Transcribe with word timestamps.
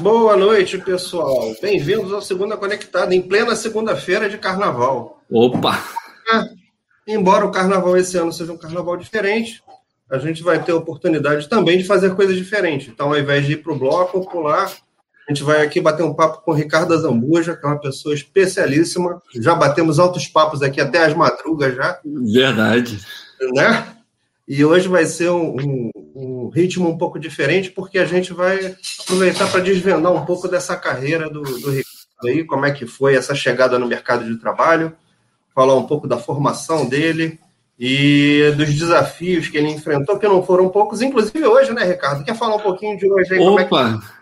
Boa 0.00 0.34
noite, 0.34 0.78
pessoal. 0.78 1.54
Bem-vindos 1.60 2.10
ao 2.10 2.22
Segunda 2.22 2.56
Conectada, 2.56 3.14
em 3.14 3.20
plena 3.20 3.54
segunda-feira 3.54 4.30
de 4.30 4.38
carnaval. 4.38 5.20
Opa! 5.30 5.78
É, 6.32 7.12
embora 7.12 7.44
o 7.44 7.50
carnaval 7.50 7.94
esse 7.98 8.16
ano 8.16 8.32
seja 8.32 8.50
um 8.50 8.56
carnaval 8.56 8.96
diferente, 8.96 9.62
a 10.10 10.16
gente 10.16 10.42
vai 10.42 10.62
ter 10.62 10.72
a 10.72 10.76
oportunidade 10.76 11.46
também 11.50 11.76
de 11.76 11.84
fazer 11.84 12.14
coisas 12.14 12.34
diferentes. 12.34 12.88
Então, 12.88 13.08
ao 13.08 13.18
invés 13.18 13.44
de 13.44 13.52
ir 13.52 13.56
para 13.58 13.74
o 13.74 13.78
bloco 13.78 14.24
popular, 14.24 14.72
a 15.28 15.32
gente 15.32 15.42
vai 15.42 15.60
aqui 15.60 15.82
bater 15.82 16.02
um 16.02 16.14
papo 16.14 16.42
com 16.42 16.52
o 16.52 16.54
Ricardo 16.54 16.96
Zambuja, 16.96 17.54
que 17.54 17.66
é 17.66 17.68
uma 17.68 17.78
pessoa 17.78 18.14
especialíssima. 18.14 19.20
Já 19.34 19.54
batemos 19.54 19.98
altos 19.98 20.26
papos 20.26 20.62
aqui 20.62 20.80
até 20.80 21.04
as 21.04 21.12
madrugas 21.12 21.76
já. 21.76 22.00
Verdade. 22.04 22.98
Né? 23.52 23.86
E 24.48 24.64
hoje 24.64 24.88
vai 24.88 25.04
ser 25.04 25.30
um, 25.30 25.56
um, 25.60 25.90
um 26.14 26.48
ritmo 26.48 26.88
um 26.88 26.98
pouco 26.98 27.18
diferente, 27.18 27.70
porque 27.70 27.98
a 27.98 28.04
gente 28.04 28.32
vai 28.32 28.76
aproveitar 29.00 29.50
para 29.50 29.60
desvendar 29.60 30.12
um 30.12 30.24
pouco 30.24 30.48
dessa 30.48 30.76
carreira 30.76 31.28
do, 31.28 31.42
do 31.42 31.70
Ricardo 31.70 32.00
aí, 32.24 32.44
como 32.44 32.66
é 32.66 32.70
que 32.70 32.86
foi 32.86 33.14
essa 33.14 33.34
chegada 33.34 33.78
no 33.78 33.86
mercado 33.86 34.24
de 34.24 34.38
trabalho, 34.38 34.92
falar 35.54 35.74
um 35.76 35.86
pouco 35.86 36.06
da 36.06 36.18
formação 36.18 36.88
dele 36.88 37.38
e 37.78 38.52
dos 38.56 38.74
desafios 38.74 39.48
que 39.48 39.56
ele 39.56 39.70
enfrentou, 39.70 40.18
que 40.18 40.28
não 40.28 40.42
foram 40.42 40.68
poucos, 40.68 41.00
inclusive 41.00 41.46
hoje, 41.46 41.72
né, 41.72 41.84
Ricardo? 41.84 42.24
Quer 42.24 42.36
falar 42.36 42.56
um 42.56 42.60
pouquinho 42.60 42.98
de 42.98 43.10
hoje 43.10 43.34
aí? 43.34 43.40
Opa! 43.40 43.88
É 43.88 43.92
que... 43.94 44.20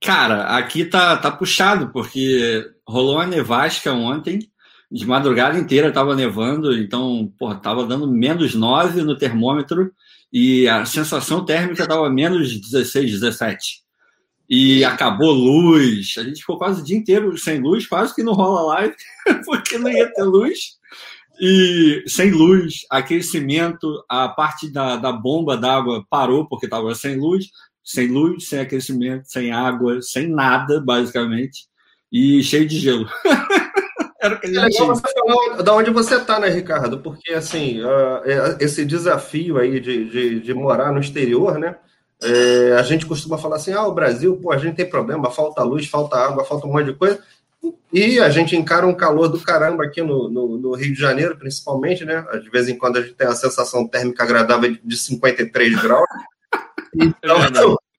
Cara, 0.00 0.56
aqui 0.56 0.84
tá, 0.84 1.16
tá 1.16 1.30
puxado, 1.30 1.88
porque 1.88 2.64
rolou 2.86 3.16
uma 3.16 3.26
nevasca 3.26 3.92
ontem, 3.92 4.48
de 4.90 5.06
madrugada 5.06 5.58
inteira 5.58 5.92
tava 5.92 6.14
nevando, 6.14 6.76
então, 6.76 7.32
tava 7.62 7.86
dando 7.86 8.06
menos 8.06 8.54
9 8.54 9.02
no 9.02 9.16
termômetro 9.16 9.92
e 10.32 10.68
a 10.68 10.84
sensação 10.84 11.44
térmica 11.44 11.86
tava 11.86 12.08
menos 12.10 12.58
16, 12.60 13.12
17. 13.12 13.82
E 14.48 14.84
acabou 14.84 15.32
luz, 15.32 16.14
a 16.18 16.22
gente 16.22 16.40
ficou 16.40 16.58
quase 16.58 16.80
o 16.80 16.84
dia 16.84 16.96
inteiro 16.96 17.36
sem 17.38 17.60
luz, 17.60 17.86
quase 17.86 18.14
que 18.14 18.22
não 18.22 18.32
rola 18.32 18.74
live, 18.74 18.94
porque 19.44 19.78
não 19.78 19.90
ia 19.90 20.12
ter 20.12 20.24
luz. 20.24 20.78
E 21.40 22.04
sem 22.06 22.30
luz, 22.30 22.84
aquecimento, 22.90 24.04
a 24.08 24.28
parte 24.28 24.70
da, 24.70 24.96
da 24.96 25.12
bomba 25.12 25.56
d'água 25.56 26.04
parou 26.10 26.46
porque 26.46 26.66
estava 26.66 26.94
sem 26.94 27.16
luz 27.16 27.46
sem 27.90 28.08
luz, 28.08 28.46
sem 28.46 28.60
aquecimento, 28.60 29.28
sem 29.28 29.50
água, 29.50 30.00
sem 30.00 30.28
nada, 30.28 30.80
basicamente, 30.80 31.66
e 32.12 32.42
cheio 32.42 32.66
de 32.66 32.78
gelo. 32.78 33.08
Era 34.20 34.34
o 34.34 34.40
que 34.40 34.46
a 34.46 34.48
gente 34.48 34.58
é 34.58 34.64
legal 34.66 34.86
você 34.88 35.02
falar 35.02 35.62
da 35.62 35.74
onde 35.74 35.90
você 35.90 36.16
está, 36.16 36.38
né, 36.38 36.48
Ricardo? 36.48 36.98
Porque, 37.00 37.32
assim, 37.32 37.82
uh, 37.82 38.20
esse 38.60 38.84
desafio 38.84 39.56
aí 39.56 39.80
de, 39.80 40.10
de, 40.10 40.40
de, 40.40 40.54
morar 40.54 40.92
no 40.92 41.00
exterior, 41.00 41.58
né? 41.58 41.76
É, 42.22 42.76
a 42.78 42.82
gente 42.82 43.06
costuma 43.06 43.38
falar 43.38 43.56
assim, 43.56 43.72
ah, 43.72 43.86
o 43.86 43.94
Brasil, 43.94 44.36
pô, 44.36 44.52
a 44.52 44.58
gente 44.58 44.76
tem 44.76 44.88
problema, 44.88 45.30
falta 45.30 45.62
luz, 45.62 45.88
falta 45.88 46.18
água, 46.18 46.44
falta 46.44 46.66
um 46.66 46.72
monte 46.72 46.86
de 46.86 46.94
coisa. 46.94 47.18
E 47.92 48.20
a 48.20 48.28
gente 48.28 48.54
encara 48.54 48.86
um 48.86 48.94
calor 48.94 49.28
do 49.28 49.40
caramba 49.40 49.84
aqui 49.84 50.02
no, 50.02 50.28
no, 50.28 50.58
no, 50.58 50.74
Rio 50.74 50.92
de 50.92 51.00
Janeiro, 51.00 51.36
principalmente, 51.36 52.04
né? 52.04 52.22
De 52.42 52.50
vez 52.50 52.68
em 52.68 52.76
quando 52.76 52.98
a 52.98 53.02
gente 53.02 53.14
tem 53.14 53.26
a 53.26 53.34
sensação 53.34 53.86
térmica 53.86 54.22
agradável 54.22 54.76
de 54.82 54.96
53 54.96 55.82
graus. 55.82 56.06
Então, 56.92 57.36
é 57.36 57.89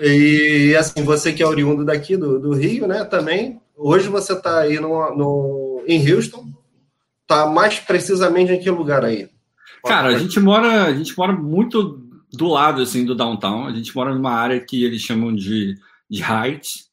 e 0.00 0.74
assim, 0.76 1.02
você 1.02 1.32
que 1.32 1.42
é 1.42 1.46
oriundo 1.46 1.84
daqui 1.84 2.16
do, 2.16 2.38
do 2.38 2.52
Rio, 2.52 2.86
né, 2.86 3.04
também, 3.04 3.60
hoje 3.76 4.08
você 4.08 4.32
está 4.32 4.60
aí 4.60 4.78
no, 4.80 5.14
no, 5.16 5.84
em 5.86 6.12
Houston, 6.12 6.46
tá 7.26 7.46
mais 7.46 7.78
precisamente 7.78 8.52
em 8.52 8.60
que 8.60 8.70
lugar 8.70 9.04
aí? 9.04 9.28
Cara, 9.84 10.08
a 10.08 10.18
gente 10.18 10.40
mora, 10.40 10.84
a 10.84 10.94
gente 10.94 11.16
mora 11.16 11.32
muito 11.32 12.02
do 12.32 12.48
lado 12.48 12.82
assim 12.82 13.04
do 13.04 13.14
downtown. 13.14 13.66
A 13.66 13.72
gente 13.72 13.94
mora 13.94 14.14
numa 14.14 14.32
área 14.32 14.60
que 14.60 14.84
eles 14.84 15.02
chamam 15.02 15.34
de, 15.34 15.76
de 16.10 16.22
Heights, 16.22 16.88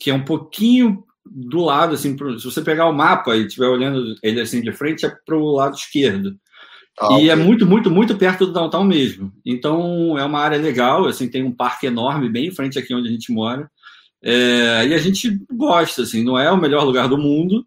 que 0.00 0.10
é 0.10 0.14
um 0.14 0.24
pouquinho 0.24 1.04
do 1.26 1.60
lado 1.60 1.94
assim, 1.94 2.16
pro, 2.16 2.38
se 2.38 2.44
você 2.44 2.62
pegar 2.62 2.88
o 2.88 2.92
mapa 2.92 3.36
e 3.36 3.46
estiver 3.46 3.66
olhando 3.66 4.14
ele 4.22 4.40
assim 4.40 4.62
de 4.62 4.72
frente 4.72 5.04
é 5.04 5.14
para 5.26 5.36
o 5.36 5.52
lado 5.52 5.76
esquerdo. 5.76 6.38
Ah, 7.00 7.12
e 7.12 7.14
okay. 7.14 7.30
é 7.30 7.36
muito, 7.36 7.64
muito, 7.66 7.90
muito 7.90 8.16
perto 8.16 8.46
do 8.46 8.52
downtown 8.52 8.84
mesmo. 8.84 9.32
Então 9.44 10.18
é 10.18 10.24
uma 10.24 10.40
área 10.40 10.58
legal, 10.58 11.06
assim, 11.06 11.28
tem 11.28 11.44
um 11.44 11.52
parque 11.52 11.86
enorme 11.86 12.28
bem 12.28 12.48
em 12.48 12.54
frente 12.54 12.78
aqui 12.78 12.94
onde 12.94 13.08
a 13.08 13.12
gente 13.12 13.32
mora. 13.32 13.70
É, 14.22 14.86
e 14.86 14.94
a 14.94 14.98
gente 14.98 15.38
gosta, 15.50 16.02
assim, 16.02 16.24
não 16.24 16.38
é 16.38 16.50
o 16.50 16.56
melhor 16.56 16.84
lugar 16.84 17.08
do 17.08 17.16
mundo, 17.16 17.64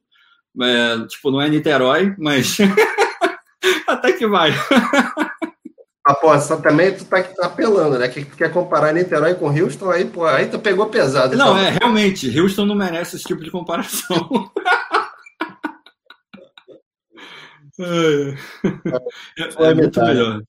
é, 0.61 1.07
tipo, 1.07 1.31
não 1.31 1.41
é 1.41 1.47
Niterói, 1.47 2.13
mas 2.17 2.57
até 3.87 4.11
que 4.11 4.27
vai. 4.27 4.51
Aposta, 6.03 6.57
também 6.57 6.93
tu 6.93 7.05
tá, 7.05 7.23
tá 7.23 7.45
apelando, 7.45 7.97
né? 7.97 8.07
Que 8.09 8.25
quer 8.25 8.51
comparar 8.51 8.93
Niterói 8.93 9.35
com 9.35 9.47
Houston, 9.47 9.91
aí, 9.91 10.03
pô, 10.03 10.25
aí 10.25 10.47
tu 10.47 10.59
pegou 10.59 10.87
pesado. 10.87 11.37
Não, 11.37 11.57
então. 11.57 11.57
é, 11.57 11.77
realmente, 11.79 12.37
Houston 12.37 12.65
não 12.65 12.75
merece 12.75 13.15
esse 13.15 13.25
tipo 13.25 13.43
de 13.43 13.51
comparação. 13.51 14.51
É, 17.79 19.69
é 19.69 19.73
muito 19.73 20.01
melhor. 20.01 20.41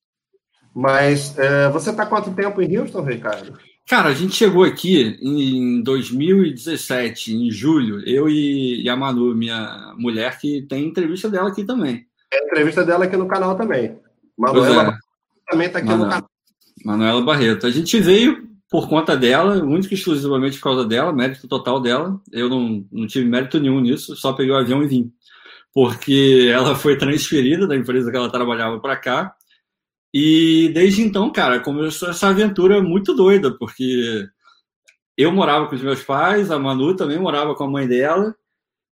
Mas 0.75 1.39
é, 1.39 1.69
você 1.69 1.91
está 1.91 2.07
quanto 2.07 2.33
tempo 2.33 2.61
em 2.63 2.79
Houston, 2.79 3.03
Ricardo? 3.03 3.59
Cara, 3.87 4.09
a 4.09 4.15
gente 4.15 4.35
chegou 4.35 4.65
aqui 4.65 5.19
em 5.21 5.83
2017, 5.83 7.35
em 7.35 7.51
julho, 7.51 8.01
eu 8.09 8.29
e, 8.29 8.89
a 8.89 8.97
Manu, 8.97 9.35
minha 9.35 9.93
mulher, 9.99 10.39
que 10.39 10.63
tem 10.63 10.87
entrevista 10.87 11.29
dela 11.29 11.51
aqui 11.51 11.65
também. 11.65 12.07
É 12.33 12.47
entrevista 12.47 12.85
dela 12.85 13.05
aqui 13.05 13.17
no 13.17 13.29
canal 13.29 13.57
também. 13.57 13.99
Manuela 14.39 14.95
é. 14.95 15.51
também 15.51 15.67
está 15.67 15.81
aqui 15.81 15.89
Manuela, 15.89 16.07
no 16.07 16.15
canal. 16.15 16.31
Manuela 16.85 17.23
Barreto. 17.23 17.67
A 17.67 17.71
gente 17.71 17.99
veio 18.01 18.49
por 18.71 18.89
conta 18.89 19.15
dela, 19.15 19.63
única 19.63 19.93
e 19.93 19.97
exclusivamente 19.99 20.57
por 20.57 20.65
causa 20.65 20.87
dela, 20.87 21.13
mérito 21.13 21.47
total 21.47 21.79
dela. 21.79 22.19
Eu 22.33 22.49
não, 22.49 22.87
não 22.91 23.07
tive 23.07 23.29
mérito 23.29 23.61
nenhum 23.61 23.81
nisso, 23.81 24.17
só 24.17 24.33
peguei 24.33 24.53
o 24.53 24.57
avião 24.57 24.83
e 24.83 24.87
vim 24.87 25.13
porque 25.73 26.51
ela 26.53 26.75
foi 26.75 26.97
transferida 26.97 27.67
da 27.67 27.77
empresa 27.77 28.11
que 28.11 28.17
ela 28.17 28.31
trabalhava 28.31 28.79
para 28.81 28.97
cá. 28.97 29.35
E 30.15 30.71
desde 30.75 31.03
então, 31.03 31.33
cara, 31.33 31.61
começou 31.61 32.11
essa 32.11 32.29
aventura 32.29 32.83
muito 32.83 33.15
doida, 33.15 33.57
porque 33.57 34.27
eu 35.17 35.33
morava 35.33 35.67
com 35.67 35.75
os 35.75 35.83
meus 35.83 36.03
pais, 36.03 36.51
a 36.51 36.59
Manu 36.59 36.95
também 36.95 37.19
morava 37.19 37.55
com 37.55 37.65
a 37.65 37.71
mãe 37.71 37.89
dela, 37.89 38.35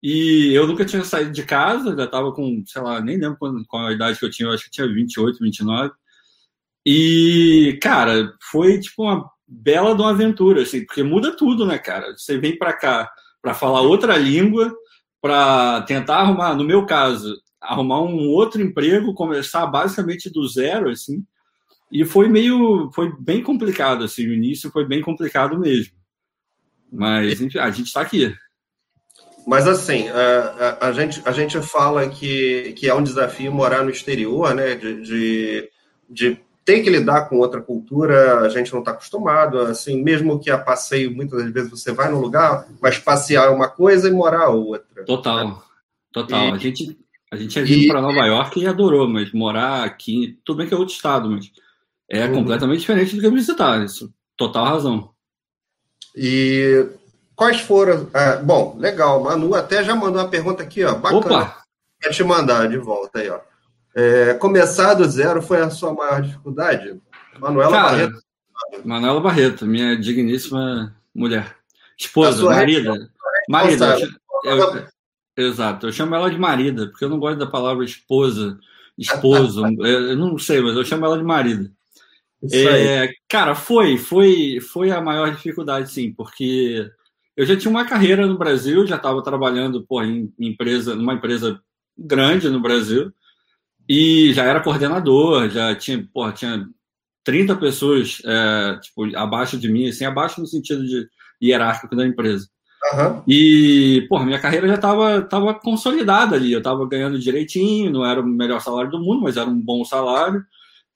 e 0.03 0.53
eu 0.55 0.67
nunca 0.67 0.85
tinha 0.85 1.05
saído 1.05 1.31
de 1.31 1.45
casa, 1.45 1.95
já 1.97 2.05
estava 2.05 2.33
com, 2.33 2.63
sei 2.67 2.83
lá, 2.83 3.01
nem 3.01 3.19
lembro 3.19 3.39
qual 3.69 3.87
a 3.87 3.93
idade 3.93 4.19
que 4.19 4.25
eu 4.25 4.31
tinha, 4.31 4.49
eu 4.49 4.53
acho 4.53 4.65
que 4.65 4.71
tinha 4.71 4.87
28, 4.87 5.39
29. 5.39 5.93
E, 6.85 7.79
cara, 7.81 8.35
foi 8.51 8.81
tipo 8.81 9.05
uma 9.05 9.31
bela 9.47 9.95
de 9.95 10.03
uma 10.03 10.11
aventura, 10.11 10.63
assim, 10.63 10.85
porque 10.85 11.03
muda 11.03 11.37
tudo, 11.37 11.67
né, 11.67 11.79
cara? 11.79 12.13
Você 12.17 12.39
vem 12.39 12.59
para 12.59 12.73
cá 12.73 13.11
para 13.41 13.55
falar 13.55 13.83
outra 13.83 14.17
língua, 14.17 14.75
para 15.23 15.83
tentar 15.83 16.17
arrumar, 16.17 16.57
no 16.57 16.65
meu 16.65 16.85
caso, 16.85 17.41
arrumar 17.61 18.03
um 18.03 18.29
outro 18.29 18.61
emprego, 18.61 19.15
começar 19.15 19.65
basicamente 19.67 20.29
do 20.29 20.47
zero, 20.49 20.91
assim. 20.91 21.25
E 21.93 22.05
foi 22.05 22.29
meio, 22.29 22.91
foi 22.93 23.15
bem 23.21 23.41
complicado, 23.41 24.03
assim, 24.03 24.27
o 24.27 24.35
início 24.35 24.71
foi 24.73 24.85
bem 24.85 25.01
complicado 25.01 25.59
mesmo. 25.59 25.95
Mas 26.91 27.41
enfim, 27.41 27.59
a 27.59 27.71
gente 27.71 27.87
está 27.87 28.01
aqui. 28.01 28.35
Mas 29.47 29.69
assim, 29.69 30.09
a, 30.09 30.79
a, 30.81 30.89
a, 30.89 30.93
gente, 30.93 31.23
a 31.25 31.33
gente 31.33 31.61
fala 31.63 32.09
que, 32.09 32.73
que 32.73 32.89
é 32.89 32.95
um 32.95 33.03
desafio 33.03 33.53
morar 33.53 33.85
no 33.85 33.91
exterior, 33.91 34.55
né? 34.55 34.75
De, 34.75 35.03
de, 35.03 35.71
de 36.11 36.41
tem 36.65 36.83
que 36.83 36.91
lidar 36.91 37.29
com 37.29 37.39
outra 37.39 37.61
cultura, 37.61 38.41
a 38.41 38.49
gente 38.49 38.73
não 38.73 38.81
está 38.81 38.93
acostumado, 38.93 39.59
assim, 39.61 40.03
mesmo 40.03 40.39
que 40.39 40.51
a 40.51 40.59
passeio, 40.59 41.15
muitas 41.15 41.51
vezes 41.51 41.71
você 41.71 41.93
vai 41.93 42.11
num 42.11 42.21
lugar, 42.21 42.67
mas 42.81 42.99
passear 42.99 43.47
é 43.47 43.51
uma 43.51 43.69
coisa 43.69 44.09
e 44.09 44.13
morar 44.13 44.45
é 44.45 44.49
outra. 44.49 45.05
Total, 45.05 45.49
né? 45.49 45.57
total. 46.13 46.49
E, 46.49 46.53
a 46.53 46.57
gente 46.59 46.99
a 47.33 47.37
gente 47.37 47.59
é 47.59 47.63
vindo 47.63 47.89
para 47.89 48.03
Nova 48.03 48.27
York 48.27 48.61
e 48.61 48.67
adorou, 48.67 49.09
mas 49.09 49.33
morar 49.33 49.85
aqui, 49.85 50.39
tudo 50.45 50.59
bem 50.59 50.69
que 50.69 50.75
é 50.75 50.77
outro 50.77 50.95
estado, 50.95 51.31
mas 51.31 51.51
é 52.09 52.27
uhum. 52.27 52.35
completamente 52.35 52.81
diferente 52.81 53.17
do 53.17 53.23
que 53.23 53.31
visitar, 53.31 53.83
isso, 53.83 54.13
total 54.37 54.67
razão. 54.67 55.11
E 56.15 56.87
quais 57.35 57.61
foram, 57.61 58.09
ah, 58.13 58.37
bom, 58.37 58.77
legal, 58.79 59.23
Manu 59.23 59.55
até 59.55 59.83
já 59.83 59.95
mandou 59.95 60.21
uma 60.21 60.29
pergunta 60.29 60.63
aqui, 60.63 60.85
ó, 60.85 60.95
bacana. 60.95 61.19
Opa! 61.19 61.63
Quer 62.01 62.11
te 62.11 62.23
mandar 62.23 62.69
de 62.69 62.77
volta 62.77 63.21
aí, 63.21 63.31
ó. 63.31 63.41
É, 63.95 64.35
começar 64.35 64.95
do 64.95 65.05
zero 65.05 65.43
foi 65.43 65.61
a 65.61 65.71
sua 65.71 65.93
maior 65.93 66.23
dificuldade? 66.23 66.99
Manuela 67.39 67.73
Cara, 67.73 67.91
Barreto. 67.91 68.23
Manuela 68.85 69.21
Barreto, 69.21 69.67
minha 69.67 69.97
digníssima 69.97 70.95
mulher. 71.15 71.57
Esposa, 71.99 72.45
marida. 72.45 73.11
Marida. 73.49 73.99
Eu, 74.45 74.59
eu, 74.59 74.87
exato, 75.37 75.87
eu 75.87 75.93
chamo 75.93 76.15
ela 76.15 76.31
de 76.31 76.39
marida, 76.39 76.87
porque 76.89 77.05
eu 77.05 77.09
não 77.09 77.19
gosto 77.19 77.39
da 77.39 77.47
palavra 77.47 77.85
esposa, 77.85 78.59
esposo. 78.97 79.63
eu 79.85 80.17
não 80.17 80.39
sei, 80.39 80.61
mas 80.61 80.75
eu 80.75 80.85
chamo 80.85 81.05
ela 81.05 81.19
de 81.19 81.25
marida. 81.25 81.71
É, 82.51 83.13
cara, 83.29 83.55
foi, 83.55 83.97
foi, 83.97 84.59
foi 84.61 84.91
a 84.91 85.01
maior 85.01 85.31
dificuldade, 85.31 85.93
sim, 85.93 86.13
porque 86.13 86.91
eu 87.37 87.47
já 87.47 87.57
tinha 87.57 87.71
uma 87.71 87.85
carreira 87.85 88.27
no 88.27 88.37
Brasil, 88.37 88.87
já 88.87 88.97
estava 88.97 89.23
trabalhando 89.23 89.87
pô, 89.87 90.03
em 90.03 90.33
empresa, 90.39 90.97
numa 90.97 91.15
empresa 91.15 91.61
grande 91.97 92.49
no 92.49 92.61
Brasil, 92.61 93.13
e 93.89 94.33
já 94.33 94.45
era 94.45 94.63
coordenador, 94.63 95.49
já 95.49 95.75
tinha, 95.75 96.07
porra, 96.13 96.33
tinha 96.33 96.67
30 97.25 97.57
pessoas 97.57 98.21
é, 98.25 98.79
tipo, 98.81 99.17
abaixo 99.17 99.59
de 99.59 99.69
mim, 99.69 99.89
assim, 99.89 100.05
abaixo 100.05 100.41
no 100.41 100.47
sentido 100.47 100.85
de 100.85 101.09
hierárquico 101.43 101.97
da 101.97 102.07
empresa. 102.07 102.49
Uhum. 102.95 103.23
E, 103.29 104.05
porra, 104.09 104.25
minha 104.25 104.41
carreira 104.41 104.67
já 104.67 104.75
estava 104.75 105.23
tava 105.23 105.55
consolidada 105.55 106.37
ali. 106.37 106.53
Eu 106.53 106.59
estava 106.59 106.87
ganhando 106.87 107.19
direitinho, 107.19 107.93
não 107.93 108.05
era 108.05 108.21
o 108.21 108.27
melhor 108.27 108.61
salário 108.61 108.91
do 108.91 109.01
mundo, 109.01 109.23
mas 109.23 109.37
era 109.37 109.49
um 109.49 109.61
bom 109.61 109.85
salário. 109.85 110.45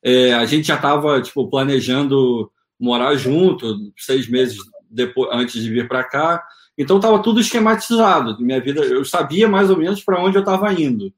É, 0.03 0.35
a 0.35 0.45
gente 0.45 0.67
já 0.67 0.77
estava, 0.77 1.21
tipo, 1.23 1.49
planejando 1.49 2.51
morar 2.79 3.15
junto 3.15 3.93
seis 3.97 4.29
meses 4.29 4.59
depois, 4.91 5.31
antes 5.33 5.63
de 5.63 5.71
vir 5.71 5.89
para 5.89 6.05
cá. 6.05 6.43
Então 6.77 6.97
estava 6.97 7.23
tudo 7.23 7.41
esquematizado. 7.41 8.39
Minha 8.41 8.61
vida, 8.61 8.81
eu 8.83 9.05
sabia 9.05 9.49
mais 9.49 9.71
ou 9.71 9.77
menos 9.77 10.03
para 10.03 10.23
onde 10.23 10.37
eu 10.37 10.41
estava 10.41 10.73
indo. 10.73 11.13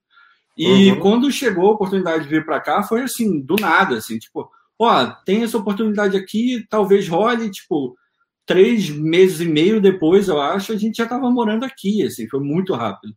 E 0.58 0.90
uhum. 0.90 0.99
quando 0.99 1.31
chegou 1.31 1.69
a 1.69 1.75
oportunidade 1.75 2.25
de 2.25 2.31
vir 2.31 2.44
para 2.44 2.58
cá, 2.58 2.82
foi 2.82 3.02
assim, 3.02 3.40
do 3.40 3.55
nada, 3.55 3.96
assim, 3.96 4.19
tipo, 4.19 4.50
ó, 4.76 5.06
tem 5.25 5.44
essa 5.44 5.56
oportunidade 5.56 6.16
aqui, 6.16 6.66
talvez 6.69 7.08
role, 7.08 7.49
tipo, 7.49 7.96
três 8.44 8.90
meses 8.90 9.40
e 9.40 9.44
meio 9.44 9.81
depois, 9.81 10.26
eu 10.26 10.40
acho, 10.40 10.72
a 10.72 10.76
gente 10.76 10.96
já 10.96 11.05
estava 11.05 11.31
morando 11.31 11.64
aqui, 11.64 12.02
assim, 12.02 12.28
foi 12.28 12.40
muito 12.40 12.75
rápido. 12.75 13.14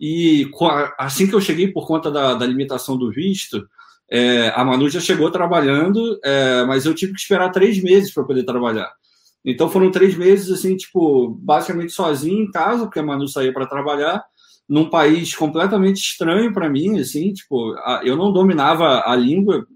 E 0.00 0.50
assim 0.98 1.26
que 1.26 1.34
eu 1.34 1.40
cheguei, 1.42 1.68
por 1.68 1.86
conta 1.86 2.10
da, 2.10 2.32
da 2.32 2.46
limitação 2.46 2.96
do 2.96 3.10
visto, 3.10 3.68
é, 4.10 4.48
a 4.54 4.64
Manu 4.64 4.88
já 4.88 5.00
chegou 5.00 5.30
trabalhando, 5.30 6.18
é, 6.24 6.64
mas 6.64 6.86
eu 6.86 6.94
tive 6.94 7.12
que 7.12 7.20
esperar 7.20 7.50
três 7.50 7.82
meses 7.82 8.14
para 8.14 8.24
poder 8.24 8.44
trabalhar. 8.44 8.90
Então 9.44 9.68
foram 9.68 9.90
três 9.90 10.16
meses, 10.16 10.50
assim, 10.50 10.74
tipo, 10.74 11.28
basicamente 11.42 11.92
sozinho 11.92 12.44
em 12.44 12.50
casa, 12.50 12.84
porque 12.84 12.98
a 12.98 13.02
Manu 13.02 13.28
saía 13.28 13.52
para 13.52 13.66
trabalhar, 13.66 14.24
num 14.68 14.90
país 14.90 15.34
completamente 15.34 15.96
estranho 15.96 16.52
para 16.52 16.68
mim, 16.68 16.98
assim, 16.98 17.32
tipo, 17.32 17.74
eu 18.02 18.16
não 18.16 18.32
dominava 18.32 19.02
a 19.06 19.16
língua, 19.16 19.66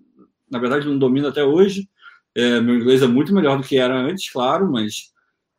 na 0.50 0.58
verdade 0.58 0.86
não 0.86 0.98
domino 0.98 1.28
até 1.28 1.42
hoje, 1.42 1.88
é, 2.34 2.60
meu 2.60 2.76
inglês 2.76 3.02
é 3.02 3.06
muito 3.06 3.34
melhor 3.34 3.56
do 3.56 3.66
que 3.66 3.78
era 3.78 3.94
antes, 3.94 4.30
claro, 4.30 4.70
mas 4.70 5.10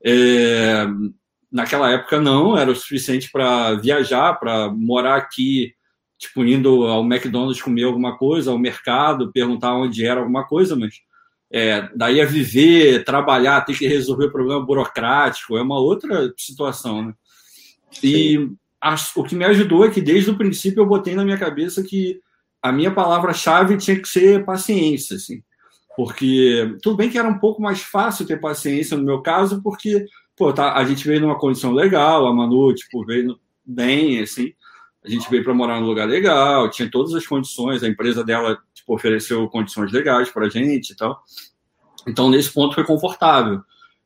é, 0.06 0.86
naquela 1.52 1.92
época 1.92 2.20
não, 2.22 2.58
era 2.58 2.72
o 2.72 2.76
suficiente 2.76 3.32
para 3.32 3.74
viajar, 3.76 4.34
para 4.36 4.72
morar 4.72 5.16
aqui, 5.16 5.74
tipo, 6.18 6.44
indo 6.46 6.86
ao 6.86 7.04
McDonald's 7.04 7.62
comer 7.62 7.84
alguma 7.84 8.18
coisa, 8.18 8.52
ao 8.52 8.60
mercado, 8.60 9.32
perguntar 9.32 9.76
onde 9.76 10.06
era 10.06 10.20
alguma 10.20 10.46
coisa, 10.46 10.76
mas 10.76 10.96
é, 11.52 11.90
daí 11.96 12.22
a 12.22 12.26
viver, 12.26 13.04
trabalhar, 13.04 13.62
ter 13.62 13.78
que 13.78 13.88
resolver 13.88 14.32
problema 14.32 14.64
burocrático, 14.66 15.58
é 15.58 15.62
uma 15.62 15.80
outra 15.80 16.34
situação, 16.38 17.08
né? 17.08 17.14
E 18.02 18.50
o 19.16 19.24
que 19.24 19.36
me 19.36 19.46
ajudou 19.46 19.86
é 19.86 19.90
que 19.90 20.02
desde 20.02 20.30
o 20.30 20.38
princípio 20.38 20.82
eu 20.82 20.86
botei 20.86 21.16
na 21.16 21.24
minha 21.24 21.38
cabeça 21.38 21.84
que 21.84 22.20
a 22.62 22.72
minha 22.72 22.92
palavra-chave 22.92 23.78
tinha 23.78 24.00
que 24.00 24.08
ser 24.08 24.46
paciência, 24.46 25.16
assim. 25.16 25.42
Porque 25.96 26.76
tudo 26.82 26.98
bem 26.98 27.10
que 27.10 27.18
era 27.18 27.28
um 27.28 27.38
pouco 27.38 27.62
mais 27.62 27.82
fácil 27.82 28.26
ter 28.26 28.40
paciência 28.40 28.98
no 28.98 29.04
meu 29.04 29.22
caso, 29.22 29.62
porque 29.62 30.06
pô, 30.36 30.52
tá, 30.52 30.74
a 30.74 30.84
gente 30.86 31.08
veio 31.08 31.22
numa 31.22 31.38
condição 31.38 31.72
legal, 31.72 32.26
a 32.26 32.34
Manu 32.34 32.74
tipo, 32.74 33.06
veio 33.06 33.40
bem, 33.66 34.20
assim, 34.22 34.54
a 35.06 35.10
gente 35.10 35.30
veio 35.30 35.44
para 35.44 35.54
morar 35.54 35.80
num 35.80 35.88
lugar 35.88 36.08
legal, 36.08 36.70
tinha 36.70 36.90
todas 36.90 37.14
as 37.14 37.28
condições, 37.28 37.84
a 37.84 37.88
empresa 37.88 38.24
dela 38.24 38.58
tipo, 38.74 38.96
ofereceu 38.96 39.48
condições 39.50 39.92
legais 39.92 40.30
para 40.30 40.48
a 40.48 40.50
gente 40.50 40.92
e 40.92 40.96
tal. 40.96 41.22
Então, 42.08 42.30
nesse 42.30 42.52
ponto 42.52 42.76
foi 42.76 42.84
confortável. 42.84 43.62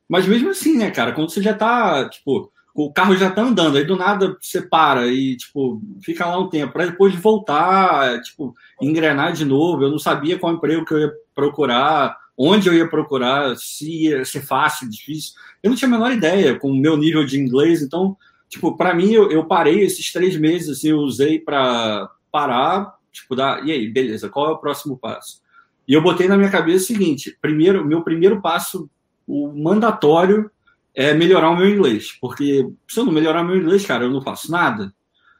Mas 0.07 0.27
mesmo 0.27 0.49
assim, 0.49 0.77
né, 0.77 0.91
cara, 0.91 1.11
quando 1.11 1.29
você 1.29 1.41
já 1.41 1.53
tá, 1.53 2.07
tipo, 2.09 2.51
o 2.83 2.93
carro 2.93 3.15
já 3.15 3.31
tá 3.31 3.41
andando, 3.41 3.75
aí 3.75 3.83
do 3.83 3.95
nada 3.95 4.37
você 4.39 4.61
para 4.61 5.07
e, 5.07 5.35
tipo, 5.35 5.81
fica 6.03 6.27
lá 6.27 6.37
um 6.37 6.47
tempo, 6.47 6.73
para 6.73 6.85
depois 6.85 7.15
voltar, 7.15 8.21
tipo, 8.21 8.53
engrenar 8.79 9.33
de 9.33 9.43
novo. 9.43 9.81
Eu 9.81 9.89
não 9.89 9.97
sabia 9.97 10.37
qual 10.37 10.53
emprego 10.53 10.85
que 10.85 10.93
eu 10.93 10.99
ia 10.99 11.13
procurar, 11.33 12.15
onde 12.37 12.69
eu 12.69 12.75
ia 12.75 12.87
procurar, 12.87 13.55
se 13.57 14.03
ia 14.03 14.23
ser 14.23 14.41
fácil, 14.41 14.87
difícil. 14.87 15.33
Eu 15.63 15.71
não 15.71 15.75
tinha 15.75 15.87
a 15.87 15.91
menor 15.91 16.11
ideia 16.11 16.59
com 16.59 16.69
o 16.69 16.77
meu 16.77 16.95
nível 16.95 17.25
de 17.25 17.39
inglês, 17.39 17.81
então, 17.81 18.15
tipo, 18.47 18.77
para 18.77 18.93
mim, 18.93 19.11
eu, 19.11 19.31
eu, 19.31 19.43
parei 19.45 19.81
esses 19.81 20.13
três 20.13 20.37
meses, 20.37 20.77
assim, 20.77 20.89
eu 20.89 20.99
usei 20.99 21.39
para 21.39 22.07
parar, 22.31 22.93
tipo, 23.11 23.35
dar, 23.35 23.65
e 23.65 23.71
aí, 23.71 23.87
beleza, 23.87 24.29
qual 24.29 24.51
é 24.51 24.51
o 24.51 24.59
próximo 24.59 24.95
passo? 24.95 25.41
E 25.87 25.93
eu 25.93 26.01
botei 26.01 26.27
na 26.27 26.37
minha 26.37 26.51
cabeça 26.51 26.83
o 26.83 26.87
seguinte: 26.87 27.35
primeiro, 27.41 27.83
meu 27.83 28.03
primeiro 28.03 28.39
passo, 28.39 28.87
o 29.25 29.51
mandatório, 29.51 30.51
é 30.97 31.13
melhorar 31.13 31.51
o 31.51 31.55
meu 31.55 31.69
inglês, 31.69 32.11
porque 32.19 32.67
se 32.87 32.99
eu 32.99 33.05
não 33.05 33.13
melhorar 33.13 33.43
o 33.43 33.45
meu 33.45 33.55
inglês, 33.55 33.85
cara, 33.85 34.05
eu 34.05 34.09
não 34.09 34.19
faço 34.19 34.51
nada. 34.51 34.91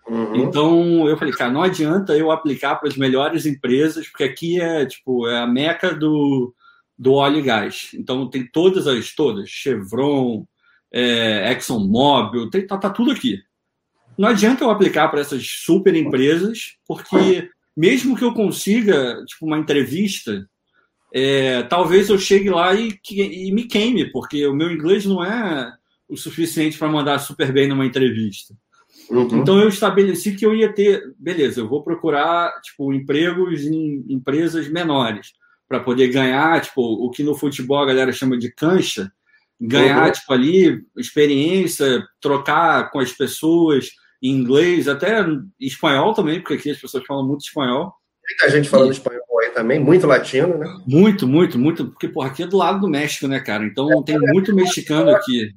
Uhum. 0.08 0.36
Então 0.36 1.10
eu 1.10 1.18
falei, 1.18 1.34
cara, 1.34 1.52
não 1.52 1.64
adianta 1.64 2.16
eu 2.16 2.30
aplicar 2.30 2.76
para 2.76 2.88
as 2.88 2.96
melhores 2.96 3.48
empresas, 3.48 4.08
porque 4.08 4.24
aqui 4.24 4.62
é 4.62 4.86
tipo 4.86 5.28
é 5.28 5.40
a 5.40 5.48
meca 5.48 5.96
do, 5.96 6.54
do 6.96 7.14
óleo 7.14 7.40
e 7.40 7.42
gás. 7.42 7.90
Então 7.96 8.30
tem 8.30 8.46
todas 8.46 8.86
as 8.86 9.16
todas, 9.16 9.50
Chevron, 9.50 10.46
é, 10.94 11.52
ExxonMobil, 11.54 12.52
tem, 12.52 12.68
tá, 12.68 12.78
tá 12.78 12.92
tudo 12.92 13.10
aqui. 13.10 13.40
Não 14.16 14.30
adianta 14.30 14.64
eu 14.64 14.70
aplicar 14.70 15.08
para 15.08 15.22
essas 15.22 15.44
super 15.48 15.96
empresas, 15.96 16.76
porque 16.88 17.50
mesmo 17.76 18.16
que 18.16 18.24
eu 18.24 18.32
consiga 18.32 19.26
tipo 19.26 19.48
uma 19.48 19.58
entrevista, 19.58 20.48
é, 21.14 21.64
talvez 21.64 22.10
eu 22.10 22.18
chegue 22.18 22.50
lá 22.50 22.74
e, 22.74 23.00
e 23.12 23.52
me 23.52 23.64
queime, 23.66 24.12
porque 24.12 24.46
o 24.46 24.54
meu 24.54 24.72
inglês 24.72 25.06
não 25.06 25.24
é 25.24 25.74
o 26.08 26.16
suficiente 26.16 26.78
para 26.78 26.88
mandar 26.88 27.20
super 27.20 27.52
bem 27.52 27.68
numa 27.68 27.86
entrevista. 27.86 28.54
Uhum. 29.10 29.40
Então 29.40 29.60
eu 29.60 29.70
estabeleci 29.70 30.36
que 30.36 30.46
eu 30.46 30.54
ia 30.54 30.72
ter, 30.74 31.02
beleza, 31.18 31.62
eu 31.62 31.68
vou 31.68 31.84
procurar 31.84 32.52
tipo 32.62 32.94
empregos 32.94 33.62
em 33.64 34.06
empresas 34.10 34.68
menores 34.68 35.32
para 35.68 35.80
poder 35.80 36.10
ganhar, 36.10 36.62
tipo, 36.62 36.82
o 36.82 37.10
que 37.10 37.24
no 37.24 37.36
futebol 37.36 37.80
a 37.80 37.86
galera 37.86 38.12
chama 38.12 38.38
de 38.38 38.52
cancha, 38.52 39.12
ganhar 39.60 40.06
uhum. 40.06 40.12
tipo 40.12 40.34
ali 40.34 40.86
experiência, 40.96 42.06
trocar 42.22 42.90
com 42.92 43.00
as 43.00 43.12
pessoas 43.12 43.90
em 44.22 44.32
inglês, 44.32 44.88
até 44.88 45.26
espanhol 45.60 46.14
também, 46.14 46.40
porque 46.40 46.56
aqui 46.56 46.72
as 46.72 46.80
pessoas 46.80 47.06
falam 47.06 47.26
muito 47.26 47.42
espanhol. 47.42 47.94
Muita 48.30 48.56
gente 48.56 48.70
falando 48.70 48.90
e... 48.90 48.94
espanhol 48.94 49.22
também, 49.58 49.80
muito 49.80 50.06
latino, 50.06 50.56
né? 50.56 50.78
Muito, 50.86 51.28
muito, 51.28 51.58
muito, 51.58 51.88
porque 51.88 52.08
porra, 52.08 52.28
aqui 52.28 52.44
é 52.44 52.48
do 52.48 52.58
lado 52.58 52.80
do 52.80 52.88
México, 52.88 53.28
né, 53.28 53.40
cara? 53.40 53.66
Então 53.66 53.92
é, 53.92 54.04
tem 54.04 54.20
muito 54.20 54.54
mexicano 54.54 55.10
aqui. 55.10 55.52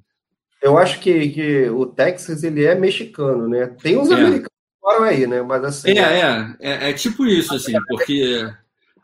Eu 0.63 0.79
acho 0.79 0.99
que, 1.01 1.29
que 1.29 1.69
o 1.69 1.85
Texas 1.85 2.43
ele 2.43 2.65
é 2.65 2.75
mexicano, 2.75 3.47
né? 3.47 3.67
Tem 3.83 3.99
uns 3.99 4.11
é. 4.11 4.15
americanos 4.15 4.49
que 4.49 4.83
moram 4.83 5.05
aí, 5.05 5.27
né? 5.27 5.43
Mas 5.43 5.65
assim. 5.65 5.91
É, 5.91 6.21
é, 6.21 6.57
é, 6.61 6.91
é, 6.91 6.93
tipo 6.95 7.27
isso, 7.27 7.55
assim, 7.55 7.75
porque 7.89 8.51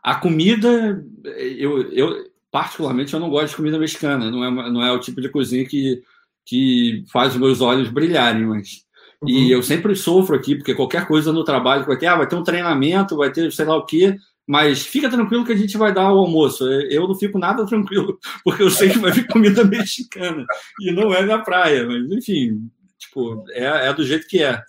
a 0.01 0.15
comida, 0.15 1.05
eu, 1.23 1.91
eu 1.91 2.25
particularmente 2.51 3.13
eu 3.13 3.19
não 3.19 3.29
gosto 3.29 3.49
de 3.51 3.57
comida 3.57 3.77
mexicana, 3.77 4.31
não 4.31 4.43
é, 4.43 4.71
não 4.71 4.83
é 4.83 4.91
o 4.91 4.99
tipo 4.99 5.21
de 5.21 5.29
cozinha 5.29 5.63
que, 5.63 6.01
que 6.43 7.03
faz 7.13 7.35
os 7.35 7.39
meus 7.39 7.61
olhos 7.61 7.89
brilharem, 7.89 8.47
mas. 8.47 8.83
Uhum. 9.21 9.29
E 9.29 9.51
eu 9.51 9.61
sempre 9.61 9.95
sofro 9.95 10.35
aqui, 10.35 10.55
porque 10.55 10.73
qualquer 10.73 11.07
coisa 11.07 11.31
no 11.31 11.43
trabalho 11.43 11.85
ter, 11.99 12.07
ah, 12.07 12.15
vai 12.15 12.27
ter 12.27 12.35
um 12.35 12.43
treinamento, 12.43 13.15
vai 13.15 13.31
ter 13.31 13.51
sei 13.51 13.65
lá 13.65 13.75
o 13.75 13.85
quê, 13.85 14.15
mas 14.47 14.81
fica 14.81 15.09
tranquilo 15.09 15.45
que 15.45 15.51
a 15.51 15.57
gente 15.57 15.77
vai 15.77 15.93
dar 15.93 16.13
o 16.13 16.19
almoço. 16.19 16.65
Eu 16.89 17.05
não 17.05 17.15
fico 17.15 17.37
nada 17.37 17.65
tranquilo, 17.65 18.17
porque 18.45 18.63
eu 18.63 18.71
sei 18.71 18.89
que 18.89 18.97
vai 18.97 19.11
vir 19.11 19.27
comida 19.27 19.63
mexicana. 19.65 20.45
E 20.79 20.91
não 20.91 21.13
é 21.13 21.21
na 21.23 21.39
praia, 21.39 21.85
mas 21.85 22.09
enfim, 22.09 22.71
tipo, 22.97 23.43
é, 23.49 23.87
é 23.87 23.93
do 23.93 24.05
jeito 24.05 24.25
que 24.27 24.41
é. 24.41 24.61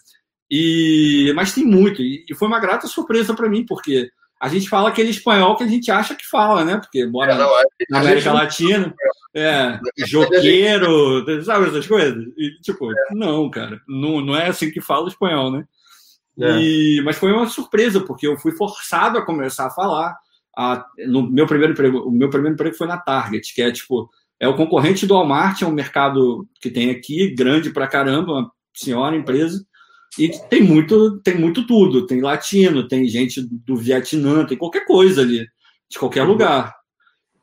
E, 0.51 1.33
mas 1.37 1.55
tem 1.55 1.65
muito. 1.65 2.03
E, 2.03 2.25
foi 2.35 2.49
uma 2.49 2.59
grata 2.59 2.89
surpresa 2.89 3.35
para 3.35 3.49
mim, 3.49 3.65
porque 3.65 4.11
a 4.41 4.49
gente 4.49 4.69
fala 4.69 4.89
aquele 4.89 5.11
espanhol 5.11 5.57
que 5.57 5.63
a 5.63 5.69
gente 5.69 5.91
acha 5.91 6.15
que 6.15 6.27
fala, 6.27 6.65
né? 6.65 6.79
Porque 6.79 7.07
mora 7.07 7.35
é, 7.35 7.39
não, 7.39 7.61
é, 7.61 7.63
na 7.91 8.01
América 8.01 8.33
Latina, 8.33 8.93
é, 9.35 9.79
joqueiro, 10.07 11.25
sabe 11.45 11.69
essas 11.69 11.87
coisas? 11.87 12.25
E, 12.37 12.59
tipo, 12.63 12.89
não, 13.13 13.49
cara, 13.51 13.81
não, 13.87 14.21
não 14.21 14.35
é 14.35 14.49
assim 14.49 14.71
que 14.71 14.81
fala 14.81 15.05
o 15.05 15.09
espanhol, 15.09 15.53
né? 15.53 15.65
É. 16.41 16.61
E, 16.61 17.03
mas 17.05 17.17
foi 17.17 17.33
uma 17.33 17.47
surpresa, 17.47 18.01
porque 18.01 18.27
eu 18.27 18.37
fui 18.39 18.53
forçado 18.53 19.19
a 19.19 19.25
começar 19.25 19.67
a 19.67 19.71
falar. 19.71 20.17
A, 20.57 20.85
no 21.07 21.31
meu 21.31 21.47
primeiro 21.47 21.73
emprego, 21.73 21.99
o 22.01 22.11
meu 22.11 22.31
primeiro 22.31 22.55
emprego 22.55 22.77
foi 22.77 22.87
na 22.87 22.99
Target, 22.99 23.55
que 23.55 23.63
é 23.63 23.71
tipo, 23.71 24.11
é 24.41 24.49
o 24.49 24.57
concorrente 24.57 25.07
do 25.07 25.15
Walmart, 25.15 25.63
é 25.63 25.67
um 25.67 25.73
mercado 25.73 26.49
que 26.61 26.71
tem 26.71 26.91
aqui, 26.91 27.35
grande 27.35 27.71
pra 27.71 27.87
caramba, 27.87 28.33
uma 28.33 28.53
senhora 28.75 29.17
empresa. 29.17 29.65
E 30.19 30.31
tem 30.49 30.63
muito, 30.63 31.21
tem 31.21 31.37
muito 31.37 31.67
tudo. 31.67 32.07
Tem 32.07 32.21
latino, 32.21 32.89
tem 32.89 33.07
gente 33.09 33.41
do 33.43 33.77
Vietnã, 33.77 34.47
tem 34.47 34.57
qualquer 34.57 34.85
coisa 34.87 35.21
ali, 35.21 35.47
de 35.91 35.99
qualquer 35.99 36.23
uhum. 36.23 36.31
lugar. 36.31 36.75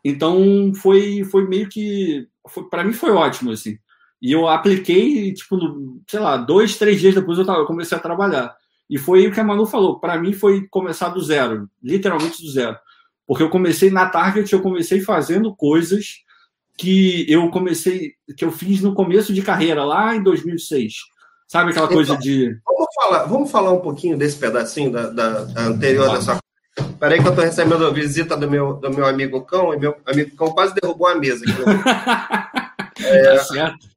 Então 0.04 0.72
foi, 0.74 1.24
foi 1.26 1.48
meio 1.48 1.68
que. 1.70 2.28
Para 2.70 2.84
mim 2.84 2.94
foi 2.94 3.12
ótimo, 3.12 3.52
assim. 3.52 3.78
E 4.22 4.32
eu 4.32 4.48
apliquei, 4.48 5.34
tipo, 5.34 5.58
no, 5.58 6.02
sei 6.08 6.20
lá, 6.20 6.38
dois, 6.38 6.78
três 6.78 7.00
dias 7.00 7.16
depois 7.16 7.38
eu, 7.38 7.46
tava, 7.46 7.60
eu 7.60 7.66
comecei 7.66 7.98
a 7.98 8.02
trabalhar. 8.02 8.56
E 8.90 8.98
foi 8.98 9.28
o 9.28 9.32
que 9.32 9.40
a 9.40 9.44
Manu 9.44 9.66
falou. 9.66 10.00
Para 10.00 10.18
mim 10.18 10.34
foi 10.34 10.68
começar 10.70 11.10
do 11.10 11.22
zero, 11.22 11.70
literalmente 11.82 12.42
do 12.42 12.52
zero. 12.52 12.78
Porque 13.28 13.42
eu 13.42 13.50
comecei 13.50 13.90
na 13.90 14.08
Target, 14.08 14.52
eu 14.54 14.62
comecei 14.62 15.02
fazendo 15.02 15.56
coisas 15.56 16.24
que 16.78 17.26
eu 17.32 17.50
comecei, 17.50 18.14
que 18.38 18.46
eu 18.46 18.52
fiz 18.52 18.82
no 18.82 18.94
começo 18.94 19.34
de 19.34 19.42
carreira, 19.42 19.84
lá 19.84 20.16
em 20.16 20.22
2006. 20.22 20.94
Sabe 21.48 21.72
aquela 21.72 21.88
coisa 21.88 22.12
então, 22.12 22.22
de. 22.22 22.60
Vamos 22.66 22.88
falar, 22.96 23.24
vamos 23.26 23.52
falar 23.52 23.72
um 23.72 23.80
pouquinho 23.80 24.18
desse 24.18 24.38
pedacinho 24.38 24.92
da, 24.92 25.10
da, 25.10 25.44
da 25.46 25.62
anterior 25.64 26.12
dessa. 26.12 26.40
Peraí 27.00 27.22
que 27.22 27.28
eu 27.28 27.36
tô 27.36 27.42
recebendo 27.42 27.86
a 27.86 27.92
visita 27.92 28.36
do 28.36 28.50
meu, 28.50 28.74
do 28.74 28.90
meu 28.90 29.06
amigo 29.06 29.42
Cão, 29.46 29.74
e 29.74 29.78
meu 29.78 29.96
amigo 30.06 30.36
Cão 30.36 30.52
quase 30.52 30.74
derrubou 30.76 31.08
a 31.08 31.16
mesa. 31.16 31.46
é, 33.00 33.36
tá 33.36 33.44
certo. 33.44 33.95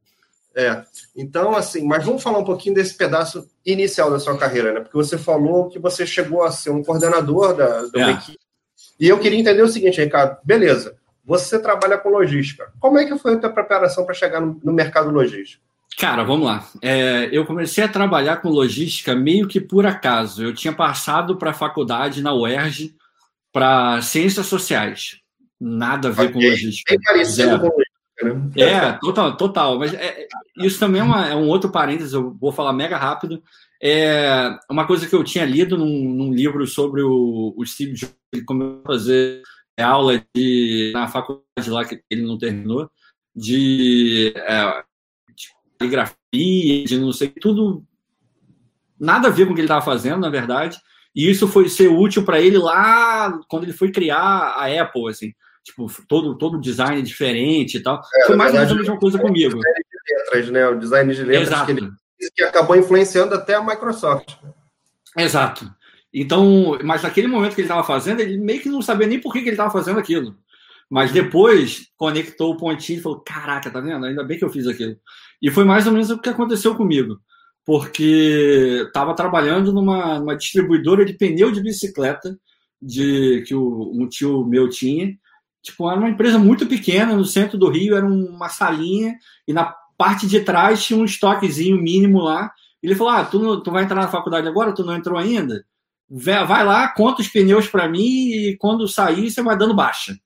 É. 0.58 0.82
Então, 1.16 1.54
assim, 1.54 1.86
mas 1.86 2.04
vamos 2.04 2.20
falar 2.20 2.40
um 2.40 2.44
pouquinho 2.44 2.74
desse 2.74 2.92
pedaço 2.96 3.48
inicial 3.64 4.10
da 4.10 4.18
sua 4.18 4.36
carreira, 4.36 4.72
né? 4.72 4.80
Porque 4.80 4.96
você 4.96 5.16
falou 5.16 5.68
que 5.68 5.78
você 5.78 6.04
chegou 6.04 6.42
a 6.42 6.50
ser 6.50 6.70
um 6.70 6.82
coordenador 6.82 7.54
da, 7.54 7.86
da 7.86 8.08
é. 8.08 8.10
equipe. 8.10 8.38
E 8.98 9.08
eu 9.08 9.20
queria 9.20 9.38
entender 9.38 9.62
o 9.62 9.68
seguinte, 9.68 10.00
Ricardo. 10.00 10.36
Beleza, 10.42 10.96
você 11.24 11.60
trabalha 11.60 11.96
com 11.96 12.08
logística. 12.08 12.72
Como 12.80 12.98
é 12.98 13.04
que 13.04 13.16
foi 13.16 13.34
a 13.34 13.38
tua 13.38 13.50
preparação 13.50 14.04
para 14.04 14.16
chegar 14.16 14.40
no, 14.40 14.60
no, 14.64 14.72
mercado 14.72 15.10
logístico? 15.10 15.62
Cara, 15.96 16.24
vamos 16.24 16.46
lá. 16.46 16.68
É, 16.82 17.28
eu 17.30 17.46
comecei 17.46 17.84
a 17.84 17.88
trabalhar 17.88 18.38
com 18.38 18.48
logística 18.48 19.14
meio 19.14 19.46
que 19.46 19.60
por 19.60 19.86
acaso. 19.86 20.42
Eu 20.42 20.52
tinha 20.52 20.72
passado 20.72 21.36
para 21.36 21.50
a 21.50 21.54
faculdade 21.54 22.20
na 22.20 22.34
UERJ 22.34 22.96
para 23.52 24.02
ciências 24.02 24.46
sociais. 24.46 25.20
Nada 25.60 26.08
a 26.08 26.10
ver 26.10 26.22
okay. 26.22 26.32
com 26.32 26.50
logística. 26.50 26.96
Bem 26.96 27.00
parecido 27.04 27.60
com 27.60 27.66
logística 27.66 27.87
É, 28.56 28.92
total, 28.94 29.36
total. 29.36 29.78
Mas 29.78 29.94
é, 29.94 30.26
isso 30.58 30.78
também 30.78 31.00
é, 31.00 31.04
uma, 31.04 31.28
é, 31.28 31.34
um 31.36 31.48
outro 31.48 31.70
parênteses, 31.70 32.12
eu 32.12 32.34
vou 32.34 32.52
falar 32.52 32.72
mega 32.72 32.96
rápido. 32.96 33.42
É 33.80 34.58
uma 34.68 34.86
coisa 34.86 35.06
que 35.06 35.14
eu 35.14 35.22
tinha 35.22 35.44
lido 35.44 35.78
num, 35.78 36.12
num 36.12 36.32
livro 36.32 36.66
sobre 36.66 37.00
o, 37.02 37.54
o 37.56 37.64
Steve 37.64 37.92
Jobs, 37.92 38.16
ele 38.32 38.44
começou 38.44 38.80
a 38.84 38.86
fazer 38.86 39.42
aula 39.78 40.20
de, 40.34 40.90
na 40.92 41.06
faculdade 41.06 41.70
lá 41.70 41.84
que 41.84 42.02
ele 42.10 42.22
não 42.22 42.36
terminou, 42.36 42.90
de, 43.34 44.32
é, 44.34 44.82
de 45.36 45.46
caligrafia, 45.78 46.84
de 46.84 46.98
não 46.98 47.12
sei, 47.12 47.28
tudo 47.28 47.84
nada 48.98 49.28
a 49.28 49.30
ver 49.30 49.46
com 49.46 49.52
o 49.52 49.54
que 49.54 49.60
ele 49.60 49.66
estava 49.66 49.84
fazendo, 49.84 50.18
na 50.18 50.30
verdade. 50.30 50.76
E 51.14 51.30
isso 51.30 51.46
foi 51.46 51.68
ser 51.68 51.86
útil 51.86 52.24
para 52.24 52.40
ele 52.40 52.58
lá 52.58 53.38
quando 53.48 53.62
ele 53.62 53.72
foi 53.72 53.92
criar 53.92 54.18
a 54.18 54.82
Apple, 54.82 55.08
assim 55.08 55.32
tipo, 55.68 55.86
todo, 56.06 56.36
todo 56.36 56.60
design 56.60 57.00
diferente 57.02 57.76
e 57.76 57.82
tal. 57.82 58.00
É, 58.14 58.26
Foi 58.26 58.36
mais 58.36 58.52
ou 58.52 58.58
menos 58.58 58.72
a 58.72 58.76
mesma 58.76 58.98
coisa 58.98 59.18
comigo. 59.18 59.58
De 59.58 60.14
letras, 60.14 60.50
né? 60.50 60.68
O 60.68 60.78
design 60.78 61.14
de 61.14 61.22
letras 61.22 61.48
Exato. 61.48 61.66
que, 61.66 61.72
ele, 61.72 61.90
que 62.34 62.42
acabou 62.42 62.76
influenciando 62.76 63.34
até 63.34 63.54
a 63.54 63.62
Microsoft. 63.62 64.36
Exato. 65.16 65.70
Então, 66.12 66.78
mas 66.82 67.02
naquele 67.02 67.28
momento 67.28 67.54
que 67.54 67.60
ele 67.60 67.68
estava 67.68 67.84
fazendo, 67.84 68.20
ele 68.20 68.38
meio 68.38 68.60
que 68.60 68.68
não 68.68 68.80
sabia 68.80 69.06
nem 69.06 69.20
por 69.20 69.32
que, 69.32 69.40
que 69.40 69.46
ele 69.46 69.54
estava 69.54 69.70
fazendo 69.70 69.98
aquilo. 69.98 70.36
Mas 70.88 71.12
depois 71.12 71.88
conectou 71.96 72.52
o 72.52 72.56
pontinho 72.56 72.98
e 72.98 73.02
falou: 73.02 73.20
Caraca, 73.20 73.70
tá 73.70 73.80
vendo? 73.80 74.06
Ainda 74.06 74.24
bem 74.24 74.38
que 74.38 74.44
eu 74.44 74.50
fiz 74.50 74.66
aquilo. 74.66 74.96
E 75.40 75.50
foi 75.50 75.64
mais 75.64 75.86
ou 75.86 75.92
menos 75.92 76.10
o 76.10 76.18
que 76.18 76.30
aconteceu 76.30 76.74
comigo. 76.74 77.20
Porque 77.64 78.84
estava 78.86 79.14
trabalhando 79.14 79.72
numa, 79.72 80.18
numa 80.18 80.34
distribuidora 80.34 81.04
de 81.04 81.12
pneu 81.12 81.52
de 81.52 81.60
bicicleta 81.60 82.38
de 82.80 83.44
que 83.46 83.54
o, 83.54 83.92
um 83.92 84.08
tio 84.08 84.46
meu 84.46 84.70
tinha. 84.70 85.14
Tipo, 85.62 85.90
era 85.90 85.98
uma 85.98 86.08
empresa 86.08 86.38
muito 86.38 86.66
pequena, 86.66 87.14
no 87.14 87.24
centro 87.24 87.58
do 87.58 87.68
Rio, 87.68 87.96
era 87.96 88.06
uma 88.06 88.48
salinha, 88.48 89.16
e 89.46 89.52
na 89.52 89.74
parte 89.96 90.26
de 90.26 90.40
trás 90.40 90.82
tinha 90.84 90.98
um 90.98 91.04
estoquezinho 91.04 91.76
mínimo 91.76 92.20
lá. 92.20 92.52
Ele 92.82 92.94
falou: 92.94 93.12
Ah, 93.12 93.24
tu, 93.24 93.38
não, 93.38 93.62
tu 93.62 93.70
vai 93.70 93.84
entrar 93.84 94.00
na 94.00 94.08
faculdade 94.08 94.46
agora? 94.46 94.72
Tu 94.72 94.84
não 94.84 94.94
entrou 94.94 95.18
ainda? 95.18 95.64
Vai 96.08 96.64
lá, 96.64 96.88
conta 96.88 97.20
os 97.20 97.28
pneus 97.28 97.68
para 97.68 97.88
mim 97.88 98.30
e 98.30 98.56
quando 98.58 98.88
sair 98.88 99.30
você 99.30 99.42
vai 99.42 99.58
dando 99.58 99.74
baixa. 99.74 100.16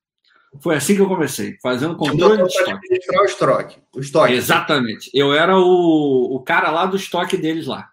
Foi 0.61 0.77
assim 0.77 0.95
que 0.95 1.01
eu 1.01 1.09
comecei, 1.09 1.57
fazendo 1.62 1.97
controle 1.97 2.43
de 2.43 2.49
estoque. 2.49 2.87
O 3.11 3.25
estoque. 3.25 3.83
o 3.97 4.01
estoque. 4.01 4.33
Exatamente. 4.35 5.11
Eu 5.15 5.33
era 5.33 5.59
o, 5.59 6.37
o 6.37 6.41
cara 6.41 6.71
lá 6.71 6.85
do 6.85 6.97
estoque 6.97 7.37
deles 7.37 7.67
lá. 7.67 7.89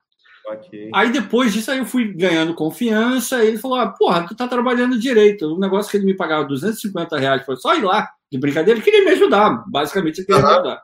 Okay. 0.55 0.89
Aí 0.93 1.11
depois 1.11 1.53
disso 1.53 1.69
aí 1.69 1.77
eu 1.77 1.85
fui 1.85 2.11
ganhando 2.13 2.55
confiança. 2.55 3.43
ele 3.43 3.57
falou: 3.57 3.77
ah, 3.77 3.87
porra, 3.87 4.25
tu 4.27 4.35
tá 4.35 4.47
trabalhando 4.47 4.99
direito. 4.99 5.45
O 5.45 5.59
negócio 5.59 5.91
que 5.91 5.97
ele 5.97 6.05
me 6.05 6.15
pagava 6.15 6.45
250 6.45 7.17
reais 7.17 7.45
foi 7.45 7.55
só 7.57 7.75
ir 7.75 7.83
lá, 7.83 8.09
de 8.31 8.39
brincadeira, 8.39 8.79
ele 8.79 8.83
queria 8.83 9.03
me 9.03 9.11
ajudar. 9.11 9.63
Basicamente, 9.67 10.19
ele 10.19 10.27
queria 10.27 10.41
uhum. 10.41 10.47
me 10.47 10.53
ajudar. 10.53 10.83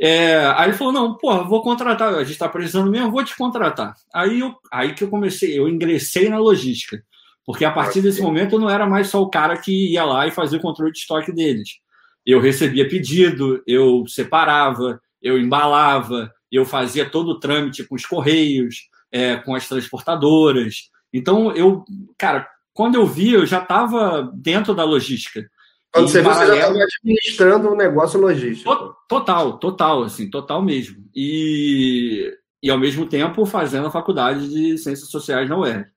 É, 0.00 0.46
aí 0.56 0.68
ele 0.68 0.76
falou: 0.76 0.92
não, 0.92 1.16
porra, 1.16 1.44
vou 1.44 1.62
contratar. 1.62 2.14
A 2.14 2.22
gente 2.22 2.32
está 2.32 2.48
precisando 2.48 2.90
mesmo, 2.90 3.10
vou 3.10 3.24
te 3.24 3.36
contratar. 3.36 3.94
Aí, 4.14 4.40
eu, 4.40 4.54
aí 4.70 4.94
que 4.94 5.02
eu 5.02 5.08
comecei, 5.08 5.58
eu 5.58 5.68
ingressei 5.68 6.28
na 6.28 6.38
logística. 6.38 7.02
Porque 7.44 7.64
a 7.64 7.70
partir 7.70 8.02
desse 8.02 8.20
momento 8.20 8.52
eu 8.52 8.58
não 8.58 8.68
era 8.68 8.86
mais 8.86 9.08
só 9.08 9.22
o 9.22 9.30
cara 9.30 9.56
que 9.56 9.92
ia 9.92 10.04
lá 10.04 10.26
e 10.26 10.30
fazia 10.30 10.58
o 10.58 10.60
controle 10.60 10.92
de 10.92 10.98
estoque 10.98 11.32
deles. 11.32 11.78
Eu 12.24 12.40
recebia 12.40 12.86
pedido, 12.86 13.62
eu 13.66 14.04
separava, 14.06 15.00
eu 15.22 15.38
embalava, 15.38 16.30
eu 16.50 16.64
fazia 16.64 17.08
todo 17.08 17.30
o 17.30 17.40
trâmite 17.40 17.84
com 17.84 17.94
os 17.94 18.06
correios, 18.06 18.88
é, 19.10 19.36
com 19.36 19.54
as 19.54 19.68
transportadoras. 19.68 20.90
Então, 21.12 21.52
eu, 21.52 21.84
cara, 22.16 22.48
quando 22.72 22.94
eu 22.94 23.06
vi, 23.06 23.32
eu 23.32 23.46
já 23.46 23.60
estava 23.60 24.30
dentro 24.34 24.74
da 24.74 24.84
logística. 24.84 25.48
Quando 25.92 26.08
você 26.08 26.22
paralelo... 26.22 26.46
viu, 26.46 26.54
você 26.54 26.60
já 26.60 26.68
estava 26.68 26.84
administrando 26.84 27.68
o 27.68 27.72
um 27.72 27.76
negócio 27.76 28.20
logístico. 28.20 28.94
Total, 29.08 29.58
total, 29.58 30.02
assim, 30.02 30.30
total 30.30 30.62
mesmo. 30.62 31.04
E, 31.14 32.30
e 32.62 32.70
ao 32.70 32.78
mesmo 32.78 33.06
tempo 33.06 33.46
fazendo 33.46 33.86
a 33.86 33.90
faculdade 33.90 34.48
de 34.48 34.78
Ciências 34.78 35.10
Sociais 35.10 35.48
na 35.48 35.58
UERJ. 35.58 35.90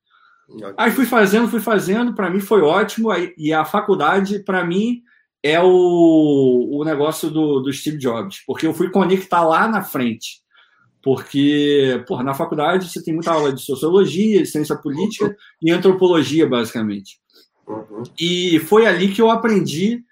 Aí 0.77 0.91
fui 0.91 1.05
fazendo, 1.05 1.47
fui 1.47 1.61
fazendo, 1.61 2.13
para 2.13 2.29
mim 2.29 2.39
foi 2.39 2.61
ótimo. 2.61 3.09
E 3.37 3.53
a 3.53 3.63
faculdade, 3.63 4.39
para 4.39 4.65
mim, 4.65 5.01
é 5.43 5.61
o, 5.61 6.69
o 6.71 6.83
negócio 6.83 7.29
do, 7.29 7.59
do 7.61 7.73
Steve 7.73 7.97
Jobs, 7.97 8.43
porque 8.45 8.67
eu 8.67 8.73
fui 8.73 8.89
conectar 8.89 9.43
lá 9.43 9.67
na 9.67 9.81
frente. 9.81 10.40
Porque, 11.03 12.03
porra, 12.07 12.23
na 12.23 12.33
faculdade 12.33 12.89
você 12.89 13.03
tem 13.03 13.13
muita 13.13 13.31
aula 13.31 13.51
de 13.51 13.61
sociologia, 13.61 14.41
de 14.41 14.47
ciência 14.47 14.75
política 14.75 15.35
e 15.61 15.71
antropologia, 15.71 16.47
basicamente. 16.47 17.19
Uhum. 17.67 18.03
E 18.19 18.59
foi 18.59 18.85
ali 18.85 19.11
que 19.11 19.21
eu 19.21 19.29
aprendi 19.29 20.03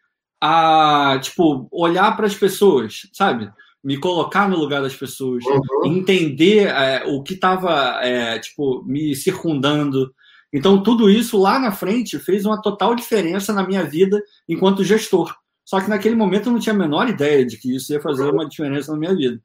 a, 0.42 1.20
tipo, 1.22 1.68
olhar 1.72 2.16
para 2.16 2.26
as 2.26 2.36
pessoas, 2.36 3.02
sabe? 3.14 3.52
Me 3.84 3.98
colocar 3.98 4.50
no 4.50 4.58
lugar 4.58 4.82
das 4.82 4.96
pessoas, 4.96 5.44
uhum. 5.46 5.86
entender 5.86 6.68
é, 6.68 7.04
o 7.06 7.22
que 7.22 7.34
estava, 7.34 8.00
é, 8.04 8.40
tipo, 8.40 8.84
me 8.86 9.16
circundando, 9.16 10.14
então, 10.52 10.82
tudo 10.82 11.10
isso 11.10 11.38
lá 11.40 11.60
na 11.60 11.72
frente 11.72 12.18
fez 12.18 12.46
uma 12.46 12.62
total 12.62 12.96
diferença 12.96 13.54
na 13.54 13.66
minha 13.66 13.84
vida 13.84 14.22
enquanto 14.48 14.84
gestor. 14.84 15.36
Só 15.64 15.80
que 15.80 15.90
naquele 15.90 16.16
momento 16.16 16.48
eu 16.48 16.54
não 16.54 16.60
tinha 16.60 16.74
a 16.74 16.78
menor 16.78 17.08
ideia 17.08 17.46
de 17.46 17.58
que 17.58 17.76
isso 17.76 17.94
ia 17.94 18.02
fazer 18.02 18.24
uma 18.24 18.48
diferença 18.48 18.92
na 18.92 18.98
minha 18.98 19.16
vida. 19.16 19.40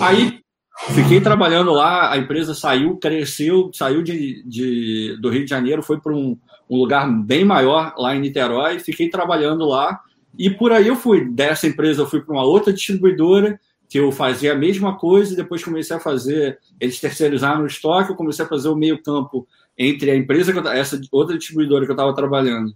Aí 0.00 0.40
fiquei 0.94 1.20
trabalhando 1.20 1.72
lá, 1.72 2.12
a 2.12 2.18
empresa 2.18 2.54
saiu, 2.54 2.96
cresceu, 2.96 3.70
saiu 3.72 4.02
de, 4.02 4.42
de 4.44 5.16
do 5.20 5.30
Rio 5.30 5.44
de 5.44 5.50
Janeiro, 5.50 5.82
foi 5.82 6.00
para 6.00 6.12
um, 6.12 6.36
um 6.68 6.76
lugar 6.76 7.10
bem 7.22 7.44
maior 7.44 7.94
lá 7.96 8.14
em 8.14 8.20
Niterói, 8.20 8.78
fiquei 8.78 9.08
trabalhando 9.08 9.64
lá 9.66 10.00
e 10.38 10.50
por 10.50 10.72
aí 10.72 10.86
eu 10.86 10.96
fui. 10.96 11.24
Dessa 11.24 11.66
empresa 11.66 12.02
eu 12.02 12.06
fui 12.06 12.20
para 12.20 12.34
uma 12.34 12.44
outra 12.44 12.72
distribuidora 12.72 13.58
que 13.88 13.98
eu 13.98 14.10
fazia 14.10 14.52
a 14.52 14.56
mesma 14.56 14.96
coisa 14.96 15.32
e 15.32 15.36
depois 15.36 15.64
comecei 15.64 15.96
a 15.96 16.00
fazer, 16.00 16.58
eles 16.80 17.00
terceirizaram 17.00 17.62
o 17.62 17.66
estoque, 17.66 18.10
eu 18.10 18.16
comecei 18.16 18.44
a 18.44 18.48
fazer 18.48 18.68
o 18.68 18.76
meio 18.76 19.00
campo 19.02 19.46
entre 19.78 20.10
a 20.10 20.16
empresa, 20.16 20.52
essa 20.70 21.00
outra 21.12 21.36
distribuidora 21.36 21.84
que 21.84 21.90
eu 21.90 21.94
estava 21.94 22.14
trabalhando, 22.14 22.74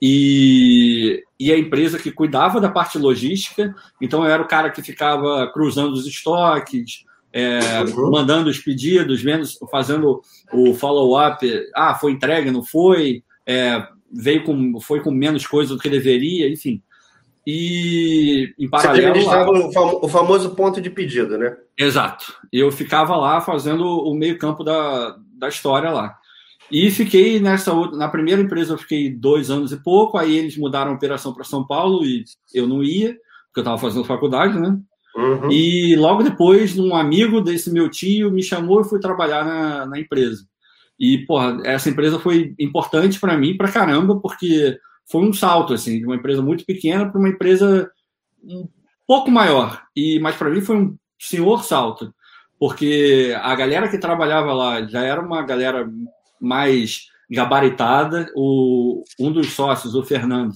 e, 0.00 1.22
e 1.38 1.52
a 1.52 1.58
empresa 1.58 1.98
que 1.98 2.10
cuidava 2.10 2.60
da 2.60 2.70
parte 2.70 2.98
logística. 2.98 3.74
Então, 4.00 4.24
eu 4.24 4.30
era 4.30 4.42
o 4.42 4.48
cara 4.48 4.70
que 4.70 4.82
ficava 4.82 5.50
cruzando 5.52 5.92
os 5.92 6.06
estoques, 6.06 7.04
é, 7.36 7.82
uhum. 7.82 8.10
mandando 8.10 8.48
os 8.48 8.58
pedidos, 8.58 9.20
vendo, 9.22 9.46
fazendo 9.70 10.22
o 10.50 10.72
follow-up. 10.72 11.46
Ah, 11.74 11.94
foi 11.94 12.12
entregue, 12.12 12.50
não 12.50 12.64
foi? 12.64 13.22
É, 13.44 13.86
veio 14.10 14.42
com, 14.42 14.80
foi 14.80 15.02
com 15.02 15.10
menos 15.10 15.46
coisa 15.46 15.74
do 15.74 15.80
que 15.80 15.90
deveria, 15.90 16.50
enfim. 16.50 16.82
E 17.46 18.54
em 18.58 18.70
paralelo. 18.70 19.20
Você 19.20 19.26
lá, 19.26 19.94
o 20.02 20.08
famoso 20.08 20.54
ponto 20.54 20.80
de 20.80 20.88
pedido, 20.88 21.36
né? 21.36 21.54
Exato. 21.76 22.34
Eu 22.50 22.72
ficava 22.72 23.14
lá 23.16 23.38
fazendo 23.42 23.84
o 23.84 24.14
meio-campo 24.14 24.64
da, 24.64 25.18
da 25.34 25.48
história 25.48 25.90
lá. 25.90 26.16
E 26.72 26.90
fiquei 26.90 27.38
nessa 27.38 27.72
na 27.90 28.08
primeira 28.08 28.40
empresa 28.40 28.72
eu 28.72 28.78
fiquei 28.78 29.10
dois 29.10 29.50
anos 29.50 29.72
e 29.72 29.76
pouco, 29.76 30.16
aí 30.16 30.34
eles 30.34 30.56
mudaram 30.56 30.90
a 30.90 30.94
operação 30.94 31.34
para 31.34 31.44
São 31.44 31.66
Paulo 31.66 32.02
e 32.02 32.24
eu 32.52 32.66
não 32.66 32.82
ia, 32.82 33.10
porque 33.46 33.60
eu 33.60 33.62
estava 33.62 33.78
fazendo 33.78 34.04
faculdade, 34.06 34.58
né? 34.58 34.76
Uhum. 35.16 35.50
E 35.50 35.96
logo 35.96 36.22
depois, 36.22 36.78
um 36.78 36.94
amigo 36.94 37.40
desse 37.40 37.72
meu 37.72 37.88
tio 37.88 38.30
me 38.30 38.42
chamou 38.42 38.82
e 38.82 38.88
fui 38.88 39.00
trabalhar 39.00 39.44
na, 39.44 39.86
na 39.86 39.98
empresa. 39.98 40.46
E, 40.98 41.18
porra, 41.26 41.58
essa 41.64 41.88
empresa 41.88 42.18
foi 42.18 42.54
importante 42.58 43.18
para 43.18 43.36
mim 43.36 43.56
pra 43.56 43.72
caramba, 43.72 44.20
porque 44.20 44.78
foi 45.10 45.22
um 45.22 45.32
salto, 45.32 45.72
assim, 45.72 45.98
de 45.98 46.04
uma 46.06 46.16
empresa 46.16 46.42
muito 46.42 46.64
pequena 46.64 47.10
para 47.10 47.18
uma 47.18 47.28
empresa 47.28 47.90
um 48.44 48.68
pouco 49.06 49.30
maior. 49.30 49.82
E 49.94 50.18
Mas 50.20 50.36
para 50.36 50.50
mim 50.50 50.60
foi 50.60 50.76
um 50.76 50.96
senhor 51.18 51.64
salto, 51.64 52.14
porque 52.58 53.34
a 53.40 53.54
galera 53.54 53.88
que 53.88 53.98
trabalhava 53.98 54.52
lá 54.52 54.86
já 54.86 55.02
era 55.02 55.20
uma 55.20 55.42
galera 55.42 55.90
mais 56.40 57.06
gabaritada. 57.30 58.30
O, 58.34 59.02
um 59.18 59.32
dos 59.32 59.52
sócios, 59.52 59.94
o 59.94 60.02
Fernando, 60.02 60.54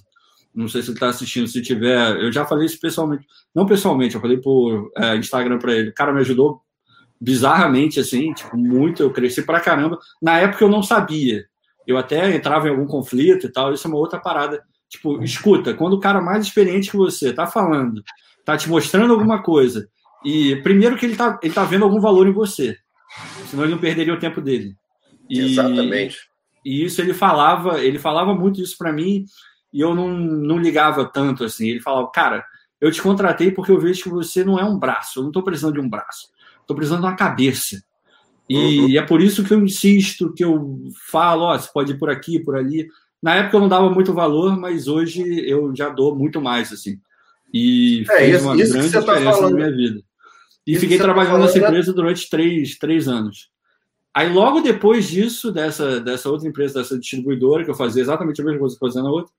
não 0.55 0.69
sei 0.69 0.83
se 0.83 0.89
ele 0.89 0.97
está 0.97 1.09
assistindo, 1.09 1.47
se 1.47 1.63
tiver, 1.63 2.17
eu 2.17 2.33
já 2.33 2.45
falei 2.45 2.67
isso 2.67 2.81
pessoalmente, 2.81 3.27
não 3.55 3.67
pessoalmente, 3.67 4.15
eu 4.15 4.21
falei 4.21 4.37
por 4.37 4.91
é, 4.97 5.17
Instagram 5.17 5.59
para 5.59 5.75
ele. 5.75 5.91
O 5.91 5.95
cara 5.95 6.13
me 6.13 6.21
ajudou 6.21 6.61
bizarramente, 7.21 8.01
assim, 8.01 8.33
tipo, 8.33 8.57
muito. 8.57 9.03
Eu 9.03 9.13
cresci 9.13 9.43
pra 9.43 9.61
caramba. 9.61 9.99
Na 10.21 10.39
época 10.39 10.65
eu 10.65 10.69
não 10.69 10.83
sabia. 10.83 11.45
eu 11.87 11.99
até 11.99 12.35
entrava 12.35 12.69
em 12.69 12.71
algum 12.71 12.87
conflito 12.87 13.47
e 13.47 13.53
tal, 13.53 13.73
isso 13.73 13.87
é 13.87 13.91
uma 13.91 13.99
outra 13.99 14.19
parada. 14.19 14.63
Tipo, 14.89 15.23
escuta, 15.23 15.75
quando 15.75 15.95
o 15.95 16.01
cara 16.01 16.21
mais 16.21 16.45
experiente 16.45 16.91
que 16.91 16.97
você 16.97 17.33
tá 17.33 17.47
falando, 17.47 18.03
tá 18.45 18.57
te 18.57 18.69
mostrando 18.69 19.13
alguma 19.13 19.43
coisa, 19.43 19.89
e 20.25 20.57
primeiro 20.63 20.97
que 20.97 21.07
ele 21.07 21.17
tá, 21.17 21.39
ele 21.43 21.55
tá 21.55 21.65
vendo 21.65 21.85
algum 21.85 22.01
valor 22.01 22.27
em 22.27 22.33
você, 22.33 22.77
senão 23.47 23.65
ele 23.65 23.73
não 23.73 23.81
perderia 23.81 24.13
o 24.13 24.19
tempo 24.19 24.41
dele. 24.41 24.75
E, 25.29 25.39
Exatamente. 25.39 26.19
E 26.65 26.85
isso 26.85 27.01
ele 27.01 27.15
falava, 27.15 27.83
ele 27.83 27.99
falava 27.99 28.35
muito 28.35 28.61
isso 28.61 28.77
para 28.77 28.93
mim, 28.93 29.25
e 29.73 29.81
eu 29.81 29.95
não, 29.95 30.09
não 30.09 30.59
ligava 30.59 31.05
tanto 31.05 31.45
assim. 31.45 31.69
Ele 31.69 31.81
falava, 31.81 32.11
cara, 32.11 32.45
eu 32.81 32.91
te 32.91 33.01
contratei 33.01 33.51
porque 33.51 33.71
eu 33.71 33.81
vejo 33.81 34.05
que 34.05 34.09
você 34.09 34.43
não 34.45 34.59
é 34.59 34.65
um 34.65 34.79
braço, 34.79 35.19
eu 35.19 35.23
não 35.23 35.31
estou 35.31 35.43
precisando 35.43 35.75
de 35.75 35.81
um 35.81 35.89
braço, 35.89 36.29
estou 36.61 36.77
precisando 36.77 37.01
de 37.01 37.07
uma 37.07 37.17
cabeça. 37.17 37.83
E 38.49 38.81
uhum. 38.81 38.99
é 38.99 39.03
por 39.03 39.21
isso 39.21 39.45
que 39.45 39.55
eu 39.55 39.63
insisto, 39.63 40.33
que 40.33 40.45
eu 40.45 40.79
falo, 41.11 41.45
ó, 41.45 41.57
você 41.57 41.71
pode 41.73 41.93
ir 41.93 41.99
por 41.99 42.11
aqui, 42.11 42.41
por 42.41 42.57
ali. 42.57 42.89
Na 43.23 43.37
época 43.37 43.57
eu 43.57 43.61
não 43.61 43.69
dava 43.69 43.89
muito 43.91 44.13
valor, 44.13 44.59
mas 44.59 44.89
hoje 44.89 45.23
eu 45.49 45.75
já 45.77 45.89
dou 45.89 46.17
muito 46.17 46.41
mais, 46.41 46.73
assim. 46.73 46.99
E 47.53 48.03
é, 48.11 48.17
fez 48.17 48.37
isso, 48.37 48.45
uma 48.45 48.57
isso 48.57 48.73
grande 48.73 48.93
tá 48.93 49.01
diferença 49.01 49.33
falando. 49.33 49.51
na 49.51 49.57
minha 49.57 49.77
vida. 49.77 50.03
E 50.67 50.77
fiquei 50.77 50.99
tá 50.99 51.05
trabalhando 51.05 51.35
tá 51.35 51.39
nessa 51.41 51.59
é 51.59 51.63
empresa 51.63 51.93
durante 51.93 52.29
três, 52.29 52.77
três 52.77 53.09
anos. 53.09 53.51
Aí 54.15 54.33
logo 54.33 54.61
depois 54.61 55.09
disso, 55.09 55.53
dessa, 55.53 56.01
dessa 56.01 56.29
outra 56.29 56.49
empresa, 56.49 56.81
dessa 56.81 56.99
distribuidora, 56.99 57.65
que 57.65 57.71
eu 57.71 57.75
fazia 57.75 58.03
exatamente 58.03 58.41
a 58.41 58.45
mesma 58.45 58.59
coisa 58.59 58.77
que 58.77 58.85
eu 58.85 58.89
fazia 58.89 59.03
na 59.03 59.11
outra, 59.11 59.33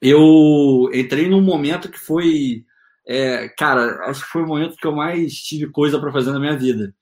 eu 0.00 0.90
entrei 0.94 1.28
num 1.28 1.42
momento 1.42 1.90
que 1.90 1.98
foi. 1.98 2.64
É, 3.06 3.48
cara, 3.48 4.08
acho 4.08 4.24
que 4.24 4.30
foi 4.30 4.42
o 4.42 4.46
momento 4.46 4.76
que 4.76 4.86
eu 4.86 4.94
mais 4.94 5.34
tive 5.34 5.70
coisa 5.70 5.98
para 5.98 6.12
fazer 6.12 6.32
na 6.32 6.40
minha 6.40 6.56
vida. 6.56 6.94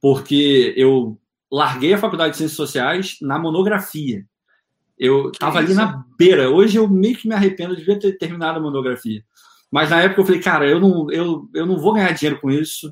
Porque 0.00 0.74
eu 0.76 1.18
larguei 1.50 1.94
a 1.94 1.98
faculdade 1.98 2.32
de 2.32 2.38
Ciências 2.38 2.56
Sociais 2.56 3.16
na 3.20 3.38
monografia. 3.38 4.24
Eu 4.98 5.30
estava 5.30 5.58
ali 5.58 5.74
na 5.74 6.04
beira. 6.18 6.50
Hoje 6.50 6.78
eu 6.78 6.88
meio 6.88 7.16
que 7.16 7.28
me 7.28 7.34
arrependo, 7.34 7.76
de 7.76 7.98
ter 7.98 8.18
terminado 8.18 8.58
a 8.58 8.62
monografia. 8.62 9.22
Mas 9.70 9.90
na 9.90 10.00
época 10.00 10.20
eu 10.20 10.26
falei, 10.26 10.40
cara, 10.40 10.68
eu 10.68 10.80
não, 10.80 11.10
eu, 11.10 11.48
eu 11.54 11.66
não 11.66 11.78
vou 11.78 11.94
ganhar 11.94 12.12
dinheiro 12.12 12.40
com 12.40 12.50
isso, 12.50 12.90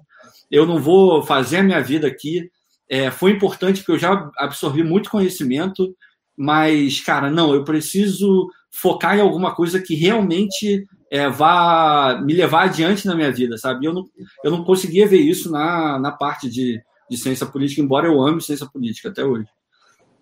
eu 0.50 0.66
não 0.66 0.78
vou 0.80 1.22
fazer 1.22 1.58
a 1.58 1.62
minha 1.62 1.80
vida 1.80 2.06
aqui. 2.06 2.50
É, 2.88 3.10
foi 3.10 3.30
importante 3.30 3.78
porque 3.78 3.92
eu 3.92 3.98
já 3.98 4.30
absorvi 4.36 4.82
muito 4.82 5.08
conhecimento, 5.10 5.96
mas, 6.36 7.00
cara, 7.00 7.30
não, 7.30 7.54
eu 7.54 7.64
preciso 7.64 8.50
focar 8.74 9.16
em 9.16 9.20
alguma 9.20 9.54
coisa 9.54 9.80
que 9.80 9.94
realmente 9.94 10.84
é, 11.10 11.28
vá 11.28 12.20
me 12.24 12.32
levar 12.32 12.64
adiante 12.64 13.06
na 13.06 13.14
minha 13.14 13.30
vida, 13.30 13.56
sabe? 13.56 13.86
Eu 13.86 13.94
não, 13.94 14.04
eu 14.42 14.50
não 14.50 14.64
conseguia 14.64 15.06
ver 15.06 15.20
isso 15.20 15.50
na, 15.50 15.98
na 15.98 16.10
parte 16.10 16.50
de, 16.50 16.82
de 17.08 17.16
ciência 17.16 17.46
política, 17.46 17.80
embora 17.80 18.08
eu 18.08 18.20
ame 18.20 18.42
ciência 18.42 18.66
política 18.66 19.10
até 19.10 19.24
hoje. 19.24 19.46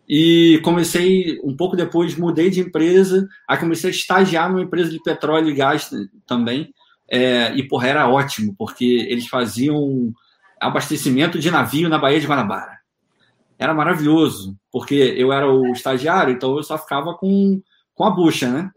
E 0.07 0.61
comecei, 0.63 1.41
um 1.43 1.57
pouco 1.57 1.77
depois, 1.77 2.15
mudei 2.15 2.51
de 2.51 2.61
empresa, 2.61 3.27
aí 3.49 3.57
comecei 3.57 3.89
a 3.89 3.93
estagiar 3.93 4.51
numa 4.51 4.63
empresa 4.63 4.91
de 4.91 5.03
petróleo 5.03 5.49
e 5.49 5.55
gás 5.55 5.91
também. 6.27 6.75
É, 7.11 7.55
e, 7.57 7.67
porra, 7.67 7.89
era 7.89 8.09
ótimo, 8.09 8.55
porque 8.59 9.07
eles 9.09 9.29
faziam 9.29 10.13
abastecimento 10.61 11.39
de 11.39 11.51
navio 11.51 11.89
na 11.89 11.99
Baía 11.99 12.21
de 12.21 12.27
Guanabara. 12.27 12.79
Era 13.59 13.73
maravilhoso, 13.73 14.57
porque 14.71 15.15
eu 15.17 15.33
era 15.33 15.51
o 15.51 15.73
estagiário, 15.73 16.35
então 16.35 16.57
eu 16.57 16.63
só 16.63 16.77
ficava 16.77 17.15
com 17.15 17.63
com 18.03 18.07
a 18.07 18.11
bucha, 18.11 18.51
né? 18.51 18.71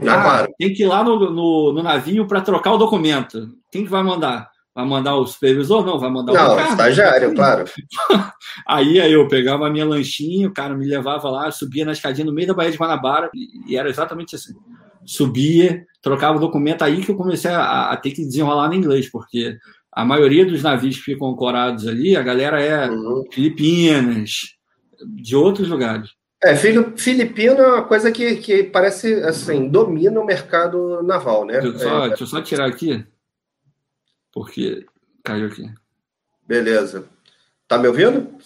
Ah, 0.00 0.22
claro. 0.22 0.54
Tem 0.58 0.74
que 0.74 0.82
ir 0.82 0.86
lá 0.86 1.04
no, 1.04 1.30
no, 1.30 1.72
no 1.72 1.82
navio 1.82 2.26
para 2.26 2.40
trocar 2.40 2.72
o 2.72 2.76
documento. 2.76 3.50
Quem 3.70 3.84
que 3.84 3.90
vai 3.90 4.02
mandar? 4.02 4.50
Vai 4.74 4.84
mandar 4.84 5.14
o 5.14 5.24
supervisor? 5.24 5.86
Não, 5.86 6.00
vai 6.00 6.10
mandar 6.10 6.32
o 6.32 6.34
Não, 6.34 6.70
estagiário, 6.70 7.32
claro. 7.32 7.64
aí, 8.66 9.00
aí 9.00 9.12
eu 9.12 9.28
pegava 9.28 9.68
a 9.68 9.70
minha 9.70 9.86
lanchinha, 9.86 10.48
o 10.48 10.52
cara 10.52 10.74
me 10.74 10.84
levava 10.84 11.30
lá, 11.30 11.48
subia 11.52 11.84
na 11.84 11.92
escadinha 11.92 12.26
no 12.26 12.32
meio 12.32 12.48
da 12.48 12.54
Baía 12.54 12.72
de 12.72 12.76
Guanabara, 12.76 13.30
e 13.68 13.76
era 13.76 13.88
exatamente 13.88 14.34
assim. 14.34 14.52
Subia, 15.06 15.84
trocava 16.02 16.38
o 16.38 16.40
documento, 16.40 16.82
aí 16.82 17.00
que 17.00 17.12
eu 17.12 17.16
comecei 17.16 17.52
a, 17.52 17.92
a 17.92 17.96
ter 17.96 18.10
que 18.10 18.24
desenrolar 18.24 18.66
no 18.66 18.74
inglês, 18.74 19.08
porque 19.08 19.56
a 19.92 20.04
maioria 20.04 20.44
dos 20.44 20.64
navios 20.64 20.96
que 20.96 21.02
ficam 21.02 21.28
ancorados 21.28 21.86
ali, 21.86 22.16
a 22.16 22.22
galera 22.22 22.60
é 22.60 22.90
uhum. 22.90 23.22
Filipinas, 23.30 24.56
de 25.06 25.36
outros 25.36 25.68
lugares. 25.68 26.10
É, 26.44 26.54
filipino 26.54 27.54
é 27.54 27.66
uma 27.66 27.84
coisa 27.84 28.12
que, 28.12 28.36
que 28.36 28.64
parece, 28.64 29.14
assim, 29.22 29.66
domina 29.66 30.20
o 30.20 30.26
mercado 30.26 31.02
naval, 31.02 31.46
né? 31.46 31.58
Deixa 31.58 31.68
eu 31.68 31.78
só, 31.78 32.04
é, 32.04 32.08
deixa 32.08 32.22
eu 32.22 32.26
só 32.26 32.42
tirar 32.42 32.66
aqui, 32.66 33.06
porque 34.30 34.84
caiu 35.22 35.46
aqui. 35.46 35.72
Beleza. 36.46 37.08
Tá 37.66 37.78
me 37.78 37.88
ouvindo? 37.88 38.36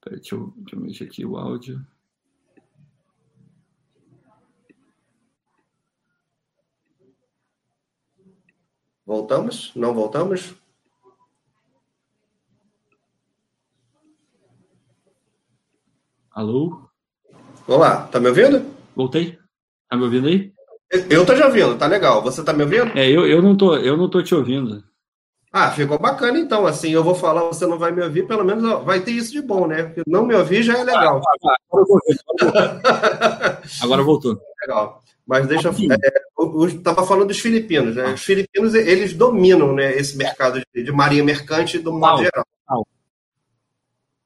Peraí, 0.00 0.18
deixa 0.18 0.34
eu, 0.34 0.52
deixa 0.56 0.74
eu 0.74 0.80
mexer 0.80 1.04
aqui 1.04 1.24
o 1.24 1.36
áudio. 1.36 1.80
Voltamos? 9.06 9.70
Não 9.76 9.94
voltamos? 9.94 10.56
Alô? 16.34 16.82
Olá, 17.64 18.08
tá 18.08 18.18
me 18.18 18.26
ouvindo? 18.26 18.66
Voltei. 18.96 19.38
Tá 19.88 19.96
me 19.96 20.02
ouvindo 20.02 20.26
aí? 20.26 20.52
Eu 21.08 21.24
tô 21.24 21.32
te 21.32 21.40
ouvindo, 21.40 21.78
tá 21.78 21.86
legal. 21.86 22.20
Você 22.22 22.42
tá 22.42 22.52
me 22.52 22.64
ouvindo? 22.64 22.90
É, 22.98 23.08
eu, 23.08 23.24
eu, 23.24 23.40
não, 23.40 23.56
tô, 23.56 23.76
eu 23.76 23.96
não 23.96 24.10
tô 24.10 24.20
te 24.20 24.34
ouvindo. 24.34 24.82
Ah, 25.52 25.70
ficou 25.70 25.96
bacana 25.96 26.36
então. 26.36 26.66
Assim, 26.66 26.90
eu 26.90 27.04
vou 27.04 27.14
falar, 27.14 27.42
você 27.42 27.64
não 27.68 27.78
vai 27.78 27.92
me 27.92 28.02
ouvir, 28.02 28.26
pelo 28.26 28.42
menos 28.42 28.64
vai 28.84 28.98
ter 28.98 29.12
isso 29.12 29.30
de 29.30 29.40
bom, 29.40 29.68
né? 29.68 29.84
Porque 29.84 30.02
não 30.08 30.26
me 30.26 30.34
ouvir 30.34 30.64
já 30.64 30.76
é 30.76 30.82
legal. 30.82 31.22
Ah, 31.24 31.54
agora, 31.70 31.86
voltou. 31.86 32.00
agora 33.82 34.02
voltou. 34.02 34.40
Legal. 34.62 35.04
Mas 35.24 35.46
deixa 35.46 35.68
eu. 35.68 35.72
É, 35.72 36.66
estava 36.66 37.06
falando 37.06 37.28
dos 37.28 37.38
filipinos, 37.38 37.94
né? 37.94 38.12
Os 38.12 38.24
filipinos, 38.24 38.74
eles 38.74 39.12
dominam 39.12 39.72
né, 39.72 39.96
esse 39.96 40.16
mercado 40.16 40.60
de, 40.74 40.82
de 40.82 40.90
marinha 40.90 41.22
mercante 41.22 41.78
do 41.78 41.92
modo 41.92 42.24
geral. 42.24 42.44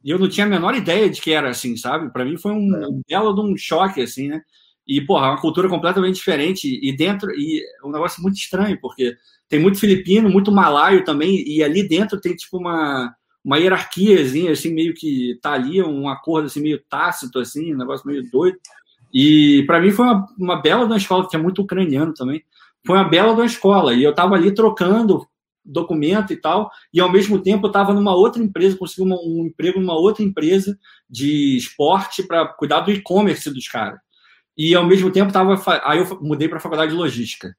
E 0.04 0.11
eu 0.11 0.18
não 0.18 0.28
tinha 0.28 0.46
a 0.46 0.48
menor 0.48 0.74
ideia 0.74 1.11
de 1.11 1.20
que 1.20 1.32
era 1.32 1.50
assim, 1.50 1.76
sabe? 1.76 2.12
Para 2.12 2.24
mim 2.24 2.37
foi 2.37 2.52
um, 2.52 2.74
é. 2.76 2.87
um 2.87 3.02
belo 3.08 3.34
de 3.34 3.40
um 3.40 3.56
choque, 3.56 4.00
assim, 4.00 4.28
né? 4.28 4.40
E, 4.87 5.00
porra, 5.02 5.28
uma 5.28 5.40
cultura 5.40 5.68
completamente 5.68 6.16
diferente. 6.16 6.80
E 6.82 6.96
dentro, 6.96 7.30
e 7.32 7.62
um 7.84 7.90
negócio 7.90 8.22
muito 8.22 8.37
estranho, 8.37 8.78
porque 8.80 9.16
tem 9.48 9.61
muito 9.61 9.78
filipino, 9.78 10.30
muito 10.30 10.52
malaio 10.52 11.04
também, 11.04 11.42
e 11.46 11.62
ali 11.62 11.87
dentro 11.87 12.20
tem, 12.20 12.34
tipo, 12.34 12.58
uma, 12.58 13.14
uma 13.44 13.58
hierarquiazinha, 13.58 14.52
assim, 14.52 14.72
meio 14.72 14.94
que 14.94 15.38
tá 15.42 15.52
ali, 15.52 15.82
um 15.82 16.08
acordo, 16.08 16.46
assim, 16.46 16.61
meio 16.61 16.82
tácito, 16.88 17.38
assim, 17.38 17.74
um 17.74 17.78
negócio 17.78 18.06
meio 18.06 18.22
doido. 18.30 18.58
E 19.12 19.64
para 19.66 19.80
mim 19.80 19.90
foi 19.90 20.06
uma, 20.06 20.26
uma 20.38 20.56
bela 20.56 20.87
de 20.87 20.92
uma 20.92 20.98
escola, 20.98 21.28
que 21.28 21.37
é 21.37 21.38
muito 21.38 21.62
ucraniano 21.62 22.14
também. 22.14 22.42
Foi 22.87 22.96
uma 22.96 23.08
bela 23.08 23.34
de 23.34 23.40
uma 23.40 23.46
escola, 23.46 23.94
e 23.94 24.02
eu 24.02 24.14
tava 24.14 24.34
ali 24.37 24.54
trocando 24.54 25.26
documento 25.68 26.33
e 26.33 26.37
tal, 26.37 26.70
e 26.92 27.00
ao 27.00 27.12
mesmo 27.12 27.40
tempo 27.40 27.66
eu 27.66 27.68
estava 27.68 27.92
numa 27.92 28.14
outra 28.14 28.42
empresa, 28.42 28.76
consegui 28.76 29.02
uma, 29.02 29.16
um 29.16 29.46
emprego 29.46 29.78
numa 29.78 29.94
outra 29.94 30.24
empresa 30.24 30.78
de 31.09 31.57
esporte 31.57 32.22
para 32.22 32.46
cuidar 32.46 32.81
do 32.81 32.90
e-commerce 32.90 33.52
dos 33.52 33.68
caras. 33.68 33.98
E 34.57 34.74
ao 34.74 34.85
mesmo 34.85 35.11
tempo 35.11 35.33
tava, 35.33 35.61
aí 35.85 35.98
eu 35.98 36.20
mudei 36.20 36.48
para 36.48 36.59
a 36.59 36.61
faculdade 36.61 36.90
de 36.90 36.96
logística. 36.96 37.54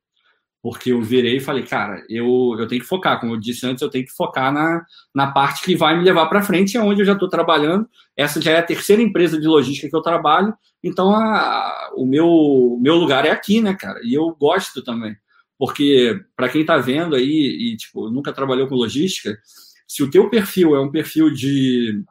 Porque 0.61 0.91
eu 0.91 1.01
virei 1.01 1.37
e 1.37 1.39
falei, 1.39 1.63
cara, 1.63 2.03
eu, 2.09 2.53
eu 2.59 2.67
tenho 2.67 2.81
que 2.81 2.87
focar, 2.87 3.17
como 3.17 3.33
eu 3.33 3.39
disse 3.39 3.65
antes, 3.65 3.81
eu 3.81 3.89
tenho 3.89 4.03
que 4.03 4.11
focar 4.11 4.51
na, 4.51 4.83
na 5.15 5.31
parte 5.31 5.63
que 5.63 5.73
vai 5.73 5.97
me 5.97 6.03
levar 6.03 6.25
para 6.27 6.41
frente, 6.41 6.75
é 6.75 6.81
onde 6.81 7.01
eu 7.01 7.05
já 7.05 7.13
estou 7.13 7.29
trabalhando. 7.29 7.87
Essa 8.17 8.41
já 8.41 8.51
é 8.51 8.57
a 8.57 8.63
terceira 8.63 9.01
empresa 9.01 9.39
de 9.39 9.47
logística 9.47 9.87
que 9.89 9.95
eu 9.95 10.01
trabalho, 10.01 10.53
então 10.83 11.15
a, 11.15 11.91
o 11.95 12.05
meu, 12.05 12.77
meu 12.81 12.95
lugar 12.95 13.25
é 13.25 13.31
aqui, 13.31 13.61
né, 13.61 13.73
cara? 13.73 14.01
E 14.03 14.13
eu 14.13 14.35
gosto 14.37 14.83
também. 14.83 15.15
Porque, 15.59 16.17
para 16.35 16.49
quem 16.49 16.61
está 16.61 16.77
vendo 16.77 17.15
aí 17.15 17.73
e 17.73 17.77
tipo, 17.77 18.09
nunca 18.09 18.33
trabalhou 18.33 18.67
com 18.67 18.75
logística, 18.75 19.37
se 19.85 20.01
o 20.01 20.09
teu 20.09 20.29
perfil 20.29 20.75
é 20.75 20.79
um 20.79 20.89
perfil 20.89 21.29
de 21.29 22.01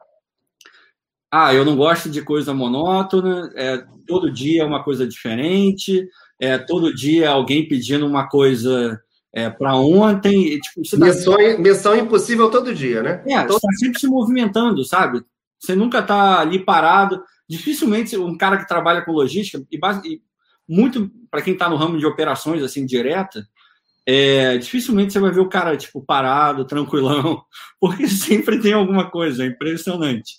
ah, 1.30 1.54
eu 1.54 1.64
não 1.64 1.76
gosto 1.76 2.08
de 2.08 2.22
coisa 2.22 2.54
monótona, 2.54 3.50
é, 3.54 3.84
todo 4.06 4.32
dia 4.32 4.62
é 4.62 4.66
uma 4.66 4.82
coisa 4.82 5.06
diferente, 5.06 6.06
é, 6.40 6.56
todo 6.56 6.94
dia 6.94 7.30
alguém 7.30 7.68
pedindo 7.68 8.06
uma 8.06 8.28
coisa 8.28 9.00
é, 9.32 9.50
para 9.50 9.76
ontem. 9.76 10.54
E, 10.54 10.61
tipo, 10.61 10.82
tá 10.90 10.96
missão, 10.96 11.37
tá... 11.37 11.58
missão 11.58 11.96
impossível 11.96 12.50
todo 12.50 12.74
dia, 12.74 13.02
né? 13.02 13.22
É, 13.26 13.40
todo... 13.42 13.52
você 13.52 13.66
está 13.66 13.72
sempre 13.78 14.00
se 14.00 14.06
movimentando, 14.06 14.84
sabe? 14.84 15.22
Você 15.58 15.74
nunca 15.74 15.98
está 15.98 16.40
ali 16.40 16.64
parado. 16.64 17.22
Dificilmente 17.48 18.16
um 18.16 18.37
cara 18.37 18.58
que 18.58 18.68
trabalha 18.68 19.02
com 19.02 19.12
logística, 19.12 19.64
e, 19.70 19.78
e 20.06 20.22
muito 20.68 21.11
para 21.31 21.42
quem 21.42 21.54
está 21.54 21.68
no 21.68 21.76
ramo 21.76 21.98
de 21.98 22.07
operações 22.07 22.62
assim 22.62 22.85
direta, 22.85 23.46
é, 24.07 24.57
dificilmente 24.59 25.12
você 25.12 25.20
vai 25.20 25.31
ver 25.31 25.40
o 25.40 25.48
cara 25.48 25.76
tipo 25.76 26.02
parado, 26.02 26.64
tranquilão, 26.64 27.42
porque 27.81 28.07
sempre 28.09 28.61
tem 28.61 28.72
alguma 28.72 29.11
coisa, 29.11 29.44
é 29.44 29.46
impressionante. 29.46 30.37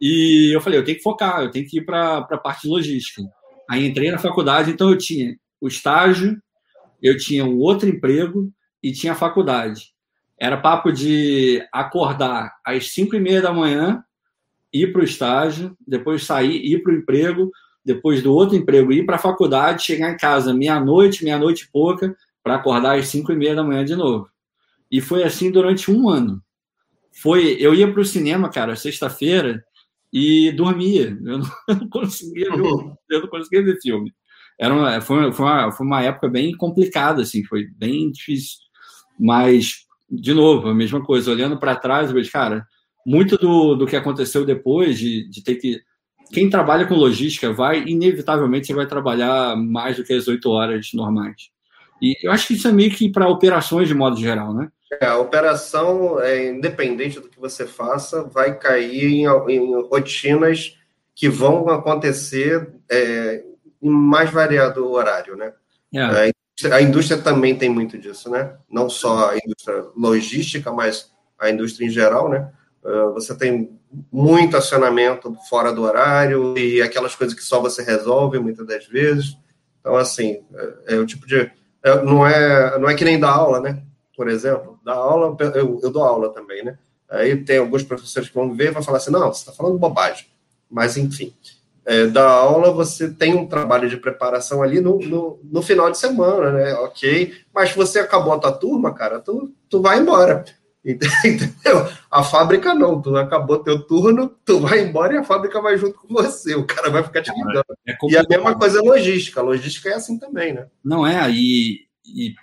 E 0.00 0.50
eu 0.54 0.60
falei, 0.60 0.78
eu 0.78 0.84
tenho 0.84 0.96
que 0.96 1.02
focar, 1.02 1.42
eu 1.42 1.50
tenho 1.50 1.66
que 1.66 1.78
ir 1.78 1.84
para 1.84 2.18
a 2.18 2.38
parte 2.38 2.66
logística. 2.66 3.22
Aí 3.70 3.86
entrei 3.86 4.10
na 4.10 4.18
faculdade, 4.18 4.70
então 4.70 4.90
eu 4.90 4.98
tinha 4.98 5.36
o 5.60 5.68
estágio, 5.68 6.40
eu 7.00 7.16
tinha 7.16 7.44
um 7.44 7.58
outro 7.58 7.88
emprego 7.88 8.52
e 8.82 8.92
tinha 8.92 9.12
a 9.12 9.16
faculdade. 9.16 9.92
Era 10.40 10.56
papo 10.56 10.90
de 10.90 11.64
acordar 11.72 12.52
às 12.64 12.90
cinco 12.90 13.14
e 13.14 13.20
meia 13.20 13.40
da 13.40 13.52
manhã 13.52 14.02
ir 14.72 14.92
para 14.92 15.02
o 15.02 15.04
estágio, 15.04 15.76
depois 15.86 16.24
sair, 16.24 16.64
ir 16.64 16.82
para 16.82 16.92
o 16.92 16.96
emprego, 16.96 17.50
depois 17.84 18.22
do 18.22 18.32
outro 18.32 18.56
emprego, 18.56 18.92
ir 18.92 19.04
para 19.04 19.16
a 19.16 19.20
faculdade, 19.20 19.82
chegar 19.82 20.10
em 20.10 20.16
casa 20.16 20.54
meia-noite, 20.54 21.24
meia-noite 21.24 21.64
e 21.64 21.70
pouca, 21.70 22.16
para 22.42 22.56
acordar 22.56 22.98
às 22.98 23.08
cinco 23.08 23.32
e 23.32 23.36
meia 23.36 23.54
da 23.54 23.64
manhã 23.64 23.84
de 23.84 23.96
novo. 23.96 24.28
E 24.90 25.00
foi 25.00 25.22
assim 25.22 25.50
durante 25.50 25.90
um 25.90 26.08
ano. 26.08 26.42
Foi, 27.20 27.56
eu 27.58 27.74
ia 27.74 27.90
para 27.90 28.00
o 28.00 28.04
cinema, 28.04 28.48
cara, 28.48 28.76
sexta-feira, 28.76 29.62
e 30.12 30.52
dormia. 30.52 31.16
Eu 31.24 31.38
não, 31.38 31.46
eu 31.68 31.76
não 31.76 31.88
conseguia 31.88 32.50
ver, 32.50 32.96
eu 33.10 33.20
não 33.20 33.28
conseguia 33.28 33.62
ver 33.62 33.80
filme. 33.80 34.12
Era 34.58 34.74
uma, 34.74 35.00
foi, 35.00 35.32
foi, 35.32 35.46
uma, 35.46 35.72
foi 35.72 35.86
uma 35.86 36.02
época 36.02 36.28
bem 36.28 36.54
complicada, 36.56 37.22
assim, 37.22 37.42
foi 37.44 37.66
bem 37.76 38.10
difícil. 38.10 38.58
Mas, 39.18 39.86
de 40.10 40.34
novo, 40.34 40.68
a 40.68 40.74
mesma 40.74 41.02
coisa, 41.02 41.30
olhando 41.30 41.58
para 41.58 41.76
trás, 41.76 42.08
eu 42.08 42.14
vejo, 42.14 42.30
cara, 42.30 42.66
muito 43.06 43.36
do, 43.36 43.74
do 43.74 43.86
que 43.86 43.96
aconteceu 43.96 44.44
depois 44.44 44.98
de, 44.98 45.28
de 45.28 45.42
ter 45.42 45.56
que. 45.56 45.80
Quem 46.32 46.48
trabalha 46.48 46.86
com 46.86 46.94
logística 46.94 47.52
vai, 47.52 47.84
inevitavelmente, 47.86 48.66
você 48.66 48.74
vai 48.74 48.86
trabalhar 48.86 49.54
mais 49.56 49.96
do 49.96 50.04
que 50.04 50.12
as 50.12 50.26
oito 50.28 50.50
horas 50.50 50.90
normais. 50.94 51.50
E 52.00 52.16
eu 52.22 52.32
acho 52.32 52.46
que 52.48 52.54
isso 52.54 52.66
é 52.66 52.72
meio 52.72 52.90
que 52.90 53.10
para 53.10 53.28
operações 53.28 53.86
de 53.86 53.94
modo 53.94 54.16
geral, 54.16 54.54
né? 54.54 54.70
É, 55.00 55.06
a 55.06 55.18
operação, 55.18 56.20
é, 56.20 56.48
independente 56.48 57.20
do 57.20 57.28
que 57.28 57.38
você 57.38 57.66
faça, 57.66 58.24
vai 58.24 58.58
cair 58.58 59.04
em, 59.04 59.24
em 59.24 59.82
rotinas 59.82 60.76
que 61.14 61.28
vão 61.28 61.68
acontecer 61.68 62.72
é, 62.90 63.44
em 63.80 63.90
mais 63.90 64.30
variado 64.30 64.90
horário, 64.90 65.36
né? 65.36 65.52
É. 65.94 66.32
A 66.72 66.80
indústria 66.80 67.20
também 67.20 67.56
tem 67.56 67.68
muito 67.68 67.98
disso, 67.98 68.30
né? 68.30 68.54
Não 68.70 68.88
só 68.88 69.30
a 69.30 69.36
indústria 69.36 69.84
logística, 69.96 70.70
mas 70.72 71.10
a 71.38 71.50
indústria 71.50 71.86
em 71.86 71.90
geral, 71.90 72.28
né? 72.28 72.50
Uh, 72.82 73.12
você 73.12 73.34
tem 73.34 73.78
muito 74.10 74.56
acionamento 74.56 75.36
fora 75.48 75.72
do 75.72 75.82
horário 75.82 76.56
e 76.58 76.82
aquelas 76.82 77.14
coisas 77.14 77.36
que 77.36 77.44
só 77.44 77.60
você 77.60 77.82
resolve 77.82 78.38
muitas 78.38 78.66
das 78.66 78.86
vezes. 78.86 79.36
Então, 79.80 79.96
assim, 79.96 80.42
é, 80.86 80.94
é 80.94 80.98
o 80.98 81.06
tipo 81.06 81.26
de. 81.26 81.50
É, 81.82 82.02
não, 82.02 82.26
é, 82.26 82.78
não 82.78 82.88
é 82.88 82.94
que 82.94 83.04
nem 83.04 83.18
dar 83.18 83.32
aula, 83.32 83.60
né? 83.60 83.82
Por 84.16 84.28
exemplo, 84.28 84.78
dar 84.84 84.94
aula, 84.94 85.36
eu, 85.54 85.80
eu 85.82 85.90
dou 85.90 86.02
aula 86.02 86.30
também, 86.30 86.64
né? 86.64 86.78
Aí 87.08 87.36
tem 87.36 87.58
alguns 87.58 87.82
professores 87.82 88.28
que 88.28 88.34
vão 88.34 88.54
ver 88.54 88.68
e 88.68 88.70
vão 88.70 88.82
falar 88.82 88.98
assim: 88.98 89.10
não, 89.10 89.32
você 89.32 89.40
está 89.40 89.52
falando 89.52 89.78
bobagem. 89.78 90.26
Mas, 90.70 90.96
enfim, 90.96 91.34
é, 91.84 92.06
da 92.06 92.28
aula 92.30 92.72
você 92.72 93.10
tem 93.10 93.34
um 93.34 93.46
trabalho 93.46 93.88
de 93.88 93.96
preparação 93.96 94.62
ali 94.62 94.80
no, 94.80 94.98
no, 95.00 95.40
no, 95.42 95.62
final 95.62 95.90
de 95.90 95.98
semana, 95.98 96.52
né? 96.52 96.74
Ok, 96.74 97.34
mas 97.52 97.74
você 97.74 97.98
acabou 97.98 98.32
a 98.32 98.38
tua 98.38 98.52
turma, 98.52 98.94
cara, 98.94 99.18
tu, 99.18 99.52
tu 99.68 99.82
vai 99.82 99.98
embora. 99.98 100.44
Entendeu? 101.24 101.88
A 102.10 102.24
fábrica 102.24 102.74
não, 102.74 103.00
tu 103.00 103.16
acabou 103.16 103.62
teu 103.62 103.80
turno, 103.82 104.28
tu 104.44 104.58
vai 104.58 104.80
embora 104.80 105.14
e 105.14 105.16
a 105.16 105.24
fábrica 105.24 105.60
vai 105.60 105.78
junto 105.78 105.98
com 105.98 106.12
você, 106.12 106.54
o 106.56 106.66
cara 106.66 106.90
vai 106.90 107.02
ficar 107.04 107.22
te 107.22 107.30
ligando. 107.32 107.64
É 107.86 107.96
e 108.08 108.16
a 108.16 108.24
mesma 108.28 108.58
coisa 108.58 108.80
é 108.80 108.82
logística, 108.82 109.40
a 109.40 109.44
logística 109.44 109.88
é 109.88 109.94
assim 109.94 110.18
também, 110.18 110.52
né? 110.52 110.66
Não 110.84 111.06
é, 111.06 111.30
e, 111.30 111.86
e 112.04 112.34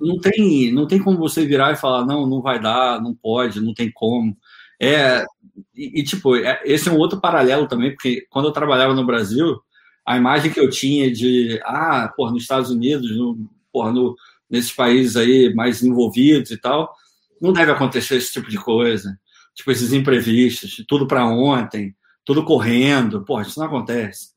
não 0.00 0.18
tem, 0.18 0.72
não 0.72 0.86
tem 0.86 0.98
como 0.98 1.18
você 1.18 1.44
virar 1.44 1.72
e 1.72 1.76
falar, 1.76 2.06
não, 2.06 2.26
não 2.26 2.40
vai 2.40 2.58
dar, 2.58 3.02
não 3.02 3.14
pode, 3.14 3.60
não 3.60 3.74
tem 3.74 3.90
como. 3.92 4.34
É, 4.80 5.26
e, 5.74 6.00
e 6.00 6.02
tipo, 6.04 6.36
é, 6.36 6.60
esse 6.64 6.88
é 6.88 6.92
um 6.92 6.98
outro 6.98 7.20
paralelo 7.20 7.68
também, 7.68 7.90
porque 7.90 8.26
quando 8.30 8.46
eu 8.46 8.52
trabalhava 8.52 8.94
no 8.94 9.04
Brasil, 9.04 9.60
a 10.06 10.16
imagem 10.16 10.50
que 10.50 10.58
eu 10.58 10.70
tinha 10.70 11.12
de, 11.12 11.60
ah, 11.64 12.10
porra, 12.16 12.32
nos 12.32 12.42
Estados 12.42 12.70
Unidos, 12.70 13.14
no, 13.14 13.46
porra, 13.70 13.92
no, 13.92 14.16
nesses 14.48 14.72
países 14.72 15.16
aí 15.16 15.52
mais 15.54 15.82
envolvidos 15.82 16.50
e 16.50 16.56
tal, 16.56 16.94
não 17.40 17.52
deve 17.52 17.70
acontecer 17.72 18.16
esse 18.16 18.32
tipo 18.32 18.48
de 18.48 18.58
coisa. 18.58 19.18
Tipo, 19.54 19.70
esses 19.70 19.92
imprevistos, 19.92 20.84
tudo 20.86 21.06
para 21.06 21.26
ontem, 21.26 21.94
tudo 22.24 22.44
correndo. 22.44 23.24
Porra, 23.24 23.42
isso 23.42 23.58
não 23.58 23.66
acontece. 23.66 24.30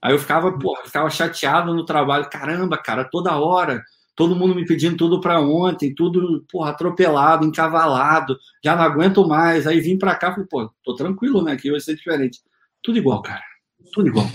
Aí 0.00 0.12
eu 0.12 0.18
ficava, 0.18 0.56
porra, 0.56 0.84
ficava 0.84 1.10
chateado 1.10 1.74
no 1.74 1.84
trabalho. 1.84 2.28
Caramba, 2.30 2.78
cara, 2.78 3.04
toda 3.04 3.36
hora, 3.36 3.82
todo 4.14 4.36
mundo 4.36 4.54
me 4.54 4.64
pedindo 4.64 4.96
tudo 4.96 5.20
para 5.20 5.40
ontem, 5.40 5.94
tudo, 5.94 6.44
porra, 6.50 6.70
atropelado, 6.70 7.44
encavalado, 7.44 8.38
já 8.64 8.76
não 8.76 8.82
aguento 8.82 9.26
mais. 9.26 9.66
Aí 9.66 9.80
vim 9.80 9.98
para 9.98 10.14
cá, 10.14 10.32
falei, 10.32 10.46
pô, 10.48 10.70
tô 10.84 10.94
tranquilo, 10.94 11.42
né? 11.42 11.52
Aqui 11.52 11.70
vai 11.70 11.80
ser 11.80 11.96
diferente. 11.96 12.40
Tudo 12.82 12.98
igual, 12.98 13.22
cara. 13.22 13.42
Tudo 13.92 14.08
igual. 14.08 14.26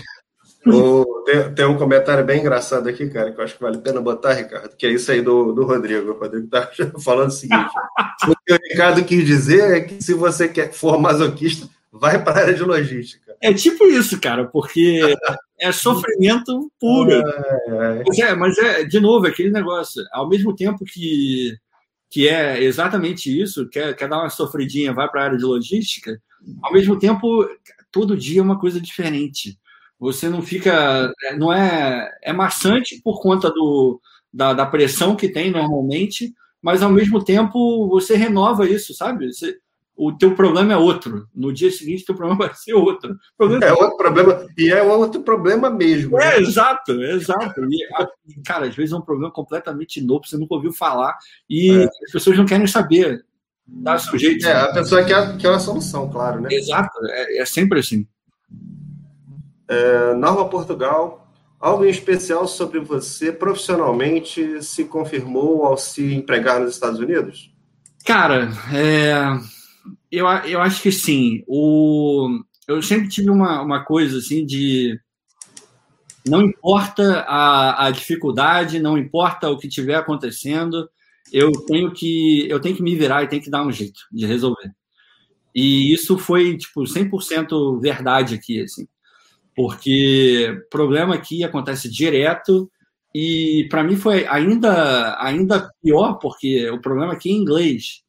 O, 0.66 1.22
tem, 1.26 1.54
tem, 1.54 1.66
um 1.66 1.76
comentário 1.76 2.24
bem 2.24 2.40
engraçado 2.40 2.88
aqui, 2.88 3.08
cara, 3.10 3.30
que 3.32 3.38
eu 3.38 3.44
acho 3.44 3.54
que 3.54 3.62
vale 3.62 3.76
a 3.76 3.80
pena 3.80 4.00
botar, 4.00 4.32
Ricardo, 4.32 4.74
que 4.76 4.86
é 4.86 4.90
isso 4.90 5.12
aí 5.12 5.20
do, 5.20 5.52
do 5.52 5.64
Rodrigo. 5.64 6.12
O 6.12 6.18
Rodrigo 6.18 6.46
tá 6.48 6.70
falando 7.04 7.28
o 7.28 7.32
seguinte: 7.32 7.70
o 8.26 8.34
que 8.46 8.54
o 8.54 8.58
Ricardo 8.70 9.04
quis 9.04 9.26
dizer 9.26 9.76
é 9.76 9.80
que 9.80 10.02
se 10.02 10.14
você 10.14 10.48
quer, 10.48 10.72
for 10.72 10.98
masoquista, 10.98 11.68
vai 11.92 12.22
para 12.22 12.32
a 12.32 12.42
área 12.42 12.54
de 12.54 12.62
logística. 12.62 13.36
É 13.42 13.52
tipo 13.52 13.86
isso, 13.86 14.18
cara, 14.18 14.46
porque 14.46 15.00
é 15.60 15.70
sofrimento 15.70 16.70
puro. 16.80 17.10
É, 17.66 18.00
é. 18.00 18.04
Mas, 18.04 18.18
é, 18.18 18.34
mas 18.34 18.58
é, 18.58 18.84
de 18.84 19.00
novo, 19.00 19.26
aquele 19.26 19.50
negócio, 19.50 20.02
ao 20.12 20.28
mesmo 20.28 20.54
tempo 20.54 20.84
que, 20.84 21.54
que 22.10 22.28
é 22.28 22.62
exatamente 22.62 23.30
isso, 23.30 23.68
quer, 23.68 23.94
quer 23.94 24.08
dar 24.08 24.18
uma 24.18 24.30
sofridinha, 24.30 24.94
vai 24.94 25.08
para 25.08 25.22
a 25.22 25.24
área 25.24 25.38
de 25.38 25.44
logística, 25.44 26.20
ao 26.62 26.72
mesmo 26.72 26.98
tempo, 26.98 27.48
todo 27.90 28.16
dia 28.16 28.40
é 28.40 28.42
uma 28.42 28.58
coisa 28.58 28.80
diferente 28.80 29.58
você 30.04 30.28
não 30.28 30.42
fica. 30.42 31.10
É, 31.24 31.36
não 31.36 31.50
é. 31.50 32.10
É 32.22 32.32
maçante 32.32 33.00
por 33.02 33.22
conta 33.22 33.50
do, 33.50 33.98
da, 34.30 34.52
da 34.52 34.66
pressão 34.66 35.16
que 35.16 35.30
tem 35.30 35.50
normalmente, 35.50 36.34
mas 36.60 36.82
ao 36.82 36.90
mesmo 36.90 37.24
tempo 37.24 37.88
você 37.88 38.14
renova 38.14 38.68
isso, 38.68 38.92
sabe? 38.92 39.32
Você, 39.32 39.56
o 39.96 40.12
teu 40.12 40.34
problema 40.34 40.74
é 40.74 40.76
outro. 40.76 41.26
No 41.34 41.52
dia 41.54 41.70
seguinte, 41.70 42.02
o 42.02 42.06
teu 42.06 42.14
problema 42.14 42.36
vai 42.46 42.54
ser 42.54 42.74
outro. 42.74 43.16
é 43.62 43.72
outro 43.72 43.96
problema, 43.96 44.46
e 44.58 44.70
é 44.70 44.82
outro 44.82 45.22
problema 45.22 45.70
mesmo. 45.70 46.20
É, 46.20 46.36
né? 46.36 46.42
exato, 46.42 46.92
exato. 47.02 47.62
E, 47.64 48.42
cara, 48.44 48.66
às 48.66 48.76
vezes 48.76 48.92
é 48.92 48.96
um 48.96 49.00
problema 49.00 49.32
completamente 49.32 50.02
novo, 50.02 50.26
você 50.26 50.36
nunca 50.36 50.54
ouviu 50.54 50.72
falar, 50.72 51.16
e 51.48 51.70
é. 51.70 51.84
as 51.84 52.12
pessoas 52.12 52.36
não 52.36 52.44
querem 52.44 52.66
saber. 52.66 53.24
Dá 53.66 53.96
seu 53.96 54.18
jeito. 54.18 54.46
É, 54.46 54.52
a 54.52 54.72
pessoa 54.74 55.02
quer, 55.02 55.38
quer 55.38 55.48
uma 55.48 55.58
solução, 55.58 56.10
claro, 56.10 56.42
né? 56.42 56.50
Exato, 56.52 56.98
é, 57.06 57.38
é 57.38 57.46
sempre 57.46 57.78
assim. 57.78 58.06
É, 59.68 60.14
Portugal, 60.50 61.26
algo 61.58 61.84
em 61.84 61.90
especial 61.90 62.46
sobre 62.46 62.78
você 62.80 63.32
profissionalmente 63.32 64.62
se 64.62 64.84
confirmou 64.84 65.64
ao 65.64 65.78
se 65.78 66.14
empregar 66.14 66.60
nos 66.60 66.74
Estados 66.74 67.00
Unidos? 67.00 67.50
Cara, 68.04 68.50
é, 68.72 69.14
eu, 70.12 70.26
eu 70.26 70.60
acho 70.60 70.82
que 70.82 70.92
sim. 70.92 71.42
O, 71.46 72.28
eu 72.68 72.82
sempre 72.82 73.08
tive 73.08 73.30
uma, 73.30 73.62
uma 73.62 73.84
coisa 73.84 74.18
assim 74.18 74.44
de 74.44 75.00
não 76.26 76.42
importa 76.42 77.20
a, 77.26 77.86
a 77.86 77.90
dificuldade, 77.90 78.78
não 78.78 78.98
importa 78.98 79.50
o 79.50 79.58
que 79.58 79.66
estiver 79.66 79.94
acontecendo, 79.94 80.88
eu 81.32 81.50
tenho 81.66 81.92
que 81.92 82.46
eu 82.48 82.60
tenho 82.60 82.76
que 82.76 82.82
me 82.82 82.94
virar 82.94 83.22
e 83.22 83.28
tenho 83.28 83.42
que 83.42 83.50
dar 83.50 83.66
um 83.66 83.72
jeito 83.72 84.00
de 84.12 84.26
resolver. 84.26 84.70
E 85.54 85.92
isso 85.94 86.18
foi 86.18 86.56
tipo 86.58 86.82
100% 86.82 87.80
verdade 87.80 88.34
aqui 88.34 88.62
assim 88.62 88.86
porque 89.54 90.62
problema 90.70 91.14
aqui 91.14 91.44
acontece 91.44 91.90
direto 91.90 92.70
e 93.14 93.66
para 93.70 93.84
mim 93.84 93.96
foi 93.96 94.26
ainda 94.26 95.16
ainda 95.22 95.70
pior 95.82 96.14
porque 96.14 96.68
o 96.70 96.80
problema 96.80 97.12
aqui 97.12 97.30
é 97.30 97.32
inglês. 97.32 98.02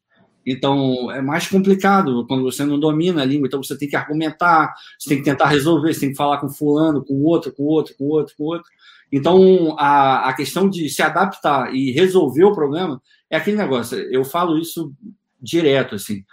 Então 0.44 1.10
é 1.10 1.20
mais 1.20 1.48
complicado 1.48 2.26
quando 2.26 2.42
você 2.42 2.64
não 2.64 2.78
domina 2.78 3.22
a 3.22 3.24
língua, 3.24 3.46
então 3.46 3.62
você 3.62 3.76
tem 3.76 3.88
que 3.88 3.96
argumentar, 3.96 4.74
você 4.98 5.08
tem 5.10 5.18
que 5.18 5.24
tentar 5.24 5.46
resolver, 5.46 5.92
você 5.92 6.00
tem 6.00 6.10
que 6.10 6.16
falar 6.16 6.38
com 6.38 6.48
fulano, 6.48 7.04
com 7.04 7.14
outro, 7.22 7.52
com 7.52 7.64
outro, 7.64 7.94
com 7.96 8.04
outro, 8.04 8.34
com 8.36 8.44
outro. 8.44 8.68
Então 9.12 9.76
a, 9.78 10.28
a 10.28 10.32
questão 10.34 10.68
de 10.68 10.88
se 10.88 11.02
adaptar 11.02 11.74
e 11.74 11.92
resolver 11.92 12.44
o 12.44 12.54
problema 12.54 13.00
é 13.30 13.36
aquele 13.36 13.56
negócio. 13.56 13.98
Eu 14.12 14.24
falo 14.24 14.58
isso 14.58 14.92
direto 15.40 15.94
assim 15.94 16.24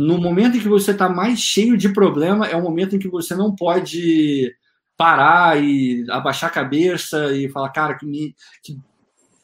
no 0.00 0.16
momento 0.16 0.56
em 0.56 0.60
que 0.60 0.68
você 0.68 0.92
está 0.92 1.08
mais 1.08 1.40
cheio 1.40 1.76
de 1.76 1.88
problema, 1.88 2.46
é 2.46 2.54
o 2.54 2.62
momento 2.62 2.94
em 2.94 3.00
que 3.00 3.08
você 3.08 3.34
não 3.34 3.52
pode 3.52 4.54
parar 4.96 5.60
e 5.60 6.06
abaixar 6.08 6.50
a 6.50 6.52
cabeça 6.52 7.34
e 7.36 7.48
falar, 7.48 7.70
cara, 7.70 7.98
que, 7.98 8.06
me, 8.06 8.32
que 8.62 8.78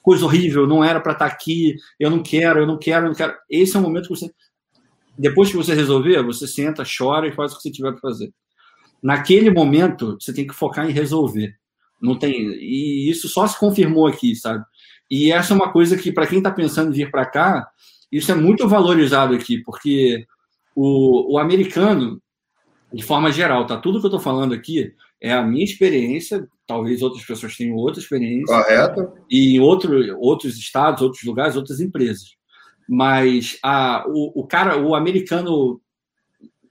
coisa 0.00 0.24
horrível, 0.24 0.64
não 0.64 0.84
era 0.84 1.00
para 1.00 1.10
estar 1.10 1.28
tá 1.28 1.34
aqui, 1.34 1.74
eu 1.98 2.08
não 2.08 2.22
quero, 2.22 2.60
eu 2.60 2.66
não 2.68 2.78
quero, 2.78 3.06
eu 3.06 3.08
não 3.08 3.16
quero. 3.16 3.34
Esse 3.50 3.74
é 3.74 3.80
o 3.80 3.82
momento 3.82 4.04
que 4.04 4.14
você. 4.14 4.30
Depois 5.18 5.50
que 5.50 5.56
você 5.56 5.74
resolver, 5.74 6.22
você 6.22 6.46
senta, 6.46 6.84
chora 6.84 7.26
e 7.26 7.32
faz 7.32 7.52
o 7.52 7.56
que 7.56 7.62
você 7.62 7.72
tiver 7.72 7.90
para 7.90 8.00
fazer. 8.00 8.32
Naquele 9.02 9.50
momento, 9.50 10.16
você 10.20 10.32
tem 10.32 10.46
que 10.46 10.54
focar 10.54 10.88
em 10.88 10.92
resolver. 10.92 11.52
Não 12.00 12.16
tem. 12.16 12.32
E 12.32 13.10
isso 13.10 13.28
só 13.28 13.44
se 13.48 13.58
confirmou 13.58 14.06
aqui, 14.06 14.36
sabe? 14.36 14.64
E 15.10 15.32
essa 15.32 15.52
é 15.52 15.56
uma 15.56 15.72
coisa 15.72 15.96
que, 15.96 16.12
para 16.12 16.28
quem 16.28 16.38
está 16.38 16.52
pensando 16.52 16.90
em 16.92 16.94
vir 16.96 17.10
para 17.10 17.26
cá, 17.26 17.68
isso 18.12 18.30
é 18.30 18.36
muito 18.36 18.68
valorizado 18.68 19.34
aqui, 19.34 19.58
porque 19.58 20.24
o, 20.74 21.34
o 21.34 21.38
americano, 21.38 22.20
de 22.92 23.02
forma 23.02 23.30
geral, 23.32 23.66
tá? 23.66 23.76
Tudo 23.76 24.00
que 24.00 24.06
eu 24.06 24.08
estou 24.08 24.20
falando 24.20 24.54
aqui 24.54 24.94
é 25.20 25.32
a 25.32 25.42
minha 25.42 25.64
experiência, 25.64 26.46
talvez 26.66 27.02
outras 27.02 27.24
pessoas 27.24 27.56
tenham 27.56 27.76
outra 27.76 28.00
experiência. 28.00 28.54
Correto. 28.54 29.12
E 29.30 29.56
em 29.56 29.60
outro, 29.60 30.18
outros 30.18 30.56
estados, 30.58 31.02
outros 31.02 31.22
lugares, 31.22 31.56
outras 31.56 31.80
empresas. 31.80 32.36
Mas 32.88 33.58
a, 33.62 34.04
o, 34.06 34.40
o 34.42 34.46
cara, 34.46 34.76
o 34.78 34.94
americano, 34.94 35.80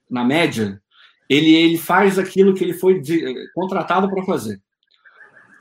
na 0.10 0.24
média, 0.24 0.80
ele, 1.30 1.56
ele 1.56 1.78
faz 1.78 2.20
aquilo 2.20 2.54
que 2.54 2.63
ele 2.63 2.74
foi 2.74 3.00
de, 3.00 3.34
contratado 3.54 4.10
para 4.10 4.24
fazer. 4.24 4.62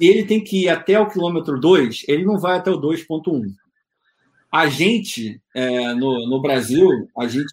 E 0.01 0.07
ele 0.07 0.25
tem 0.25 0.43
que 0.43 0.65
ir 0.65 0.69
até 0.69 0.99
o 0.99 1.09
quilômetro 1.09 1.59
2, 1.59 2.05
ele 2.09 2.25
não 2.25 2.39
vai 2.39 2.59
até 2.59 2.71
o 2.71 2.81
2.1. 2.81 3.55
A 4.51 4.67
gente, 4.67 5.41
é, 5.55 5.95
no, 5.95 6.29
no 6.29 6.43
Brasil, 6.43 7.09
a 7.19 7.27
gente 7.27 7.51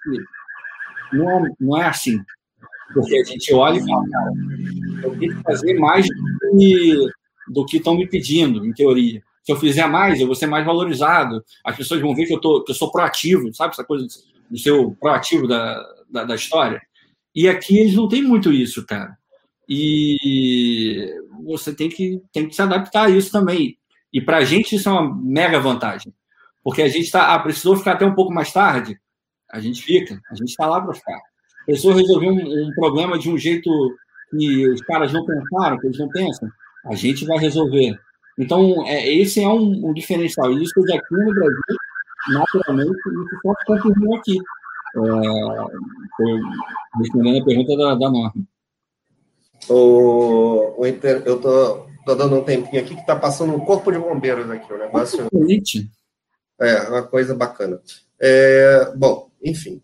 não 1.14 1.46
é, 1.46 1.52
não 1.60 1.78
é 1.78 1.86
assim. 1.86 2.20
Porque 2.94 3.18
a 3.18 3.24
gente 3.24 3.54
olha 3.54 3.78
e 3.78 3.86
fala, 3.86 4.10
cara, 4.10 4.32
eu 5.04 5.18
tenho 5.18 5.36
que 5.36 5.44
fazer 5.44 5.74
mais 5.76 6.08
do 7.48 7.66
que 7.66 7.78
estão 7.78 7.96
me 7.96 8.08
pedindo, 8.08 8.66
em 8.66 8.74
teoria. 8.74 9.22
Se 9.44 9.52
eu 9.52 9.58
fizer 9.58 9.88
mais, 9.88 10.20
eu 10.20 10.28
vou 10.28 10.36
ser 10.36 10.48
mais 10.48 10.66
valorizado. 10.66 11.44
As 11.64 11.76
pessoas 11.76 12.02
vão 12.02 12.16
ver 12.16 12.26
que 12.26 12.34
eu, 12.34 12.40
tô, 12.40 12.64
que 12.64 12.72
eu 12.72 12.76
sou 12.76 12.92
proativo, 12.92 13.54
sabe? 13.54 13.74
Essa 13.74 13.84
coisa 13.84 14.06
do 14.50 14.58
seu 14.58 14.92
proativo 15.00 15.48
da, 15.48 15.84
da, 16.10 16.24
da 16.24 16.36
história. 16.36 16.82
E 17.34 17.48
aqui 17.48 17.78
eles 17.78 17.96
não 17.96 18.08
têm 18.08 18.22
muito 18.22 18.52
isso, 18.52 18.86
cara. 18.86 19.18
E 19.68 21.14
você 21.46 21.74
tem 21.74 21.90
que, 21.90 22.22
tem 22.34 22.48
que 22.48 22.56
se 22.56 22.62
adaptar 22.62 23.06
a 23.06 23.10
isso 23.10 23.32
também. 23.32 23.78
E 24.12 24.20
para 24.20 24.38
a 24.38 24.44
gente 24.44 24.76
isso 24.76 24.90
é 24.90 24.92
uma 24.92 25.16
mega 25.16 25.60
vantagem. 25.60 26.14
Porque 26.64 26.82
a 26.82 26.88
gente 26.88 27.06
está. 27.06 27.34
Ah, 27.34 27.40
precisou 27.40 27.78
ficar 27.78 27.94
até 27.94 28.06
um 28.06 28.16
pouco 28.16 28.34
mais 28.34 28.52
tarde? 28.52 29.00
A 29.52 29.60
gente 29.60 29.82
fica. 29.82 30.20
A 30.30 30.36
gente 30.36 30.50
está 30.50 30.68
lá 30.68 30.82
para 30.82 30.94
ficar. 30.94 31.20
Precisou 31.66 31.94
resolver 31.94 32.30
um, 32.30 32.68
um, 32.68 32.72
problema 32.74 33.18
de 33.18 33.30
um 33.30 33.38
jeito 33.38 33.70
que 34.32 34.70
os 34.70 34.82
caras 34.82 35.14
não 35.14 35.26
pensaram, 35.26 35.78
que 35.80 35.88
eles 35.88 36.00
não 36.00 36.10
pensam? 36.10 36.50
A 36.86 36.96
gente 36.96 37.26
vai 37.26 37.38
resolver. 37.38 38.00
Então, 38.38 38.88
é, 38.88 39.08
esse 39.14 39.42
é 39.42 39.48
um, 39.48 39.90
um 39.90 39.94
diferencial. 39.94 40.52
E 40.52 40.64
isso 40.64 40.80
aqui 40.80 41.16
no 41.16 41.34
Brasil, 41.34 41.62
naturalmente, 42.30 42.92
isso 42.92 43.40
só 43.42 43.54
se 43.54 43.66
confirmou 43.66 44.16
aqui. 44.16 44.38
É, 44.96 45.00
respondendo 47.00 47.42
a 47.42 47.46
pergunta 47.46 47.78
da, 47.78 47.96
da 47.96 48.10
Norma. 48.10 48.34
O, 49.70 50.82
o 50.82 50.88
inter, 50.88 51.22
eu 51.26 51.40
tô, 51.40 51.86
tô 52.06 52.16
dando 52.16 52.38
um 52.38 52.44
tempinho 52.44 52.82
aqui 52.82 52.96
que 52.96 53.06
tá 53.06 53.16
passando 53.16 53.54
um 53.54 53.60
corpo 53.60 53.92
de 53.92 54.00
bombeiros 54.00 54.50
aqui, 54.50 54.72
o 54.74 54.78
negócio. 54.78 55.28
É, 56.60 56.90
uma 56.90 57.04
coisa 57.04 57.36
bacana. 57.36 57.80
É, 58.20 58.92
bom, 58.96 59.29
enfim. 59.44 59.82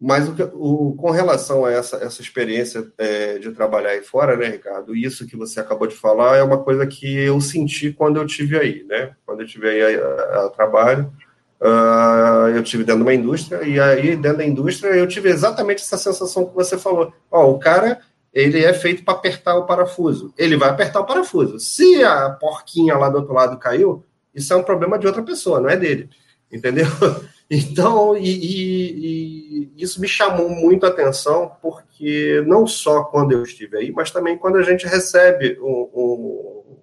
Mas 0.00 0.28
o, 0.28 0.34
o, 0.54 0.94
com 0.96 1.10
relação 1.10 1.64
a 1.64 1.72
essa, 1.72 1.96
essa 1.96 2.20
experiência 2.20 2.86
é, 2.98 3.38
de 3.38 3.50
trabalhar 3.52 3.90
aí 3.90 4.02
fora, 4.02 4.36
né, 4.36 4.48
Ricardo? 4.48 4.94
Isso 4.94 5.26
que 5.26 5.36
você 5.36 5.60
acabou 5.60 5.86
de 5.86 5.94
falar 5.94 6.36
é 6.36 6.42
uma 6.42 6.62
coisa 6.62 6.86
que 6.86 7.16
eu 7.20 7.40
senti 7.40 7.92
quando 7.92 8.16
eu 8.16 8.26
tive 8.26 8.58
aí, 8.58 8.84
né? 8.84 9.14
Quando 9.24 9.40
eu 9.40 9.46
tive 9.46 9.68
aí 9.68 9.96
a, 9.96 10.44
a, 10.44 10.50
trabalho, 10.50 11.12
uh, 11.60 12.48
eu 12.54 12.62
tive 12.62 12.84
dentro 12.84 13.02
de 13.02 13.08
uma 13.08 13.14
indústria 13.14 13.62
e 13.62 13.80
aí 13.80 14.16
dentro 14.16 14.38
da 14.38 14.44
indústria 14.44 14.90
eu 14.90 15.06
tive 15.06 15.30
exatamente 15.30 15.82
essa 15.82 15.96
sensação 15.96 16.44
que 16.44 16.54
você 16.54 16.76
falou. 16.76 17.12
Ó, 17.30 17.50
o 17.50 17.58
cara 17.58 18.00
ele 18.34 18.64
é 18.64 18.74
feito 18.74 19.04
para 19.04 19.14
apertar 19.14 19.56
o 19.56 19.64
parafuso. 19.64 20.34
Ele 20.36 20.56
vai 20.56 20.68
apertar 20.68 21.00
o 21.00 21.06
parafuso. 21.06 21.60
Se 21.60 22.02
a 22.02 22.30
porquinha 22.30 22.96
lá 22.96 23.08
do 23.08 23.18
outro 23.18 23.32
lado 23.32 23.56
caiu, 23.58 24.04
isso 24.34 24.52
é 24.52 24.56
um 24.56 24.62
problema 24.64 24.98
de 24.98 25.06
outra 25.06 25.22
pessoa, 25.22 25.60
não 25.60 25.70
é 25.70 25.76
dele. 25.76 26.10
Entendeu? 26.52 26.86
Então, 27.50 28.16
e, 28.16 28.30
e, 28.30 29.70
e 29.76 29.82
isso 29.82 30.00
me 30.00 30.08
chamou 30.08 30.48
muito 30.48 30.86
a 30.86 30.88
atenção, 30.88 31.52
porque 31.60 32.42
não 32.46 32.66
só 32.66 33.04
quando 33.04 33.32
eu 33.32 33.42
estive 33.42 33.76
aí, 33.76 33.92
mas 33.92 34.10
também 34.10 34.38
quando 34.38 34.56
a 34.56 34.62
gente 34.62 34.86
recebe 34.86 35.58
o, 35.60 35.90
o, 35.92 36.80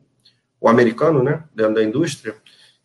o 0.61 0.69
americano, 0.69 1.23
né, 1.23 1.43
dentro 1.53 1.75
da 1.75 1.83
indústria, 1.83 2.35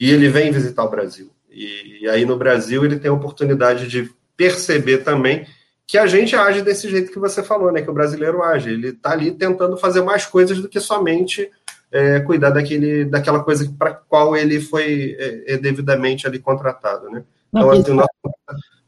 e 0.00 0.10
ele 0.10 0.28
vem 0.28 0.50
visitar 0.50 0.84
o 0.84 0.90
Brasil. 0.90 1.30
E, 1.50 2.02
e 2.02 2.08
aí 2.08 2.24
no 2.24 2.36
Brasil 2.36 2.84
ele 2.84 2.98
tem 2.98 3.10
a 3.10 3.14
oportunidade 3.14 3.88
de 3.88 4.10
perceber 4.36 4.98
também 4.98 5.46
que 5.86 5.96
a 5.96 6.06
gente 6.06 6.34
age 6.34 6.62
desse 6.62 6.90
jeito 6.90 7.12
que 7.12 7.18
você 7.18 7.42
falou, 7.42 7.70
né? 7.70 7.80
Que 7.80 7.90
o 7.90 7.94
brasileiro 7.94 8.42
age. 8.42 8.70
Ele 8.70 8.88
está 8.88 9.12
ali 9.12 9.30
tentando 9.30 9.76
fazer 9.76 10.02
mais 10.02 10.26
coisas 10.26 10.60
do 10.60 10.68
que 10.68 10.80
somente 10.80 11.48
é, 11.92 12.20
cuidar 12.20 12.50
daquele, 12.50 13.04
daquela 13.04 13.42
coisa 13.42 13.72
para 13.78 13.94
qual 13.94 14.36
ele 14.36 14.60
foi 14.60 15.16
é, 15.18 15.54
é, 15.54 15.56
devidamente 15.56 16.26
ali 16.26 16.38
contratado, 16.38 17.08
né? 17.08 17.22
Não, 17.60 17.74
então, 17.74 17.80
assim, 17.80 17.90
o 17.90 17.94
nosso, 17.94 18.10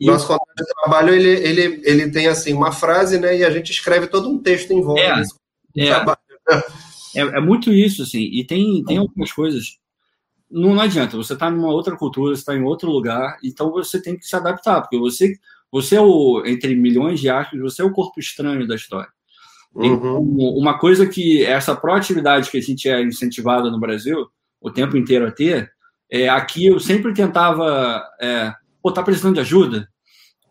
nosso 0.00 0.26
contrato 0.26 0.56
de 0.56 0.74
trabalho, 0.82 1.14
ele, 1.14 1.28
ele, 1.28 1.82
ele 1.84 2.10
tem, 2.10 2.26
assim, 2.26 2.52
uma 2.52 2.72
frase, 2.72 3.18
né? 3.18 3.36
E 3.36 3.44
a 3.44 3.50
gente 3.50 3.70
escreve 3.70 4.06
todo 4.06 4.28
um 4.28 4.38
texto 4.38 4.70
em 4.72 4.82
volta 4.82 5.00
é, 5.76 5.88
é, 5.88 5.92
é, 7.14 7.20
é, 7.20 7.40
muito 7.40 7.72
isso, 7.72 8.02
assim. 8.02 8.22
E 8.22 8.44
tem, 8.44 8.82
tem 8.84 8.98
algumas 8.98 9.32
coisas... 9.32 9.78
Não, 10.50 10.74
não 10.74 10.82
adianta, 10.82 11.16
você 11.16 11.34
está 11.34 11.50
numa 11.50 11.70
outra 11.70 11.96
cultura, 11.96 12.34
você 12.34 12.40
está 12.40 12.56
em 12.56 12.62
outro 12.62 12.90
lugar, 12.90 13.38
então 13.44 13.70
você 13.70 14.00
tem 14.00 14.16
que 14.16 14.26
se 14.26 14.34
adaptar, 14.34 14.80
porque 14.80 14.98
você 14.98 15.34
você 15.70 15.96
é 15.96 16.00
o, 16.00 16.42
entre 16.46 16.74
milhões 16.74 17.20
de 17.20 17.28
aspas, 17.28 17.60
você 17.60 17.82
é 17.82 17.84
o 17.84 17.92
corpo 17.92 18.18
estranho 18.18 18.66
da 18.66 18.74
história. 18.74 19.10
Uhum. 19.74 20.18
uma 20.58 20.78
coisa 20.78 21.06
que 21.06 21.44
essa 21.44 21.76
proatividade 21.76 22.50
que 22.50 22.56
a 22.56 22.60
gente 22.60 22.88
é 22.88 23.02
incentivada 23.02 23.70
no 23.70 23.78
Brasil 23.78 24.26
o 24.60 24.70
tempo 24.70 24.96
inteiro 24.96 25.26
a 25.26 25.30
ter, 25.30 25.70
é, 26.10 26.28
aqui 26.28 26.66
eu 26.66 26.78
sempre 26.80 27.12
tentava, 27.12 28.02
é, 28.20 28.52
pô, 28.82 28.92
tá 28.92 29.02
precisando 29.02 29.34
de 29.34 29.40
ajuda? 29.40 29.88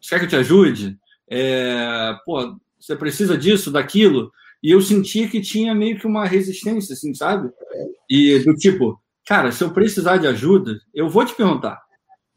Você 0.01 0.09
quer 0.09 0.19
que 0.19 0.25
eu 0.25 0.29
te 0.29 0.35
ajude? 0.35 0.97
É, 1.29 2.15
pô, 2.25 2.57
você 2.79 2.95
precisa 2.95 3.37
disso, 3.37 3.71
daquilo? 3.71 4.31
E 4.61 4.71
eu 4.71 4.81
sentia 4.81 5.27
que 5.27 5.41
tinha 5.41 5.73
meio 5.75 5.99
que 5.99 6.07
uma 6.07 6.25
resistência, 6.25 6.93
assim, 6.93 7.13
sabe? 7.13 7.49
E 8.09 8.39
do 8.39 8.53
tipo, 8.53 8.99
cara, 9.25 9.51
se 9.51 9.63
eu 9.63 9.71
precisar 9.71 10.17
de 10.17 10.27
ajuda, 10.27 10.79
eu 10.93 11.09
vou 11.09 11.25
te 11.25 11.35
perguntar. 11.35 11.81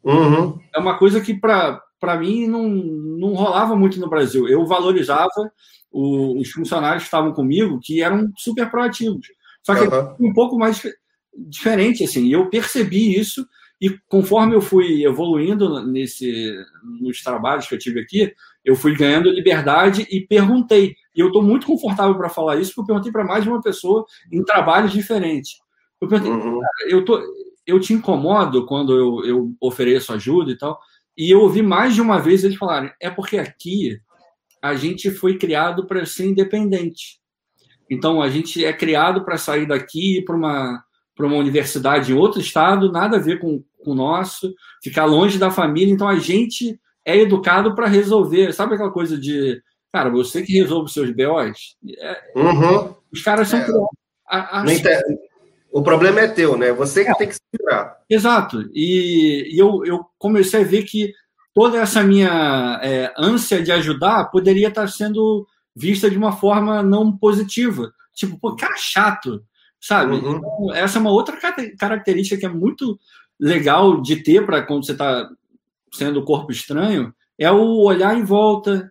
Uhum. 0.03 0.59
É 0.75 0.79
uma 0.79 0.97
coisa 0.97 1.21
que 1.21 1.33
para 1.33 1.81
para 2.01 2.17
mim, 2.17 2.47
não, 2.47 2.67
não 2.67 3.35
rolava 3.35 3.75
muito 3.75 3.99
no 3.99 4.09
Brasil. 4.09 4.47
Eu 4.47 4.65
valorizava 4.65 5.29
o, 5.91 6.41
os 6.41 6.49
funcionários 6.49 7.03
que 7.03 7.07
estavam 7.07 7.31
comigo, 7.31 7.79
que 7.79 8.01
eram 8.01 8.31
super 8.35 8.71
proativos. 8.71 9.27
Só 9.61 9.75
que 9.75 9.81
uhum. 9.81 10.31
um 10.31 10.33
pouco 10.33 10.57
mais 10.57 10.81
diferente, 11.35 12.03
assim. 12.03 12.29
Eu 12.29 12.49
percebi 12.49 13.17
isso, 13.17 13.47
e 13.79 13.89
conforme 14.07 14.55
eu 14.55 14.61
fui 14.61 15.03
evoluindo 15.05 15.85
nesse, 15.85 16.53
nos 16.99 17.21
trabalhos 17.23 17.67
que 17.67 17.73
eu 17.73 17.79
tive 17.79 17.99
aqui, 17.99 18.33
eu 18.63 18.75
fui 18.75 18.95
ganhando 18.95 19.31
liberdade 19.31 20.07
e 20.11 20.21
perguntei. 20.21 20.95
E 21.15 21.19
eu 21.19 21.27
estou 21.27 21.41
muito 21.41 21.65
confortável 21.65 22.15
para 22.15 22.29
falar 22.29 22.57
isso, 22.57 22.73
porque 22.75 22.91
eu 22.91 22.95
perguntei 22.95 23.11
para 23.11 23.23
mais 23.23 23.43
de 23.43 23.49
uma 23.49 23.61
pessoa 23.61 24.05
em 24.31 24.43
trabalhos 24.43 24.91
diferentes. 24.91 25.59
Eu 25.99 26.07
perguntei, 26.07 26.31
uhum. 26.31 26.59
eu, 26.87 27.03
tô, 27.03 27.21
eu 27.65 27.79
te 27.79 27.93
incomodo 27.93 28.65
quando 28.65 28.95
eu, 28.95 29.25
eu 29.25 29.55
ofereço 29.59 30.13
ajuda 30.13 30.51
e 30.51 30.57
tal? 30.57 30.79
E 31.17 31.31
eu 31.31 31.41
ouvi 31.41 31.61
mais 31.61 31.95
de 31.95 32.01
uma 32.01 32.19
vez 32.19 32.43
eles 32.43 32.57
falarem: 32.57 32.91
é 32.99 33.09
porque 33.09 33.37
aqui 33.37 33.99
a 34.61 34.75
gente 34.75 35.09
foi 35.09 35.37
criado 35.37 35.87
para 35.87 36.05
ser 36.05 36.27
independente. 36.27 37.19
Então 37.89 38.21
a 38.21 38.29
gente 38.29 38.63
é 38.63 38.71
criado 38.71 39.25
para 39.25 39.37
sair 39.37 39.67
daqui 39.67 40.19
e 40.19 40.23
para 40.23 40.35
uma, 40.35 40.83
para 41.15 41.25
uma 41.25 41.37
universidade 41.37 42.11
em 42.11 42.15
outro 42.15 42.39
estado, 42.39 42.91
nada 42.91 43.17
a 43.17 43.19
ver 43.19 43.39
com, 43.39 43.63
com 43.83 43.91
o 43.91 43.95
nosso, 43.95 44.53
ficar 44.83 45.05
longe 45.05 45.37
da 45.37 45.51
família. 45.51 45.93
Então 45.93 46.07
a 46.07 46.17
gente 46.17 46.79
é 47.05 47.17
educado 47.17 47.75
para 47.75 47.87
resolver. 47.87 48.53
Sabe 48.53 48.75
aquela 48.75 48.91
coisa 48.91 49.17
de, 49.17 49.61
cara, 49.91 50.09
você 50.09 50.41
que 50.41 50.53
resolve 50.53 50.85
os 50.85 50.93
seus 50.93 51.11
BOs? 51.11 51.77
É, 51.99 52.31
uhum. 52.35 52.95
Os 53.11 53.21
caras 53.21 53.49
são. 53.49 53.59
É. 53.59 53.65
A, 54.27 54.61
a, 54.61 54.63
o 55.71 55.81
problema 55.81 56.19
é 56.19 56.27
teu, 56.27 56.57
né? 56.57 56.71
Você 56.73 57.03
que 57.03 57.11
é. 57.11 57.15
tem 57.15 57.27
que 57.27 57.35
se 57.35 57.41
virar. 57.57 57.97
Exato. 58.09 58.69
E, 58.73 59.53
e, 59.53 59.57
eu, 59.57 59.85
eu 59.85 60.05
comecei 60.17 60.61
a 60.61 60.65
ver 60.65 60.83
que 60.83 61.13
toda 61.53 61.77
essa 61.77 62.03
minha 62.03 62.79
é, 62.83 63.13
ânsia 63.17 63.61
de 63.61 63.71
ajudar 63.71 64.25
poderia 64.25 64.67
estar 64.67 64.87
sendo 64.87 65.47
vista 65.75 66.09
de 66.09 66.17
uma 66.17 66.33
forma 66.33 66.83
não 66.83 67.15
positiva. 67.15 67.91
Tipo, 68.13 68.37
pô, 68.37 68.55
cara 68.55 68.75
chato, 68.77 69.43
sabe? 69.81 70.13
Uhum. 70.13 70.37
Então, 70.37 70.73
essa 70.75 70.99
é 70.99 71.01
uma 71.01 71.11
outra 71.11 71.37
característica 71.77 72.39
que 72.39 72.45
é 72.45 72.49
muito 72.49 72.99
legal 73.39 73.99
de 73.99 74.17
ter 74.17 74.45
para 74.45 74.61
quando 74.61 74.85
você 74.85 74.91
está 74.91 75.27
sendo 75.91 76.23
corpo 76.23 76.51
estranho, 76.51 77.13
é 77.37 77.51
o 77.51 77.83
olhar 77.83 78.15
em 78.15 78.23
volta, 78.23 78.89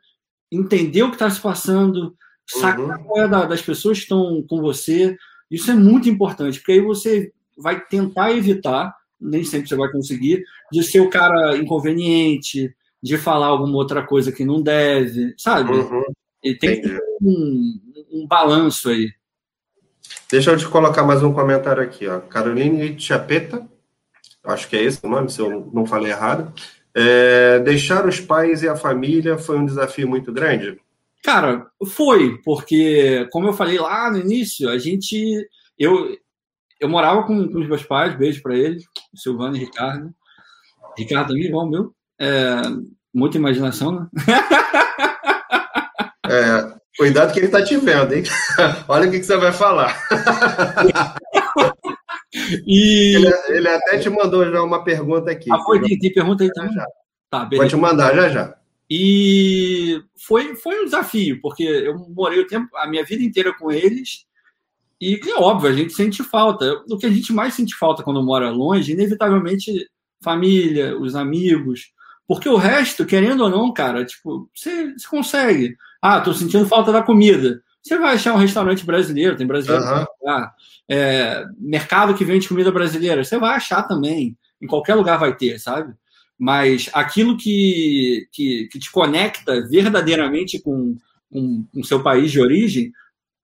entender 0.50 1.05
o 1.05 1.09
que 1.09 1.14
está 1.14 1.31
se 1.31 1.40
passando, 1.40 2.14
sacar 2.46 2.98
uhum. 2.98 3.05
qual 3.05 3.24
é 3.24 3.29
da, 3.29 3.44
das 3.44 3.62
pessoas 3.62 3.98
que 3.98 4.03
estão 4.05 4.44
com 4.48 4.61
você, 4.61 5.16
isso 5.48 5.70
é 5.70 5.74
muito 5.74 6.09
importante, 6.09 6.59
porque 6.59 6.72
aí 6.72 6.81
você 6.81 7.33
vai 7.57 7.81
tentar 7.81 8.33
evitar, 8.33 8.94
nem 9.20 9.44
sempre 9.44 9.68
você 9.68 9.76
vai 9.76 9.90
conseguir, 9.90 10.44
de 10.72 10.83
ser 10.83 11.00
o 11.00 11.11
cara 11.11 11.57
inconveniente, 11.57 12.74
de 13.03 13.16
falar 13.16 13.46
alguma 13.46 13.76
outra 13.76 14.05
coisa 14.05 14.33
que 14.33 14.44
não 14.44 14.61
deve, 14.61 15.35
sabe? 15.38 15.72
Uhum. 15.72 16.03
E 16.42 16.55
tem 16.55 16.83
um, 17.22 17.81
um 18.12 18.26
balanço 18.26 18.88
aí. 18.88 19.12
Deixa 20.30 20.52
eu 20.52 20.56
te 20.56 20.68
colocar 20.68 21.02
mais 21.02 21.24
um 21.24 21.32
comentário 21.32 21.82
aqui, 21.82 22.06
ó. 22.06 22.20
Caroline 22.20 22.98
Chapeta, 22.98 23.66
acho 24.44 24.68
que 24.68 24.76
é 24.76 24.82
esse 24.84 25.04
o 25.04 25.08
nome, 25.08 25.28
se 25.28 25.40
eu 25.40 25.68
não 25.74 25.84
falei 25.84 26.12
errado. 26.12 26.52
É, 26.94 27.58
deixar 27.58 28.06
os 28.06 28.20
pais 28.20 28.62
e 28.62 28.68
a 28.68 28.76
família 28.76 29.36
foi 29.36 29.58
um 29.58 29.66
desafio 29.66 30.08
muito 30.08 30.32
grande? 30.32 30.80
Cara, 31.22 31.66
foi, 31.84 32.38
porque, 32.44 33.28
como 33.32 33.48
eu 33.48 33.52
falei 33.52 33.78
lá 33.78 34.08
no 34.10 34.18
início, 34.18 34.70
a 34.70 34.78
gente. 34.78 35.48
Eu, 35.76 36.16
eu 36.78 36.88
morava 36.88 37.24
com, 37.24 37.48
com 37.48 37.58
os 37.58 37.66
meus 37.66 37.82
pais, 37.82 38.16
beijo 38.16 38.40
para 38.40 38.56
eles, 38.56 38.84
Silvano 39.14 39.56
e 39.56 39.60
Ricardo. 39.60 40.14
Ricardo 40.96 41.28
também, 41.28 41.46
igual 41.46 41.68
meu. 41.68 41.92
É, 42.20 42.62
muita 43.12 43.36
imaginação, 43.36 43.92
né? 43.92 44.06
É, 46.32 46.69
Cuidado 46.96 47.33
que 47.33 47.38
ele 47.38 47.46
está 47.46 47.62
te 47.62 47.76
vendo, 47.76 48.14
hein? 48.14 48.22
Olha 48.88 49.09
o 49.09 49.11
que, 49.11 49.20
que 49.20 49.26
você 49.26 49.37
vai 49.37 49.53
falar. 49.53 49.96
E... 52.66 53.16
Ele, 53.16 53.33
ele, 53.48 53.68
até 53.68 53.98
te 53.98 54.09
mandou 54.09 54.48
já 54.50 54.62
uma 54.62 54.85
pergunta 54.85 55.31
aqui. 55.31 55.50
Ah, 55.53 55.59
foi? 55.64 55.81
Tem, 55.81 55.98
tem 55.98 56.12
pergunta 56.12 56.44
aí 56.44 56.50
também? 56.53 56.72
Já. 56.72 56.87
Tá, 57.29 57.44
beleza. 57.44 57.62
Vou 57.62 57.68
te 57.68 57.83
mandar 57.83 58.14
já 58.14 58.29
já. 58.29 58.57
E 58.88 60.03
foi, 60.26 60.57
foi 60.57 60.83
um 60.83 60.85
desafio, 60.85 61.40
porque 61.40 61.62
eu 61.62 61.96
morei 62.09 62.40
o 62.40 62.46
tempo, 62.46 62.68
a 62.76 62.88
minha 62.88 63.05
vida 63.05 63.22
inteira 63.22 63.53
com 63.57 63.70
eles, 63.70 64.26
e 65.00 65.18
é 65.26 65.35
óbvio, 65.37 65.70
a 65.70 65.72
gente 65.72 65.92
sente 65.92 66.22
falta. 66.22 66.85
O 66.90 66.98
que 66.98 67.07
a 67.07 67.11
gente 67.11 67.33
mais 67.33 67.55
sente 67.55 67.74
falta 67.74 68.03
quando 68.03 68.22
mora 68.22 68.50
longe, 68.50 68.92
inevitavelmente, 68.92 69.88
família, 70.22 70.98
os 70.98 71.14
amigos. 71.14 71.92
Porque 72.30 72.48
o 72.48 72.54
resto, 72.54 73.04
querendo 73.04 73.40
ou 73.42 73.50
não, 73.50 73.74
cara, 73.74 74.04
tipo, 74.04 74.48
você, 74.54 74.92
você 74.92 75.08
consegue. 75.08 75.76
Ah, 76.00 76.20
tô 76.20 76.32
sentindo 76.32 76.64
falta 76.64 76.92
da 76.92 77.02
comida. 77.02 77.60
Você 77.82 77.98
vai 77.98 78.14
achar 78.14 78.32
um 78.32 78.38
restaurante 78.38 78.86
brasileiro, 78.86 79.34
tem 79.34 79.48
brasileiro. 79.48 79.84
Uhum. 79.84 80.46
É, 80.88 81.44
mercado 81.58 82.14
que 82.14 82.24
vende 82.24 82.46
comida 82.46 82.70
brasileira, 82.70 83.24
você 83.24 83.36
vai 83.36 83.56
achar 83.56 83.82
também. 83.82 84.38
Em 84.62 84.66
qualquer 84.68 84.94
lugar 84.94 85.18
vai 85.18 85.36
ter, 85.36 85.58
sabe? 85.58 85.92
Mas 86.38 86.88
aquilo 86.92 87.36
que, 87.36 88.28
que, 88.30 88.68
que 88.70 88.78
te 88.78 88.92
conecta 88.92 89.66
verdadeiramente 89.68 90.62
com 90.62 90.96
o 91.32 91.64
com 91.74 91.82
seu 91.82 92.00
país 92.00 92.30
de 92.30 92.40
origem, 92.40 92.92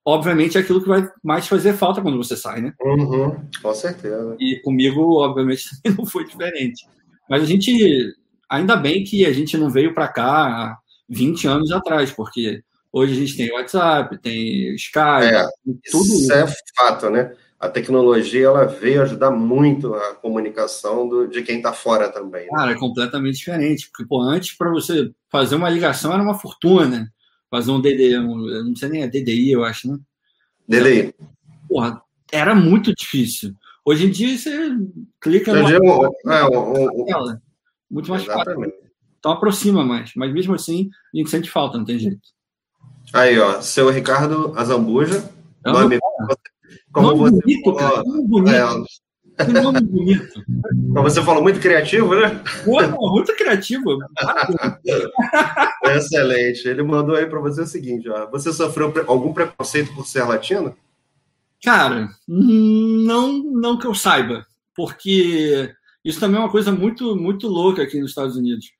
obviamente 0.04 0.56
é 0.56 0.60
aquilo 0.60 0.80
que 0.80 0.88
vai 0.88 1.10
mais 1.24 1.48
fazer 1.48 1.72
falta 1.72 2.00
quando 2.00 2.18
você 2.18 2.36
sai, 2.36 2.60
né? 2.60 2.72
Uhum, 2.80 3.48
com 3.60 3.74
certeza. 3.74 4.36
E 4.38 4.60
comigo, 4.62 5.16
obviamente, 5.16 5.70
também 5.82 5.98
não 5.98 6.06
foi 6.06 6.24
diferente. 6.24 6.86
Mas 7.28 7.42
a 7.42 7.46
gente, 7.46 8.14
ainda 8.48 8.76
bem 8.76 9.04
que 9.04 9.24
a 9.26 9.32
gente 9.32 9.56
não 9.56 9.70
veio 9.70 9.94
para 9.94 10.08
cá 10.08 10.46
há 10.46 10.78
20 11.08 11.46
anos 11.48 11.72
atrás, 11.72 12.10
porque 12.10 12.62
Hoje 12.96 13.12
a 13.12 13.16
gente 13.16 13.36
tem 13.36 13.52
WhatsApp, 13.52 14.16
tem 14.16 14.74
Skype, 14.74 15.26
é, 15.26 15.46
tudo 15.90 16.06
isso. 16.06 16.32
é 16.32 16.46
fato, 16.74 17.10
né? 17.10 17.30
A 17.60 17.68
tecnologia 17.68 18.46
ela 18.46 18.64
veio 18.64 19.02
ajudar 19.02 19.30
muito 19.30 19.92
a 19.92 20.14
comunicação 20.14 21.06
do, 21.06 21.28
de 21.28 21.42
quem 21.42 21.58
está 21.58 21.74
fora 21.74 22.08
também. 22.08 22.46
Né? 22.46 22.52
Cara, 22.56 22.72
é 22.72 22.78
completamente 22.78 23.36
diferente. 23.36 23.90
Porque, 23.90 24.06
pô, 24.06 24.22
antes, 24.22 24.56
para 24.56 24.70
você 24.70 25.10
fazer 25.28 25.56
uma 25.56 25.68
ligação 25.68 26.10
era 26.10 26.22
uma 26.22 26.38
fortuna. 26.38 27.12
Fazer 27.50 27.70
um 27.70 27.82
DDI, 27.82 28.16
um, 28.16 28.64
não 28.64 28.74
sei 28.74 28.88
nem, 28.88 29.02
é 29.02 29.06
DDI, 29.06 29.52
eu 29.52 29.62
acho, 29.62 29.92
né? 29.92 29.98
DDI. 30.66 31.14
Porra, 31.68 32.00
era 32.32 32.54
muito 32.54 32.94
difícil. 32.94 33.52
Hoje 33.84 34.06
em 34.06 34.10
dia 34.10 34.38
você 34.38 34.70
clica 35.20 35.52
no. 35.52 35.68
É, 35.68 36.44
o, 36.44 37.04
o, 37.04 37.36
muito 37.90 38.10
mais 38.10 38.22
Exatamente. 38.22 38.72
fácil. 38.72 38.86
Então 39.18 39.32
aproxima 39.32 39.84
mais. 39.84 40.12
Mas 40.16 40.32
mesmo 40.32 40.54
assim, 40.54 40.90
a 41.14 41.18
gente 41.18 41.30
sente 41.30 41.50
falta, 41.50 41.78
não 41.78 41.84
tem 41.84 41.98
jeito. 41.98 42.20
Aí, 43.12 43.38
ó, 43.38 43.60
seu 43.60 43.88
Ricardo 43.90 44.52
Azambuja. 44.56 45.28
É 45.64 45.72
nome, 45.72 45.98
como 46.92 47.08
nome 47.08 47.18
você 47.20 47.40
bonito, 47.40 47.64
falou, 47.64 47.78
cara, 47.78 48.02
nome 48.04 48.28
bonito. 48.28 48.86
É, 49.38 49.44
que 49.44 49.52
nome 49.52 49.80
bonito. 49.80 50.44
Como 50.94 51.02
você 51.02 51.22
falou, 51.22 51.42
muito 51.42 51.60
criativo, 51.60 52.14
né? 52.14 52.42
Muito 52.64 53.36
criativo. 53.36 53.98
Excelente. 55.84 56.66
Ele 56.66 56.82
mandou 56.82 57.16
aí 57.16 57.26
para 57.26 57.38
você 57.40 57.62
o 57.62 57.66
seguinte: 57.66 58.08
ó, 58.08 58.30
você 58.30 58.52
sofreu 58.52 58.92
algum 59.06 59.34
preconceito 59.34 59.94
por 59.94 60.06
ser 60.06 60.24
latino? 60.24 60.74
Cara, 61.62 62.08
não, 62.26 63.42
não 63.42 63.78
que 63.78 63.86
eu 63.86 63.94
saiba, 63.94 64.46
porque 64.74 65.70
isso 66.06 66.20
também 66.20 66.36
é 66.36 66.40
uma 66.40 66.50
coisa 66.50 66.70
muito, 66.70 67.16
muito 67.16 67.48
louca 67.48 67.82
aqui 67.82 68.00
nos 68.00 68.10
Estados 68.10 68.36
Unidos. 68.36 68.70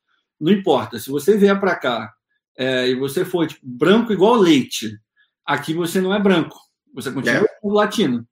Não 0.41 0.53
importa, 0.53 0.97
se 1.01 1.11
você 1.11 1.37
vier 1.37 1.59
para 1.59 1.75
cá 1.75 2.15
é, 2.57 2.89
e 2.89 2.95
você 2.95 3.25
for 3.25 3.49
tipo, 3.49 3.61
branco 3.65 4.13
igual 4.13 4.37
leite, 4.37 4.97
aqui 5.45 5.75
você 5.75 6.01
não 6.01 6.15
é 6.15 6.21
branco, 6.21 6.57
você 6.95 7.11
continua 7.11 7.43
é. 7.43 7.49
latino. 7.65 8.25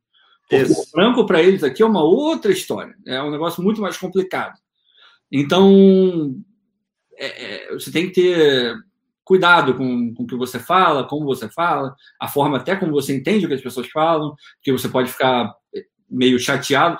Porque 0.49 0.63
o 0.65 0.85
branco 0.95 1.27
para 1.27 1.43
eles 1.43 1.65
aqui 1.65 1.83
é 1.83 1.87
uma 1.87 2.05
outra 2.05 2.53
história, 2.53 2.95
é 3.05 3.21
um 3.21 3.33
negócio 3.33 3.61
muito 3.65 3.81
mais 3.81 3.97
complicado. 3.97 4.55
Então, 5.33 6.33
é, 7.17 7.73
é, 7.73 7.73
você 7.73 7.91
tem 7.91 8.07
que 8.07 8.13
ter 8.13 8.77
cuidado 9.25 9.75
com, 9.75 10.15
com 10.15 10.23
o 10.23 10.27
que 10.27 10.37
você 10.37 10.61
fala, 10.61 11.09
como 11.09 11.25
você 11.25 11.49
fala, 11.49 11.97
a 12.21 12.29
forma 12.29 12.59
até 12.59 12.77
como 12.77 12.93
você 12.93 13.17
entende 13.17 13.45
o 13.45 13.49
que 13.49 13.55
as 13.55 13.61
pessoas 13.61 13.89
falam, 13.89 14.37
porque 14.57 14.71
você 14.71 14.89
pode 14.89 15.11
ficar 15.11 15.53
meio 16.09 16.39
chateado. 16.39 16.97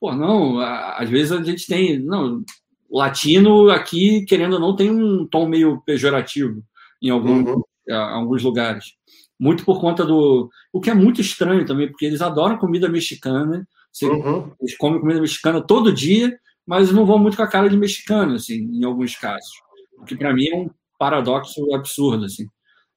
Pô, 0.00 0.14
não, 0.14 0.60
às 0.60 1.08
vezes 1.08 1.32
a 1.32 1.42
gente 1.42 1.66
tem. 1.66 1.98
Não, 1.98 2.44
latino 2.90 3.70
aqui, 3.70 4.24
querendo 4.24 4.54
ou 4.54 4.60
não, 4.60 4.76
tem 4.76 4.90
um 4.90 5.26
tom 5.26 5.48
meio 5.48 5.80
pejorativo 5.84 6.62
em 7.02 7.10
algum, 7.10 7.44
uhum. 7.44 7.62
alguns 7.90 8.42
lugares. 8.42 8.94
Muito 9.38 9.64
por 9.64 9.80
conta 9.80 10.04
do. 10.04 10.48
O 10.72 10.80
que 10.80 10.90
é 10.90 10.94
muito 10.94 11.20
estranho 11.20 11.64
também, 11.66 11.88
porque 11.88 12.06
eles 12.06 12.20
adoram 12.20 12.58
comida 12.58 12.88
mexicana. 12.88 13.66
Uhum. 14.02 14.52
Eles 14.60 14.76
comem 14.76 15.00
comida 15.00 15.20
mexicana 15.20 15.60
todo 15.60 15.92
dia, 15.92 16.38
mas 16.66 16.92
não 16.92 17.06
vão 17.06 17.18
muito 17.18 17.36
com 17.36 17.42
a 17.42 17.48
cara 17.48 17.68
de 17.68 17.76
mexicano, 17.76 18.34
assim, 18.34 18.56
em 18.72 18.84
alguns 18.84 19.16
casos. 19.16 19.50
O 19.98 20.04
que 20.04 20.16
para 20.16 20.32
mim 20.32 20.46
é 20.48 20.56
um 20.56 20.70
paradoxo 20.98 21.74
absurdo, 21.74 22.24
assim. 22.24 22.46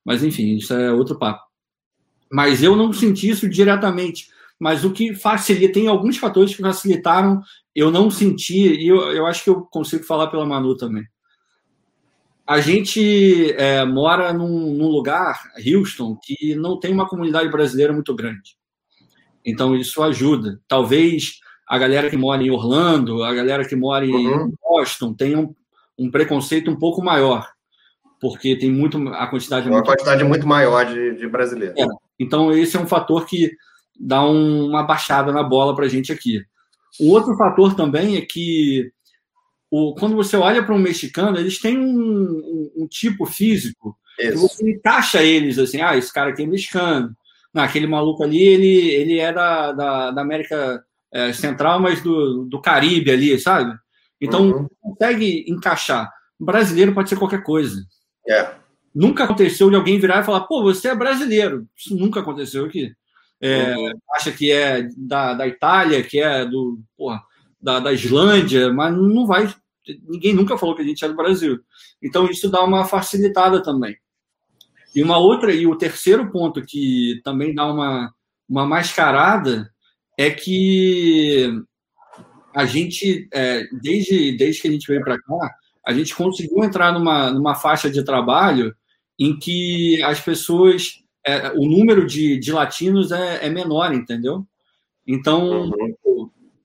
Mas 0.06 0.24
enfim, 0.24 0.56
isso 0.56 0.74
é 0.74 0.92
outro 0.92 1.18
papo. 1.18 1.42
Mas 2.32 2.64
eu 2.64 2.76
não 2.76 2.94
senti 2.94 3.30
isso 3.30 3.50
diretamente. 3.50 4.28
Mas 4.62 4.86
o 4.86 4.92
que 4.94 5.16
facilita, 5.16 5.74
tem 5.74 5.88
alguns 5.88 6.18
fatores 6.18 6.56
que 6.56 6.62
facilitaram 6.62 7.42
eu 7.74 7.90
não 7.90 8.12
senti, 8.12 8.68
e 8.68 8.88
eu, 8.88 9.12
eu 9.12 9.26
acho 9.26 9.44
que 9.44 9.50
eu 9.50 9.62
consigo 9.62 10.04
falar 10.04 10.28
pela 10.28 10.46
Manu 10.46 10.78
também 10.78 11.06
a 12.52 12.60
gente 12.60 13.54
é, 13.54 13.86
mora 13.86 14.34
num, 14.34 14.74
num, 14.74 14.88
lugar, 14.88 15.40
Houston, 15.66 16.18
que 16.22 16.54
não 16.54 16.78
tem 16.78 16.92
uma 16.92 17.08
comunidade 17.08 17.50
brasileira 17.50 17.94
muito 17.94 18.14
grande. 18.14 18.58
Então, 19.46 19.74
isso 19.74 20.04
ajuda. 20.04 20.60
Talvez 20.68 21.40
a 21.66 21.78
galera 21.78 22.10
que 22.10 22.18
mora 22.18 22.44
em 22.44 22.52
Orlando, 22.52 23.24
a 23.24 23.34
galera 23.34 23.66
que 23.66 23.74
mora 23.74 24.06
em 24.06 24.28
uhum. 24.28 24.54
Boston, 24.62 25.14
tenha 25.14 25.40
um, 25.40 25.56
um, 25.98 26.12
preconceito 26.12 26.70
um 26.70 26.78
pouco 26.78 27.02
maior, 27.02 27.48
porque 28.20 28.58
tem 28.58 28.70
muito 28.70 28.98
a 29.10 29.28
quantidade 29.28 29.68
uma 29.68 29.78
muito 29.78 29.88
quantidade 29.88 30.24
muito 30.26 30.46
maior 30.46 30.86
de, 30.86 31.16
de 31.16 31.28
brasileiros. 31.30 31.80
É. 31.80 31.86
Então, 32.20 32.52
esse 32.52 32.76
é 32.76 32.80
um 32.82 32.88
fator 32.88 33.26
que 33.26 33.50
dá 34.02 34.24
um, 34.26 34.68
uma 34.68 34.84
baixada 34.84 35.32
na 35.32 35.44
bola 35.44 35.76
para 35.76 35.86
a 35.86 35.90
gente 35.90 36.12
aqui. 36.12 36.44
O 37.00 37.12
outro 37.12 37.36
fator 37.38 37.76
também 37.76 38.18
é 38.18 38.22
que 38.22 38.92
o, 39.70 39.96
quando 39.96 40.16
você 40.16 40.36
olha 40.36 40.64
para 40.64 40.76
um 40.76 40.80
mexicano, 40.80 41.38
eles 41.38 41.60
têm 41.60 41.78
um, 41.78 41.90
um, 41.90 42.72
um 42.84 42.88
tipo 42.88 43.26
físico 43.26 43.98
Isso. 44.20 44.32
que 44.32 44.38
você 44.38 44.70
encaixa 44.70 45.24
eles 45.24 45.58
assim, 45.58 45.82
ah, 45.82 45.96
esse 45.96 46.12
cara 46.12 46.32
aqui 46.32 46.44
é 46.44 46.48
mexicano. 46.48 47.16
Não, 47.54 47.64
aquele 47.64 47.88
maluco 47.88 48.24
ali, 48.24 48.42
ele, 48.42 48.90
ele 48.92 49.20
é 49.20 49.32
da, 49.32 49.72
da, 49.72 50.12
da 50.12 50.22
América 50.22 50.84
é, 51.14 51.34
Central, 51.34 51.80
mas 51.80 52.02
do, 52.02 52.46
do 52.46 52.62
Caribe 52.62 53.12
ali, 53.12 53.38
sabe? 53.40 53.78
Então, 54.20 54.50
uhum. 54.50 54.68
consegue 54.82 55.46
encaixar. 55.48 56.10
Brasileiro 56.40 56.94
pode 56.94 57.10
ser 57.10 57.18
qualquer 57.18 57.44
coisa. 57.44 57.82
É. 58.28 58.52
Nunca 58.94 59.24
aconteceu 59.24 59.70
de 59.70 59.76
alguém 59.76 60.00
virar 60.00 60.22
e 60.22 60.24
falar, 60.24 60.42
pô, 60.42 60.62
você 60.62 60.90
é 60.90 60.96
brasileiro. 60.96 61.68
Isso 61.76 61.96
nunca 61.96 62.20
aconteceu 62.20 62.66
aqui. 62.66 62.94
É, 63.42 63.76
uhum. 63.76 63.92
Acha 64.16 64.32
que 64.32 64.52
é 64.52 64.88
da, 64.96 65.34
da 65.34 65.48
Itália, 65.48 66.04
que 66.04 66.20
é 66.20 66.46
do, 66.46 66.80
porra, 66.96 67.22
da, 67.60 67.80
da 67.80 67.92
Islândia, 67.92 68.72
mas 68.72 68.96
não 68.96 69.26
vai 69.26 69.52
ninguém 70.08 70.34
nunca 70.34 70.58
falou 70.58 70.76
que 70.76 70.82
a 70.82 70.86
gente 70.86 71.04
é 71.04 71.08
do 71.08 71.16
Brasil. 71.16 71.60
Então 72.02 72.30
isso 72.30 72.50
dá 72.50 72.64
uma 72.64 72.86
facilitada 72.86 73.62
também. 73.64 73.98
E 74.94 75.02
uma 75.02 75.18
outra, 75.18 75.54
e 75.54 75.66
o 75.66 75.76
terceiro 75.76 76.32
ponto 76.32 76.62
que 76.62 77.22
também 77.24 77.56
dá 77.56 77.72
uma, 77.72 78.14
uma 78.48 78.66
mascarada 78.66 79.72
é 80.18 80.30
que 80.30 81.50
a 82.54 82.66
gente, 82.66 83.28
é, 83.34 83.64
desde, 83.82 84.38
desde 84.38 84.62
que 84.62 84.68
a 84.68 84.72
gente 84.72 84.88
veio 84.88 85.04
para 85.04 85.20
cá, 85.20 85.56
a 85.88 85.94
gente 85.94 86.14
conseguiu 86.14 86.64
entrar 86.64 86.92
numa, 86.92 87.32
numa 87.32 87.56
faixa 87.56 87.90
de 87.90 88.04
trabalho 88.04 88.76
em 89.18 89.38
que 89.40 90.02
as 90.04 90.20
pessoas, 90.20 91.01
é, 91.26 91.52
o 91.52 91.68
número 91.68 92.06
de, 92.06 92.38
de 92.38 92.52
latinos 92.52 93.12
é, 93.12 93.46
é 93.46 93.50
menor, 93.50 93.94
entendeu? 93.94 94.46
Então, 95.08 95.70
uhum 95.70 95.96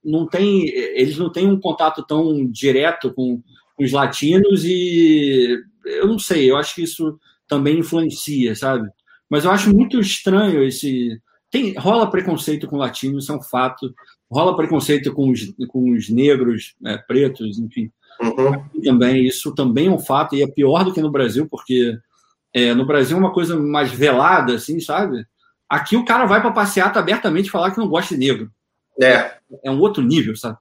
não 0.06 0.24
tem, 0.24 0.68
eles 0.68 1.18
não 1.18 1.30
têm 1.30 1.48
um 1.48 1.58
contato 1.58 2.04
tão 2.06 2.46
direto 2.46 3.12
com, 3.12 3.42
com 3.74 3.84
os 3.84 3.90
latinos 3.90 4.64
e 4.64 5.58
eu 5.84 6.06
não 6.06 6.18
sei, 6.18 6.48
eu 6.48 6.56
acho 6.56 6.76
que 6.76 6.82
isso 6.82 7.18
também 7.48 7.80
influencia, 7.80 8.54
sabe? 8.54 8.88
Mas 9.28 9.44
eu 9.44 9.50
acho 9.50 9.74
muito 9.74 9.98
estranho 9.98 10.62
esse. 10.62 11.20
Tem, 11.50 11.74
rola 11.74 12.08
preconceito 12.08 12.68
com 12.68 12.76
latinos, 12.76 13.24
isso 13.24 13.32
é 13.32 13.36
um 13.36 13.42
fato. 13.42 13.92
Rola 14.30 14.56
preconceito 14.56 15.12
com 15.12 15.30
os, 15.30 15.52
com 15.68 15.90
os 15.90 16.08
negros, 16.08 16.74
né, 16.80 16.98
pretos, 16.98 17.58
enfim. 17.58 17.90
Uhum. 18.20 18.82
Também, 18.82 19.24
isso 19.24 19.54
também 19.54 19.88
é 19.88 19.90
um 19.90 19.98
fato, 19.98 20.36
e 20.36 20.42
é 20.42 20.46
pior 20.46 20.84
do 20.84 20.92
que 20.92 21.00
no 21.00 21.10
Brasil, 21.10 21.48
porque 21.48 21.96
é, 22.56 22.72
no 22.72 22.86
Brasil 22.86 23.18
é 23.18 23.20
uma 23.20 23.34
coisa 23.34 23.54
mais 23.54 23.92
velada, 23.92 24.54
assim, 24.54 24.80
sabe? 24.80 25.26
Aqui 25.68 25.94
o 25.94 26.06
cara 26.06 26.24
vai 26.24 26.40
para 26.40 26.50
passeata 26.50 26.98
abertamente 26.98 27.50
falar 27.50 27.70
que 27.70 27.76
não 27.76 27.86
gosta 27.86 28.14
de 28.14 28.20
negro. 28.26 28.50
É. 28.98 29.32
É 29.62 29.70
um 29.70 29.78
outro 29.78 30.02
nível, 30.02 30.34
sabe? 30.34 30.56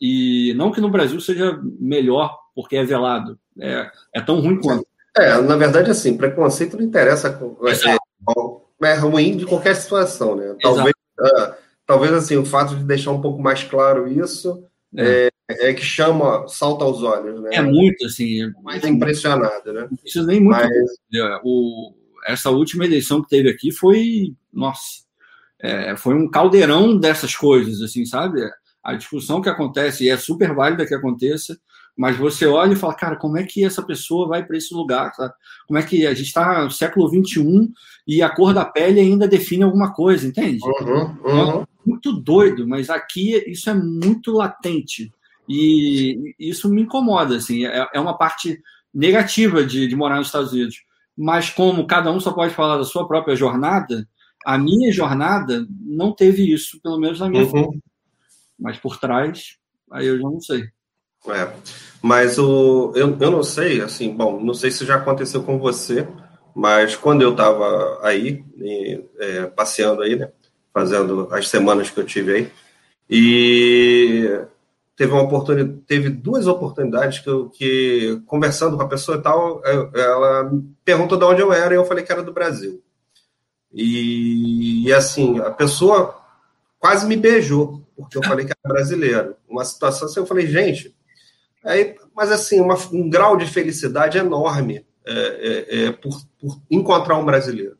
E 0.00 0.54
não 0.56 0.72
que 0.72 0.80
no 0.80 0.88
Brasil 0.88 1.20
seja 1.20 1.60
melhor 1.78 2.38
porque 2.54 2.74
é 2.76 2.84
velado. 2.84 3.38
É, 3.60 3.90
é 4.14 4.20
tão 4.22 4.40
ruim 4.40 4.58
quanto. 4.58 4.86
É, 5.14 5.38
na 5.42 5.56
verdade, 5.56 5.90
assim, 5.90 6.16
preconceito 6.16 6.78
não 6.78 6.84
interessa. 6.84 7.38
Exato, 7.64 8.62
é 8.82 8.94
ruim 8.94 9.36
de 9.36 9.44
qualquer 9.44 9.76
situação, 9.76 10.36
né? 10.36 10.56
Talvez, 10.62 10.94
uh, 11.20 11.54
talvez 11.84 12.12
assim, 12.14 12.38
o 12.38 12.46
fato 12.46 12.74
de 12.74 12.84
deixar 12.84 13.10
um 13.10 13.20
pouco 13.20 13.42
mais 13.42 13.62
claro 13.62 14.08
isso 14.08 14.66
é, 14.96 15.28
é, 15.48 15.70
é 15.70 15.74
que 15.74 15.84
chama, 15.84 16.46
salta 16.48 16.84
aos 16.84 17.02
olhos, 17.02 17.40
né? 17.42 17.50
É 17.52 17.62
muito, 17.62 18.04
assim. 18.06 18.50
Mais 18.62 18.84
impressionado, 18.84 19.72
né? 19.72 19.86
Não 19.90 19.96
precisa 19.96 20.26
nem 20.26 20.40
muito. 20.40 20.58
Mas... 20.58 21.40
O, 21.44 21.94
essa 22.26 22.50
última 22.50 22.84
eleição 22.84 23.22
que 23.22 23.28
teve 23.28 23.48
aqui 23.48 23.70
foi, 23.70 24.34
nossa, 24.52 25.04
é, 25.60 25.96
foi 25.96 26.14
um 26.14 26.28
caldeirão 26.28 26.98
dessas 26.98 27.34
coisas, 27.34 27.80
assim, 27.80 28.04
sabe? 28.04 28.40
A 28.82 28.94
discussão 28.94 29.40
que 29.40 29.48
acontece, 29.48 30.04
e 30.04 30.08
é 30.08 30.16
super 30.16 30.54
válida 30.54 30.86
que 30.86 30.94
aconteça, 30.94 31.58
mas 31.96 32.16
você 32.16 32.46
olha 32.46 32.74
e 32.74 32.76
fala, 32.76 32.94
cara, 32.94 33.16
como 33.16 33.38
é 33.38 33.44
que 33.44 33.64
essa 33.64 33.82
pessoa 33.82 34.28
vai 34.28 34.44
para 34.44 34.56
esse 34.56 34.74
lugar? 34.74 35.14
Sabe? 35.14 35.32
Como 35.66 35.78
é 35.78 35.82
que 35.82 36.06
a 36.06 36.12
gente 36.12 36.26
está 36.26 36.62
no 36.62 36.70
século 36.70 37.08
XXI 37.08 37.72
e 38.06 38.22
a 38.22 38.28
cor 38.28 38.52
da 38.52 38.64
pele 38.64 39.00
ainda 39.00 39.26
define 39.26 39.62
alguma 39.62 39.94
coisa, 39.94 40.26
entende? 40.26 40.62
Uhum, 40.62 41.16
uhum. 41.24 41.62
É 41.62 41.75
muito 41.86 42.12
doido, 42.12 42.66
mas 42.66 42.90
aqui 42.90 43.42
isso 43.46 43.70
é 43.70 43.74
muito 43.74 44.32
latente. 44.32 45.12
E 45.48 46.34
isso 46.38 46.68
me 46.68 46.82
incomoda, 46.82 47.36
assim, 47.36 47.64
é, 47.64 47.88
é 47.94 48.00
uma 48.00 48.18
parte 48.18 48.60
negativa 48.92 49.64
de, 49.64 49.86
de 49.86 49.94
morar 49.94 50.16
nos 50.16 50.26
Estados 50.26 50.52
Unidos. 50.52 50.82
Mas 51.16 51.50
como 51.50 51.86
cada 51.86 52.10
um 52.10 52.18
só 52.18 52.32
pode 52.32 52.52
falar 52.52 52.76
da 52.76 52.84
sua 52.84 53.06
própria 53.06 53.36
jornada, 53.36 54.08
a 54.44 54.58
minha 54.58 54.92
jornada 54.92 55.66
não 55.80 56.12
teve 56.12 56.52
isso, 56.52 56.80
pelo 56.82 56.98
menos 56.98 57.20
na 57.20 57.28
minha 57.28 57.44
uhum. 57.44 57.70
vida. 57.70 57.82
Mas 58.58 58.76
por 58.76 58.98
trás, 58.98 59.56
aí 59.90 60.06
eu 60.06 60.16
já 60.16 60.24
não 60.24 60.40
sei. 60.40 60.68
É, 61.28 61.52
mas 62.02 62.38
o, 62.38 62.92
eu, 62.94 63.16
eu 63.20 63.30
não 63.30 63.42
sei, 63.42 63.80
assim, 63.80 64.14
bom, 64.14 64.40
não 64.40 64.54
sei 64.54 64.70
se 64.70 64.84
já 64.84 64.96
aconteceu 64.96 65.42
com 65.42 65.58
você, 65.58 66.06
mas 66.54 66.94
quando 66.94 67.22
eu 67.22 67.32
estava 67.32 68.00
aí, 68.02 68.44
e, 68.56 69.04
é, 69.18 69.46
passeando 69.46 70.02
aí, 70.02 70.16
né, 70.16 70.30
fazendo 70.76 71.26
as 71.30 71.48
semanas 71.48 71.88
que 71.88 71.98
eu 71.98 72.04
tive 72.04 72.34
aí, 72.34 72.52
e 73.08 74.38
teve 74.94 75.10
uma 75.10 75.22
oportunidade, 75.22 75.80
teve 75.86 76.10
duas 76.10 76.46
oportunidades 76.46 77.18
que, 77.20 77.30
eu, 77.30 77.48
que 77.48 78.20
conversando 78.26 78.76
com 78.76 78.82
a 78.82 78.88
pessoa 78.88 79.16
e 79.16 79.22
tal, 79.22 79.62
ela 79.64 80.52
perguntou 80.84 81.16
de 81.16 81.24
onde 81.24 81.40
eu 81.40 81.50
era 81.50 81.72
e 81.72 81.78
eu 81.78 81.84
falei 81.86 82.04
que 82.04 82.12
era 82.12 82.22
do 82.22 82.30
Brasil. 82.30 82.82
E, 83.72 84.86
e, 84.86 84.92
assim, 84.92 85.38
a 85.38 85.50
pessoa 85.50 86.22
quase 86.78 87.06
me 87.06 87.16
beijou, 87.16 87.82
porque 87.96 88.18
eu 88.18 88.22
falei 88.22 88.44
que 88.44 88.52
era 88.52 88.74
brasileiro. 88.74 89.34
Uma 89.48 89.64
situação 89.64 90.06
assim, 90.06 90.20
eu 90.20 90.26
falei, 90.26 90.46
gente, 90.46 90.94
aí, 91.64 91.96
mas 92.14 92.30
assim, 92.30 92.60
uma, 92.60 92.76
um 92.92 93.08
grau 93.08 93.34
de 93.34 93.46
felicidade 93.46 94.18
enorme 94.18 94.84
é, 95.06 95.12
é, 95.12 95.84
é, 95.84 95.92
por, 95.92 96.20
por, 96.38 96.60
encontrar 96.70 97.16
um 97.16 97.24
brasileiro. 97.24 97.78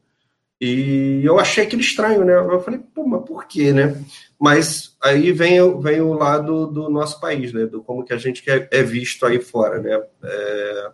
E 0.61 1.21
eu 1.23 1.39
achei 1.39 1.65
aquilo 1.65 1.83
estranho, 1.83 2.25
né? 2.25 2.35
Eu 2.35 2.61
falei, 2.63 2.81
pô, 2.95 3.07
mas 3.07 3.25
por 3.25 3.47
quê, 3.47 3.73
né? 3.73 4.03
Mas 4.41 4.97
aí 5.03 5.31
vem, 5.33 5.81
vem 5.81 6.01
o 6.01 6.15
lado 6.15 6.67
do 6.67 6.89
nosso 6.89 7.21
país, 7.21 7.53
né? 7.53 7.67
Do 7.67 7.83
como 7.83 8.05
que 8.05 8.13
a 8.13 8.19
gente 8.19 8.49
é, 8.51 8.69
é 8.71 8.83
visto 8.83 9.27
aí 9.27 9.41
fora, 9.41 9.81
né? 9.81 10.03
É, 10.25 10.91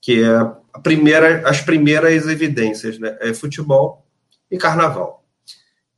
que 0.00 0.22
é 0.22 0.36
a 0.72 0.78
primeira, 0.80 1.48
as 1.48 1.60
primeiras 1.60 2.28
evidências, 2.28 2.98
né? 2.98 3.16
É 3.20 3.34
futebol, 3.34 4.06
e 4.50 4.56
carnaval. 4.56 5.24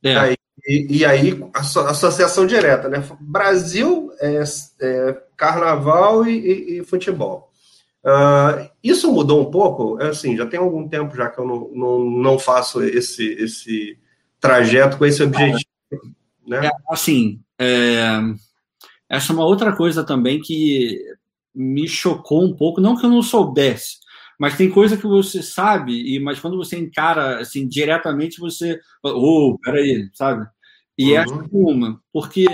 É. 0.03 0.15
Aí, 0.15 0.37
e, 0.65 0.97
e, 0.99 1.05
aí, 1.05 1.43
associação 1.53 2.45
direta, 2.45 2.87
né? 2.87 3.03
Brasil, 3.19 4.11
é, 4.19 4.43
é 4.81 5.21
carnaval 5.35 6.25
e, 6.25 6.37
e, 6.37 6.79
e 6.79 6.83
futebol. 6.83 7.52
Uh, 8.05 8.69
isso 8.83 9.11
mudou 9.13 9.41
um 9.41 9.49
pouco, 9.49 10.01
é 10.01 10.09
assim, 10.09 10.35
já 10.35 10.45
tem 10.45 10.59
algum 10.59 10.89
tempo 10.89 11.15
já 11.15 11.29
que 11.29 11.39
eu 11.39 11.47
não, 11.47 11.69
não, 11.73 11.99
não 12.09 12.39
faço 12.39 12.83
esse, 12.83 13.25
esse 13.35 13.97
trajeto 14.41 14.97
com 14.97 15.05
esse 15.05 15.23
objetivo. 15.23 15.63
Né? 16.45 16.67
É, 16.67 16.71
assim, 16.89 17.39
é, 17.57 18.19
essa 19.09 19.31
é 19.31 19.35
uma 19.35 19.45
outra 19.45 19.73
coisa 19.73 20.03
também 20.03 20.41
que 20.41 20.99
me 21.55 21.87
chocou 21.87 22.43
um 22.43 22.53
pouco, 22.53 22.81
não 22.81 22.97
que 22.97 23.05
eu 23.05 23.09
não 23.09 23.21
soubesse, 23.21 23.97
mas 24.39 24.57
tem 24.57 24.69
coisa 24.69 24.97
que 24.97 25.07
você 25.07 25.41
sabe, 25.41 25.93
e 25.93 26.19
mas 26.19 26.39
quando 26.39 26.57
você 26.57 26.77
encara 26.77 27.39
assim 27.39 27.67
diretamente, 27.67 28.39
você. 28.39 28.79
Oh, 29.01 29.57
peraí, 29.63 30.09
sabe? 30.13 30.45
E 30.97 31.11
uhum. 31.11 31.17
essa 31.17 31.33
é 31.33 31.47
uma, 31.51 32.01
porque 32.11 32.45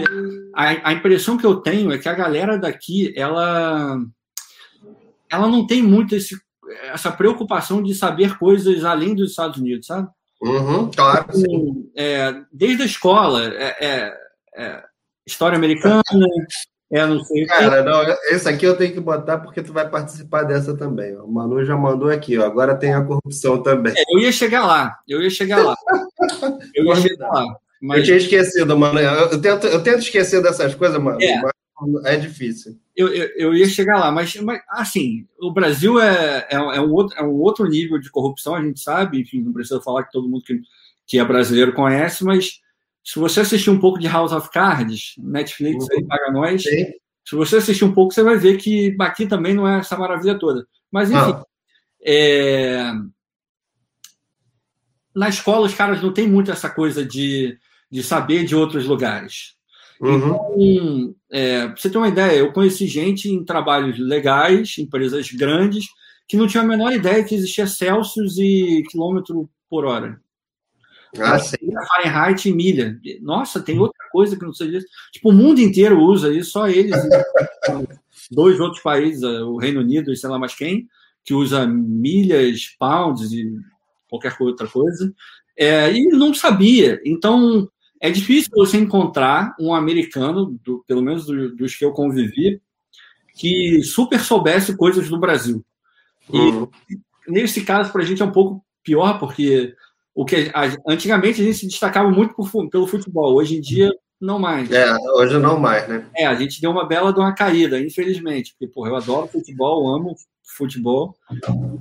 a, 0.53 0.89
a 0.89 0.93
impressão 0.93 1.37
que 1.37 1.45
eu 1.45 1.55
tenho 1.55 1.91
é 1.91 1.97
que 1.97 2.07
a 2.07 2.13
galera 2.13 2.57
daqui, 2.57 3.13
ela, 3.17 3.97
ela 5.31 5.47
não 5.47 5.65
tem 5.65 5.81
muito 5.81 6.15
esse, 6.15 6.35
essa 6.91 7.11
preocupação 7.11 7.81
de 7.81 7.93
saber 7.93 8.37
coisas 8.37 8.83
além 8.83 9.15
dos 9.15 9.31
Estados 9.31 9.59
Unidos, 9.59 9.87
sabe? 9.87 10.07
Uhum, 10.41 10.89
claro. 10.91 11.25
Então, 11.35 11.85
é, 11.95 12.33
desde 12.51 12.83
a 12.83 12.85
escola, 12.85 13.45
é, 13.45 13.75
é, 13.85 14.13
é 14.55 14.83
história 15.27 15.57
americana, 15.57 16.01
é, 16.91 17.05
não 17.05 17.23
sei. 17.23 17.45
Cara, 17.45 17.83
não, 17.83 18.01
esse 18.31 18.49
aqui 18.49 18.65
eu 18.65 18.75
tenho 18.75 18.93
que 18.93 18.99
botar 18.99 19.37
porque 19.37 19.61
tu 19.61 19.71
vai 19.71 19.87
participar 19.87 20.43
dessa 20.43 20.75
também. 20.75 21.15
O 21.17 21.27
Manu 21.27 21.63
já 21.63 21.77
mandou 21.77 22.09
aqui, 22.09 22.37
ó. 22.37 22.45
Agora 22.45 22.75
tem 22.75 22.93
a 22.93 23.03
corrupção 23.03 23.61
também. 23.61 23.93
É, 23.95 24.03
eu 24.09 24.19
ia 24.19 24.31
chegar 24.31 24.65
lá, 24.65 24.97
eu 25.07 25.21
ia 25.21 25.29
chegar 25.29 25.63
lá. 25.63 25.75
Eu 26.73 26.85
ia 26.85 26.95
chegar 26.95 27.29
lá. 27.29 27.45
Mas... 27.81 27.99
Eu 27.99 28.03
tinha 28.05 28.17
esquecido, 28.17 28.77
mano. 28.77 28.99
Eu 28.99 29.41
tento, 29.41 29.67
eu 29.67 29.81
tento 29.81 29.99
esquecer 29.99 30.41
dessas 30.41 30.75
coisas, 30.75 31.01
mano. 31.01 31.17
É, 31.21 31.41
mas 31.41 31.51
é 32.05 32.17
difícil. 32.17 32.77
Eu, 32.95 33.07
eu, 33.07 33.27
eu, 33.35 33.53
ia 33.53 33.67
chegar 33.67 33.99
lá, 33.99 34.11
mas, 34.11 34.35
mas 34.35 34.61
assim, 34.69 35.25
o 35.39 35.51
Brasil 35.51 35.99
é, 35.99 36.47
é, 36.49 36.55
é, 36.55 36.81
um 36.81 36.91
outro, 36.91 37.17
é 37.17 37.23
um 37.23 37.33
outro 37.33 37.67
nível 37.67 37.99
de 37.99 38.09
corrupção, 38.09 38.55
a 38.55 38.61
gente 38.61 38.81
sabe, 38.81 39.21
enfim, 39.21 39.41
não 39.41 39.53
precisa 39.53 39.81
falar 39.81 40.03
que 40.03 40.11
todo 40.11 40.27
mundo 40.27 40.43
que, 40.43 40.59
que 41.07 41.19
é 41.19 41.23
brasileiro 41.23 41.73
conhece, 41.73 42.23
mas 42.23 42.59
se 43.03 43.17
você 43.17 43.39
assistir 43.41 43.69
um 43.69 43.79
pouco 43.79 43.99
de 43.99 44.07
House 44.07 44.31
of 44.31 44.49
Cards, 44.51 45.15
Netflix 45.17 45.83
uhum. 45.85 45.97
aí 45.97 46.05
paga 46.05 46.31
nós. 46.31 46.63
Sim. 46.63 46.85
Se 47.25 47.35
você 47.35 47.57
assistir 47.57 47.85
um 47.85 47.93
pouco, 47.93 48.13
você 48.13 48.23
vai 48.23 48.37
ver 48.37 48.57
que 48.57 48.95
aqui 48.99 49.25
também 49.27 49.53
não 49.53 49.67
é 49.67 49.79
essa 49.79 49.97
maravilha 49.97 50.37
toda. 50.37 50.67
Mas, 50.91 51.09
enfim. 51.09 51.33
Ah. 51.33 51.45
É... 52.03 52.91
Na 55.15 55.29
escola, 55.29 55.65
os 55.65 55.73
caras 55.73 56.01
não 56.01 56.13
têm 56.13 56.27
muito 56.27 56.51
essa 56.51 56.69
coisa 56.69 57.05
de, 57.05 57.57
de 57.91 58.03
saber 58.03 58.45
de 58.45 58.55
outros 58.55 58.85
lugares. 58.85 59.55
Uhum. 59.99 60.53
Então, 60.57 61.15
é, 61.29 61.67
pra 61.67 61.75
você 61.75 61.89
ter 61.89 61.97
uma 61.97 62.07
ideia, 62.07 62.37
eu 62.37 62.53
conheci 62.53 62.87
gente 62.87 63.29
em 63.29 63.43
trabalhos 63.43 63.99
legais, 63.99 64.77
empresas 64.77 65.31
grandes, 65.31 65.87
que 66.27 66.37
não 66.37 66.47
tinha 66.47 66.63
a 66.63 66.67
menor 66.67 66.91
ideia 66.91 67.23
que 67.23 67.35
existia 67.35 67.67
Celsius 67.67 68.37
e 68.37 68.83
quilômetro 68.89 69.49
por 69.69 69.85
hora. 69.85 70.19
Ah, 71.17 71.39
sim. 71.39 71.57
Fahrenheit 71.87 72.47
e 72.47 72.53
milha. 72.53 72.99
Nossa, 73.21 73.59
tem 73.59 73.79
outra 73.79 74.07
coisa 74.11 74.37
que 74.37 74.45
não 74.45 74.53
sei 74.53 74.69
disso. 74.69 74.85
Tipo, 75.11 75.29
o 75.29 75.33
mundo 75.33 75.59
inteiro 75.59 75.99
usa 75.99 76.31
isso, 76.31 76.51
só 76.51 76.67
eles. 76.67 76.95
dois 78.31 78.59
outros 78.59 78.83
países, 78.83 79.23
o 79.23 79.57
Reino 79.57 79.81
Unido 79.81 80.11
e 80.11 80.17
sei 80.17 80.29
lá 80.29 80.37
mais 80.37 80.53
quem, 80.53 80.87
que 81.23 81.33
usa 81.33 81.65
milhas, 81.65 82.75
pounds 82.77 83.31
e 83.31 83.51
qualquer 84.07 84.35
outra 84.39 84.67
coisa. 84.67 85.11
É, 85.57 85.91
e 85.91 86.07
não 86.09 86.33
sabia. 86.33 87.01
Então, 87.03 87.67
é 87.99 88.09
difícil 88.09 88.51
você 88.55 88.77
encontrar 88.77 89.55
um 89.59 89.73
americano, 89.73 90.57
do, 90.63 90.83
pelo 90.87 91.01
menos 91.01 91.25
do, 91.25 91.55
dos 91.55 91.75
que 91.75 91.83
eu 91.83 91.91
convivi, 91.91 92.61
que 93.35 93.81
super 93.83 94.19
soubesse 94.19 94.75
coisas 94.75 95.09
do 95.09 95.19
Brasil. 95.19 95.63
E 96.31 96.37
uhum. 96.37 96.69
nesse 97.27 97.63
caso, 97.63 97.91
para 97.91 98.01
a 98.01 98.05
gente 98.05 98.21
é 98.21 98.25
um 98.25 98.31
pouco 98.31 98.63
pior, 98.83 99.19
porque 99.19 99.73
o 100.15 100.25
que 100.25 100.51
a, 100.53 100.75
antigamente 100.87 101.41
a 101.41 101.45
gente 101.45 101.57
se 101.57 101.67
destacava 101.67 102.09
muito 102.09 102.33
por, 102.33 102.69
pelo 102.69 102.87
futebol, 102.87 103.35
hoje 103.35 103.57
em 103.57 103.61
dia 103.61 103.91
não 104.19 104.37
mais. 104.37 104.69
É, 104.71 104.93
hoje 105.15 105.37
não 105.37 105.59
mais, 105.59 105.87
né? 105.87 106.05
É, 106.15 106.25
a 106.25 106.35
gente 106.35 106.59
deu 106.59 106.71
uma 106.71 106.85
bela 106.85 107.13
de 107.13 107.19
uma 107.19 107.33
caída, 107.33 107.79
infelizmente, 107.79 108.51
porque 108.51 108.71
porra, 108.73 108.89
eu 108.89 108.95
adoro 108.97 109.27
futebol, 109.27 109.93
amo 109.95 110.15
futebol, 110.59 111.15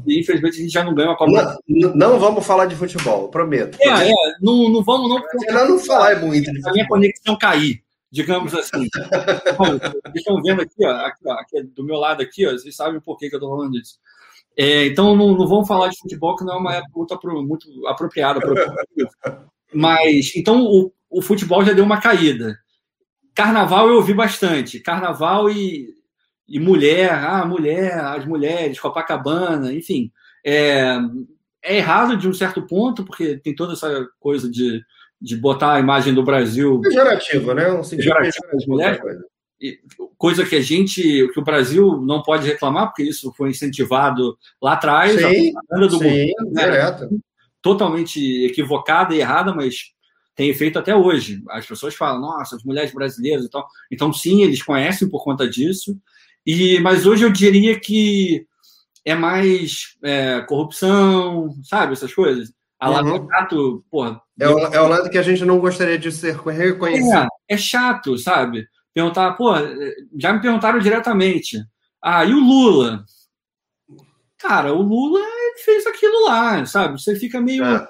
e 0.07 0.21
infelizmente 0.21 0.59
a 0.59 0.63
gente 0.63 0.73
já 0.73 0.85
não 0.85 0.95
ganha 0.95 1.09
uma 1.09 1.17
Copa. 1.17 1.59
Não, 1.69 1.95
não 1.95 2.19
vamos 2.19 2.47
falar 2.47 2.67
de 2.67 2.77
futebol, 2.77 3.29
prometo. 3.29 3.77
É, 3.81 4.11
é, 4.11 4.15
não, 4.41 4.71
não 4.71 4.83
vamos 4.83 5.11
não. 5.11 5.21
Melhor 5.47 5.69
não 5.69 5.79
falar 5.79 6.13
é 6.13 6.21
muito. 6.21 6.51
A 6.65 6.73
minha 6.73 6.87
conexão 6.87 7.37
cair, 7.37 7.83
digamos 8.11 8.55
assim. 8.55 8.87
Bom, 9.59 9.79
vocês 9.79 10.15
estão 10.15 10.41
vendo 10.41 10.63
aqui, 10.63 10.87
ó, 10.87 10.91
aqui, 10.93 11.23
ó, 11.27 11.33
aqui, 11.33 11.63
do 11.63 11.85
meu 11.85 11.97
lado 11.97 12.23
aqui, 12.23 12.47
ó, 12.47 12.53
vocês 12.53 12.75
sabem 12.75 13.01
por 13.01 13.19
que, 13.19 13.29
que 13.29 13.35
eu 13.35 13.39
estou 13.39 13.55
falando 13.55 13.73
disso. 13.73 13.99
É, 14.57 14.87
então, 14.87 15.15
não, 15.15 15.37
não, 15.37 15.47
vamos 15.47 15.69
falar 15.69 15.89
de 15.89 15.99
futebol, 15.99 16.37
que 16.37 16.45
não 16.45 16.55
é 16.55 16.57
uma 16.57 16.75
época 16.77 16.91
muito, 16.95 17.47
muito 17.47 17.87
apropriada. 17.87 18.41
Mas, 19.75 20.35
então, 20.35 20.65
o, 20.65 20.93
o 21.11 21.21
futebol 21.21 21.65
já 21.65 21.73
deu 21.73 21.85
uma 21.85 22.01
caída. 22.01 22.59
Carnaval 23.35 23.89
eu 23.89 23.97
ouvi 23.97 24.15
bastante. 24.15 24.81
Carnaval 24.81 25.49
e, 25.49 25.95
e 26.49 26.59
mulher, 26.59 27.13
ah, 27.13 27.45
mulher, 27.45 27.99
as 27.99 28.25
mulheres, 28.25 28.81
Copacabana, 28.81 29.73
enfim. 29.73 30.11
É, 30.45 30.97
é 31.63 31.77
errado 31.77 32.17
de 32.17 32.29
um 32.29 32.33
certo 32.33 32.63
ponto, 32.67 33.05
porque 33.05 33.37
tem 33.37 33.55
toda 33.55 33.75
essa 33.75 34.07
coisa 34.19 34.51
de, 34.51 34.81
de 35.21 35.37
botar 35.37 35.75
a 35.75 35.81
imagem 35.81 36.15
do 36.15 36.23
Brasil. 36.23 36.81
Pejorativo, 36.81 37.53
né? 37.55 37.71
Um 37.71 37.83
pejorativo 37.83 38.47
das 38.53 38.67
mulheres 38.67 39.01
coisa 40.17 40.45
que 40.45 40.57
a 40.57 40.61
gente, 40.61 41.03
que 41.03 41.41
o 41.41 41.45
Brasil 41.45 42.01
não 42.01 42.23
pode 42.23 42.47
reclamar, 42.47 42.87
porque 42.87 43.03
isso 43.03 43.33
foi 43.37 43.51
incentivado 43.51 44.39
lá 44.63 44.75
atrás, 44.75 45.13
sim, 45.13 45.25
a 45.25 45.53
propaganda 45.53 45.89
do 45.89 45.99
sim, 45.99 46.05
governo, 46.05 46.53
né? 46.53 47.21
totalmente 47.61 48.45
equivocada 48.45 49.15
e 49.15 49.21
errada, 49.21 49.53
mas 49.53 49.93
tem 50.35 50.49
efeito 50.49 50.79
até 50.79 50.95
hoje. 50.95 51.43
As 51.51 51.67
pessoas 51.67 51.95
falam, 51.95 52.21
nossa, 52.21 52.55
as 52.55 52.63
mulheres 52.63 52.93
brasileiras 52.93 53.45
e 53.45 53.51
tal. 53.51 53.67
Então, 53.91 54.13
sim, 54.13 54.43
eles 54.43 54.63
conhecem 54.63 55.09
por 55.09 55.25
conta 55.25 55.49
disso. 55.49 55.99
E, 56.47 56.81
mas 56.81 57.07
hoje 57.07 57.25
eu 57.25 57.31
diria 57.31 57.79
que 57.79 58.47
é 59.05 59.15
mais 59.15 59.97
é, 60.03 60.41
corrupção, 60.43 61.51
sabe, 61.63 61.93
essas 61.93 62.13
coisas. 62.13 62.53
A 62.79 62.91
uhum. 63.03 63.27
Gato, 63.27 63.85
porra. 63.91 64.21
É 64.39 64.49
o, 64.49 64.59
é 64.59 64.81
o 64.81 64.89
lado 64.89 65.11
que 65.11 65.19
a 65.19 65.23
gente 65.23 65.45
não 65.45 65.59
gostaria 65.59 65.99
de 65.99 66.13
ser 66.13 66.37
reconhecido. 66.37 67.13
É, 67.49 67.55
é 67.55 67.57
chato, 67.57 68.17
sabe? 68.17 68.67
Perguntar, 68.95 69.33
pô, 69.33 69.53
já 70.17 70.33
me 70.33 70.41
perguntaram 70.41 70.79
diretamente. 70.79 71.59
Ah, 72.03 72.25
e 72.25 72.33
o 72.33 72.39
Lula? 72.39 73.05
Cara, 74.39 74.73
o 74.73 74.83
Lula 74.83 75.21
fez 75.65 75.87
aquilo 75.87 76.27
lá, 76.27 76.65
sabe? 76.67 77.01
Você 77.01 77.17
fica 77.17 77.41
meio. 77.41 77.65
É. 77.65 77.89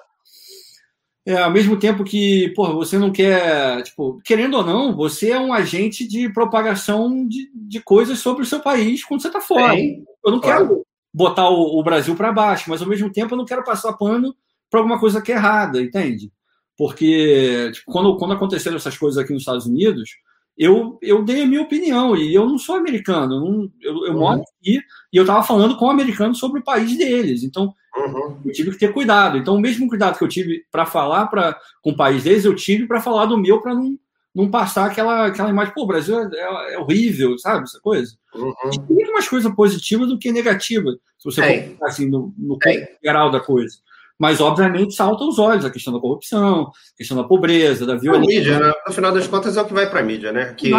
É, 1.29 1.43
ao 1.43 1.51
mesmo 1.51 1.79
tempo 1.79 2.05
que, 2.05 2.49
pô, 2.57 2.73
você 2.73 2.99
não 2.99 3.13
quer, 3.13 3.83
tipo, 3.83 4.19
querendo 4.25 4.57
ou 4.57 4.65
não, 4.65 4.97
você 4.97 5.33
é 5.33 5.39
um 5.39 5.53
agente 5.53 6.09
de 6.09 6.33
propagação 6.33 7.29
de, 7.29 7.51
de 7.55 7.81
coisas 7.81 8.19
sobre 8.19 8.45
o 8.45 8.47
seu 8.47 8.61
país 8.61 9.05
quando 9.05 9.21
você 9.21 9.27
está 9.27 9.39
fora. 9.39 9.75
Sim, 9.75 10.07
eu 10.25 10.33
não 10.33 10.41
claro. 10.41 10.67
quero 10.69 10.87
botar 11.13 11.51
o, 11.51 11.79
o 11.79 11.83
Brasil 11.83 12.17
para 12.17 12.33
baixo, 12.33 12.71
mas 12.71 12.81
ao 12.81 12.89
mesmo 12.89 13.13
tempo 13.13 13.35
eu 13.35 13.37
não 13.37 13.45
quero 13.45 13.63
passar 13.63 13.93
pano 13.93 14.35
para 14.71 14.81
alguma 14.81 14.99
coisa 14.99 15.21
que 15.21 15.31
é 15.31 15.35
errada, 15.35 15.83
entende? 15.83 16.33
Porque 16.79 17.73
tipo, 17.75 17.93
quando, 17.93 18.17
quando 18.17 18.33
aconteceram 18.33 18.79
essas 18.79 18.97
coisas 18.97 19.23
aqui 19.23 19.35
nos 19.35 19.43
Estados 19.43 19.67
Unidos, 19.67 20.13
eu, 20.57 20.99
eu 21.03 21.23
dei 21.23 21.43
a 21.43 21.47
minha 21.47 21.61
opinião, 21.61 22.17
e 22.17 22.35
eu 22.35 22.47
não 22.47 22.57
sou 22.57 22.75
americano, 22.75 23.35
eu, 23.35 23.41
não, 23.41 23.73
eu, 23.83 24.07
eu 24.07 24.13
uhum. 24.15 24.21
moro 24.21 24.41
aqui, 24.41 24.81
e 25.13 25.17
eu 25.19 25.25
estava 25.25 25.43
falando 25.43 25.77
com 25.77 25.91
americanos 25.91 26.39
sobre 26.39 26.61
o 26.61 26.65
país 26.65 26.97
deles, 26.97 27.43
então 27.43 27.75
uhum. 28.07 28.41
eu 28.45 28.53
tive 28.53 28.71
que 28.71 28.79
ter 28.79 28.93
cuidado. 28.93 29.39
Então, 29.39 29.55
o 29.55 29.61
mesmo 29.61 29.89
cuidado 29.89 30.19
que 30.19 30.25
eu 30.25 30.29
tive 30.29 30.65
para 30.71 30.87
falar 30.87 31.27
pra, 31.27 31.59
com 31.83 31.91
o 31.91 31.97
país 31.97 32.23
deles, 32.23 32.45
eu 32.45 32.55
tive 32.55 32.87
para 32.87 33.01
falar 33.01 33.27
do 33.27 33.39
meu, 33.39 33.61
para 33.61 33.75
não, 33.75 33.99
não 34.35 34.51
passar 34.51 34.87
aquela, 34.87 35.27
aquela 35.27 35.51
imagem, 35.51 35.75
pô, 35.75 35.83
o 35.83 35.87
Brasil 35.87 36.19
é, 36.19 36.29
é, 36.33 36.75
é 36.75 36.79
horrível, 36.79 37.39
sabe, 37.39 37.65
essa 37.65 37.81
coisa. 37.81 38.15
Uhum. 38.35 38.55
Tem 38.87 39.13
mais 39.13 39.29
coisa 39.29 39.51
positiva 39.55 40.07
do 40.07 40.19
que 40.19 40.33
negativa, 40.33 40.93
se 41.19 41.25
você 41.25 41.75
for 41.77 41.87
assim, 41.87 42.09
no, 42.09 42.33
no 42.37 42.59
geral 43.03 43.31
da 43.31 43.41
coisa. 43.41 43.77
Mas, 44.19 44.41
obviamente, 44.41 44.95
salta 44.95 45.23
os 45.23 45.39
olhos 45.39 45.65
a 45.65 45.71
questão 45.71 45.93
da 45.93 46.01
corrupção, 46.01 46.63
a 46.63 46.97
questão 46.97 47.17
da 47.17 47.23
pobreza, 47.23 47.87
da 47.87 47.95
violência. 47.95 48.41
A 48.41 48.41
mídia, 48.41 48.59
né? 48.59 48.73
No 48.87 48.93
final 48.93 49.13
das 49.13 49.29
contas, 49.29 49.57
é 49.57 49.63
o 49.63 49.65
que 49.65 49.73
vai 49.73 49.89
para 49.89 50.01
a 50.01 50.03
mídia, 50.03 50.33
né? 50.33 50.55
Que... 50.55 50.71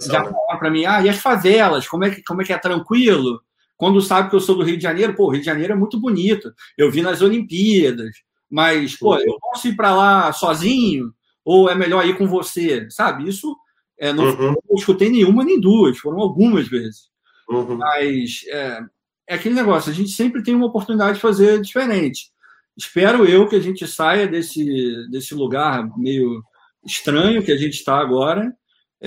Já 0.00 0.24
falaram 0.24 0.58
para 0.58 0.70
mim, 0.70 0.86
ah, 0.86 1.02
e 1.02 1.08
as 1.08 1.18
favelas, 1.18 1.86
como 1.86 2.04
é, 2.04 2.10
que, 2.10 2.22
como 2.22 2.40
é 2.40 2.44
que 2.44 2.52
é 2.52 2.58
tranquilo? 2.58 3.40
Quando 3.76 4.00
sabe 4.00 4.30
que 4.30 4.36
eu 4.36 4.40
sou 4.40 4.56
do 4.56 4.62
Rio 4.62 4.76
de 4.76 4.82
Janeiro, 4.82 5.14
pô, 5.14 5.26
o 5.26 5.30
Rio 5.30 5.40
de 5.40 5.46
Janeiro 5.46 5.72
é 5.72 5.76
muito 5.76 6.00
bonito. 6.00 6.52
Eu 6.76 6.90
vi 6.90 7.02
nas 7.02 7.22
Olimpíadas, 7.22 8.10
mas, 8.50 8.96
pô, 8.96 9.16
eu 9.16 9.36
posso 9.40 9.68
ir 9.68 9.76
para 9.76 9.94
lá 9.94 10.32
sozinho? 10.32 11.12
Ou 11.44 11.68
é 11.68 11.74
melhor 11.74 12.06
ir 12.06 12.16
com 12.16 12.26
você? 12.26 12.88
Sabe? 12.90 13.28
Isso 13.28 13.56
é, 13.98 14.12
não, 14.12 14.24
uhum. 14.24 14.54
não 14.68 14.76
escutei 14.76 15.10
nenhuma 15.10 15.44
nem 15.44 15.60
duas, 15.60 15.98
foram 15.98 16.20
algumas 16.20 16.68
vezes. 16.68 17.10
Uhum. 17.48 17.76
Mas 17.76 18.44
é, 18.48 18.80
é 19.28 19.34
aquele 19.34 19.54
negócio, 19.54 19.90
a 19.90 19.94
gente 19.94 20.10
sempre 20.10 20.42
tem 20.42 20.54
uma 20.54 20.66
oportunidade 20.66 21.16
de 21.16 21.20
fazer 21.20 21.60
diferente 21.60 22.34
espero 22.76 23.24
eu 23.24 23.48
que 23.48 23.56
a 23.56 23.60
gente 23.60 23.86
saia 23.86 24.26
desse, 24.26 25.08
desse 25.10 25.34
lugar 25.34 25.88
meio 25.96 26.42
estranho 26.84 27.42
que 27.42 27.52
a 27.52 27.56
gente 27.56 27.74
está 27.74 27.98
agora 27.98 28.52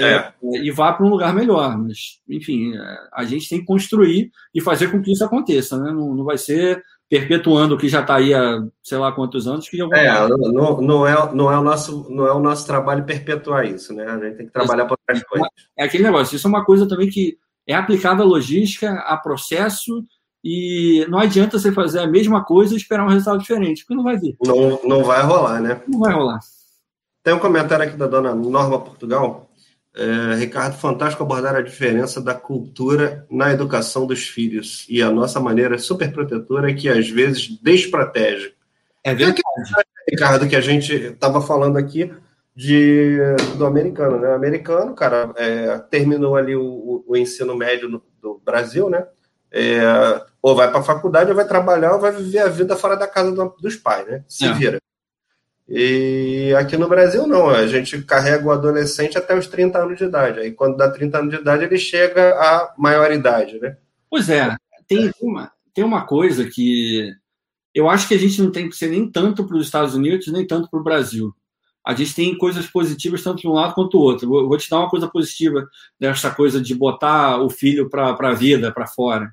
é. 0.04 0.14
É, 0.14 0.34
e 0.42 0.72
vá 0.72 0.94
para 0.94 1.06
um 1.06 1.10
lugar 1.10 1.34
melhor. 1.34 1.78
Mas, 1.78 2.20
enfim, 2.30 2.76
é, 2.76 2.98
a 3.14 3.24
gente 3.26 3.50
tem 3.50 3.60
que 3.60 3.66
construir 3.66 4.32
e 4.54 4.62
fazer 4.62 4.92
com 4.92 5.02
que 5.02 5.12
isso 5.12 5.24
aconteça. 5.24 5.78
Né? 5.78 5.92
Não, 5.92 6.14
não 6.14 6.24
vai 6.24 6.38
ser 6.38 6.84
perpetuando 7.10 7.76
o 7.76 7.78
que 7.78 7.88
já 7.88 8.02
está 8.02 8.16
aí 8.16 8.34
há 8.34 8.62
sei 8.84 8.98
lá 8.98 9.12
quantos 9.12 9.48
anos. 9.48 9.68
Que 9.70 9.82
é, 9.82 10.28
não, 10.28 10.82
não, 10.82 11.08
é, 11.08 11.34
não, 11.34 11.52
é 11.52 11.58
o 11.58 11.64
nosso, 11.64 12.08
não 12.10 12.28
é 12.28 12.34
o 12.34 12.40
nosso 12.40 12.66
trabalho 12.66 13.06
perpetuar 13.06 13.66
isso. 13.66 13.94
Né? 13.94 14.06
A 14.06 14.20
gente 14.20 14.38
tem 14.38 14.46
que 14.46 14.54
trabalhar 14.54 14.86
para 14.86 14.98
outras 15.00 15.24
coisas. 15.28 15.48
É 15.78 15.84
aquele 15.84 16.04
negócio. 16.04 16.36
Isso 16.36 16.48
é 16.48 16.50
uma 16.50 16.66
coisa 16.66 16.88
também 16.88 17.10
que 17.10 17.38
é 17.66 17.76
aplicada 17.76 18.24
à 18.24 18.26
logística, 18.26 18.92
a 18.92 19.18
processo 19.18 20.06
e 20.44 21.06
não 21.10 21.20
adianta 21.20 21.60
você 21.60 21.72
fazer 21.72 22.00
a 22.00 22.08
mesma 22.08 22.44
coisa 22.44 22.74
e 22.74 22.78
esperar 22.78 23.06
um 23.06 23.10
resultado 23.10 23.40
diferente, 23.40 23.84
porque 23.84 23.96
não 23.96 24.04
vai 24.04 24.18
vir. 24.18 24.38
Não, 24.42 24.80
não 24.84 25.04
vai 25.04 25.22
rolar, 25.22 25.60
né? 25.60 25.82
Não 25.88 26.00
vai 26.00 26.14
rolar. 26.14 26.40
Tem 27.22 27.34
um 27.34 27.40
comentário 27.40 27.86
aqui 27.86 27.98
da 27.98 28.08
dona 28.08 28.34
Norma 28.34 28.80
Portugal. 28.80 29.47
É, 29.98 30.36
Ricardo, 30.36 30.78
fantástico 30.78 31.24
abordar 31.24 31.56
a 31.56 31.62
diferença 31.62 32.22
da 32.22 32.36
cultura 32.36 33.26
na 33.32 33.52
educação 33.52 34.06
dos 34.06 34.28
filhos 34.28 34.86
e 34.88 35.02
a 35.02 35.10
nossa 35.10 35.40
maneira 35.40 35.80
super 35.80 36.14
protetora 36.14 36.72
que 36.72 36.88
às 36.88 37.10
vezes 37.10 37.48
desprotege. 37.64 38.54
É 39.04 39.16
verdade. 39.16 39.42
É 40.08 40.12
Ricardo, 40.12 40.48
que 40.48 40.56
a 40.56 40.62
gente 40.62 40.94
estava 40.94 41.42
falando 41.42 41.78
aqui 41.78 42.14
de, 42.56 43.18
do 43.58 43.66
americano, 43.66 44.20
né? 44.20 44.30
O 44.30 44.36
americano, 44.36 44.94
cara, 44.94 45.34
é, 45.36 45.80
terminou 45.90 46.36
ali 46.36 46.56
o, 46.56 47.04
o 47.08 47.18
ensino 47.18 47.56
médio 47.56 47.90
no, 47.90 48.04
do 48.22 48.40
Brasil, 48.46 48.92
né? 48.92 49.08
É, 49.52 49.82
ou 50.42 50.56
vai 50.56 50.70
para 50.70 50.80
a 50.80 50.84
faculdade, 50.84 51.32
ou 51.32 51.36
vai 51.36 51.48
trabalhar, 51.48 51.94
ou 51.94 52.00
vai 52.00 52.12
viver 52.12 52.40
a 52.40 52.48
vida 52.48 52.76
fora 52.76 52.96
da 52.96 53.08
casa 53.08 53.32
do, 53.32 53.56
dos 53.60 53.76
pais, 53.76 54.08
né? 54.08 54.24
Se 54.28 54.46
é. 54.46 54.54
vira. 54.54 54.80
E 55.70 56.54
aqui 56.58 56.78
no 56.78 56.88
Brasil, 56.88 57.28
não. 57.28 57.50
A 57.50 57.68
gente 57.68 58.02
carrega 58.04 58.46
o 58.46 58.52
adolescente 58.52 59.18
até 59.18 59.38
os 59.38 59.48
30 59.48 59.80
anos 59.80 59.98
de 59.98 60.06
idade. 60.06 60.40
Aí, 60.40 60.52
quando 60.52 60.78
dá 60.78 60.90
30 60.90 61.18
anos 61.18 61.32
de 61.32 61.42
idade, 61.42 61.66
ele 61.66 61.78
chega 61.78 62.30
à 62.36 62.74
maioridade, 62.78 63.60
né? 63.60 63.78
Pois 64.10 64.30
é. 64.30 64.56
Tem 64.88 65.12
uma, 65.22 65.52
tem 65.74 65.84
uma 65.84 66.06
coisa 66.06 66.46
que 66.46 67.12
eu 67.76 67.90
acho 67.90 68.08
que 68.08 68.14
a 68.14 68.18
gente 68.18 68.42
não 68.42 68.52
tem 68.52 68.70
que 68.70 68.76
ser 68.76 68.90
nem 68.90 69.12
tanto 69.12 69.46
para 69.46 69.58
os 69.58 69.66
Estados 69.66 69.94
Unidos, 69.94 70.28
nem 70.28 70.48
tanto 70.48 70.70
para 70.70 70.80
o 70.80 70.84
Brasil. 70.84 71.34
A 71.86 71.94
gente 71.94 72.16
tem 72.16 72.38
coisas 72.38 72.66
positivas 72.68 73.24
tanto 73.24 73.42
de 73.42 73.48
um 73.48 73.54
lado 73.54 73.74
quanto 73.74 73.92
do 73.92 74.00
outro. 74.00 74.28
Vou, 74.28 74.48
vou 74.48 74.58
te 74.58 74.70
dar 74.70 74.80
uma 74.80 74.90
coisa 74.90 75.08
positiva 75.08 75.68
dessa 76.00 76.32
coisa 76.32 76.62
de 76.62 76.74
botar 76.74 77.42
o 77.42 77.50
filho 77.50 77.90
para 77.90 78.16
a 78.18 78.34
vida, 78.34 78.72
para 78.72 78.88
fora. 78.88 79.32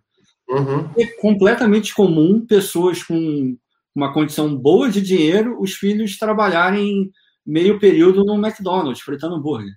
Uhum. 0.48 0.88
É 0.96 1.06
completamente 1.20 1.94
comum 1.94 2.44
pessoas 2.44 3.02
com 3.02 3.56
uma 3.94 4.12
condição 4.12 4.54
boa 4.56 4.90
de 4.90 5.00
dinheiro, 5.00 5.60
os 5.60 5.74
filhos 5.74 6.18
trabalharem 6.18 7.10
meio 7.46 7.78
período 7.78 8.24
no 8.24 8.34
McDonald's, 8.34 9.02
fritando 9.02 9.36
hambúrguer. 9.36 9.74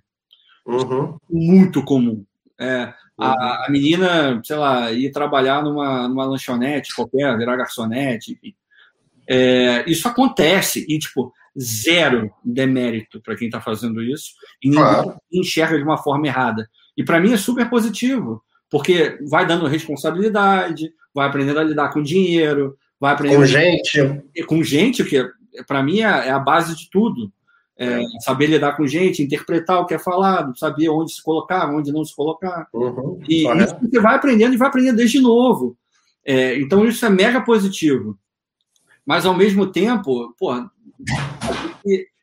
Uhum. 0.66 1.16
Muito 1.30 1.84
comum. 1.84 2.24
É, 2.58 2.86
uhum. 2.86 2.92
a, 3.18 3.66
a, 3.66 3.68
menina, 3.70 4.40
sei 4.42 4.56
lá, 4.56 4.90
ir 4.92 5.12
trabalhar 5.12 5.62
numa, 5.62 6.08
numa 6.08 6.24
lanchonete 6.24 6.94
qualquer, 6.94 7.36
virar 7.36 7.56
garçonete, 7.56 8.32
enfim. 8.32 8.54
É, 9.30 9.84
isso 9.88 10.08
acontece 10.08 10.84
e, 10.88 10.98
tipo, 10.98 11.32
zero 11.58 12.30
demérito 12.44 13.20
para 13.20 13.36
quem 13.36 13.48
está 13.48 13.60
fazendo 13.60 14.02
isso 14.02 14.32
e 14.62 14.70
ninguém 14.70 14.84
claro. 14.84 15.20
enxerga 15.32 15.76
de 15.76 15.84
uma 15.84 15.98
forma 15.98 16.26
errada. 16.26 16.68
E 16.96 17.04
para 17.04 17.20
mim 17.20 17.32
é 17.32 17.36
super 17.36 17.68
positivo, 17.68 18.42
porque 18.70 19.18
vai 19.28 19.46
dando 19.46 19.66
responsabilidade, 19.66 20.90
vai 21.14 21.28
aprendendo 21.28 21.60
a 21.60 21.64
lidar 21.64 21.92
com 21.92 22.02
dinheiro, 22.02 22.76
vai 23.00 23.12
aprendendo 23.12 23.40
com 23.40 23.46
gente, 23.46 24.22
com 24.46 24.62
gente 24.62 25.04
que 25.04 25.24
para 25.66 25.82
mim 25.82 26.00
é, 26.00 26.28
é, 26.28 26.30
a 26.30 26.38
base 26.38 26.76
de 26.76 26.88
tudo. 26.90 27.32
É, 27.80 28.02
saber 28.24 28.48
lidar 28.48 28.76
com 28.76 28.88
gente, 28.88 29.22
interpretar 29.22 29.80
o 29.80 29.86
que 29.86 29.94
é 29.94 30.00
falado, 30.00 30.58
saber 30.58 30.88
onde 30.88 31.12
se 31.12 31.22
colocar, 31.22 31.72
onde 31.72 31.92
não 31.92 32.04
se 32.04 32.12
colocar. 32.12 32.66
Uhum, 32.74 33.20
e 33.28 33.46
isso 33.46 33.76
você 33.80 34.00
vai 34.00 34.16
aprendendo 34.16 34.52
e 34.52 34.56
vai 34.56 34.66
aprendendo 34.66 34.96
desde 34.96 35.20
novo. 35.20 35.76
É, 36.26 36.58
então 36.58 36.84
isso 36.84 37.06
é 37.06 37.08
mega 37.08 37.40
positivo. 37.40 38.18
Mas 39.06 39.24
ao 39.24 39.32
mesmo 39.32 39.68
tempo, 39.68 40.34
porra, 40.36 40.68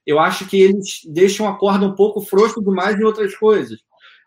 eu 0.05 0.19
acho 0.19 0.45
que 0.45 0.59
eles 0.59 0.99
deixam 1.07 1.47
a 1.47 1.57
corda 1.57 1.85
um 1.85 1.95
pouco 1.95 2.19
frouxa 2.19 2.61
demais 2.61 2.99
em 2.99 3.03
outras 3.03 3.33
coisas. 3.35 3.79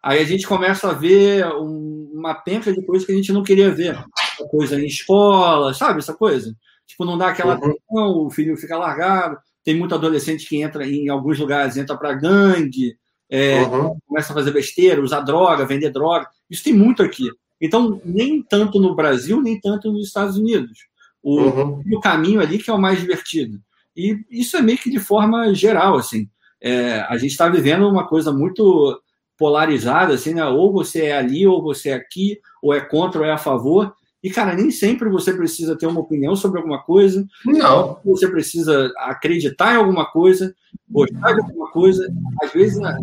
Aí 0.02 0.20
a 0.20 0.24
gente 0.24 0.46
começa 0.46 0.88
a 0.88 0.94
ver 0.94 1.46
um, 1.56 2.10
uma 2.12 2.34
penca 2.34 2.72
de 2.72 2.84
coisas 2.84 3.06
que 3.06 3.12
a 3.12 3.14
gente 3.14 3.32
não 3.32 3.42
queria 3.42 3.70
ver. 3.70 4.02
Coisa 4.46 4.80
em 4.80 4.86
escola, 4.86 5.74
sabe? 5.74 5.98
Essa 5.98 6.14
coisa. 6.14 6.54
Tipo, 6.86 7.04
não 7.04 7.18
dá 7.18 7.28
aquela 7.28 7.54
uhum. 7.54 7.58
atenção, 7.58 8.26
o 8.26 8.30
filho 8.30 8.56
fica 8.56 8.76
largado. 8.76 9.38
Tem 9.64 9.76
muito 9.76 9.94
adolescente 9.94 10.48
que 10.48 10.62
entra 10.62 10.86
em 10.86 11.08
alguns 11.08 11.38
lugares, 11.38 11.76
entra 11.76 11.96
para 11.96 12.14
gangue, 12.14 12.96
é, 13.30 13.62
uhum. 13.62 13.98
começa 14.06 14.32
a 14.32 14.34
fazer 14.34 14.50
besteira, 14.52 15.02
usar 15.02 15.20
droga, 15.20 15.66
vender 15.66 15.90
droga. 15.90 16.26
Isso 16.48 16.64
tem 16.64 16.72
muito 16.72 17.02
aqui. 17.02 17.28
Então, 17.60 18.00
nem 18.04 18.42
tanto 18.42 18.80
no 18.80 18.94
Brasil, 18.94 19.42
nem 19.42 19.60
tanto 19.60 19.92
nos 19.92 20.06
Estados 20.06 20.36
Unidos. 20.36 20.78
O, 21.22 21.40
uhum. 21.40 21.82
o 21.92 22.00
caminho 22.00 22.40
ali 22.40 22.58
que 22.58 22.70
é 22.70 22.72
o 22.72 22.78
mais 22.78 23.00
divertido. 23.00 23.60
E 23.96 24.24
isso 24.30 24.56
é 24.56 24.62
meio 24.62 24.78
que 24.78 24.90
de 24.90 25.00
forma 25.00 25.52
geral, 25.52 25.96
assim. 25.96 26.28
É, 26.60 27.00
a 27.08 27.16
gente 27.16 27.32
está 27.32 27.48
vivendo 27.48 27.88
uma 27.88 28.06
coisa 28.06 28.32
muito 28.32 29.00
polarizada, 29.36 30.14
assim, 30.14 30.34
né? 30.34 30.44
Ou 30.46 30.72
você 30.72 31.06
é 31.06 31.16
ali, 31.16 31.46
ou 31.46 31.62
você 31.62 31.90
é 31.90 31.94
aqui, 31.94 32.40
ou 32.62 32.72
é 32.72 32.80
contra, 32.80 33.20
ou 33.20 33.26
é 33.26 33.32
a 33.32 33.38
favor. 33.38 33.94
E, 34.28 34.30
cara, 34.30 34.54
nem 34.54 34.70
sempre 34.70 35.08
você 35.08 35.32
precisa 35.32 35.74
ter 35.74 35.86
uma 35.86 36.00
opinião 36.00 36.36
sobre 36.36 36.58
alguma 36.58 36.82
coisa. 36.82 37.26
Não. 37.46 37.98
Você 38.04 38.28
precisa 38.28 38.92
acreditar 38.98 39.72
em 39.72 39.78
alguma 39.78 40.04
coisa, 40.04 40.54
gostar 40.86 41.32
de 41.32 41.40
alguma 41.40 41.70
coisa. 41.70 42.06
Às 42.42 42.52
vezes, 42.52 42.78
a 42.82 42.94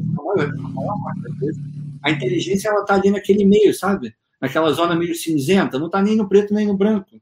a 2.04 2.12
inteligência 2.12 2.70
ela 2.70 2.86
tá 2.86 2.94
ali 2.94 3.10
naquele 3.10 3.44
meio, 3.44 3.74
sabe? 3.74 4.14
Naquela 4.40 4.72
zona 4.72 4.96
meio 4.96 5.16
cinzenta. 5.16 5.80
Não 5.80 5.88
está 5.88 6.00
nem 6.00 6.16
no 6.16 6.30
preto 6.30 6.54
nem 6.54 6.68
no 6.68 6.78
branco. 6.78 7.20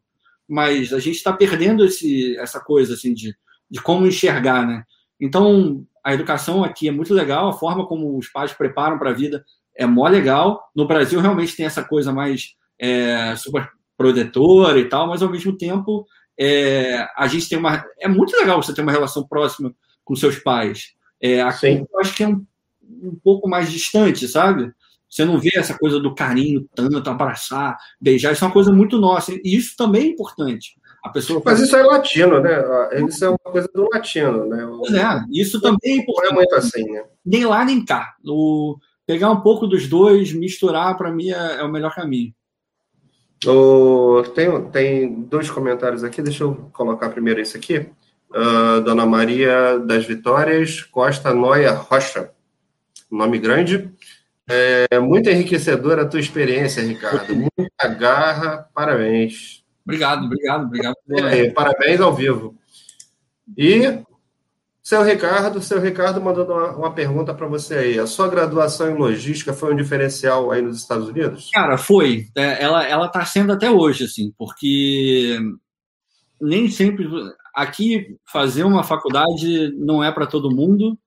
mas 0.47 0.93
a 0.93 0.99
gente 0.99 1.16
está 1.16 1.32
perdendo 1.32 1.86
esse, 1.86 2.38
essa 2.38 2.60
coisa 2.60 2.93
assim 2.93 3.14
de, 3.14 3.34
de 3.70 3.82
como 3.82 4.06
enxergar, 4.06 4.68
né? 4.68 4.84
Então, 5.20 5.86
a 6.04 6.14
educação 6.14 6.64
aqui 6.64 6.88
é 6.88 6.91
muito 6.91 7.14
legal, 7.14 7.47
a 7.49 7.54
forma 7.54 7.88
como 7.88 8.18
os 8.18 8.28
pais 8.28 8.51
preparam 8.51 8.99
para 8.99 9.12
a 9.12 9.14
vida 9.14 9.43
é 9.76 9.86
mó 9.86 10.08
legal. 10.08 10.70
No 10.76 10.86
Brasil, 10.86 11.20
realmente 11.22 11.56
tem 11.56 11.66
essa 11.66 11.84
coisa 11.84 12.12
mais 12.12 12.56
é, 12.78 13.36
super 13.36 13.70
protetora 13.98 14.80
e 14.80 14.88
tal, 14.89 15.08
mas 15.08 15.22
ao 15.22 15.30
mesmo 15.30 15.56
tempo 15.58 16.06
é, 16.39 17.08
a 17.16 17.28
gente 17.28 17.48
tem 17.48 17.58
uma. 17.58 17.86
É 18.00 18.08
muito 18.08 18.36
legal 18.36 18.62
você 18.62 18.74
ter 18.74 18.82
uma 18.82 18.91
relação 18.91 19.26
próxima 19.28 19.74
com 20.04 20.16
seus 20.16 20.38
pais. 20.38 20.94
É, 21.22 21.41
aqui 21.41 21.60
Sim. 21.60 21.86
eu 21.91 22.00
acho 22.00 22.16
que 22.16 22.24
é 22.24 22.28
um, 22.28 22.46
um 22.82 23.16
pouco 23.24 23.48
mais 23.48 23.72
distante, 23.72 24.28
sabe? 24.28 24.72
Você 25.10 25.24
não 25.26 25.38
vê 25.38 25.52
essa 25.56 25.78
coisa 25.78 26.00
do 26.00 26.16
carinho 26.16 26.68
tanto, 26.74 27.08
abraçar, 27.08 27.78
beijar, 28.02 28.34
isso 28.34 28.44
é 28.44 28.48
uma 28.48 28.54
coisa 28.54 28.74
muito 28.74 28.98
nossa. 28.98 29.32
E 29.32 29.56
isso 29.56 29.76
também 29.78 30.04
é 30.04 30.08
importante. 30.08 30.74
A 31.04 31.10
pessoa 31.10 31.41
Mas 31.46 31.60
isso 31.60 31.76
é 31.76 31.84
latino, 31.84 32.39
né? 32.39 32.64
Isso 33.08 33.24
é 33.26 33.30
uma 33.30 33.38
coisa 33.38 33.70
do 33.76 33.88
latino, 33.94 34.48
né? 34.48 34.66
Pois 34.66 34.94
é, 34.94 35.04
isso 35.32 35.62
também 35.62 35.98
é 35.98 35.98
importante. 35.98 36.32
É 36.32 36.34
muito 36.34 36.56
assim, 36.56 36.84
né? 36.89 37.04
Nem 37.24 37.46
lá 37.46 37.64
nem 37.64 37.84
cá. 37.84 38.16
O, 38.26 38.78
pegar 39.06 39.30
um 39.30 39.41
pouco 39.41 39.68
dos 39.68 39.88
dois, 39.88 40.32
misturar, 40.32 40.98
para 40.98 41.12
mim 41.12 41.30
é, 41.30 41.58
é, 41.58 41.64
o 41.64 41.72
melhor 41.72 41.94
caminho. 41.94 42.34
Tem, 44.36 44.64
tem 44.72 45.22
dois 45.24 45.50
comentários 45.50 46.04
aqui, 46.04 46.22
deixa 46.22 46.44
eu 46.44 46.70
colocar 46.74 47.10
primeiro 47.10 47.41
esse 47.41 47.58
aqui. 47.58 47.89
Uh, 48.30 48.82
Dona 48.82 49.06
Maria 49.06 49.78
das 49.80 50.06
Vitórias, 50.06 50.82
Costa 50.82 51.34
Noia 51.34 51.72
Rocha. 51.72 52.32
Nome 53.12 53.38
grande. 53.39 53.91
É 54.48 55.00
muito 55.00 55.30
enriquecedora 55.30 56.02
a 56.02 56.08
tua 56.08 56.20
experiência, 56.20 56.84
Ricardo. 56.84 57.34
Muita 57.36 57.88
garra, 57.88 58.70
parabéns. 58.74 59.64
Obrigado, 59.86 60.26
obrigado, 60.26 60.66
obrigado. 60.66 60.96
É, 61.10 61.50
parabéns 61.52 62.02
ao 62.02 62.14
vivo. 62.14 62.56
E 63.58 64.02
seu 64.84 65.02
Ricardo, 65.02 65.62
seu 65.62 65.80
Ricardo 65.80 66.20
mandando 66.20 66.52
uma, 66.52 66.76
uma 66.76 66.94
pergunta 66.94 67.34
para 67.34 67.48
você 67.48 67.76
aí. 67.76 68.00
A 68.00 68.06
sua 68.06 68.28
graduação 68.28 68.92
em 68.92 68.98
logística 68.98 69.54
foi 69.54 69.74
um 69.74 69.78
diferencial 69.78 70.52
aí 70.52 70.62
nos 70.62 70.78
Estados 70.78 71.08
Unidos? 71.08 71.50
Cara, 71.54 71.78
foi. 71.78 72.28
É, 72.36 72.62
ela 72.62 72.86
ela 72.86 73.06
está 73.06 73.24
sendo 73.24 73.54
até 73.54 73.72
hoje, 73.72 74.04
assim, 74.04 74.34
porque 74.38 75.40
nem 76.42 76.70
sempre 76.70 77.08
aqui 77.56 78.18
fazer 78.26 78.66
uma 78.66 78.84
faculdade 78.84 79.74
não 79.78 80.04
é 80.04 80.12
para 80.12 80.28
todo 80.28 80.54
mundo, 80.54 81.00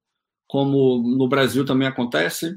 como 0.48 1.02
no 1.16 1.28
Brasil 1.28 1.62
também 1.62 1.86
acontece. 1.86 2.56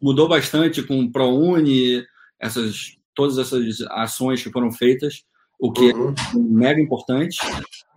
Mudou 0.00 0.28
bastante 0.28 0.84
com 0.84 1.00
o 1.00 1.10
ProUni, 1.10 2.04
essas 2.38 2.96
todas 3.12 3.38
essas 3.38 3.80
ações 3.90 4.40
que 4.40 4.52
foram 4.52 4.70
feitas, 4.70 5.24
o 5.58 5.72
que 5.72 5.90
é 5.90 5.94
uhum. 5.94 6.14
é 6.14 6.38
mega 6.38 6.80
importante. 6.80 7.38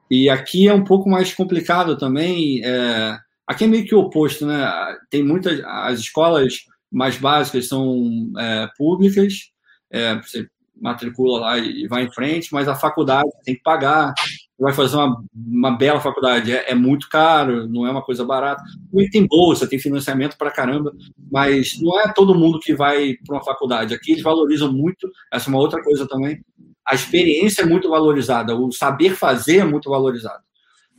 E 0.10 0.30
aqui 0.30 0.68
é 0.68 0.74
um 0.74 0.84
pouco 0.84 1.10
mais 1.10 1.34
complicado 1.34 1.98
também. 1.98 2.62
É, 2.64 3.18
aqui 3.48 3.64
é 3.64 3.68
meio 3.68 3.86
que 3.86 3.96
o 3.96 4.00
oposto, 4.00 4.46
né? 4.46 4.72
Tem 5.10 5.24
muitas. 5.24 5.60
As 5.66 6.00
escolas 6.00 6.54
mais 6.92 7.18
básicas 7.18 7.68
são 7.68 8.32
é, 8.38 8.70
públicas, 8.78 9.52
é, 9.92 10.16
você 10.16 10.48
matricula 10.80 11.40
lá 11.40 11.58
e 11.58 11.88
vai 11.88 12.04
em 12.04 12.12
frente, 12.12 12.50
mas 12.52 12.68
a 12.68 12.76
faculdade 12.76 13.30
tem 13.44 13.56
que 13.56 13.64
pagar. 13.64 14.14
Vai 14.58 14.74
fazer 14.74 14.96
uma, 14.96 15.22
uma 15.36 15.72
bela 15.72 16.00
faculdade, 16.00 16.54
é, 16.54 16.72
é 16.72 16.76
muito 16.76 17.10
caro, 17.10 17.68
não 17.68 17.86
é 17.86 17.92
uma 17.92 18.02
coisa 18.02 18.24
barata. 18.24 18.64
E 18.94 19.10
tem 19.10 19.28
bolsa, 19.28 19.68
tem 19.68 19.80
financiamento 19.80 20.38
para 20.38 20.52
caramba, 20.52 20.94
mas 21.32 21.80
não 21.82 22.00
é 22.00 22.12
todo 22.14 22.38
mundo 22.38 22.60
que 22.60 22.74
vai 22.74 23.16
para 23.26 23.36
uma 23.36 23.44
faculdade. 23.44 23.94
Aqui 23.94 24.14
eles 24.14 24.24
valorizam 24.24 24.72
muito, 24.72 25.10
essa 25.32 25.50
é 25.50 25.52
uma 25.52 25.60
outra 25.60 25.84
coisa 25.84 26.08
também, 26.08 26.40
a 26.86 26.94
experiência 26.94 27.64
é 27.64 27.66
muito 27.66 27.90
valorizada, 27.90 28.56
o 28.56 28.72
saber 28.72 29.16
fazer 29.16 29.58
é 29.58 29.66
muito 29.66 29.90
valorizado. 29.90 30.44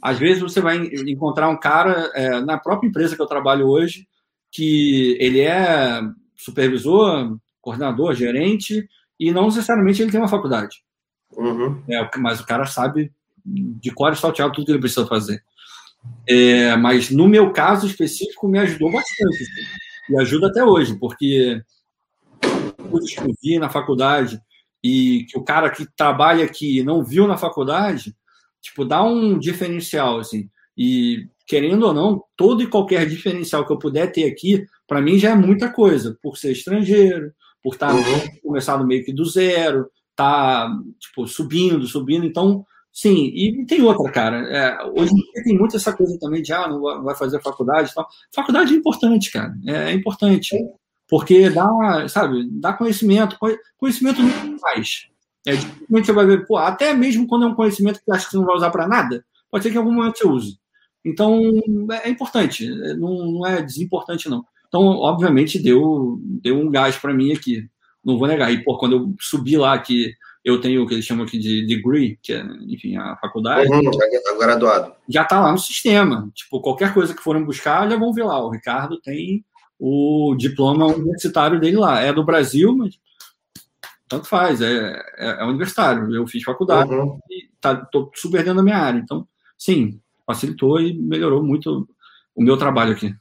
Às 0.03 0.19
vezes 0.19 0.43
você 0.43 0.61
vai 0.61 0.77
encontrar 0.79 1.49
um 1.49 1.59
cara 1.59 2.11
é, 2.15 2.41
na 2.41 2.59
própria 2.59 2.89
empresa 2.89 3.17
que 3.17 3.23
eu 3.23 3.27
trabalho 3.27 3.67
hoje, 3.67 4.07
que 4.51 5.17
ele 5.21 5.41
é 5.41 6.01
supervisor, 6.37 7.37
coordenador, 7.61 8.15
gerente, 8.15 8.89
e 9.19 9.33
não 9.33 9.47
necessariamente 9.47 10.03
ele 10.03 10.11
tem 10.11 10.21
uma 10.21 10.29
faculdade. 10.29 10.85
Uhum. 11.33 11.83
É, 11.89 12.09
mas 12.19 12.41
o 12.41 12.47
cara 12.47 12.67
sabe 12.67 13.13
de 13.45 13.91
cor 13.91 14.13
e 14.13 14.17
salteado 14.17 14.53
tudo 14.53 14.67
que 14.67 14.73
ele 14.73 14.81
precisa 14.81 15.07
fazer. 15.07 15.43
É, 16.29 16.77
mas 16.77 17.11
no 17.11 17.29
meu 17.29 17.53
caso 17.53 17.87
específico 17.87 18.49
me 18.49 18.59
ajudou 18.59 18.93
bastante. 18.93 19.43
Assim, 19.43 20.13
e 20.13 20.21
ajuda 20.21 20.49
até 20.49 20.65
hoje, 20.65 20.97
porque 20.99 21.61
que 22.41 23.21
eu 23.21 23.35
vi 23.43 23.59
na 23.59 23.69
faculdade 23.69 24.41
e 24.87 25.25
que 25.25 25.37
o 25.37 25.43
cara 25.43 25.69
que 25.69 25.85
trabalha 25.97 26.45
aqui 26.45 26.81
não 26.85 27.03
viu 27.03 27.27
na 27.27 27.37
faculdade, 27.37 28.15
tipo, 28.63 28.85
dá 28.85 29.03
um 29.03 29.37
diferencial, 29.37 30.21
assim. 30.21 30.49
E, 30.79 31.27
querendo 31.45 31.87
ou 31.87 31.93
não, 31.93 32.23
todo 32.37 32.63
e 32.63 32.69
qualquer 32.69 33.05
diferencial 33.09 33.67
que 33.67 33.73
eu 33.73 33.79
puder 33.79 34.13
ter 34.13 34.25
aqui, 34.31 34.65
para 34.87 35.01
mim 35.01 35.19
já 35.19 35.31
é 35.31 35.35
muita 35.35 35.73
coisa, 35.73 36.17
por 36.23 36.37
ser 36.37 36.53
estrangeiro, 36.53 37.33
por 37.61 37.75
estar 37.75 37.89
tá 37.89 37.95
uhum. 37.95 38.41
começado 38.45 38.87
meio 38.87 39.05
que 39.05 39.13
do 39.13 39.25
zero, 39.25 39.91
tá, 40.15 40.71
tipo, 41.01 41.27
subindo, 41.27 41.85
subindo. 41.89 42.25
Então, 42.25 42.65
sim, 42.93 43.33
e 43.35 43.67
tem 43.67 43.83
outra, 43.83 44.13
cara. 44.13 44.37
É, 44.49 44.85
hoje 44.85 45.13
em 45.13 45.17
dia 45.17 45.43
tem 45.43 45.59
muito 45.59 45.75
essa 45.75 45.93
coisa 45.93 46.17
também 46.21 46.43
de, 46.43 46.53
ah, 46.53 46.69
não 46.69 47.03
vai 47.03 47.17
fazer 47.17 47.43
faculdade 47.43 47.91
e 47.91 47.95
tal. 47.95 48.07
Faculdade 48.33 48.73
é 48.73 48.77
importante, 48.77 49.33
cara. 49.33 49.53
É, 49.67 49.91
é 49.91 49.93
importante. 49.93 50.57
Porque 51.09 51.51
dá, 51.51 51.69
sabe, 52.09 52.49
dá 52.51 52.73
conhecimento. 52.73 53.37
Conhecimento 53.79 54.23
não 54.23 54.59
faz. 54.59 55.09
É, 55.47 55.53
dificilmente 55.53 56.07
você 56.07 56.13
vai 56.13 56.27
ver, 56.27 56.47
pô, 56.47 56.57
até 56.57 56.93
mesmo 56.93 57.27
quando 57.27 57.45
é 57.45 57.49
um 57.49 57.55
conhecimento 57.55 58.01
que 58.01 58.05
você 58.05 58.13
acha 58.13 58.25
que 58.25 58.33
você 58.33 58.37
não 58.37 58.47
vai 58.47 58.57
usar 58.57 58.71
para 58.71 58.89
nada, 58.89 59.25
pode 59.49 59.63
ser 59.63 59.71
que 59.71 59.77
em 59.77 59.79
algum 59.79 59.93
momento 59.93 60.19
você 60.19 60.27
use. 60.27 60.59
Então, 61.05 61.41
é, 61.93 62.09
é 62.09 62.11
importante, 62.11 62.67
é, 62.67 62.95
não, 62.95 63.31
não 63.31 63.47
é 63.47 63.63
desimportante, 63.63 64.29
não. 64.29 64.45
Então, 64.67 64.83
obviamente, 64.83 65.63
deu, 65.63 66.19
deu 66.21 66.59
um 66.59 66.69
gás 66.69 66.97
para 66.97 67.15
mim 67.15 67.33
aqui. 67.33 67.69
Não 68.05 68.19
vou 68.19 68.27
negar. 68.27 68.53
E, 68.53 68.63
pô, 68.65 68.77
quando 68.77 68.97
eu 68.97 69.15
subi 69.21 69.57
lá, 69.57 69.79
que 69.79 70.13
eu 70.45 70.61
tenho 70.61 70.83
o 70.83 70.87
que 70.87 70.95
eles 70.95 71.05
chamam 71.05 71.25
aqui 71.25 71.39
de 71.39 71.65
degree, 71.65 72.19
que 72.21 72.33
é, 72.33 72.45
enfim, 72.69 72.97
a 72.97 73.17
faculdade. 73.17 73.71
Uhum, 73.71 73.91
tá 73.91 74.37
graduado. 74.39 74.93
Já 75.09 75.23
está 75.23 75.41
lá 75.41 75.53
no 75.53 75.59
sistema. 75.59 76.31
Tipo, 76.35 76.61
qualquer 76.61 76.93
coisa 76.93 77.15
que 77.15 77.23
forem 77.23 77.45
buscar, 77.45 77.89
já 77.89 77.97
vão 77.97 78.13
ver 78.13 78.25
lá. 78.25 78.45
O 78.45 78.51
Ricardo 78.51 79.01
tem 79.01 79.45
o 79.79 80.35
diploma 80.37 80.87
universitário 80.87 81.61
dele 81.61 81.77
lá. 81.77 82.01
É 82.01 82.13
do 82.13 82.25
Brasil, 82.25 82.75
mas 82.77 82.99
tanto 84.09 84.27
faz, 84.27 84.61
é, 84.61 85.03
é, 85.17 85.43
é 85.43 85.45
universitário. 85.45 86.15
Eu 86.15 86.27
fiz 86.27 86.43
faculdade 86.43 86.93
uhum. 86.93 87.19
e 87.31 87.49
tá, 87.61 87.75
tô 87.77 88.11
super 88.15 88.39
dentro 88.39 88.57
da 88.57 88.63
minha 88.63 88.79
área. 88.79 88.99
Então, 88.99 89.27
sim, 89.59 90.01
facilitou 90.27 90.81
e 90.81 90.97
melhorou 90.97 91.43
muito 91.43 91.89
o 92.35 92.43
meu 92.43 92.57
trabalho 92.57 92.93
aqui. 92.93 93.15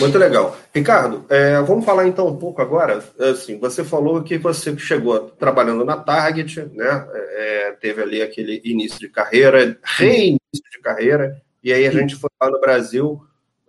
Muito 0.00 0.18
legal. 0.18 0.56
Ricardo, 0.74 1.24
é, 1.28 1.60
vamos 1.62 1.84
falar 1.84 2.06
então 2.08 2.26
um 2.26 2.36
pouco 2.36 2.60
agora. 2.60 3.02
Assim, 3.18 3.58
você 3.58 3.84
falou 3.84 4.22
que 4.22 4.36
você 4.36 4.76
chegou 4.76 5.20
trabalhando 5.38 5.84
na 5.84 5.96
Target, 5.96 6.68
né? 6.74 7.06
É, 7.12 7.72
teve 7.80 8.02
ali 8.02 8.20
aquele 8.20 8.60
início 8.64 8.98
de 8.98 9.08
carreira, 9.08 9.78
reinício 9.82 10.40
de 10.72 10.80
carreira, 10.80 11.40
e 11.62 11.72
aí 11.72 11.86
a 11.86 11.92
gente 11.92 12.16
foi 12.16 12.30
lá 12.40 12.50
no 12.50 12.60
Brasil 12.60 13.22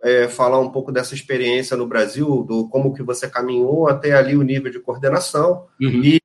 é, 0.04 0.28
falar 0.28 0.60
um 0.60 0.70
pouco 0.70 0.91
dessa 0.91 1.14
experiência 1.14 1.76
no 1.76 1.88
Brasil, 1.88 2.43
do 2.43 2.68
como 2.70 2.93
que 2.93 3.04
você 3.04 3.28
caminhou 3.28 3.88
até 3.88 4.14
ali 4.14 4.36
o 4.36 4.43
nível 4.43 4.72
de 4.72 4.80
coordenação. 4.80 5.68
Uhum. 5.82 6.04
E 6.04 6.22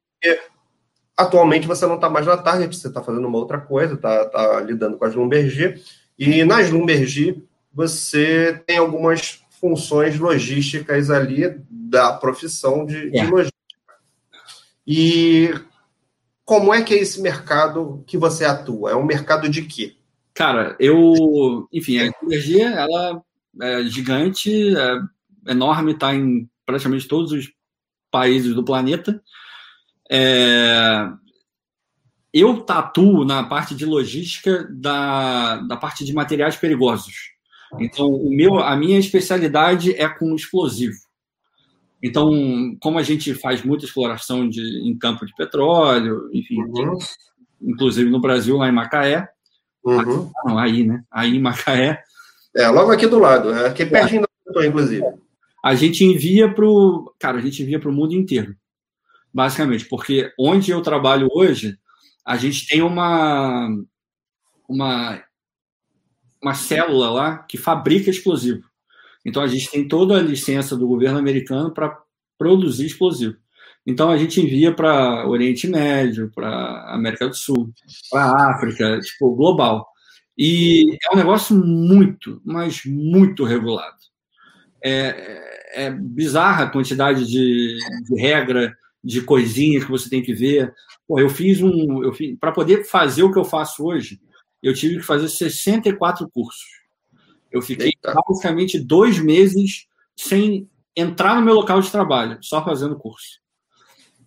atualmente 1.17 1.67
você 1.67 1.87
não 1.87 1.97
está 1.97 2.09
mais 2.09 2.27
na 2.27 2.37
Target, 2.37 2.77
você 2.77 2.89
está 2.89 3.03
fazendo 3.03 3.27
uma 3.27 3.39
outra 3.39 3.59
coisa, 3.59 3.95
está 3.95 4.25
tá 4.27 4.61
lidando 4.61 4.97
com 4.97 5.05
as 5.05 5.15
Lumberg. 5.15 5.83
E 6.19 6.45
nas 6.45 6.71
Lumberg 6.71 7.43
você 7.73 8.63
tem 8.67 8.79
algumas 8.79 9.43
funções 9.61 10.19
logísticas 10.19 11.11
ali 11.11 11.61
da 11.71 12.13
profissão 12.13 12.85
de, 12.85 13.09
é. 13.09 13.23
de 13.23 13.27
logística. 13.27 13.55
E 14.87 15.53
como 16.45 16.75
é 16.75 16.83
que 16.83 16.95
é 16.95 16.99
esse 16.99 17.21
mercado 17.21 18.05
que 18.07 18.19
você 18.19 18.45
atua? 18.45 18.91
É 18.91 18.95
um 18.95 19.05
mercado 19.05 19.49
de 19.49 19.63
quê? 19.63 19.97
Cara, 20.35 20.77
eu, 20.79 21.67
enfim, 21.73 21.99
a 21.99 22.11
energia, 22.23 22.69
ela 22.71 23.23
é 23.61 23.85
gigante, 23.85 24.77
é 24.77 25.53
enorme, 25.53 25.93
está 25.93 26.15
em 26.15 26.49
praticamente 26.67 27.07
todos 27.07 27.33
os 27.33 27.53
países 28.11 28.55
do 28.55 28.65
planeta. 28.65 29.23
É, 30.11 31.09
eu 32.33 32.61
tatuo 32.63 33.25
na 33.25 33.45
parte 33.45 33.75
de 33.75 33.87
logística 33.87 34.69
da, 34.71 35.57
da 35.59 35.77
parte 35.77 36.05
de 36.05 36.13
materiais 36.13 36.57
perigosos. 36.57 37.33
Então, 37.79 38.09
o 38.09 38.31
meu, 38.31 38.59
a 38.59 38.77
minha 38.77 38.99
especialidade 38.99 39.93
é 39.95 40.09
com 40.09 40.35
explosivo. 40.35 40.97
Então, 42.03 42.77
como 42.81 42.99
a 42.99 43.03
gente 43.03 43.35
faz 43.35 43.63
muita 43.63 43.85
exploração 43.85 44.49
de, 44.49 44.61
em 44.87 44.97
campo 44.97 45.25
de 45.25 45.35
petróleo, 45.35 46.29
enfim, 46.33 46.61
uhum. 46.61 46.99
inclusive 47.63 48.11
no 48.11 48.21
Brasil, 48.21 48.57
lá 48.57 48.69
em 48.69 48.73
Macaé, 48.73 49.27
uhum. 49.85 50.31
não, 50.45 50.59
aí, 50.59 50.85
né? 50.85 51.03
Aí 51.11 51.37
em 51.37 51.41
Macaé, 51.41 52.03
é, 52.57 52.69
logo 52.69 52.91
aqui 52.93 53.07
do 53.07 53.19
lado, 53.19 53.53
é 53.53 53.69
aqui 53.69 53.85
pertinho 53.85 54.23
é. 54.23 54.53
da 54.53 54.67
inclusive. 54.67 55.05
A 55.65 55.75
gente 55.75 56.05
envia 56.05 56.53
para 56.53 56.65
o. 56.65 57.13
Cara, 57.19 57.39
a 57.39 57.41
gente 57.41 57.63
envia 57.63 57.81
para 57.81 57.89
o 57.89 57.93
mundo 57.93 58.15
inteiro. 58.15 58.55
Basicamente, 59.33 59.87
porque 59.87 60.33
onde 60.39 60.71
eu 60.71 60.81
trabalho 60.81 61.29
hoje, 61.33 61.77
a 62.25 62.37
gente 62.37 62.67
tem 62.69 62.83
uma, 62.83 63.69
uma, 64.69 65.23
uma 66.41 66.55
célula 66.55 67.11
lá 67.11 67.39
que 67.39 67.59
fabrica 67.59 68.11
explosivo. 68.11 68.63
Então, 69.25 69.43
a 69.43 69.47
gente 69.47 69.71
tem 69.71 69.89
toda 69.89 70.17
a 70.17 70.23
licença 70.23 70.77
do 70.77 70.87
governo 70.87 71.19
americano 71.19 71.73
para 71.73 71.99
produzir 72.39 72.87
explosivo. 72.87 73.37
Então, 73.87 74.11
a 74.11 74.17
gente 74.17 74.41
envia 74.41 74.73
para 74.73 75.27
Oriente 75.27 75.67
Médio, 75.67 76.31
para 76.35 76.95
América 76.95 77.29
do 77.29 77.35
Sul, 77.35 77.73
para 78.11 78.51
África, 78.51 79.01
tipo, 79.01 79.35
global. 79.35 79.87
E 80.37 80.99
é 81.03 81.15
um 81.15 81.17
negócio 81.17 81.57
muito, 81.57 82.41
mas 82.45 82.85
muito 82.85 83.45
regulado. 83.45 83.97
É, 84.83 85.87
é 85.87 85.91
bizarra 85.91 86.65
a 86.65 86.71
quantidade 86.71 87.27
de, 87.27 87.79
de 88.09 88.21
regra, 88.21 88.77
de 89.03 89.21
coisinhas 89.23 89.85
que 89.85 89.91
você 89.91 90.09
tem 90.09 90.23
que 90.23 90.35
ver. 90.35 90.73
Pô, 91.07 91.21
eu 91.21 91.29
fiz 91.29 91.63
um. 91.63 92.03
Eu 92.03 92.13
para 92.41 92.53
poder 92.53 92.85
fazer 92.85 93.23
o 93.23 93.33
que 93.33 93.39
eu 93.39 93.45
faço 93.45 93.85
hoje, 93.85 94.21
eu 94.63 94.75
tive 94.75 94.97
que 94.97 95.03
fazer 95.03 95.29
64 95.29 96.29
cursos. 96.31 96.85
Eu 97.53 97.63
fiquei 97.63 97.89
Eita. 97.89 98.15
basicamente 98.27 98.81
dois 98.81 99.19
meses 99.19 99.87
sem 100.17 100.69
entrar 100.97 101.37
no 101.37 101.43
meu 101.43 101.55
local 101.55 101.81
de 101.81 101.91
trabalho, 101.91 102.39
só 102.41 102.65
fazendo 102.65 102.97
curso. 102.97 103.41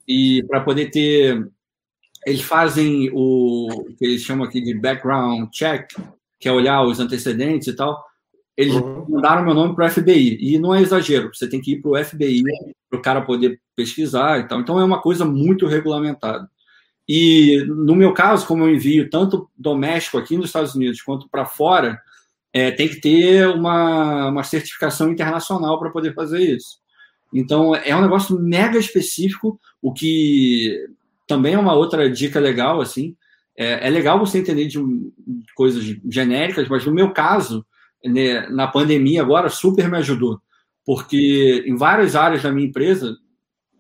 E 0.08 0.44
para 0.48 0.62
poder 0.62 0.90
ter 0.90 1.50
eles 2.26 2.42
fazem 2.42 3.10
o 3.14 3.86
que 3.98 4.06
eles 4.06 4.22
chamam 4.22 4.46
aqui 4.46 4.62
de 4.62 4.74
background 4.74 5.50
check, 5.52 5.92
que 6.40 6.48
é 6.48 6.52
olhar 6.52 6.84
os 6.84 7.00
antecedentes 7.00 7.68
e 7.68 7.76
tal. 7.76 8.04
Eles 8.56 8.74
uhum. 8.74 9.06
mandaram 9.08 9.46
meu 9.46 9.54
nome 9.54 9.76
para 9.76 9.88
o 9.88 9.90
FBI. 9.90 10.38
E 10.42 10.58
não 10.58 10.74
é 10.74 10.82
exagero, 10.82 11.30
você 11.34 11.48
tem 11.48 11.62
que 11.62 11.74
ir 11.74 11.82
para 11.82 11.92
o 11.92 12.04
FBI 12.04 12.44
para 12.90 13.00
o 13.00 13.02
cara 13.02 13.22
poder 13.22 13.60
pesquisar 13.76 14.40
e 14.40 14.48
tal. 14.48 14.60
Então 14.60 14.80
é 14.80 14.84
uma 14.84 15.02
coisa 15.02 15.26
muito 15.26 15.68
regulamentada. 15.68 16.50
E 17.08 17.64
no 17.68 17.96
meu 17.96 18.14
caso, 18.14 18.46
como 18.46 18.64
eu 18.64 18.74
envio 18.74 19.10
tanto 19.10 19.50
doméstico 19.58 20.18
aqui 20.18 20.36
nos 20.36 20.48
Estados 20.48 20.76
Unidos 20.76 21.02
quanto 21.02 21.30
para 21.30 21.46
fora, 21.46 21.98
é, 22.52 22.72
tem 22.72 22.90
que 22.90 23.00
ter 23.00 23.48
uma, 23.48 24.30
uma 24.30 24.44
certificação 24.44 25.12
internacional 25.12 25.80
para 25.80 25.92
poder 25.92 26.14
fazer 26.14 26.40
isso. 26.40 26.80
Então 27.34 27.76
é 27.76 27.96
um 27.96 28.02
negócio 28.02 28.40
mega 28.40 28.78
específico, 28.78 29.60
o 29.82 29.94
que 29.94 30.88
também 31.28 31.54
é 31.54 31.60
uma 31.60 31.76
outra 31.76 32.10
dica 32.10 32.40
legal, 32.40 32.80
assim. 32.82 33.16
É, 33.56 33.88
é 33.88 33.90
legal 33.90 34.18
você 34.20 34.40
entender 34.40 34.66
de, 34.66 34.80
coisas 35.56 35.84
genéricas, 36.10 36.70
mas 36.70 36.86
no 36.86 36.94
meu 36.94 37.12
caso, 37.12 37.66
né, 38.04 38.48
na 38.50 38.68
pandemia 38.68 39.22
agora, 39.22 39.50
super 39.50 39.90
me 39.90 39.98
ajudou. 39.98 40.40
Porque 40.86 41.64
em 41.68 41.76
várias 41.76 42.16
áreas 42.16 42.42
da 42.42 42.52
minha 42.52 42.68
empresa 42.68 43.16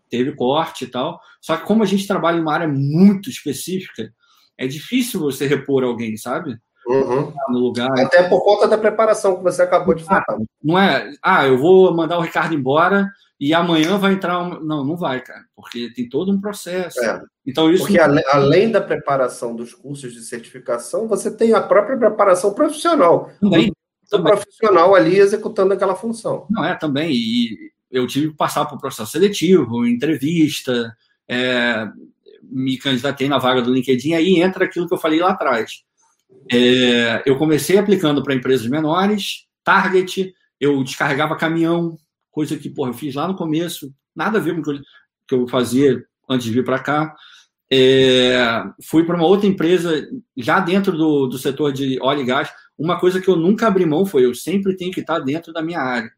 teve 0.09 0.33
corte 0.33 0.83
e 0.83 0.87
tal. 0.87 1.19
Só 1.41 1.55
que 1.55 1.65
como 1.65 1.83
a 1.83 1.85
gente 1.85 2.07
trabalha 2.07 2.37
em 2.37 2.41
uma 2.41 2.53
área 2.53 2.67
muito 2.67 3.29
específica, 3.29 4.11
é 4.57 4.67
difícil 4.67 5.19
você 5.19 5.47
repor 5.47 5.83
alguém, 5.83 6.17
sabe? 6.17 6.57
Uhum. 6.87 7.33
No 7.49 7.59
lugar. 7.59 7.91
Até 7.99 8.23
por 8.23 8.43
conta 8.43 8.67
da 8.67 8.77
preparação 8.77 9.37
que 9.37 9.43
você 9.43 9.61
acabou 9.61 9.93
de 9.93 10.03
falar. 10.03 10.25
Não 10.63 10.79
é, 10.79 11.11
ah, 11.21 11.45
eu 11.45 11.57
vou 11.57 11.93
mandar 11.93 12.17
o 12.17 12.21
Ricardo 12.21 12.55
embora 12.55 13.09
e 13.39 13.53
amanhã 13.53 13.97
vai 13.97 14.13
entrar 14.13 14.39
um... 14.39 14.59
Não, 14.63 14.83
não 14.83 14.97
vai, 14.97 15.21
cara, 15.21 15.45
porque 15.55 15.91
tem 15.93 16.09
todo 16.09 16.31
um 16.31 16.41
processo. 16.41 17.03
É. 17.03 17.21
Então, 17.45 17.71
isso 17.71 17.85
porque 17.85 17.97
não... 17.97 18.21
além 18.31 18.71
da 18.71 18.81
preparação 18.81 19.55
dos 19.55 19.73
cursos 19.73 20.13
de 20.13 20.21
certificação, 20.21 21.07
você 21.07 21.29
tem 21.29 21.53
a 21.53 21.61
própria 21.61 21.97
preparação 21.97 22.53
profissional. 22.53 23.31
Também. 23.39 23.71
O 24.11 24.23
profissional 24.23 24.95
ali 24.95 25.17
executando 25.17 25.73
aquela 25.73 25.95
função. 25.95 26.47
Não, 26.49 26.63
é, 26.63 26.75
também. 26.75 27.11
E 27.11 27.71
eu 27.91 28.07
tive 28.07 28.29
que 28.29 28.37
passar 28.37 28.65
por 28.65 28.79
processo 28.79 29.11
seletivo, 29.11 29.85
entrevista, 29.85 30.95
é, 31.27 31.87
me 32.41 32.77
candidatei 32.77 33.27
na 33.27 33.37
vaga 33.37 33.61
do 33.61 33.73
LinkedIn, 33.73 34.13
aí 34.13 34.41
entra 34.41 34.65
aquilo 34.65 34.87
que 34.87 34.93
eu 34.93 34.97
falei 34.97 35.19
lá 35.19 35.31
atrás. 35.31 35.83
É, 36.51 37.23
eu 37.25 37.37
comecei 37.37 37.77
aplicando 37.77 38.23
para 38.23 38.33
empresas 38.33 38.67
menores, 38.67 39.45
target, 39.63 40.33
eu 40.59 40.83
descarregava 40.83 41.35
caminhão, 41.35 41.97
coisa 42.37 42.55
que 42.55 42.69
porra, 42.69 42.91
eu 42.91 42.93
fiz 42.93 43.15
lá 43.15 43.27
no 43.27 43.35
começo, 43.35 43.91
nada 44.15 44.37
a 44.37 44.41
ver 44.41 44.53
com 44.53 44.61
o 44.61 44.63
que 44.63 44.69
eu, 44.69 44.79
que 45.27 45.33
eu 45.33 45.47
fazia 45.47 46.05
antes 46.29 46.45
de 46.45 46.53
vir 46.53 46.63
para 46.63 46.77
cá. 46.77 47.15
É, 47.73 48.63
fui 48.83 49.03
para 49.03 49.15
uma 49.15 49.25
outra 49.25 49.47
empresa, 49.47 50.07
já 50.37 50.59
dentro 50.59 50.95
do, 50.95 51.25
do 51.25 51.39
setor 51.39 51.73
de 51.73 51.99
óleo 51.99 52.21
e 52.21 52.25
gás. 52.25 52.51
Uma 52.77 52.99
coisa 52.99 53.19
que 53.19 53.27
eu 53.27 53.35
nunca 53.35 53.65
abri 53.65 53.87
mão 53.87 54.05
foi: 54.05 54.23
eu 54.23 54.35
sempre 54.35 54.77
tenho 54.77 54.91
que 54.91 54.99
estar 54.99 55.17
dentro 55.17 55.51
da 55.51 55.63
minha 55.63 55.79
área. 55.79 56.11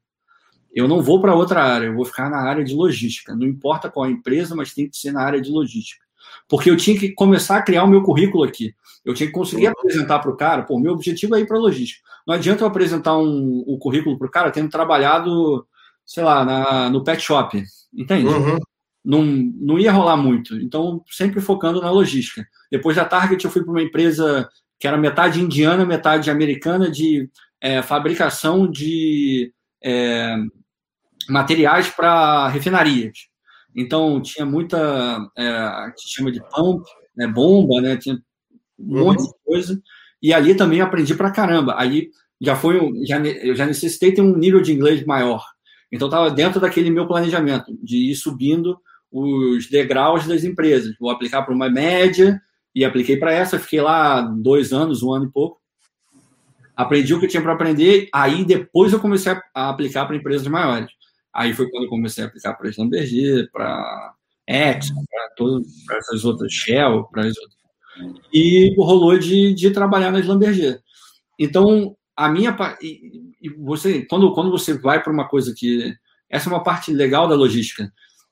Eu 0.76 0.90
não 0.90 1.02
vou 1.02 1.22
para 1.22 1.34
outra 1.34 1.64
área, 1.64 1.86
eu 1.86 1.96
vou 1.96 2.04
ficar 2.04 2.30
na 2.30 2.42
área 2.42 2.66
de 2.66 2.76
logística. 2.76 3.34
Não 3.34 3.48
importa 3.48 3.90
qual 3.90 4.06
a 4.06 4.12
empresa, 4.12 4.54
mas 4.54 4.74
tem 4.74 4.90
que 4.90 4.98
ser 4.98 5.14
na 5.14 5.22
área 5.22 5.40
de 5.40 5.50
logística. 5.50 6.04
Porque 6.50 6.70
eu 6.70 6.76
tinha 6.76 7.00
que 7.00 7.14
começar 7.14 7.56
a 7.56 7.62
criar 7.62 7.86
o 7.86 7.88
meu 7.88 8.04
currículo 8.04 8.44
aqui. 8.44 8.76
Eu 9.06 9.14
tinha 9.14 9.28
que 9.28 9.34
conseguir 9.34 9.68
apresentar 9.68 10.20
para 10.20 10.32
o 10.32 10.36
cara, 10.36 10.64
pô, 10.64 10.78
meu 10.78 10.92
objetivo 10.92 11.34
é 11.34 11.40
ir 11.40 11.48
para 11.48 11.58
logística. 11.58 12.02
Não 12.28 12.36
adianta 12.36 12.64
eu 12.64 12.68
apresentar 12.68 13.18
um, 13.18 13.64
um 13.66 13.80
currículo 13.80 14.18
para 14.18 14.28
o 14.28 14.32
cara 14.32 14.52
tendo 14.52 14.70
trabalhado 14.70 15.66
sei 16.10 16.24
lá, 16.24 16.44
na, 16.44 16.90
no 16.90 17.04
pet 17.04 17.22
shop, 17.22 17.64
entende? 17.94 18.26
Uhum. 18.26 18.58
Não, 19.06 19.24
não 19.24 19.78
ia 19.78 19.92
rolar 19.92 20.18
muito. 20.18 20.60
Então, 20.60 21.04
sempre 21.08 21.40
focando 21.40 21.80
na 21.80 21.92
logística. 21.92 22.44
Depois 22.72 22.96
da 22.96 23.06
Target, 23.06 23.46
eu 23.46 23.52
fui 23.52 23.62
para 23.62 23.70
uma 23.70 23.84
empresa 23.84 24.50
que 24.80 24.88
era 24.88 24.98
metade 24.98 25.40
indiana, 25.40 25.86
metade 25.86 26.32
americana, 26.32 26.90
de 26.90 27.30
é, 27.62 27.84
fabricação 27.84 28.68
de 28.70 29.54
é, 29.84 30.36
materiais 31.30 31.90
para 31.90 32.48
refinarias. 32.48 33.28
Então, 33.76 34.20
tinha 34.20 34.48
muita, 34.48 35.20
é, 35.38 35.48
a 35.48 35.94
gente 35.96 36.10
chama 36.10 36.32
de 36.32 36.42
pump, 36.50 36.84
né, 37.16 37.28
bomba, 37.28 37.80
né, 37.82 37.98
tinha 37.98 38.16
um 38.80 38.98
uhum. 38.98 39.06
monte 39.06 39.24
de 39.28 39.34
coisa. 39.46 39.80
E 40.24 40.34
ali 40.34 40.56
também 40.56 40.82
aprendi 40.82 41.14
para 41.14 41.30
caramba. 41.30 41.76
Aí 41.78 42.10
já 42.42 42.56
foi, 42.56 42.80
já, 43.06 43.20
eu 43.20 43.56
já 43.56 43.68
necessitei 43.68 44.12
ter 44.12 44.22
um 44.24 44.36
nível 44.36 44.60
de 44.60 44.74
inglês 44.74 45.06
maior. 45.06 45.46
Então, 45.92 46.08
estava 46.08 46.30
dentro 46.30 46.60
daquele 46.60 46.90
meu 46.90 47.08
planejamento, 47.08 47.78
de 47.82 48.12
ir 48.12 48.16
subindo 48.16 48.80
os 49.12 49.68
degraus 49.70 50.28
das 50.28 50.44
empresas. 50.44 50.96
Vou 51.00 51.10
aplicar 51.10 51.42
para 51.42 51.54
uma 51.54 51.70
média, 51.70 52.40
e 52.74 52.86
apliquei 52.86 53.18
para 53.18 53.34
essa, 53.34 53.60
fiquei 53.60 53.82
lá 53.82 54.22
dois 54.22 54.72
anos, 54.72 55.02
um 55.04 55.14
ano 55.14 55.26
e 55.26 55.32
pouco. 55.32 55.60
Aprendi 56.76 57.14
o 57.14 57.20
que 57.20 57.28
tinha 57.28 57.42
para 57.42 57.54
aprender, 57.54 58.08
aí 58.14 58.46
depois 58.46 58.94
eu 58.94 59.00
comecei 59.00 59.36
a 59.54 59.70
aplicar 59.70 60.06
para 60.06 60.16
empresas 60.16 60.48
maiores. 60.48 60.90
Aí 61.34 61.54
foi 61.54 61.70
quando 61.70 61.84
eu 61.84 61.90
comecei 61.90 62.24
a 62.24 62.28
aplicar 62.28 62.54
para 62.54 62.72
Schlumberger, 62.72 63.50
para 63.52 64.14
Exxon, 64.48 65.04
para 65.10 65.30
todas 65.36 65.68
essas 65.92 66.24
outras, 66.24 66.52
Shell, 66.54 67.04
para 67.12 67.24
as 67.24 67.38
outras. 67.38 67.60
E 68.34 68.74
rolou 68.78 69.18
de, 69.18 69.54
de 69.54 69.72
trabalhar 69.72 70.12
na 70.12 70.22
Schlumberger. 70.22 70.80
Então, 71.38 71.96
a 72.16 72.30
minha 72.30 72.56
você 73.58 74.06
quando, 74.06 74.34
quando 74.34 74.52
você 74.52 74.74
vai 74.74 75.02
para 75.02 75.14
uma 75.14 75.28
coisa 75.28 75.54
que 75.56 75.94
essa 76.30 76.50
é 76.50 76.54
uma 76.54 76.64
parte 76.64 76.92
legal 76.92 77.28
da 77.28 77.36
logística. 77.36 77.92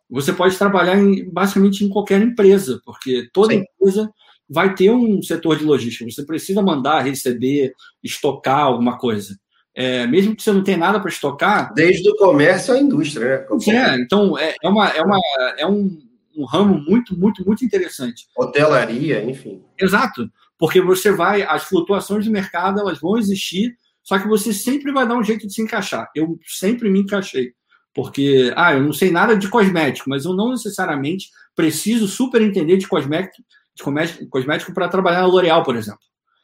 Você 0.10 0.32
pode 0.32 0.58
trabalhar 0.58 0.98
em, 0.98 1.30
basicamente 1.30 1.84
em 1.84 1.90
qualquer 1.90 2.22
empresa 2.22 2.82
porque 2.86 3.30
toda 3.34 3.54
Sim. 3.54 3.64
empresa 3.80 4.12
vai 4.50 4.74
ter 4.74 4.92
um 4.92 5.22
setor 5.22 5.58
de 5.58 5.66
logística. 5.66 6.10
Você 6.10 6.26
precisa 6.26 6.62
mandar 6.62 7.02
receber 7.02 7.74
estocar 8.04 8.62
alguma 8.62 8.98
coisa. 8.98 9.38
É, 9.76 10.08
mesmo 10.08 10.36
que 10.36 10.42
você 10.42 10.52
não 10.52 10.64
tenha 10.64 10.78
nada 10.78 11.00
para 11.00 11.10
estocar 11.10 11.72
desde 11.74 12.10
o 12.10 12.16
comércio 12.16 12.74
à 12.74 12.80
indústria 12.80 13.46
né? 13.68 13.76
é, 13.76 14.02
então 14.02 14.36
é, 14.36 14.56
é 14.64 14.68
uma 14.68 14.90
é 14.90 15.02
uma 15.04 15.20
é 15.60 15.68
um, 15.68 16.02
um 16.36 16.46
ramo 16.46 16.80
muito 16.80 17.16
muito 17.18 17.46
muito 17.46 17.64
interessante. 17.64 18.28
Hotelaria 18.36 19.24
enfim. 19.24 19.62
Exato 19.80 20.28
porque 20.58 20.82
você 20.82 21.12
vai 21.12 21.44
as 21.44 21.66
flutuações 21.66 22.26
do 22.26 22.32
mercado 22.32 22.80
elas 22.80 23.00
vão 23.00 23.18
existir 23.18 23.78
só 24.08 24.18
que 24.18 24.26
você 24.26 24.54
sempre 24.54 24.94
vai 24.94 25.06
dar 25.06 25.18
um 25.18 25.24
jeito 25.24 25.46
de 25.46 25.54
se 25.54 25.62
encaixar. 25.62 26.10
Eu 26.16 26.40
sempre 26.46 26.90
me 26.90 27.02
encaixei. 27.02 27.52
Porque, 27.94 28.54
ah, 28.56 28.74
eu 28.74 28.82
não 28.82 28.94
sei 28.94 29.12
nada 29.12 29.36
de 29.36 29.50
cosmético, 29.50 30.10
mas 30.10 30.24
eu 30.24 30.34
não 30.34 30.52
necessariamente 30.52 31.28
preciso 31.54 32.08
super 32.08 32.42
entender 32.42 32.78
de 32.78 32.88
cosmético, 32.88 33.44
de 33.76 34.28
cosmético 34.30 34.74
para 34.74 34.88
trabalhar 34.88 35.20
na 35.20 35.28
L'Oréal, 35.28 35.62
por 35.62 35.76
exemplo. 35.76 36.00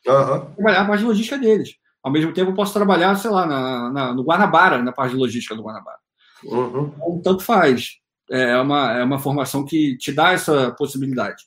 Uhum. 0.05 0.53
Trabalhar 0.55 0.81
a 0.81 0.85
parte 0.85 0.99
de 0.99 1.05
logística 1.05 1.37
deles. 1.37 1.75
Ao 2.03 2.11
mesmo 2.11 2.33
tempo, 2.33 2.51
eu 2.51 2.55
posso 2.55 2.73
trabalhar, 2.73 3.15
sei 3.15 3.31
lá, 3.31 3.45
na, 3.45 3.89
na, 3.93 4.13
no 4.13 4.23
Guanabara, 4.23 4.83
na 4.83 4.91
parte 4.91 5.11
de 5.11 5.17
logística 5.17 5.55
do 5.55 5.63
Guanabara. 5.63 5.99
Uhum. 6.43 6.91
Então, 6.97 7.21
tanto 7.23 7.43
faz. 7.43 7.93
É 8.29 8.57
uma, 8.57 8.91
é 8.91 9.03
uma 9.05 9.19
formação 9.19 9.63
que 9.63 9.95
te 9.95 10.11
dá 10.11 10.33
essa 10.33 10.71
possibilidade. 10.71 11.43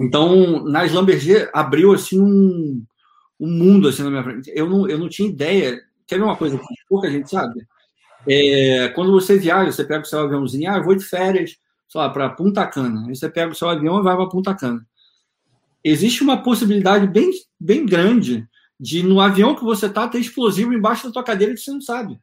Então, 0.00 0.64
na 0.64 0.86
Slamberger, 0.86 1.50
abriu 1.52 1.92
assim 1.92 2.18
um, 2.18 2.82
um 3.38 3.48
mundo 3.48 3.88
assim 3.88 4.02
na 4.02 4.10
minha 4.10 4.24
frente. 4.24 4.50
Eu 4.54 4.68
não, 4.68 4.88
eu 4.88 4.98
não 4.98 5.08
tinha 5.08 5.28
ideia. 5.28 5.80
Quer 6.06 6.18
ver 6.18 6.24
uma 6.24 6.36
coisa 6.36 6.58
que 6.58 6.64
pouca 6.88 7.10
gente 7.10 7.30
sabe? 7.30 7.66
É, 8.28 8.88
quando 8.88 9.12
você 9.12 9.38
viaja, 9.38 9.70
você 9.70 9.84
pega 9.84 10.02
o 10.02 10.06
seu 10.06 10.20
aviãozinho, 10.20 10.70
ah, 10.70 10.78
eu 10.78 10.84
vou 10.84 10.94
de 10.94 11.04
férias, 11.04 11.56
sei 11.88 12.00
lá, 12.00 12.10
para 12.10 12.30
Punta 12.30 12.66
Cana. 12.66 13.06
Aí 13.06 13.14
você 13.14 13.28
pega 13.28 13.52
o 13.52 13.54
seu 13.54 13.68
avião 13.68 14.00
e 14.00 14.02
vai 14.02 14.16
para 14.16 14.28
Punta 14.28 14.54
Cana. 14.54 14.84
Existe 15.84 16.22
uma 16.22 16.42
possibilidade 16.42 17.06
bem, 17.06 17.30
bem 17.58 17.86
grande 17.86 18.46
de 18.78 19.02
no 19.02 19.20
avião 19.20 19.54
que 19.54 19.64
você 19.64 19.88
tá 19.88 20.08
ter 20.08 20.18
explosivo 20.18 20.72
embaixo 20.74 21.06
da 21.06 21.12
tua 21.12 21.22
cadeira 21.22 21.54
que 21.54 21.60
você 21.60 21.70
não 21.70 21.80
sabe. 21.80 22.18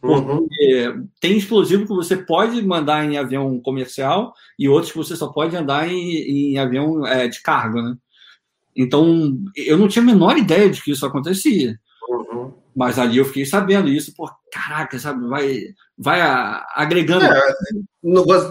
Porque 0.00 0.88
uhum. 0.88 1.08
tem 1.20 1.36
explosivo 1.36 1.86
que 1.86 1.94
você 1.94 2.16
pode 2.16 2.62
mandar 2.62 3.04
em 3.04 3.18
avião 3.18 3.60
comercial 3.60 4.32
e 4.58 4.68
outros 4.68 4.92
que 4.92 4.98
você 4.98 5.14
só 5.14 5.28
pode 5.28 5.54
andar 5.54 5.88
em, 5.88 6.54
em 6.54 6.58
avião 6.58 7.06
é, 7.06 7.28
de 7.28 7.42
carga, 7.42 7.82
né? 7.82 7.96
Então, 8.76 9.38
eu 9.56 9.76
não 9.76 9.88
tinha 9.88 10.02
a 10.02 10.06
menor 10.06 10.36
ideia 10.38 10.70
de 10.70 10.82
que 10.82 10.90
isso 10.90 11.04
acontecia. 11.04 11.78
Uhum. 12.08 12.52
Mas 12.74 12.98
ali 12.98 13.18
eu 13.18 13.24
fiquei 13.24 13.44
sabendo 13.44 13.88
isso, 13.88 14.14
por 14.14 14.32
caraca, 14.50 14.98
sabe, 14.98 15.26
vai, 15.26 15.60
vai 15.98 16.20
agregando. 16.74 17.24
É, 17.24 17.54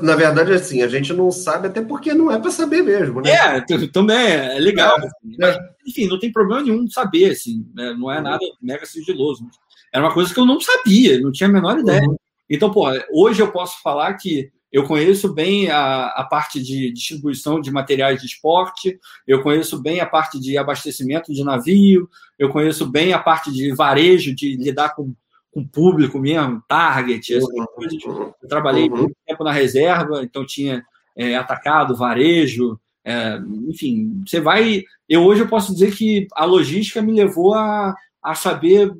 na 0.03 0.15
verdade, 0.15 0.53
assim, 0.53 0.82
a 0.82 0.88
gente 0.88 1.13
não 1.13 1.32
sabe, 1.32 1.67
até 1.67 1.82
porque 1.82 2.13
não 2.13 2.32
é 2.32 2.38
para 2.38 2.51
saber 2.51 2.84
mesmo, 2.84 3.22
né? 3.22 3.32
É, 3.32 3.88
também 3.88 4.17
é 4.17 4.59
legal. 4.59 4.97
É, 4.99 5.05
assim, 5.05 5.36
mas, 5.39 5.57
enfim, 5.88 6.07
não 6.07 6.20
tem 6.20 6.32
problema 6.32 6.61
nenhum 6.61 6.88
saber, 6.88 7.32
assim, 7.32 7.65
né? 7.74 7.95
não 7.97 8.11
é 8.11 8.17
uhum. 8.17 8.24
nada 8.24 8.45
mega 8.61 8.86
sigiloso. 8.86 9.47
Era 9.91 10.05
uma 10.05 10.13
coisa 10.13 10.34
que 10.34 10.39
eu 10.39 10.45
não 10.45 10.59
sabia, 10.59 11.20
não 11.20 11.32
tinha 11.32 11.49
a 11.49 11.51
menor 11.51 11.80
ideia. 11.80 12.07
Uhum. 12.07 12.15
Então, 12.49 12.72
pô, 12.72 12.88
hoje 13.11 13.41
eu 13.41 13.51
posso 13.51 13.82
falar 13.82 14.13
que 14.15 14.51
eu 14.72 14.84
conheço 14.84 15.34
bem 15.34 15.70
a, 15.70 16.07
a 16.07 16.24
parte 16.24 16.61
de 16.61 16.91
distribuição 16.91 17.59
de 17.59 17.72
materiais 17.72 18.22
de 18.22 18.28
esporte, 18.28 18.99
eu 19.28 19.41
conheço 19.41 19.82
bem 19.82 19.99
a 19.99 20.05
parte 20.05 20.39
de 20.39 20.57
abastecimento 20.57 21.34
de 21.34 21.43
navio, 21.43 22.09
eu 22.38 22.49
conheço 22.49 22.86
bem 22.86 23.13
a 23.13 23.20
parte 23.20 23.51
de 23.51 23.74
varejo, 23.74 24.36
de 24.36 24.55
lidar 24.55 24.95
com 24.95 25.13
com 25.51 25.65
público 25.65 26.20
mesmo, 26.20 26.63
target, 26.67 27.34
essas 27.34 27.49
uhum. 27.49 27.65
coisas. 27.76 28.03
Eu 28.03 28.47
trabalhei 28.47 28.89
uhum. 28.89 28.97
muito 28.97 29.17
tempo 29.26 29.43
na 29.43 29.51
reserva, 29.51 30.24
então 30.24 30.45
tinha 30.45 30.86
é, 31.15 31.36
atacado, 31.36 31.95
varejo, 31.95 32.80
é, 33.03 33.39
enfim, 33.67 34.22
você 34.26 34.39
vai. 34.39 34.84
Eu 35.07 35.24
hoje 35.24 35.41
eu 35.41 35.47
posso 35.47 35.74
dizer 35.74 35.95
que 35.95 36.28
a 36.34 36.45
logística 36.45 37.01
me 37.01 37.13
levou 37.13 37.53
a, 37.53 37.95
a 38.22 38.36
saber 38.36 38.93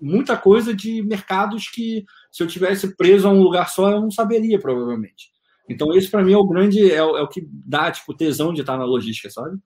muita 0.00 0.36
coisa 0.36 0.74
de 0.74 1.02
mercados 1.02 1.68
que 1.68 2.04
se 2.30 2.42
eu 2.42 2.46
tivesse 2.46 2.96
preso 2.96 3.26
a 3.26 3.30
um 3.30 3.42
lugar 3.42 3.68
só 3.68 3.90
eu 3.90 4.00
não 4.00 4.10
saberia 4.10 4.58
provavelmente. 4.58 5.30
Então 5.68 5.94
esse 5.94 6.08
para 6.08 6.22
mim 6.22 6.32
é 6.32 6.36
o 6.36 6.46
grande 6.46 6.90
é 6.90 7.02
o, 7.02 7.16
é 7.16 7.22
o, 7.22 7.28
que 7.28 7.46
dá 7.50 7.90
tipo 7.90 8.14
tesão 8.14 8.52
de 8.52 8.60
estar 8.60 8.76
na 8.76 8.84
logística, 8.84 9.30
sabe? 9.30 9.58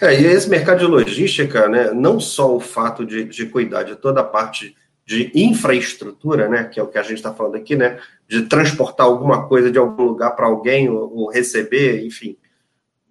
É, 0.00 0.20
e 0.20 0.26
esse 0.26 0.48
mercado 0.48 0.80
de 0.80 0.84
logística, 0.84 1.68
né, 1.68 1.92
não 1.92 2.20
só 2.20 2.54
o 2.54 2.60
fato 2.60 3.06
de, 3.06 3.24
de 3.24 3.46
cuidar 3.46 3.84
de 3.84 3.96
toda 3.96 4.20
a 4.20 4.24
parte 4.24 4.76
de 5.04 5.32
infraestrutura, 5.34 6.48
né, 6.48 6.64
que 6.64 6.78
é 6.78 6.82
o 6.82 6.88
que 6.88 6.98
a 6.98 7.02
gente 7.02 7.14
está 7.14 7.32
falando 7.32 7.56
aqui, 7.56 7.74
né, 7.74 7.98
de 8.28 8.42
transportar 8.42 9.06
alguma 9.06 9.48
coisa 9.48 9.70
de 9.70 9.78
algum 9.78 10.04
lugar 10.04 10.30
para 10.36 10.46
alguém 10.46 10.88
ou, 10.88 11.14
ou, 11.14 11.30
receber, 11.30 12.04
enfim. 12.06 12.36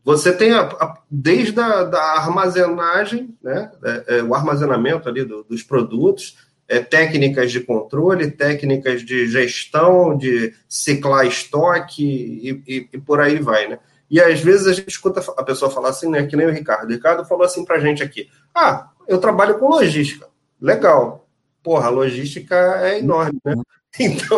Você 0.03 0.35
tem 0.35 0.51
a, 0.51 0.61
a, 0.61 0.97
desde 1.09 1.59
a 1.59 1.83
da 1.83 2.01
armazenagem, 2.01 3.35
né, 3.41 3.71
é, 3.83 4.17
é, 4.17 4.23
o 4.23 4.33
armazenamento 4.33 5.09
ali 5.09 5.23
do, 5.23 5.43
dos 5.43 5.63
produtos, 5.63 6.37
é, 6.71 6.79
técnicas 6.79 7.51
de 7.51 7.59
controle, 7.59 8.31
técnicas 8.31 9.03
de 9.03 9.27
gestão, 9.27 10.17
de 10.17 10.53
ciclar 10.67 11.25
estoque 11.25 12.03
e, 12.03 12.63
e, 12.67 12.89
e, 12.93 12.97
por 12.97 13.19
aí 13.19 13.39
vai, 13.39 13.67
né? 13.67 13.79
E 14.09 14.19
às 14.19 14.41
vezes 14.41 14.67
a 14.67 14.73
gente 14.73 14.89
escuta 14.89 15.21
a 15.37 15.43
pessoa 15.43 15.71
falar 15.71 15.89
assim, 15.89 16.09
né, 16.09 16.25
que 16.25 16.35
nem 16.35 16.45
o 16.45 16.51
Ricardo. 16.51 16.89
O 16.89 16.91
Ricardo 16.91 17.25
falou 17.25 17.45
assim 17.45 17.63
para 17.63 17.77
a 17.77 17.79
gente 17.79 18.03
aqui: 18.03 18.29
ah, 18.53 18.89
eu 19.07 19.19
trabalho 19.19 19.57
com 19.57 19.69
logística. 19.69 20.27
Legal 20.59 21.21
porra, 21.63 21.87
a 21.87 21.89
logística 21.89 22.55
é 22.85 22.99
enorme, 22.99 23.39
né? 23.43 23.55
Então, 23.99 24.37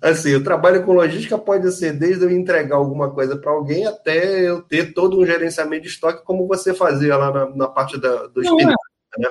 assim, 0.00 0.34
o 0.34 0.42
trabalho 0.42 0.82
com 0.86 0.94
logística 0.94 1.36
pode 1.36 1.70
ser 1.70 1.92
desde 1.92 2.24
eu 2.24 2.30
entregar 2.30 2.76
alguma 2.76 3.10
coisa 3.10 3.36
para 3.36 3.50
alguém 3.50 3.86
até 3.86 4.40
eu 4.40 4.62
ter 4.62 4.94
todo 4.94 5.20
um 5.20 5.26
gerenciamento 5.26 5.82
de 5.82 5.88
estoque, 5.88 6.24
como 6.24 6.48
você 6.48 6.72
fazia 6.72 7.14
lá 7.14 7.30
na, 7.30 7.54
na 7.54 7.68
parte 7.68 8.00
da, 8.00 8.26
do 8.28 8.40
espírito, 8.40 8.74
é. 9.18 9.20
né? 9.20 9.28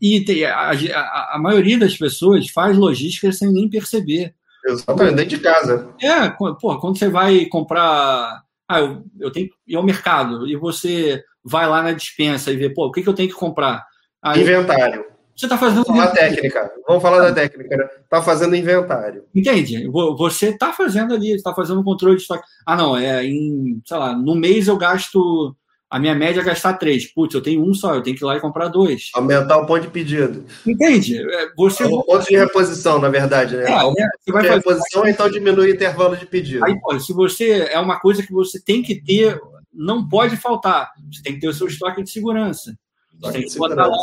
E 0.00 0.24
tem, 0.24 0.44
a, 0.44 0.70
a, 0.70 1.34
a, 1.34 1.38
maioria 1.38 1.78
das 1.78 1.96
pessoas 1.96 2.48
faz 2.48 2.76
logística 2.76 3.32
sem 3.32 3.52
nem 3.52 3.68
perceber. 3.68 4.34
Exatamente, 4.64 5.14
dentro 5.14 5.36
de 5.36 5.42
casa. 5.42 5.88
É, 6.00 6.28
pô, 6.28 6.78
quando 6.78 6.98
você 6.98 7.08
vai 7.08 7.46
comprar. 7.46 8.42
Ah, 8.68 8.80
eu, 8.80 9.04
eu 9.20 9.30
tenho 9.30 9.48
que 9.48 9.54
ir 9.66 9.76
ao 9.76 9.84
mercado 9.84 10.46
e 10.46 10.56
você 10.56 11.22
vai 11.44 11.68
lá 11.68 11.82
na 11.82 11.92
dispensa 11.92 12.50
e 12.50 12.56
vê, 12.56 12.68
pô, 12.68 12.86
o 12.86 12.92
que, 12.92 13.02
que 13.02 13.08
eu 13.08 13.14
tenho 13.14 13.28
que 13.28 13.34
comprar? 13.34 13.86
Aí, 14.20 14.42
Inventário 14.42 15.04
você 15.36 15.44
está 15.44 15.58
fazendo. 15.58 15.84
Vamos 15.84 16.00
falar 16.00 16.12
técnica. 16.12 16.72
Vamos 16.88 17.02
falar 17.02 17.18
da 17.18 17.32
técnica. 17.32 17.90
Está 18.02 18.22
fazendo 18.22 18.56
inventário. 18.56 19.24
Entende? 19.34 19.86
Você 19.88 20.48
está 20.48 20.72
fazendo 20.72 21.14
ali, 21.14 21.32
está 21.32 21.54
fazendo 21.54 21.84
controle 21.84 22.16
de 22.16 22.22
estoque. 22.22 22.48
Ah, 22.64 22.74
não, 22.74 22.96
é 22.96 23.22
em, 23.24 23.82
sei 23.84 23.98
lá, 23.98 24.16
no 24.16 24.34
mês 24.34 24.66
eu 24.66 24.78
gasto. 24.78 25.54
A 25.88 26.00
minha 26.00 26.14
média 26.14 26.40
é 26.40 26.44
gastar 26.44 26.74
três. 26.74 27.12
Putz, 27.12 27.34
eu 27.34 27.42
tenho 27.42 27.64
um 27.64 27.72
só, 27.72 27.94
eu 27.94 28.02
tenho 28.02 28.16
que 28.16 28.24
ir 28.24 28.26
lá 28.26 28.36
e 28.36 28.40
comprar 28.40 28.68
dois. 28.68 29.10
Aumentar 29.14 29.58
o 29.58 29.66
ponto 29.66 29.82
de 29.82 29.88
pedido. 29.88 30.44
Entende? 30.66 31.16
É, 31.18 31.52
você... 31.56 31.84
É 31.84 31.86
o 31.86 32.02
ponto 32.02 32.26
de 32.26 32.36
reposição, 32.36 32.98
na 32.98 33.08
verdade, 33.08 33.56
né? 33.56 33.64
É, 33.64 33.72
é, 33.72 34.08
você 34.18 34.32
vai 34.32 34.42
fazer... 34.42 34.56
reposição, 34.56 35.06
então 35.06 35.30
diminui 35.30 35.70
o 35.70 35.74
intervalo 35.74 36.16
de 36.16 36.26
pedido. 36.26 36.64
Aí, 36.64 36.78
pô, 36.80 36.98
se 36.98 37.12
você. 37.12 37.68
É 37.70 37.78
uma 37.78 38.00
coisa 38.00 38.22
que 38.22 38.32
você 38.32 38.60
tem 38.60 38.82
que 38.82 39.00
ter, 39.00 39.40
não 39.72 40.08
pode 40.08 40.36
faltar. 40.36 40.90
Você 41.12 41.22
tem 41.22 41.34
que 41.34 41.40
ter 41.40 41.48
o 41.48 41.54
seu 41.54 41.68
estoque 41.68 42.02
de 42.02 42.10
segurança. 42.10 42.76
Você 43.20 43.32
tem 43.32 43.42
que 43.42 43.56
botar 43.56 43.86
lá 43.86 43.96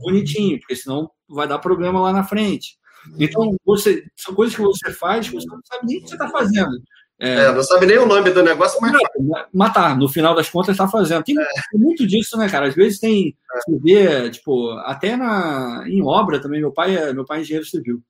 bonitinho, 0.00 0.58
porque 0.60 0.76
senão 0.76 1.10
vai 1.28 1.48
dar 1.48 1.58
problema 1.58 2.00
lá 2.00 2.12
na 2.12 2.24
frente. 2.24 2.76
Então, 3.18 3.56
você, 3.64 4.04
são 4.16 4.34
coisas 4.34 4.54
que 4.54 4.62
você 4.62 4.92
faz 4.92 5.28
que 5.28 5.34
você 5.34 5.46
não 5.46 5.60
sabe 5.64 5.86
nem 5.86 5.98
o 5.98 6.02
que 6.02 6.08
você 6.08 6.14
está 6.14 6.28
fazendo. 6.28 6.70
É, 7.24 7.44
é, 7.44 7.52
não 7.52 7.62
sabe 7.62 7.86
nem 7.86 7.98
o 7.98 8.06
nome 8.06 8.30
do 8.30 8.42
negócio, 8.42 8.80
mas. 8.80 8.92
Matar, 9.54 9.96
no 9.96 10.08
final 10.08 10.34
das 10.34 10.50
contas, 10.50 10.72
está 10.72 10.88
fazendo. 10.88 11.22
Tem, 11.22 11.38
é. 11.38 11.44
muito 11.78 12.04
disso, 12.04 12.36
né, 12.36 12.48
cara? 12.48 12.66
Às 12.66 12.74
vezes 12.74 12.98
tem. 12.98 13.36
É. 13.54 13.58
Você 13.60 13.78
vê, 13.78 14.30
tipo, 14.30 14.70
até 14.80 15.16
na, 15.16 15.84
em 15.86 16.02
obra 16.02 16.40
também. 16.40 16.60
Meu 16.60 16.72
pai 16.72 16.96
é, 16.96 17.12
meu 17.12 17.24
pai 17.24 17.38
é 17.38 17.40
engenheiro 17.42 17.64
civil. 17.64 18.02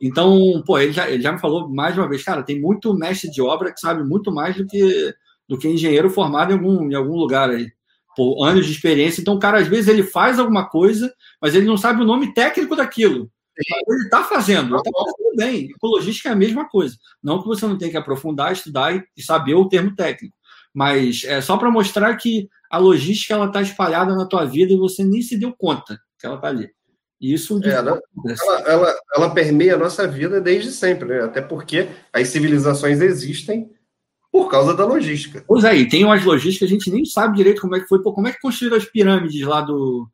Então, 0.00 0.60
pô, 0.66 0.80
ele 0.80 0.90
já, 0.90 1.08
ele 1.08 1.22
já 1.22 1.30
me 1.30 1.38
falou 1.38 1.68
mais 1.68 1.96
uma 1.96 2.08
vez, 2.08 2.24
cara, 2.24 2.42
tem 2.42 2.60
muito 2.60 2.92
mestre 2.92 3.30
de 3.30 3.40
obra 3.40 3.72
que 3.72 3.78
sabe 3.78 4.02
muito 4.02 4.32
mais 4.32 4.56
do 4.56 4.66
que, 4.66 5.14
do 5.48 5.56
que 5.56 5.68
engenheiro 5.68 6.10
formado 6.10 6.50
em 6.50 6.54
algum, 6.54 6.90
em 6.90 6.94
algum 6.94 7.14
lugar 7.14 7.50
aí 7.50 7.70
por 8.16 8.44
anos 8.44 8.66
de 8.66 8.72
experiência. 8.72 9.20
Então, 9.20 9.34
o 9.34 9.38
cara, 9.38 9.58
às 9.58 9.68
vezes, 9.68 9.86
ele 9.86 10.02
faz 10.02 10.40
alguma 10.40 10.68
coisa, 10.68 11.14
mas 11.40 11.54
ele 11.54 11.66
não 11.66 11.76
sabe 11.76 12.02
o 12.02 12.04
nome 12.04 12.34
técnico 12.34 12.74
daquilo. 12.74 13.30
Ele 13.56 14.04
está 14.04 14.24
fazendo, 14.24 14.76
está 14.76 14.90
fazendo 14.90 15.36
bem. 15.36 15.70
Ecologística 15.70 16.28
é 16.28 16.32
a 16.32 16.36
mesma 16.36 16.68
coisa. 16.68 16.96
Não 17.22 17.40
que 17.40 17.48
você 17.48 17.66
não 17.66 17.76
tenha 17.76 17.90
que 17.90 17.96
aprofundar, 17.96 18.52
estudar 18.52 18.94
e 19.16 19.22
saber 19.22 19.54
o 19.54 19.68
termo 19.68 19.94
técnico. 19.94 20.34
Mas 20.74 21.24
é 21.24 21.40
só 21.40 21.56
para 21.56 21.70
mostrar 21.70 22.16
que 22.16 22.48
a 22.70 22.78
logística 22.78 23.34
ela 23.34 23.46
está 23.46 23.60
espalhada 23.60 24.14
na 24.14 24.26
tua 24.26 24.44
vida 24.44 24.72
e 24.72 24.76
você 24.76 25.04
nem 25.04 25.20
se 25.20 25.36
deu 25.36 25.54
conta 25.56 25.98
que 26.18 26.26
ela 26.26 26.36
está 26.36 26.48
ali. 26.48 26.70
Isso 27.20 27.60
é, 27.62 27.68
ela, 27.68 28.00
ela, 28.66 28.94
ela, 29.14 29.30
permeia 29.30 29.76
a 29.76 29.78
nossa 29.78 30.08
vida 30.08 30.40
desde 30.40 30.72
sempre, 30.72 31.08
né? 31.08 31.22
até 31.22 31.40
porque 31.40 31.88
as 32.12 32.26
civilizações 32.28 33.00
existem 33.00 33.70
por 34.32 34.50
causa 34.50 34.74
da 34.74 34.84
logística. 34.84 35.44
Pois 35.46 35.64
aí, 35.64 35.82
é, 35.82 35.88
tem 35.88 36.04
umas 36.04 36.24
logísticas 36.24 36.68
que 36.68 36.74
a 36.74 36.78
gente 36.78 36.90
nem 36.90 37.04
sabe 37.04 37.36
direito 37.36 37.60
como 37.60 37.76
é 37.76 37.80
que 37.80 37.86
foi. 37.86 38.02
Pô, 38.02 38.12
como 38.12 38.26
é 38.26 38.32
que 38.32 38.40
construíram 38.40 38.76
as 38.76 38.86
pirâmides 38.86 39.46
lá 39.46 39.60
do. 39.60 40.08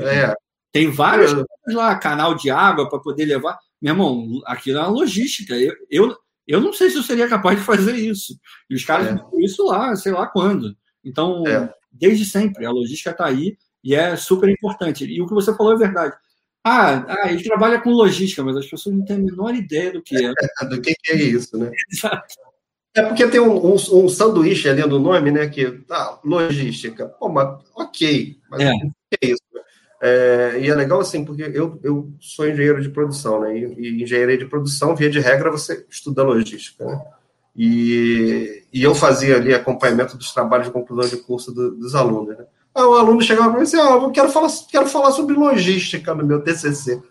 É, 0.00 0.26
é. 0.26 0.34
Tem 0.72 0.90
várias 0.90 1.32
é. 1.32 1.44
lá, 1.72 1.96
canal 1.96 2.34
de 2.34 2.50
água 2.50 2.88
para 2.88 2.98
poder 2.98 3.24
levar. 3.24 3.58
Meu 3.80 3.94
irmão, 3.94 4.40
aquilo 4.46 4.78
é 4.78 4.82
uma 4.82 4.90
logística. 4.90 5.54
Eu, 5.54 5.74
eu, 5.90 6.16
eu 6.46 6.60
não 6.60 6.72
sei 6.72 6.90
se 6.90 6.96
eu 6.96 7.02
seria 7.02 7.28
capaz 7.28 7.58
de 7.58 7.64
fazer 7.64 7.94
isso. 7.96 8.38
E 8.68 8.74
os 8.74 8.84
caras 8.84 9.08
é. 9.08 9.44
isso 9.44 9.66
lá, 9.66 9.94
sei 9.96 10.12
lá 10.12 10.26
quando. 10.26 10.76
Então, 11.04 11.46
é. 11.46 11.72
desde 11.90 12.24
sempre, 12.24 12.66
a 12.66 12.70
logística 12.70 13.10
está 13.10 13.26
aí 13.26 13.56
e 13.82 13.94
é 13.94 14.16
super 14.16 14.48
importante. 14.48 15.04
E 15.04 15.20
o 15.22 15.26
que 15.26 15.34
você 15.34 15.54
falou 15.54 15.72
é 15.72 15.78
verdade. 15.78 16.16
Ah, 16.64 17.04
ah, 17.08 17.32
ele 17.32 17.42
trabalha 17.42 17.80
com 17.80 17.90
logística, 17.90 18.42
mas 18.42 18.56
as 18.56 18.66
pessoas 18.66 18.94
não 18.94 19.04
têm 19.04 19.16
a 19.16 19.20
menor 19.20 19.54
ideia 19.54 19.92
do 19.92 20.02
que 20.02 20.16
é. 20.16 20.32
do 20.68 20.80
que, 20.80 20.94
que 20.94 21.12
é 21.12 21.16
isso, 21.16 21.56
né? 21.56 21.70
Exato. 21.90 22.34
É 22.94 23.02
porque 23.02 23.26
tem 23.28 23.40
um, 23.40 23.74
um, 23.74 23.74
um, 23.74 24.08
sanduíche 24.08 24.68
ali 24.68 24.82
no 24.82 24.98
nome, 24.98 25.30
né? 25.30 25.48
Que 25.48 25.82
ah, 25.90 26.18
logística. 26.24 27.08
Pô, 27.08 27.28
mas 27.28 27.62
ok, 27.74 28.36
mas 28.50 28.60
é. 28.60 28.72
o 28.72 28.80
que 28.80 29.18
é 29.22 29.26
isso? 29.28 29.42
É, 30.00 30.58
e 30.60 30.70
é 30.70 30.74
legal 30.74 31.00
assim, 31.00 31.24
porque 31.24 31.42
eu, 31.54 31.78
eu 31.82 32.12
sou 32.20 32.48
engenheiro 32.48 32.80
de 32.80 32.88
produção, 32.88 33.40
né? 33.40 33.56
E, 33.56 33.74
e 33.78 34.02
engenharia 34.02 34.38
de 34.38 34.46
produção, 34.46 34.94
via 34.94 35.10
de 35.10 35.18
regra, 35.18 35.50
você 35.50 35.84
estuda 35.90 36.22
logística, 36.22 36.84
né? 36.84 37.00
E, 37.56 38.62
e 38.72 38.82
eu 38.82 38.94
fazia 38.94 39.36
ali 39.36 39.52
acompanhamento 39.52 40.16
dos 40.16 40.32
trabalhos 40.32 40.66
de 40.66 40.72
conclusão 40.72 41.08
de 41.08 41.16
curso 41.24 41.52
do, 41.52 41.72
dos 41.72 41.94
alunos, 41.94 42.36
né? 42.36 42.44
Aí 42.74 42.84
o 42.84 42.94
aluno 42.94 43.20
chegava 43.20 43.48
para 43.48 43.58
mim 43.58 43.62
e 43.62 43.64
disse, 43.64 43.76
ah, 43.76 43.98
eu 44.00 44.10
quero 44.10 44.28
falar, 44.28 44.48
quero 44.70 44.86
falar 44.86 45.10
sobre 45.10 45.34
logística 45.34 46.14
no 46.14 46.24
meu 46.24 46.40
TCC. 46.40 47.02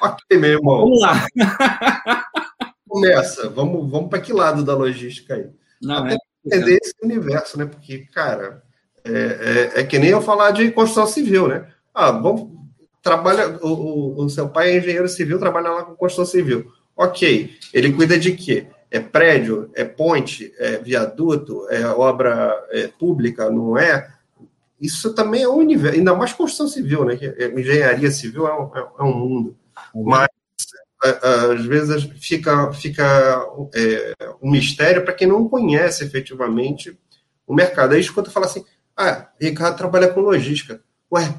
Ok, 0.00 0.38
meu 0.38 0.50
irmão. 0.50 0.78
Vamos 0.78 1.00
lá. 1.00 1.26
começa? 2.92 3.48
Vamos, 3.48 3.90
vamos 3.90 4.10
para 4.10 4.20
que 4.20 4.32
lado 4.34 4.62
da 4.62 4.76
logística 4.76 5.34
aí? 5.34 5.48
Não, 5.80 6.04
Até 6.04 6.14
é, 6.14 6.18
entender 6.44 6.78
esse 6.82 6.94
universo, 7.02 7.58
né? 7.58 7.64
Porque, 7.64 8.00
cara, 8.12 8.62
é, 9.02 9.72
é, 9.76 9.80
é, 9.80 9.84
que 9.84 9.98
nem 9.98 10.10
eu 10.10 10.20
falar 10.20 10.50
de 10.50 10.70
construção 10.70 11.06
civil, 11.06 11.48
né? 11.48 11.66
Ah, 11.94 12.10
vamos. 12.10 12.50
Trabalha, 13.02 13.58
o, 13.60 14.22
o, 14.22 14.30
seu 14.30 14.48
pai 14.48 14.70
é 14.70 14.78
engenheiro 14.78 15.08
civil, 15.08 15.38
trabalha 15.38 15.70
lá 15.70 15.84
com 15.84 15.96
construção 15.96 16.24
civil. 16.24 16.70
Ok, 16.96 17.50
ele 17.74 17.92
cuida 17.92 18.18
de 18.18 18.32
quê? 18.32 18.66
É 18.90 19.00
prédio, 19.00 19.70
é 19.74 19.84
ponte, 19.84 20.52
é 20.58 20.78
viaduto, 20.78 21.66
é 21.68 21.84
obra 21.86 22.54
é, 22.70 22.86
pública, 22.86 23.50
não 23.50 23.76
é? 23.76 24.08
Isso 24.80 25.14
também 25.14 25.42
é 25.42 25.48
um 25.48 25.56
universo, 25.56 25.98
ainda 25.98 26.14
mais 26.14 26.32
construção 26.32 26.68
civil, 26.68 27.04
né? 27.04 27.18
É, 27.20 27.46
engenharia 27.58 28.10
civil 28.10 28.46
é 28.46 28.54
um, 28.54 28.76
é, 28.76 28.88
é 29.00 29.02
um 29.02 29.14
mundo. 29.14 29.56
Mas 29.94 30.28
às 31.52 31.64
vezes 31.64 32.04
fica, 32.20 32.72
fica 32.72 33.44
é, 33.74 34.14
um 34.40 34.50
mistério 34.50 35.04
para 35.04 35.14
quem 35.14 35.26
não 35.26 35.48
conhece 35.48 36.04
efetivamente 36.04 36.96
o 37.46 37.54
mercado. 37.54 37.94
Aí 37.94 38.00
escuta 38.00 38.30
falar 38.30 38.46
assim: 38.46 38.64
ah, 38.96 39.28
Ricardo 39.40 39.76
trabalha 39.76 40.08
com 40.08 40.20
logística. 40.20 40.80
Ué, 41.12 41.34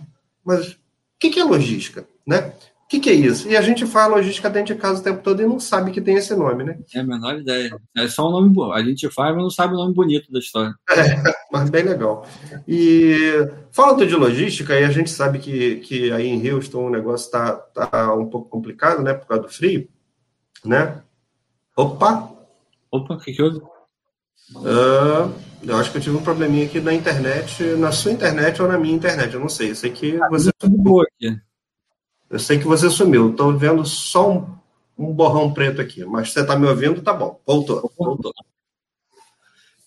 mas 0.45 0.71
o 0.71 0.77
que, 1.19 1.29
que 1.29 1.39
é 1.39 1.43
logística? 1.43 2.07
Né? 2.25 2.53
O 2.85 2.87
que, 2.93 2.99
que, 2.99 3.09
é 3.09 3.13
isso? 3.13 3.49
E 3.49 3.57
a 3.57 3.61
gente 3.61 3.87
fala 3.87 4.17
logística 4.17 4.49
dentro 4.49 4.75
de 4.75 4.79
casa 4.79 4.99
o 4.99 5.03
tempo 5.03 5.23
todo 5.23 5.41
e 5.41 5.47
não 5.47 5.59
sabe 5.59 5.91
que 5.91 6.01
tem 6.01 6.15
esse 6.15 6.35
nome, 6.35 6.63
né? 6.63 6.77
É 6.93 6.99
a 6.99 7.03
menor 7.03 7.39
ideia. 7.39 7.75
É 7.97 8.07
só 8.07 8.27
um 8.27 8.31
nome 8.31 8.49
bom. 8.49 8.71
A 8.71 8.83
gente 8.83 9.09
faz, 9.09 9.33
mas 9.33 9.41
não 9.41 9.49
sabe 9.49 9.73
o 9.73 9.77
nome 9.77 9.95
bonito 9.95 10.31
da 10.31 10.37
história. 10.37 10.75
É, 10.91 11.33
mas 11.51 11.71
bem 11.71 11.83
legal. 11.83 12.27
E 12.67 13.49
falando 13.71 14.05
de 14.05 14.13
logística, 14.15 14.79
e 14.79 14.83
a 14.83 14.91
gente 14.91 15.09
sabe 15.09 15.39
que, 15.39 15.77
que 15.77 16.11
aí 16.11 16.27
em 16.27 16.51
Houston 16.51 16.85
o 16.85 16.89
negócio 16.91 17.25
está 17.25 17.53
tá 17.55 18.13
um 18.13 18.29
pouco 18.29 18.49
complicado, 18.49 19.01
né? 19.01 19.13
Por 19.13 19.27
causa 19.27 19.43
do 19.43 19.49
frio, 19.49 19.87
né? 20.63 21.01
Opa! 21.75 22.29
Opa, 22.91 23.15
o 23.15 23.19
que, 23.19 23.33
que 23.33 23.41
houve? 23.41 23.59
Uh, 24.51 25.33
eu 25.63 25.77
acho 25.77 25.91
que 25.91 25.97
eu 25.97 26.01
tive 26.01 26.17
um 26.17 26.23
probleminha 26.23 26.65
aqui 26.65 26.79
na 26.79 26.93
internet, 26.93 27.63
na 27.77 27.91
sua 27.91 28.11
internet 28.11 28.61
ou 28.61 28.67
na 28.67 28.77
minha 28.77 28.95
internet, 28.95 29.33
eu 29.33 29.39
não 29.39 29.49
sei. 29.49 29.71
Eu 29.71 29.75
sei 29.75 29.91
que 29.91 30.21
ah, 30.21 30.27
você. 30.29 30.51
Boa 30.63 31.05
aqui. 31.05 31.39
Eu 32.29 32.39
sei 32.39 32.57
que 32.57 32.65
você 32.65 32.89
sumiu. 32.89 33.31
Estou 33.31 33.57
vendo 33.57 33.85
só 33.85 34.31
um, 34.31 34.57
um, 34.97 35.13
borrão 35.13 35.53
preto 35.53 35.81
aqui, 35.81 36.03
mas 36.03 36.31
você 36.31 36.41
está 36.41 36.57
me 36.57 36.67
ouvindo, 36.67 37.01
tá 37.01 37.13
bom. 37.13 37.39
Voltou. 37.45 37.91
Voltou. 37.97 38.33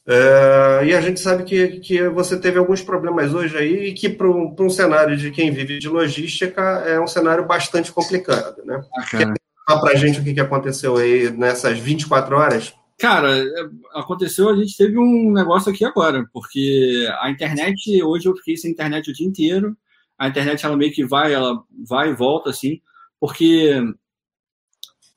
É, 0.08 0.84
e 0.84 0.94
a 0.94 1.00
gente 1.00 1.18
sabe 1.18 1.42
que, 1.42 1.80
que 1.80 2.08
você 2.08 2.38
teve 2.38 2.58
alguns 2.58 2.80
problemas 2.80 3.34
hoje 3.34 3.56
aí 3.56 3.88
e 3.88 3.92
que 3.92 4.08
para 4.08 4.28
um, 4.28 4.54
um, 4.56 4.70
cenário 4.70 5.16
de 5.16 5.32
quem 5.32 5.50
vive 5.50 5.80
de 5.80 5.88
logística 5.88 6.62
é 6.86 7.00
um 7.00 7.08
cenário 7.08 7.44
bastante 7.44 7.90
complicado, 7.90 8.64
né? 8.64 8.80
Ah, 8.96 9.04
Quer 9.10 9.34
falar 9.66 9.80
para 9.80 9.92
a 9.92 9.96
gente 9.96 10.20
o 10.20 10.24
que, 10.24 10.32
que 10.32 10.40
aconteceu 10.40 10.96
aí 10.96 11.28
nessas 11.30 11.76
24 11.80 12.36
horas? 12.36 12.72
Cara, 12.98 13.44
aconteceu, 13.92 14.48
a 14.48 14.56
gente 14.56 14.76
teve 14.76 14.98
um 14.98 15.30
negócio 15.32 15.70
aqui 15.70 15.84
agora, 15.84 16.26
porque 16.32 17.06
a 17.20 17.30
internet, 17.30 18.02
hoje 18.02 18.26
eu 18.26 18.36
fiquei 18.36 18.56
sem 18.56 18.70
internet 18.70 19.10
o 19.10 19.12
dia 19.12 19.26
inteiro, 19.26 19.76
a 20.18 20.28
internet 20.28 20.64
ela 20.64 20.76
meio 20.76 20.92
que 20.92 21.04
vai, 21.04 21.34
ela 21.34 21.62
vai 21.86 22.10
e 22.10 22.14
volta 22.14 22.48
assim, 22.50 22.80
porque 23.20 23.82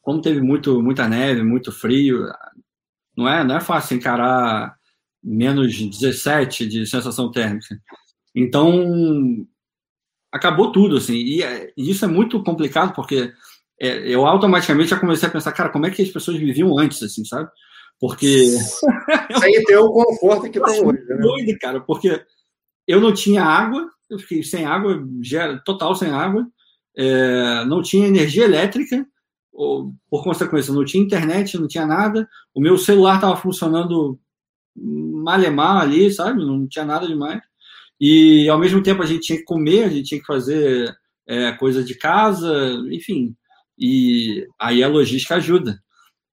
como 0.02 0.22
teve 0.22 0.42
muito, 0.42 0.82
muita 0.82 1.08
neve, 1.08 1.42
muito 1.44 1.72
frio, 1.72 2.26
não 3.16 3.30
é, 3.30 3.44
não 3.44 3.58
é 3.58 3.62
fácil 3.62 3.96
encarar 3.96 4.76
menos 5.24 5.74
17 5.78 6.68
de 6.68 6.86
sensação 6.86 7.32
térmica. 7.32 7.80
Então, 8.36 9.46
acabou 10.32 10.72
tudo, 10.72 10.98
assim, 10.98 11.16
e, 11.16 11.44
é, 11.44 11.72
e 11.78 11.90
isso 11.92 12.06
é 12.06 12.08
muito 12.08 12.44
complicado, 12.44 12.94
porque 12.94 13.32
é, 13.80 14.14
eu 14.14 14.26
automaticamente 14.26 14.90
já 14.90 15.00
comecei 15.00 15.28
a 15.28 15.32
pensar, 15.32 15.52
cara, 15.52 15.70
como 15.70 15.86
é 15.86 15.92
que 15.92 16.02
as 16.02 16.10
pessoas 16.10 16.38
viviam 16.38 16.78
antes, 16.78 17.02
assim, 17.04 17.24
sabe? 17.26 17.50
Porque. 18.00 18.48
Sem 19.40 19.64
ter 19.66 19.78
o 19.78 19.92
conforto 19.92 20.50
que 20.50 20.60
tem 20.60 20.86
hoje. 20.86 21.04
Né? 21.08 21.18
Doido, 21.18 21.60
cara, 21.60 21.82
porque 21.82 22.24
eu 22.88 23.00
não 23.00 23.14
tinha 23.14 23.44
água, 23.44 23.90
eu 24.10 24.18
fiquei 24.18 24.42
sem 24.42 24.66
água, 24.66 25.08
total 25.64 25.94
sem 25.94 26.10
água, 26.10 26.48
é, 26.98 27.64
não 27.66 27.84
tinha 27.84 28.08
energia 28.08 28.46
elétrica, 28.46 29.06
ou, 29.54 29.94
por 30.10 30.24
consequência, 30.24 30.74
não 30.74 30.84
tinha 30.84 31.04
internet, 31.04 31.58
não 31.58 31.68
tinha 31.68 31.86
nada, 31.86 32.28
o 32.54 32.60
meu 32.60 32.78
celular 32.78 33.16
estava 33.16 33.38
funcionando 33.38 34.20
malemar 34.76 35.82
ali, 35.82 36.12
sabe? 36.12 36.44
Não 36.44 36.68
tinha 36.68 36.86
nada 36.86 37.06
demais. 37.06 37.42
E 38.00 38.48
ao 38.50 38.58
mesmo 38.58 38.82
tempo 38.82 39.04
a 39.04 39.06
gente 39.06 39.22
tinha 39.22 39.38
que 39.38 39.44
comer, 39.44 39.84
a 39.84 39.90
gente 39.90 40.08
tinha 40.08 40.22
que 40.22 40.26
fazer 40.26 40.96
é, 41.28 41.52
coisa 41.54 41.84
de 41.84 41.96
casa, 41.96 42.52
enfim. 42.92 43.36
E 43.78 44.48
aí 44.60 44.82
a 44.82 44.88
logística 44.88 45.36
ajuda. 45.36 45.80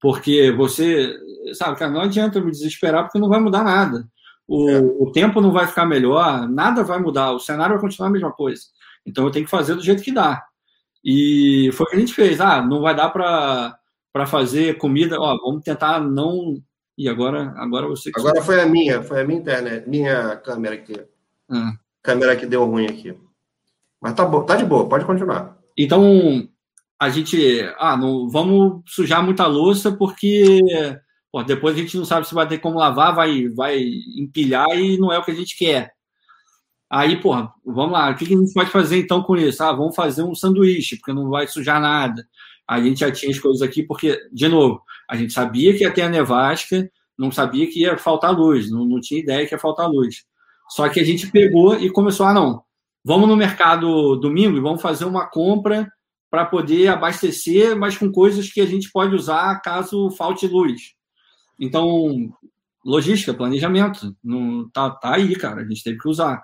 Porque 0.00 0.52
você, 0.52 1.14
sabe, 1.54 1.78
cara, 1.78 1.90
não 1.90 2.00
adianta 2.00 2.40
me 2.40 2.50
desesperar 2.50 3.04
porque 3.04 3.18
não 3.18 3.28
vai 3.28 3.40
mudar 3.40 3.64
nada. 3.64 4.08
O, 4.46 4.70
é. 4.70 4.78
o 4.78 5.10
tempo 5.12 5.40
não 5.40 5.52
vai 5.52 5.66
ficar 5.66 5.86
melhor, 5.86 6.48
nada 6.48 6.84
vai 6.84 7.00
mudar, 7.00 7.32
o 7.32 7.40
cenário 7.40 7.74
vai 7.74 7.82
continuar 7.82 8.08
a 8.08 8.12
mesma 8.12 8.32
coisa. 8.32 8.62
Então 9.04 9.24
eu 9.24 9.30
tenho 9.30 9.44
que 9.44 9.50
fazer 9.50 9.74
do 9.74 9.82
jeito 9.82 10.02
que 10.02 10.12
dá. 10.12 10.44
E 11.04 11.70
foi 11.72 11.86
o 11.86 11.88
que 11.90 11.96
a 11.96 12.00
gente 12.00 12.14
fez. 12.14 12.40
Ah, 12.40 12.60
não 12.60 12.80
vai 12.80 12.94
dar 12.94 13.10
para 13.10 14.26
fazer 14.26 14.76
comida, 14.78 15.16
ó, 15.20 15.36
vamos 15.38 15.62
tentar 15.62 16.00
não. 16.00 16.60
E 16.98 17.08
agora, 17.08 17.52
agora 17.56 17.86
você. 17.86 18.10
Agora 18.16 18.42
foi 18.42 18.60
a 18.60 18.66
minha, 18.66 19.02
foi 19.02 19.20
a 19.20 19.24
minha 19.24 19.38
internet, 19.38 19.88
minha 19.88 20.36
câmera 20.36 20.74
aqui. 20.74 21.00
Ah. 21.48 21.74
Câmera 22.02 22.36
que 22.36 22.46
deu 22.46 22.64
ruim 22.64 22.86
aqui. 22.86 23.14
Mas 24.00 24.14
tá 24.14 24.24
bom, 24.24 24.42
tá 24.42 24.56
de 24.56 24.64
boa, 24.64 24.88
pode 24.88 25.04
continuar. 25.04 25.56
Então, 25.78 26.48
a 26.98 27.08
gente, 27.08 27.60
ah, 27.78 27.96
não 27.96 28.28
vamos 28.28 28.82
sujar 28.86 29.22
muita 29.22 29.46
louça 29.46 29.92
porque 29.92 30.60
pô, 31.36 31.42
depois 31.42 31.76
a 31.76 31.78
gente 31.78 31.98
não 31.98 32.04
sabe 32.06 32.26
se 32.26 32.34
vai 32.34 32.48
ter 32.48 32.58
como 32.58 32.78
lavar, 32.78 33.14
vai, 33.14 33.46
vai 33.48 33.78
empilhar 34.16 34.70
e 34.70 34.96
não 34.96 35.12
é 35.12 35.18
o 35.18 35.22
que 35.22 35.30
a 35.30 35.34
gente 35.34 35.54
quer. 35.54 35.92
Aí, 36.88 37.20
porra, 37.20 37.52
vamos 37.62 37.92
lá, 37.92 38.10
o 38.10 38.16
que 38.16 38.24
a 38.24 38.28
gente 38.28 38.54
pode 38.54 38.70
fazer 38.70 38.98
então 38.98 39.22
com 39.22 39.36
isso? 39.36 39.62
Ah, 39.62 39.72
vamos 39.72 39.94
fazer 39.94 40.22
um 40.22 40.34
sanduíche, 40.34 40.96
porque 40.96 41.12
não 41.12 41.28
vai 41.28 41.46
sujar 41.46 41.78
nada. 41.78 42.26
A 42.66 42.80
gente 42.80 43.00
já 43.00 43.12
tinha 43.12 43.30
as 43.30 43.38
coisas 43.38 43.60
aqui, 43.60 43.82
porque, 43.82 44.18
de 44.32 44.48
novo, 44.48 44.80
a 45.10 45.14
gente 45.14 45.32
sabia 45.32 45.76
que 45.76 45.82
ia 45.84 45.92
ter 45.92 46.02
a 46.02 46.08
nevasca, 46.08 46.90
não 47.18 47.30
sabia 47.30 47.66
que 47.66 47.80
ia 47.80 47.98
faltar 47.98 48.32
luz, 48.32 48.70
não, 48.70 48.86
não 48.86 48.98
tinha 48.98 49.20
ideia 49.20 49.46
que 49.46 49.54
ia 49.54 49.58
faltar 49.58 49.90
luz. 49.90 50.24
Só 50.70 50.88
que 50.88 51.00
a 51.00 51.04
gente 51.04 51.30
pegou 51.30 51.78
e 51.78 51.90
começou, 51.90 52.24
ah, 52.24 52.32
não, 52.32 52.62
vamos 53.04 53.28
no 53.28 53.36
mercado 53.36 54.16
domingo 54.16 54.56
e 54.56 54.60
vamos 54.60 54.80
fazer 54.80 55.04
uma 55.04 55.28
compra 55.28 55.86
para 56.30 56.46
poder 56.46 56.88
abastecer, 56.88 57.76
mas 57.76 57.98
com 57.98 58.10
coisas 58.10 58.50
que 58.50 58.60
a 58.62 58.66
gente 58.66 58.90
pode 58.90 59.14
usar 59.14 59.60
caso 59.60 60.10
falte 60.12 60.46
luz. 60.46 60.95
Então, 61.58 62.30
logística, 62.84 63.34
planejamento, 63.34 64.16
não 64.22 64.68
tá, 64.70 64.90
tá 64.90 65.14
aí, 65.14 65.34
cara, 65.36 65.62
a 65.62 65.64
gente 65.64 65.82
teve 65.82 65.98
que 65.98 66.08
usar. 66.08 66.42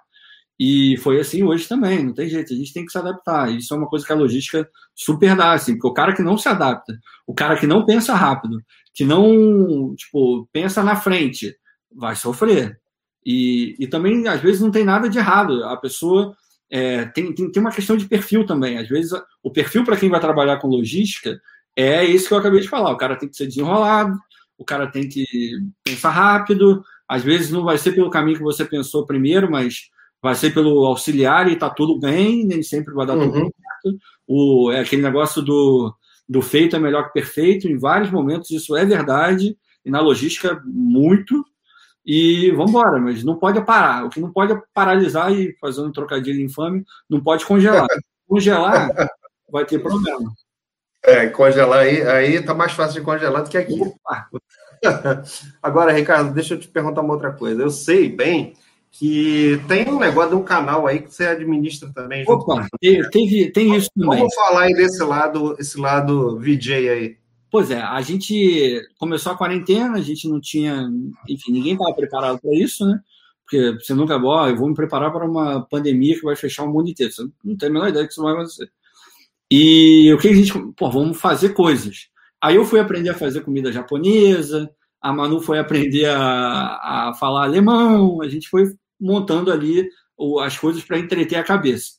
E 0.58 0.96
foi 0.98 1.18
assim 1.20 1.42
hoje 1.42 1.66
também, 1.66 2.04
não 2.04 2.14
tem 2.14 2.28
jeito, 2.28 2.52
a 2.52 2.56
gente 2.56 2.72
tem 2.72 2.84
que 2.84 2.92
se 2.92 2.98
adaptar. 2.98 3.50
Isso 3.50 3.74
é 3.74 3.76
uma 3.76 3.88
coisa 3.88 4.06
que 4.06 4.12
a 4.12 4.16
logística 4.16 4.68
super 4.94 5.34
dá, 5.34 5.52
assim, 5.52 5.72
porque 5.72 5.88
o 5.88 5.92
cara 5.92 6.14
que 6.14 6.22
não 6.22 6.38
se 6.38 6.48
adapta, 6.48 6.96
o 7.26 7.34
cara 7.34 7.58
que 7.58 7.66
não 7.66 7.84
pensa 7.84 8.14
rápido, 8.14 8.62
que 8.94 9.04
não, 9.04 9.94
tipo, 9.96 10.48
pensa 10.52 10.82
na 10.82 10.96
frente, 10.96 11.56
vai 11.94 12.14
sofrer. 12.14 12.78
E, 13.24 13.76
e 13.78 13.86
também, 13.86 14.28
às 14.28 14.40
vezes, 14.40 14.60
não 14.60 14.70
tem 14.70 14.84
nada 14.84 15.08
de 15.08 15.18
errado. 15.18 15.64
A 15.64 15.76
pessoa 15.76 16.34
é, 16.70 17.04
tem, 17.06 17.34
tem, 17.34 17.50
tem 17.50 17.60
uma 17.60 17.72
questão 17.72 17.96
de 17.96 18.06
perfil 18.06 18.44
também. 18.44 18.78
Às 18.78 18.88
vezes, 18.88 19.12
o 19.42 19.50
perfil 19.50 19.84
para 19.84 19.96
quem 19.96 20.10
vai 20.10 20.20
trabalhar 20.20 20.58
com 20.58 20.68
logística 20.68 21.40
é 21.76 22.04
esse 22.04 22.28
que 22.28 22.34
eu 22.34 22.38
acabei 22.38 22.60
de 22.60 22.68
falar. 22.68 22.90
O 22.90 22.96
cara 22.96 23.16
tem 23.16 23.28
que 23.28 23.36
ser 23.36 23.46
desenrolado, 23.46 24.18
o 24.62 24.64
cara 24.64 24.90
tem 24.90 25.08
que 25.08 25.24
pensar 25.84 26.10
rápido. 26.10 26.82
Às 27.08 27.22
vezes 27.22 27.50
não 27.50 27.64
vai 27.64 27.76
ser 27.76 27.92
pelo 27.92 28.10
caminho 28.10 28.38
que 28.38 28.42
você 28.42 28.64
pensou 28.64 29.06
primeiro, 29.06 29.50
mas 29.50 29.90
vai 30.22 30.34
ser 30.34 30.54
pelo 30.54 30.86
auxiliar 30.86 31.50
e 31.50 31.56
tá 31.56 31.68
tudo 31.68 31.98
bem, 31.98 32.46
nem 32.46 32.62
sempre 32.62 32.94
vai 32.94 33.06
dar 33.06 33.16
uhum. 33.16 33.30
tudo 33.30 33.54
certo. 33.82 33.98
O, 34.26 34.70
é 34.70 34.80
aquele 34.80 35.02
negócio 35.02 35.42
do, 35.42 35.94
do 36.28 36.40
feito 36.40 36.76
é 36.76 36.78
melhor 36.78 37.08
que 37.08 37.12
perfeito, 37.12 37.68
em 37.68 37.76
vários 37.76 38.10
momentos 38.10 38.50
isso 38.50 38.76
é 38.76 38.84
verdade, 38.84 39.56
e 39.84 39.90
na 39.90 40.00
logística, 40.00 40.62
muito 40.64 41.44
e 42.04 42.50
vamos 42.52 42.70
embora, 42.70 42.98
mas 42.98 43.22
não 43.22 43.36
pode 43.36 43.64
parar. 43.64 44.04
O 44.04 44.10
que 44.10 44.20
não 44.20 44.32
pode 44.32 44.52
é 44.52 44.62
paralisar 44.74 45.32
e 45.32 45.56
fazer 45.60 45.82
um 45.82 45.92
trocadilho 45.92 46.40
infame, 46.40 46.84
não 47.08 47.20
pode 47.20 47.44
congelar. 47.46 47.86
congelar 48.26 48.90
vai 49.50 49.64
ter 49.64 49.78
problema. 49.80 50.32
É, 51.04 51.26
congelar 51.26 51.80
aí, 51.80 52.02
aí 52.02 52.42
tá 52.42 52.54
mais 52.54 52.72
fácil 52.72 53.00
de 53.00 53.04
congelar 53.04 53.42
do 53.42 53.50
que 53.50 53.58
aqui. 53.58 53.80
Agora, 55.62 55.92
Ricardo, 55.92 56.32
deixa 56.32 56.54
eu 56.54 56.60
te 56.60 56.68
perguntar 56.68 57.00
uma 57.00 57.14
outra 57.14 57.32
coisa. 57.32 57.62
Eu 57.62 57.70
sei 57.70 58.08
bem 58.08 58.54
que 58.90 59.60
tem 59.66 59.88
um 59.88 59.98
negócio 59.98 60.30
de 60.30 60.36
um 60.36 60.44
canal 60.44 60.86
aí 60.86 61.00
que 61.00 61.12
você 61.12 61.24
administra 61.24 61.90
também. 61.94 62.24
Opa, 62.28 62.68
teve, 62.80 63.50
tem 63.50 63.74
isso 63.74 63.88
também. 63.96 64.18
Vamos 64.18 64.34
falar 64.34 64.62
aí 64.62 64.74
desse 64.74 65.02
lado, 65.02 65.56
esse 65.58 65.80
lado 65.80 66.38
VJ 66.38 66.88
aí. 66.88 67.16
Pois 67.50 67.70
é, 67.70 67.80
a 67.80 68.00
gente 68.00 68.82
começou 68.98 69.32
a 69.32 69.36
quarentena, 69.36 69.98
a 69.98 70.00
gente 70.00 70.28
não 70.28 70.40
tinha, 70.40 70.88
enfim, 71.28 71.52
ninguém 71.52 71.72
estava 71.72 71.94
preparado 71.94 72.40
para 72.40 72.54
isso, 72.54 72.86
né? 72.86 73.00
Porque 73.44 73.72
você 73.72 73.92
nunca, 73.92 74.16
ó, 74.16 74.48
eu 74.48 74.56
vou 74.56 74.68
me 74.68 74.74
preparar 74.74 75.12
para 75.12 75.26
uma 75.26 75.60
pandemia 75.62 76.14
que 76.14 76.22
vai 76.22 76.36
fechar 76.36 76.64
o 76.64 76.72
mundo 76.72 76.88
inteiro. 76.88 77.12
Você 77.12 77.22
não 77.44 77.56
tem 77.56 77.68
a 77.68 77.72
menor 77.72 77.88
ideia 77.88 78.06
que 78.06 78.12
isso 78.12 78.22
vai 78.22 78.32
acontecer. 78.32 78.70
E 79.54 80.10
o 80.14 80.16
que 80.16 80.28
a 80.28 80.34
gente, 80.34 80.50
pô, 80.74 80.90
vamos 80.90 81.20
fazer 81.20 81.50
coisas. 81.50 82.08
Aí 82.42 82.56
eu 82.56 82.64
fui 82.64 82.80
aprender 82.80 83.10
a 83.10 83.14
fazer 83.14 83.42
comida 83.42 83.70
japonesa, 83.70 84.70
a 84.98 85.12
Manu 85.12 85.42
foi 85.42 85.58
aprender 85.58 86.06
a, 86.06 87.10
a 87.10 87.14
falar 87.20 87.44
alemão, 87.44 88.22
a 88.22 88.28
gente 88.30 88.48
foi 88.48 88.64
montando 88.98 89.52
ali 89.52 89.86
as 90.40 90.56
coisas 90.56 90.82
para 90.82 90.98
entreter 90.98 91.36
a 91.36 91.44
cabeça. 91.44 91.90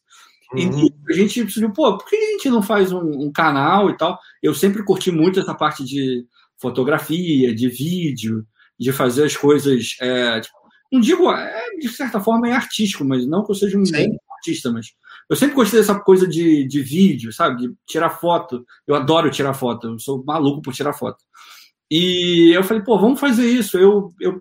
Uhum. 0.52 0.88
E 0.88 1.14
a 1.14 1.14
gente 1.14 1.44
decidiu, 1.44 1.72
pô, 1.72 1.96
por 1.96 2.10
que 2.10 2.16
a 2.16 2.32
gente 2.32 2.50
não 2.50 2.64
faz 2.64 2.92
um, 2.92 3.28
um, 3.28 3.32
canal 3.32 3.88
e 3.92 3.98
tal? 3.98 4.18
Eu 4.42 4.56
sempre 4.56 4.84
curti 4.84 5.12
muito 5.12 5.40
essa 5.40 5.54
parte 5.54 5.86
de 5.86 6.26
fotografia, 6.60 7.54
de 7.54 7.70
vídeo, 7.70 8.48
de 8.80 8.92
fazer 8.92 9.26
as 9.26 9.38
coisas. 9.38 9.96
É, 10.02 10.42
tipo, 10.42 10.58
não 10.92 11.00
digo, 11.00 11.32
é, 11.32 11.70
de 11.80 11.90
certa 11.90 12.20
forma 12.20 12.50
é 12.50 12.54
artístico, 12.54 13.06
mas 13.06 13.28
não 13.28 13.44
que 13.46 13.52
eu 13.52 13.56
seja 13.56 13.78
um 13.78 13.84
artista, 14.38 14.72
mas 14.72 14.88
eu 15.34 15.38
sempre 15.38 15.56
gostei 15.56 15.80
dessa 15.80 16.00
coisa 16.00 16.28
de, 16.28 16.64
de 16.68 16.82
vídeo, 16.82 17.34
sabe? 17.34 17.68
De 17.68 17.74
tirar 17.88 18.12
foto. 18.12 18.64
Eu 18.86 18.94
adoro 18.94 19.32
tirar 19.32 19.56
foto, 19.56 19.88
eu 19.88 20.00
sou 20.00 20.24
maluco 20.24 20.62
por 20.62 20.74
tirar 20.74 20.94
foto. 20.94 21.18
E 21.90 22.52
eu 22.56 22.64
falei, 22.64 22.84
pô, 22.84 23.00
vamos 23.00 23.20
fazer 23.20 23.48
isso. 23.48 23.80
Eu, 23.80 24.12
eu 24.22 24.40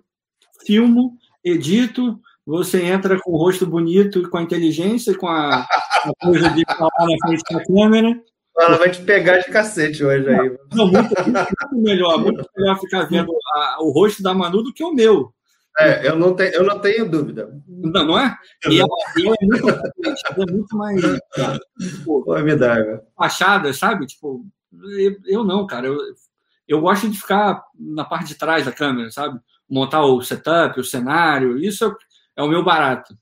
filmo, 0.65 1.17
edito, 1.43 2.19
você 2.45 2.83
entra 2.83 3.19
com 3.19 3.31
o 3.31 3.37
rosto 3.37 3.65
bonito 3.65 4.19
e 4.19 4.29
com 4.29 4.37
a 4.37 4.43
inteligência, 4.43 5.17
com 5.17 5.27
a, 5.27 5.61
a 5.61 6.11
coisa 6.21 6.49
de 6.51 6.63
falar 6.65 6.91
na 6.99 7.27
frente 7.27 7.43
da 7.51 7.63
câmera. 7.65 8.15
Ela 8.59 8.77
vai 8.77 8.91
te 8.91 9.01
pegar 9.01 9.39
de 9.39 9.51
cacete 9.51 10.03
hoje 10.03 10.29
aí. 10.29 10.55
Não, 10.75 10.85
muito, 10.85 11.09
muito 11.25 11.75
melhor, 11.81 12.19
muito 12.19 12.47
melhor 12.55 12.79
ficar 12.79 13.05
vendo 13.05 13.33
a, 13.55 13.77
o 13.79 13.89
rosto 13.89 14.21
da 14.21 14.31
Manu 14.31 14.61
do 14.61 14.71
que 14.71 14.83
o 14.83 14.93
meu. 14.93 15.33
É, 15.79 16.07
eu 16.07 16.15
não 16.15 16.35
tenho, 16.35 16.53
eu 16.53 16.63
não 16.63 16.79
tenho 16.79 17.09
dúvida. 17.09 17.49
Não, 17.67 18.05
não 18.05 18.19
é? 18.19 18.37
E 18.69 18.79
ela, 18.79 18.89
ela 19.17 19.35
é 19.41 19.45
muito, 19.45 19.69
ela 19.69 20.47
é 20.47 20.51
muito 20.51 20.77
mais. 20.77 21.01
Tipo, 21.01 22.23
Formidável. 22.23 23.01
Fachada, 23.17 23.73
sabe? 23.73 24.05
Tipo, 24.05 24.45
eu, 24.99 25.17
eu 25.25 25.43
não, 25.43 25.65
cara. 25.65 25.87
Eu, 25.87 25.97
eu 26.67 26.79
gosto 26.79 27.09
de 27.09 27.17
ficar 27.17 27.63
na 27.77 28.05
parte 28.05 28.27
de 28.27 28.35
trás 28.35 28.65
da 28.65 28.71
câmera, 28.71 29.11
sabe? 29.11 29.39
Montar 29.69 30.05
o 30.05 30.21
setup, 30.21 30.79
o 30.79 30.83
cenário, 30.83 31.57
isso 31.57 31.85
é, 31.85 31.91
é 32.37 32.43
o 32.43 32.47
meu 32.47 32.63
barato. 32.63 33.17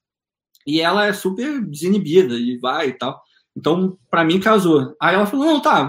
E 0.67 0.81
ela 0.81 1.05
é 1.05 1.13
super 1.13 1.61
desinibida 1.65 2.35
e 2.35 2.57
vai 2.57 2.89
e 2.89 2.93
tal. 2.93 3.21
Então, 3.55 3.97
para 4.09 4.25
mim, 4.25 4.39
casou. 4.39 4.95
Aí 5.01 5.15
ela 5.15 5.25
falou: 5.25 5.45
não, 5.45 5.61
tá, 5.61 5.83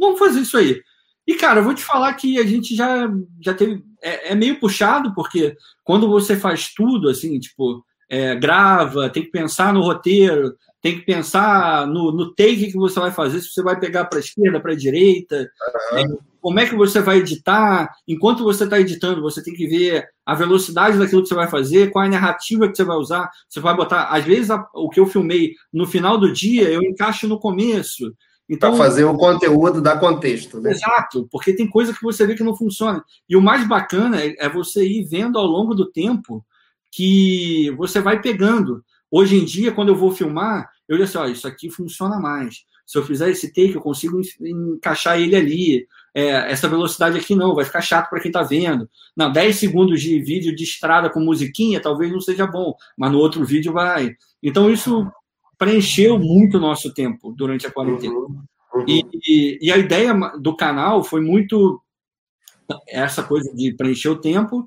vamos 0.00 0.18
fazer 0.18 0.40
isso 0.40 0.56
aí. 0.56 0.82
E, 1.28 1.34
cara, 1.34 1.60
eu 1.60 1.64
vou 1.64 1.74
te 1.74 1.84
falar 1.84 2.14
que 2.14 2.38
a 2.38 2.46
gente 2.46 2.74
já, 2.74 3.06
já 3.38 3.52
teve. 3.52 3.84
É, 4.02 4.32
é 4.32 4.34
meio 4.34 4.58
puxado, 4.58 5.12
porque 5.14 5.54
quando 5.84 6.08
você 6.08 6.34
faz 6.34 6.72
tudo, 6.72 7.06
assim, 7.10 7.38
tipo, 7.38 7.84
é, 8.08 8.34
grava, 8.34 9.10
tem 9.10 9.24
que 9.24 9.30
pensar 9.30 9.74
no 9.74 9.82
roteiro, 9.82 10.56
tem 10.80 10.98
que 10.98 11.04
pensar 11.04 11.86
no, 11.86 12.10
no 12.12 12.34
take 12.34 12.72
que 12.72 12.78
você 12.78 12.98
vai 12.98 13.10
fazer, 13.10 13.42
se 13.42 13.52
você 13.52 13.62
vai 13.62 13.78
pegar 13.78 14.06
para 14.06 14.18
a 14.18 14.20
esquerda, 14.20 14.58
para 14.58 14.72
a 14.72 14.76
direita, 14.76 15.46
uhum. 15.92 16.16
como 16.40 16.60
é 16.60 16.66
que 16.66 16.74
você 16.74 17.02
vai 17.02 17.18
editar. 17.18 17.90
Enquanto 18.08 18.42
você 18.42 18.64
está 18.64 18.80
editando, 18.80 19.20
você 19.20 19.42
tem 19.42 19.52
que 19.52 19.66
ver 19.66 20.08
a 20.24 20.34
velocidade 20.34 20.96
daquilo 20.96 21.20
que 21.20 21.28
você 21.28 21.34
vai 21.34 21.48
fazer, 21.48 21.90
qual 21.90 22.06
é 22.06 22.08
a 22.08 22.10
narrativa 22.10 22.70
que 22.70 22.74
você 22.74 22.84
vai 22.84 22.96
usar. 22.96 23.30
Você 23.46 23.60
vai 23.60 23.76
botar, 23.76 24.04
às 24.04 24.24
vezes, 24.24 24.50
a, 24.50 24.66
o 24.72 24.88
que 24.88 24.98
eu 24.98 25.06
filmei 25.06 25.52
no 25.70 25.86
final 25.86 26.16
do 26.16 26.32
dia, 26.32 26.70
eu 26.70 26.80
encaixo 26.82 27.28
no 27.28 27.38
começo. 27.38 28.14
Então, 28.48 28.70
para 28.70 28.84
fazer 28.84 29.04
o 29.04 29.14
conteúdo 29.14 29.82
dar 29.82 30.00
contexto. 30.00 30.60
Né? 30.60 30.70
Exato, 30.70 31.28
porque 31.30 31.52
tem 31.52 31.68
coisa 31.68 31.92
que 31.92 32.02
você 32.02 32.26
vê 32.26 32.34
que 32.34 32.42
não 32.42 32.56
funciona. 32.56 33.04
E 33.28 33.36
o 33.36 33.42
mais 33.42 33.66
bacana 33.68 34.22
é, 34.22 34.34
é 34.38 34.48
você 34.48 34.86
ir 34.86 35.04
vendo 35.04 35.38
ao 35.38 35.46
longo 35.46 35.74
do 35.74 35.90
tempo 35.90 36.44
que 36.90 37.70
você 37.76 38.00
vai 38.00 38.20
pegando. 38.20 38.82
Hoje 39.10 39.36
em 39.36 39.44
dia, 39.44 39.72
quando 39.72 39.88
eu 39.88 39.96
vou 39.96 40.10
filmar, 40.10 40.70
eu 40.88 40.96
digo 40.96 41.04
assim, 41.04 41.18
ó, 41.18 41.26
isso 41.26 41.46
aqui 41.46 41.70
funciona 41.70 42.18
mais. 42.18 42.64
Se 42.86 42.96
eu 42.96 43.04
fizer 43.04 43.28
esse 43.28 43.48
take, 43.48 43.74
eu 43.74 43.82
consigo 43.82 44.18
encaixar 44.40 45.20
ele 45.20 45.36
ali. 45.36 45.86
É, 46.14 46.50
essa 46.50 46.66
velocidade 46.66 47.18
aqui 47.18 47.34
não, 47.34 47.54
vai 47.54 47.66
ficar 47.66 47.82
chato 47.82 48.08
para 48.08 48.18
quem 48.18 48.30
está 48.30 48.42
vendo. 48.42 48.88
Não, 49.14 49.30
10 49.30 49.56
segundos 49.56 50.00
de 50.00 50.18
vídeo 50.22 50.56
de 50.56 50.64
estrada 50.64 51.10
com 51.10 51.20
musiquinha 51.20 51.82
talvez 51.82 52.10
não 52.10 52.20
seja 52.20 52.46
bom, 52.46 52.74
mas 52.96 53.12
no 53.12 53.18
outro 53.18 53.44
vídeo 53.44 53.74
vai. 53.74 54.16
Então 54.42 54.70
isso 54.70 55.06
preencheu 55.58 56.18
muito 56.18 56.56
o 56.56 56.60
nosso 56.60 56.94
tempo 56.94 57.32
durante 57.36 57.66
a 57.66 57.72
quarentena. 57.72 58.14
Uhum, 58.14 58.42
uhum. 58.74 58.84
E, 58.86 59.04
e, 59.26 59.58
e 59.62 59.72
a 59.72 59.76
ideia 59.76 60.14
do 60.40 60.56
canal 60.56 61.02
foi 61.02 61.20
muito 61.20 61.82
essa 62.88 63.22
coisa 63.22 63.52
de 63.54 63.74
preencher 63.74 64.08
o 64.08 64.20
tempo 64.20 64.66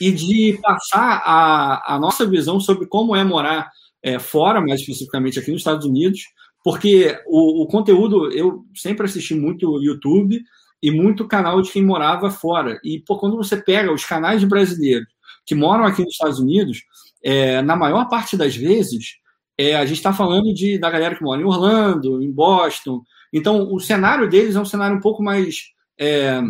e 0.00 0.10
de 0.10 0.58
passar 0.62 1.22
a, 1.24 1.94
a 1.94 1.98
nossa 1.98 2.26
visão 2.26 2.58
sobre 2.58 2.86
como 2.86 3.14
é 3.14 3.22
morar 3.22 3.70
é, 4.02 4.18
fora, 4.18 4.60
mais 4.60 4.80
especificamente 4.80 5.38
aqui 5.38 5.52
nos 5.52 5.60
Estados 5.60 5.86
Unidos, 5.86 6.22
porque 6.64 7.16
o, 7.26 7.62
o, 7.62 7.66
conteúdo, 7.66 8.30
eu 8.32 8.64
sempre 8.74 9.06
assisti 9.06 9.34
muito 9.34 9.80
YouTube 9.82 10.42
e 10.82 10.90
muito 10.90 11.28
canal 11.28 11.60
de 11.60 11.70
quem 11.70 11.84
morava 11.84 12.30
fora. 12.30 12.80
E 12.82 13.00
pô, 13.00 13.16
quando 13.16 13.36
você 13.36 13.56
pega 13.56 13.92
os 13.92 14.04
canais 14.04 14.40
de 14.40 14.46
brasileiros 14.46 15.08
que 15.44 15.54
moram 15.54 15.84
aqui 15.84 16.02
nos 16.02 16.12
Estados 16.12 16.38
Unidos, 16.38 16.82
é, 17.22 17.62
na 17.62 17.76
maior 17.76 18.08
parte 18.08 18.36
das 18.36 18.56
vezes, 18.56 19.16
é, 19.62 19.76
a 19.76 19.86
gente 19.86 19.98
está 19.98 20.12
falando 20.12 20.52
de, 20.52 20.78
da 20.78 20.90
galera 20.90 21.14
que 21.14 21.22
mora 21.22 21.40
em 21.40 21.44
Orlando, 21.44 22.22
em 22.22 22.30
Boston. 22.30 23.02
Então, 23.32 23.72
o 23.72 23.78
cenário 23.78 24.28
deles 24.28 24.56
é 24.56 24.60
um 24.60 24.64
cenário 24.64 24.96
um 24.96 25.00
pouco 25.00 25.22
mais. 25.22 25.70
É, 25.98 26.40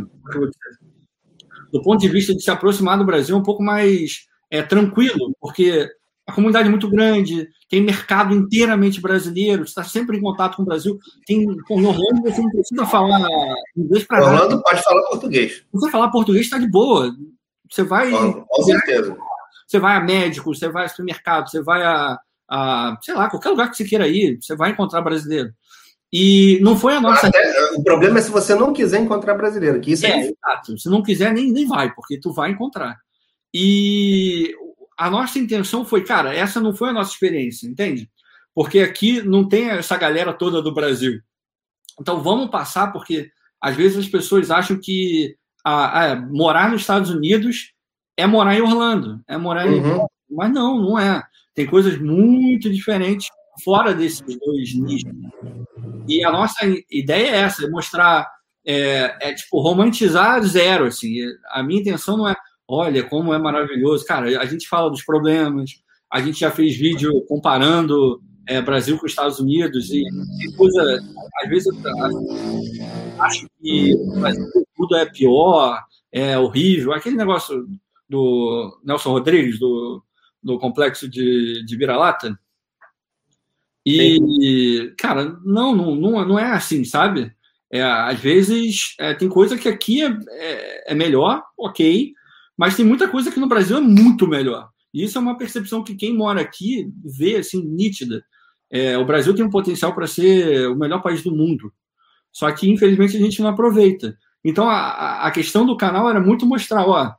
do 1.70 1.82
ponto 1.82 2.00
de 2.00 2.08
vista 2.08 2.34
de 2.34 2.42
se 2.42 2.50
aproximar 2.50 2.96
do 2.96 3.04
Brasil, 3.04 3.36
um 3.36 3.42
pouco 3.42 3.62
mais 3.62 4.26
é, 4.50 4.62
tranquilo, 4.62 5.34
porque 5.40 5.88
a 6.26 6.32
comunidade 6.32 6.68
é 6.68 6.70
muito 6.70 6.88
grande, 6.88 7.48
tem 7.68 7.82
mercado 7.82 8.34
inteiramente 8.34 9.00
brasileiro, 9.00 9.64
está 9.64 9.82
sempre 9.82 10.16
em 10.16 10.20
contato 10.20 10.56
com 10.56 10.62
o 10.62 10.66
Brasil. 10.66 10.98
Tem, 11.26 11.44
com 11.66 11.82
Orlando 11.82 12.22
você 12.22 12.40
não 12.40 12.50
precisa 12.50 12.86
falar 12.86 13.26
inglês 13.76 14.04
para 14.04 14.20
nada. 14.20 14.32
Orlando 14.32 14.62
pode 14.62 14.82
falar 14.82 15.02
português. 15.08 15.64
Você 15.72 15.90
falar 15.90 16.10
português 16.10 16.44
está 16.44 16.58
de 16.58 16.68
boa. 16.68 17.14
Você 17.70 17.82
vai. 17.82 18.10
Com, 18.10 18.62
certeza. 18.62 19.16
Você 19.66 19.78
vai 19.78 19.96
a 19.96 20.00
médico, 20.00 20.54
você 20.54 20.68
vai 20.68 20.84
ao 20.84 20.88
supermercado, 20.88 21.50
você 21.50 21.62
vai 21.62 21.82
a, 21.82 22.18
a, 22.52 22.98
sei 23.00 23.14
lá, 23.14 23.30
qualquer 23.30 23.48
lugar 23.48 23.70
que 23.70 23.76
você 23.78 23.84
queira 23.84 24.06
ir, 24.06 24.38
você 24.38 24.54
vai 24.54 24.70
encontrar 24.72 25.00
brasileiro. 25.00 25.54
E 26.12 26.58
não 26.60 26.76
foi 26.76 26.94
a 26.94 27.00
nossa. 27.00 27.28
Até, 27.28 27.40
o 27.74 27.82
problema 27.82 28.18
é 28.18 28.22
se 28.22 28.30
você 28.30 28.54
não 28.54 28.74
quiser 28.74 29.00
encontrar 29.00 29.34
brasileiro, 29.34 29.80
que 29.80 29.92
isso 29.92 30.04
é. 30.04 30.10
é 30.10 30.20
exato. 30.26 30.76
Se 30.76 30.90
não 30.90 31.02
quiser, 31.02 31.32
nem, 31.32 31.50
nem 31.50 31.66
vai, 31.66 31.90
porque 31.94 32.20
tu 32.20 32.30
vai 32.30 32.50
encontrar. 32.50 32.98
E 33.54 34.54
a 34.98 35.08
nossa 35.08 35.38
intenção 35.38 35.82
foi, 35.82 36.04
cara, 36.04 36.34
essa 36.34 36.60
não 36.60 36.74
foi 36.74 36.90
a 36.90 36.92
nossa 36.92 37.12
experiência, 37.12 37.66
entende? 37.66 38.10
Porque 38.54 38.80
aqui 38.80 39.22
não 39.22 39.48
tem 39.48 39.70
essa 39.70 39.96
galera 39.96 40.34
toda 40.34 40.60
do 40.60 40.74
Brasil. 40.74 41.18
Então 41.98 42.22
vamos 42.22 42.50
passar, 42.50 42.92
porque 42.92 43.30
às 43.58 43.74
vezes 43.74 43.96
as 43.96 44.08
pessoas 44.08 44.50
acham 44.50 44.78
que 44.78 45.34
a, 45.64 46.12
a, 46.12 46.16
morar 46.16 46.70
nos 46.70 46.82
Estados 46.82 47.08
Unidos 47.08 47.72
é 48.18 48.26
morar 48.26 48.54
em 48.54 48.60
Orlando, 48.60 49.22
é 49.26 49.38
morar 49.38 49.66
em. 49.66 49.80
Uhum. 49.80 50.06
Mas 50.30 50.52
não, 50.52 50.78
não 50.78 50.98
é. 50.98 51.22
Tem 51.54 51.66
coisas 51.66 51.98
muito 51.98 52.70
diferentes 52.70 53.28
fora 53.62 53.94
desses 53.94 54.20
dois 54.20 54.74
nichos. 54.74 55.12
E 56.08 56.24
a 56.24 56.32
nossa 56.32 56.58
ideia 56.90 57.30
é 57.30 57.40
essa, 57.40 57.64
é 57.64 57.68
mostrar, 57.70 58.26
é, 58.64 59.16
é, 59.20 59.34
tipo, 59.34 59.60
romantizar 59.60 60.42
zero, 60.42 60.86
assim. 60.86 61.16
A 61.50 61.62
minha 61.62 61.80
intenção 61.80 62.16
não 62.16 62.28
é, 62.28 62.34
olha, 62.66 63.02
como 63.04 63.34
é 63.34 63.38
maravilhoso. 63.38 64.04
Cara, 64.04 64.40
a 64.40 64.46
gente 64.46 64.68
fala 64.68 64.90
dos 64.90 65.04
problemas, 65.04 65.70
a 66.10 66.20
gente 66.20 66.40
já 66.40 66.50
fez 66.50 66.76
vídeo 66.76 67.24
comparando 67.26 68.20
é, 68.46 68.60
Brasil 68.60 68.98
com 68.98 69.06
Estados 69.06 69.38
Unidos 69.38 69.90
e, 69.90 70.02
e 70.02 70.52
coisa, 70.56 71.00
às 71.42 71.48
vezes 71.48 71.66
eu 71.66 73.22
acho 73.22 73.46
que 73.60 73.94
tudo 74.76 74.96
é 74.96 75.06
pior, 75.06 75.80
é 76.10 76.38
horrível. 76.38 76.92
Aquele 76.92 77.16
negócio 77.16 77.66
do 78.08 78.78
Nelson 78.84 79.10
Rodrigues, 79.10 79.58
do, 79.58 80.02
do 80.42 80.58
complexo 80.58 81.08
de, 81.08 81.64
de 81.64 81.76
Vira-Lata, 81.76 82.38
e, 83.84 84.18
Sim. 84.18 84.94
cara, 84.96 85.36
não, 85.44 85.74
não, 85.74 85.94
não, 85.94 86.24
não 86.26 86.38
é 86.38 86.52
assim, 86.52 86.84
sabe? 86.84 87.32
É, 87.70 87.82
às 87.82 88.18
vezes 88.20 88.94
é, 88.98 89.14
tem 89.14 89.28
coisa 89.28 89.58
que 89.58 89.68
aqui 89.68 90.02
é, 90.02 90.18
é, 90.28 90.92
é, 90.92 90.94
melhor, 90.94 91.42
ok, 91.58 92.12
mas 92.56 92.76
tem 92.76 92.84
muita 92.84 93.08
coisa 93.08 93.32
que 93.32 93.40
no 93.40 93.48
Brasil 93.48 93.76
é 93.78 93.80
muito 93.80 94.28
melhor. 94.28 94.68
E 94.94 95.02
isso 95.02 95.16
é 95.18 95.20
uma 95.20 95.38
percepção 95.38 95.82
que 95.82 95.96
quem 95.96 96.14
mora 96.14 96.40
aqui 96.40 96.86
vê 97.18 97.36
assim 97.36 97.64
nítida. 97.64 98.22
É, 98.70 98.96
o 98.98 99.06
Brasil 99.06 99.34
tem 99.34 99.44
um 99.44 99.50
potencial 99.50 99.94
para 99.94 100.06
ser 100.06 100.68
o 100.68 100.76
melhor 100.76 101.02
país 101.02 101.22
do 101.22 101.34
mundo. 101.34 101.72
Só 102.30 102.50
que, 102.52 102.70
infelizmente, 102.70 103.16
a 103.16 103.20
gente 103.20 103.40
não 103.42 103.50
aproveita. 103.50 104.16
Então, 104.44 104.68
a, 104.68 105.26
a 105.26 105.30
questão 105.30 105.64
do 105.66 105.76
canal 105.76 106.08
era 106.08 106.20
muito 106.20 106.46
mostrar: 106.46 106.86
ó, 106.86 107.12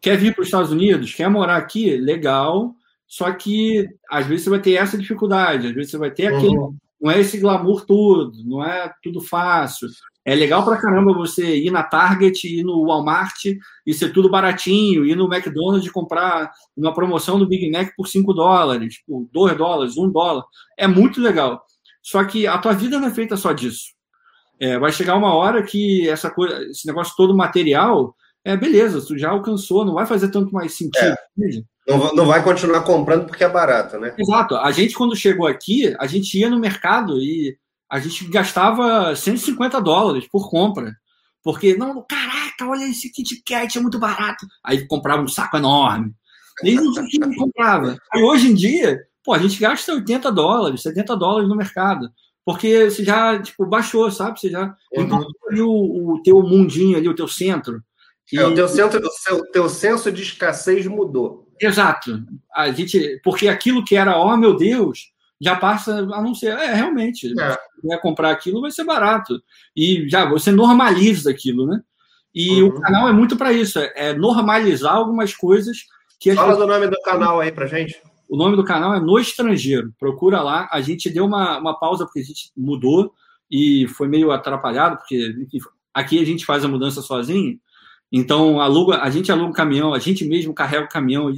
quer 0.00 0.16
vir 0.16 0.34
para 0.34 0.42
os 0.42 0.48
Estados 0.48 0.70
Unidos, 0.70 1.14
quer 1.14 1.28
morar 1.28 1.56
aqui? 1.56 1.96
Legal, 1.96 2.74
só 3.06 3.32
que 3.32 3.88
às 4.10 4.26
vezes 4.26 4.44
você 4.44 4.50
vai 4.50 4.60
ter 4.60 4.74
essa 4.74 4.98
dificuldade, 4.98 5.68
às 5.68 5.74
vezes 5.74 5.90
você 5.90 5.98
vai 5.98 6.10
ter 6.10 6.26
aquele. 6.26 6.56
Uhum. 6.56 6.76
Não 7.00 7.10
é 7.10 7.20
esse 7.20 7.38
glamour 7.38 7.86
tudo, 7.86 8.32
não 8.44 8.62
é 8.62 8.92
tudo 9.02 9.20
fácil. 9.20 9.88
É 10.24 10.34
legal 10.34 10.62
pra 10.64 10.76
caramba 10.76 11.14
você 11.14 11.56
ir 11.56 11.70
na 11.70 11.82
Target, 11.82 12.46
ir 12.46 12.62
no 12.62 12.84
Walmart 12.84 13.46
e 13.86 13.94
ser 13.94 14.12
tudo 14.12 14.28
baratinho, 14.28 15.06
ir 15.06 15.16
no 15.16 15.32
McDonald's 15.32 15.88
e 15.88 15.92
comprar 15.92 16.50
uma 16.76 16.92
promoção 16.92 17.38
do 17.38 17.48
Big 17.48 17.70
Mac 17.70 17.94
por 17.96 18.06
5 18.06 18.34
dólares, 18.34 19.02
por 19.06 19.26
2 19.32 19.56
dólares, 19.56 19.96
1 19.96 20.10
dólar. 20.10 20.44
É 20.76 20.86
muito 20.86 21.20
legal. 21.20 21.64
Só 22.02 22.22
que 22.24 22.46
a 22.46 22.58
tua 22.58 22.72
vida 22.72 22.98
não 22.98 23.08
é 23.08 23.10
feita 23.10 23.36
só 23.38 23.52
disso. 23.52 23.94
É, 24.60 24.78
vai 24.78 24.92
chegar 24.92 25.16
uma 25.16 25.32
hora 25.34 25.62
que 25.62 26.06
essa 26.08 26.30
coisa, 26.30 26.62
esse 26.64 26.86
negócio 26.86 27.14
todo 27.16 27.34
material, 27.34 28.14
é 28.48 28.56
beleza, 28.56 29.04
tu 29.04 29.18
já 29.18 29.30
alcançou, 29.30 29.84
não 29.84 29.94
vai 29.94 30.06
fazer 30.06 30.30
tanto 30.30 30.52
mais 30.52 30.72
sentido. 30.72 31.04
É. 31.04 31.62
Não, 31.86 32.14
não 32.14 32.26
vai 32.26 32.42
continuar 32.42 32.80
comprando 32.82 33.26
porque 33.26 33.44
é 33.44 33.48
barato, 33.48 33.98
né? 33.98 34.14
Exato. 34.18 34.56
A 34.56 34.70
gente, 34.72 34.94
quando 34.94 35.14
chegou 35.14 35.46
aqui, 35.46 35.94
a 35.98 36.06
gente 36.06 36.38
ia 36.38 36.48
no 36.48 36.58
mercado 36.58 37.18
e 37.18 37.56
a 37.90 37.98
gente 37.98 38.24
gastava 38.26 39.14
150 39.14 39.80
dólares 39.82 40.26
por 40.30 40.50
compra. 40.50 40.94
Porque, 41.42 41.76
não, 41.76 42.04
caraca, 42.08 42.66
olha 42.66 42.84
esse 42.84 43.12
Kit 43.12 43.42
Kat, 43.46 43.76
é 43.76 43.80
muito 43.80 43.98
barato. 43.98 44.46
Aí 44.64 44.86
comprava 44.86 45.22
um 45.22 45.28
saco 45.28 45.56
enorme. 45.56 46.14
Nem 46.62 46.74
não 46.74 47.34
comprava. 47.34 47.96
Aí 48.12 48.22
hoje 48.22 48.50
em 48.50 48.54
dia, 48.54 48.98
pô, 49.22 49.34
a 49.34 49.38
gente 49.38 49.60
gasta 49.60 49.92
80 49.92 50.32
dólares, 50.32 50.82
70 50.82 51.16
dólares 51.16 51.48
no 51.48 51.56
mercado. 51.56 52.10
Porque 52.44 52.90
você 52.90 53.04
já, 53.04 53.40
tipo, 53.40 53.66
baixou, 53.66 54.10
sabe? 54.10 54.40
Você 54.40 54.48
já 54.50 54.74
uhum. 54.94 55.26
ali 55.50 55.60
o, 55.60 56.14
o 56.14 56.22
teu 56.22 56.42
mundinho 56.42 56.96
ali, 56.96 57.06
o 57.06 57.14
teu 57.14 57.28
centro. 57.28 57.82
E... 58.32 58.38
É, 58.38 58.46
o 58.46 58.54
teu 58.54 58.68
centro, 58.68 59.00
o 59.00 59.10
seu, 59.10 59.42
teu 59.50 59.68
senso 59.68 60.12
de 60.12 60.22
escassez 60.22 60.86
mudou. 60.86 61.48
Exato. 61.60 62.22
A 62.54 62.70
gente, 62.70 63.20
porque 63.24 63.48
aquilo 63.48 63.84
que 63.84 63.96
era, 63.96 64.18
oh 64.18 64.36
meu 64.36 64.56
Deus, 64.56 65.12
já 65.40 65.56
passa 65.56 65.98
a 65.98 66.22
não 66.22 66.34
ser. 66.34 66.56
É, 66.58 66.74
realmente. 66.74 67.32
É. 67.38 67.52
Se 67.52 67.86
vai 67.86 68.00
comprar 68.00 68.30
aquilo, 68.30 68.60
vai 68.60 68.70
ser 68.70 68.84
barato. 68.84 69.40
E 69.76 70.08
já 70.08 70.24
você 70.24 70.50
normaliza 70.50 71.30
aquilo, 71.30 71.66
né? 71.66 71.80
E 72.34 72.62
uhum. 72.62 72.68
o 72.68 72.80
canal 72.80 73.08
é 73.08 73.12
muito 73.12 73.36
para 73.36 73.52
isso, 73.52 73.78
é, 73.78 73.92
é 73.96 74.12
normalizar 74.14 74.94
algumas 74.94 75.34
coisas 75.34 75.78
que. 76.20 76.34
Fala 76.34 76.48
pessoas... 76.48 76.66
do 76.66 76.72
nome 76.72 76.88
do 76.88 77.00
canal 77.02 77.40
aí 77.40 77.52
pra 77.52 77.66
gente. 77.66 78.00
O 78.28 78.36
nome 78.36 78.56
do 78.56 78.64
canal 78.64 78.94
é 78.94 79.00
No 79.00 79.18
Estrangeiro. 79.18 79.92
Procura 79.98 80.42
lá. 80.42 80.68
A 80.70 80.80
gente 80.82 81.08
deu 81.08 81.24
uma, 81.24 81.58
uma 81.58 81.78
pausa 81.78 82.04
porque 82.04 82.20
a 82.20 82.24
gente 82.24 82.50
mudou 82.54 83.12
e 83.50 83.88
foi 83.88 84.06
meio 84.06 84.30
atrapalhado, 84.30 84.98
porque 84.98 85.34
aqui 85.94 86.20
a 86.20 86.24
gente 86.26 86.44
faz 86.44 86.62
a 86.62 86.68
mudança 86.68 87.00
sozinho. 87.00 87.58
Então, 88.10 88.60
aluga, 88.60 89.02
a 89.02 89.10
gente 89.10 89.30
aluga 89.30 89.50
um 89.50 89.52
caminhão, 89.52 89.92
a 89.92 89.98
gente 89.98 90.24
mesmo 90.24 90.54
carrega 90.54 90.84
o 90.84 90.88
caminhão, 90.88 91.30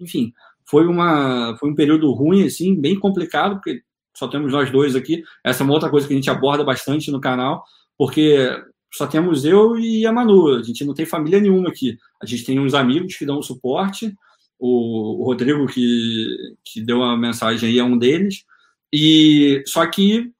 enfim, 0.00 0.32
foi, 0.64 0.86
uma, 0.86 1.56
foi 1.58 1.70
um 1.70 1.74
período 1.74 2.10
ruim, 2.12 2.44
assim, 2.44 2.74
bem 2.74 2.98
complicado, 2.98 3.56
porque 3.56 3.82
só 4.14 4.28
temos 4.28 4.52
nós 4.52 4.70
dois 4.70 4.96
aqui. 4.96 5.22
Essa 5.42 5.62
é 5.62 5.64
uma 5.64 5.74
outra 5.74 5.90
coisa 5.90 6.06
que 6.06 6.14
a 6.14 6.16
gente 6.16 6.30
aborda 6.30 6.64
bastante 6.64 7.10
no 7.10 7.20
canal, 7.20 7.64
porque 7.98 8.48
só 8.92 9.06
temos 9.06 9.44
eu 9.44 9.76
e 9.78 10.06
a 10.06 10.12
Manu, 10.12 10.54
a 10.54 10.62
gente 10.62 10.84
não 10.84 10.94
tem 10.94 11.04
família 11.04 11.40
nenhuma 11.40 11.68
aqui. 11.68 11.98
A 12.22 12.26
gente 12.26 12.44
tem 12.44 12.58
uns 12.58 12.74
amigos 12.74 13.16
que 13.16 13.26
dão 13.26 13.42
suporte, 13.42 14.14
o, 14.58 15.20
o 15.20 15.24
Rodrigo 15.24 15.66
que, 15.66 16.26
que 16.64 16.80
deu 16.80 17.02
a 17.02 17.16
mensagem 17.16 17.68
aí 17.68 17.78
é 17.78 17.84
um 17.84 17.98
deles, 17.98 18.44
e 18.92 19.62
só 19.66 19.84
que 19.86 20.30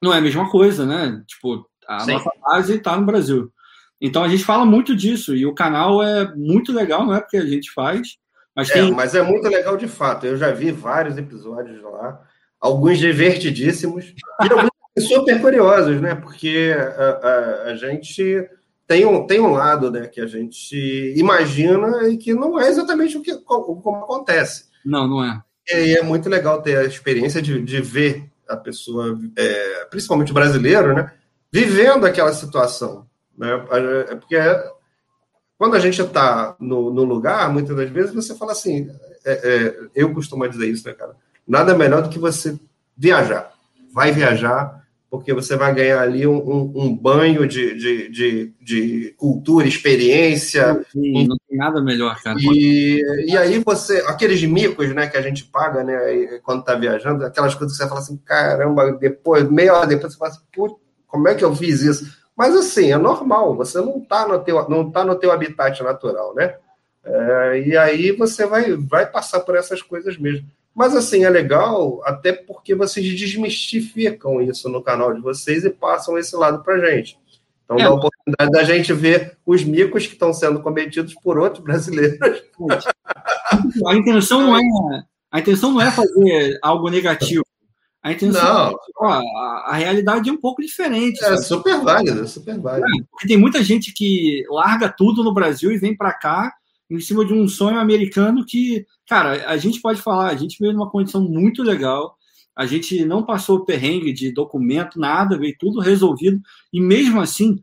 não 0.00 0.14
é 0.14 0.18
a 0.18 0.22
mesma 0.22 0.48
coisa, 0.48 0.86
né? 0.86 1.22
Tipo, 1.26 1.68
a 1.86 2.00
Sim. 2.00 2.12
nossa 2.12 2.30
base 2.40 2.76
está 2.76 2.96
no 2.96 3.04
Brasil. 3.04 3.52
Então 4.00 4.24
a 4.24 4.28
gente 4.28 4.44
fala 4.44 4.64
muito 4.64 4.96
disso 4.96 5.36
e 5.36 5.44
o 5.44 5.54
canal 5.54 6.02
é 6.02 6.34
muito 6.34 6.72
legal, 6.72 7.04
não 7.04 7.14
é 7.14 7.20
porque 7.20 7.36
a 7.36 7.46
gente 7.46 7.70
faz, 7.70 8.16
mas 8.56 8.70
é, 8.70 8.74
tem... 8.74 8.92
mas 8.92 9.14
é 9.14 9.22
muito 9.22 9.46
legal 9.48 9.76
de 9.76 9.86
fato. 9.86 10.26
Eu 10.26 10.36
já 10.36 10.50
vi 10.50 10.70
vários 10.70 11.18
episódios 11.18 11.82
lá, 11.82 12.20
alguns 12.58 12.98
divertidíssimos 12.98 14.14
e 14.42 14.52
alguns 14.52 14.70
super 15.06 15.40
curiosos, 15.40 16.00
né? 16.00 16.14
Porque 16.14 16.74
a, 16.76 17.10
a, 17.10 17.62
a, 17.70 17.76
gente 17.76 18.48
tem 18.86 19.06
um, 19.06 19.26
tem 19.26 19.40
um 19.40 19.52
lado 19.52 19.90
né, 19.90 20.06
que 20.08 20.20
a 20.20 20.26
gente 20.26 21.14
imagina 21.16 22.08
e 22.08 22.16
que 22.16 22.34
não 22.34 22.58
é 22.60 22.68
exatamente 22.68 23.16
o 23.16 23.22
que 23.22 23.36
como 23.36 23.96
acontece. 23.96 24.64
Não, 24.84 25.06
não 25.06 25.24
é. 25.24 25.42
E 25.68 25.96
é 25.96 26.02
muito 26.02 26.28
legal 26.28 26.60
ter 26.62 26.76
a 26.78 26.84
experiência 26.84 27.40
de, 27.40 27.62
de 27.62 27.80
ver 27.80 28.28
a 28.48 28.56
pessoa, 28.56 29.16
é, 29.36 29.84
principalmente 29.84 30.32
o 30.32 30.34
brasileiro, 30.34 30.94
né, 30.94 31.12
vivendo 31.52 32.04
aquela 32.04 32.32
situação. 32.32 33.06
Né? 33.40 33.48
É 34.10 34.14
porque 34.14 34.36
quando 35.56 35.74
a 35.74 35.80
gente 35.80 36.00
está 36.00 36.54
no, 36.60 36.92
no, 36.92 37.04
lugar, 37.04 37.50
muitas 37.50 37.74
das 37.74 37.88
vezes 37.88 38.14
você 38.14 38.34
fala 38.34 38.52
assim, 38.52 38.90
é, 39.24 39.32
é, 39.32 39.76
eu 39.94 40.12
costumo 40.12 40.46
dizer 40.46 40.68
isso, 40.68 40.86
né, 40.86 40.92
cara? 40.92 41.16
Nada 41.48 41.74
melhor 41.74 42.02
do 42.02 42.10
que 42.10 42.18
você 42.18 42.58
viajar. 42.94 43.50
Vai 43.94 44.12
viajar, 44.12 44.84
porque 45.10 45.32
você 45.32 45.56
vai 45.56 45.74
ganhar 45.74 46.02
ali 46.02 46.26
um, 46.26 46.36
um, 46.36 46.72
um 46.76 46.96
banho 46.96 47.48
de, 47.48 47.74
de, 47.76 48.08
de, 48.10 48.54
de, 48.60 49.14
cultura, 49.16 49.66
experiência. 49.66 50.84
Sim, 50.92 51.26
não 51.26 51.36
tem 51.48 51.56
nada 51.56 51.80
melhor, 51.80 52.20
cara. 52.22 52.38
E, 52.38 53.02
e 53.26 53.36
aí 53.38 53.58
você, 53.64 54.04
aqueles 54.06 54.42
micos, 54.44 54.94
né, 54.94 55.08
que 55.08 55.16
a 55.16 55.22
gente 55.22 55.44
paga, 55.44 55.82
né, 55.82 56.38
quando 56.42 56.62
tá 56.62 56.74
viajando, 56.74 57.24
aquelas 57.24 57.54
coisas 57.54 57.76
que 57.76 57.82
você 57.82 57.88
fala 57.88 58.00
assim, 58.00 58.18
caramba, 58.18 58.92
depois, 58.92 59.50
meia 59.50 59.74
hora 59.74 59.86
depois 59.86 60.12
você 60.12 60.18
fala 60.18 60.30
assim, 60.30 60.76
como 61.06 61.26
é 61.26 61.34
que 61.34 61.44
eu 61.44 61.56
fiz 61.56 61.80
isso? 61.80 62.19
Mas 62.40 62.56
assim, 62.56 62.90
é 62.90 62.96
normal, 62.96 63.54
você 63.54 63.82
não 63.82 63.98
está 63.98 64.26
no, 64.26 64.38
teu, 64.38 64.66
não 64.66 64.90
tá 64.90 65.04
no 65.04 65.14
teu 65.14 65.30
habitat 65.30 65.82
natural, 65.82 66.34
né? 66.34 66.56
É, 67.04 67.62
e 67.66 67.76
aí 67.76 68.12
você 68.12 68.46
vai, 68.46 68.74
vai 68.78 69.04
passar 69.04 69.40
por 69.40 69.54
essas 69.54 69.82
coisas 69.82 70.16
mesmo. 70.16 70.48
Mas 70.74 70.96
assim, 70.96 71.22
é 71.22 71.28
legal, 71.28 72.00
até 72.02 72.32
porque 72.32 72.74
vocês 72.74 73.06
desmistificam 73.14 74.40
isso 74.40 74.70
no 74.70 74.82
canal 74.82 75.12
de 75.12 75.20
vocês 75.20 75.66
e 75.66 75.68
passam 75.68 76.16
esse 76.16 76.34
lado 76.34 76.64
pra 76.64 76.78
gente. 76.78 77.18
Então 77.62 77.76
é. 77.76 77.82
dá 77.82 77.88
a 77.88 77.92
oportunidade 77.92 78.50
da 78.50 78.64
gente 78.64 78.90
ver 78.94 79.36
os 79.44 79.62
micos 79.62 80.06
que 80.06 80.14
estão 80.14 80.32
sendo 80.32 80.62
cometidos 80.62 81.12
por 81.22 81.36
outros 81.36 81.62
brasileiros. 81.62 82.18
A 83.86 83.94
intenção 83.94 84.40
não 84.40 84.56
é, 84.56 84.62
a 85.30 85.40
intenção 85.40 85.72
não 85.72 85.80
é 85.82 85.90
fazer 85.90 86.58
algo 86.62 86.88
negativo. 86.88 87.44
A 88.02 88.12
intenção 88.12 88.42
não. 88.42 88.70
É, 88.70 88.74
ó, 88.98 89.08
a, 89.08 89.64
a, 89.68 89.74
realidade 89.74 90.30
é 90.30 90.32
um 90.32 90.40
pouco 90.40 90.62
diferente. 90.62 91.22
É 91.22 91.36
sabe? 91.36 91.44
super 91.44 91.80
válida, 91.82 92.26
super 92.26 92.58
válida. 92.58 92.86
É, 92.86 93.04
porque 93.10 93.28
tem 93.28 93.36
muita 93.36 93.62
gente 93.62 93.92
que 93.92 94.44
larga 94.48 94.88
tudo 94.88 95.22
no 95.22 95.34
Brasil 95.34 95.70
e 95.70 95.78
vem 95.78 95.94
para 95.94 96.12
cá 96.12 96.54
em 96.90 96.98
cima 96.98 97.24
de 97.24 97.32
um 97.32 97.46
sonho 97.46 97.78
americano 97.78 98.44
que, 98.44 98.84
cara, 99.06 99.48
a 99.48 99.56
gente 99.56 99.80
pode 99.80 100.00
falar, 100.00 100.30
a 100.30 100.36
gente 100.36 100.58
veio 100.58 100.72
numa 100.72 100.90
condição 100.90 101.22
muito 101.22 101.62
legal, 101.62 102.16
a 102.56 102.66
gente 102.66 103.04
não 103.04 103.22
passou 103.22 103.64
perrengue 103.64 104.12
de 104.12 104.32
documento, 104.32 104.98
nada, 104.98 105.38
veio 105.38 105.54
tudo 105.58 105.78
resolvido, 105.78 106.40
e 106.72 106.80
mesmo 106.80 107.20
assim 107.20 107.62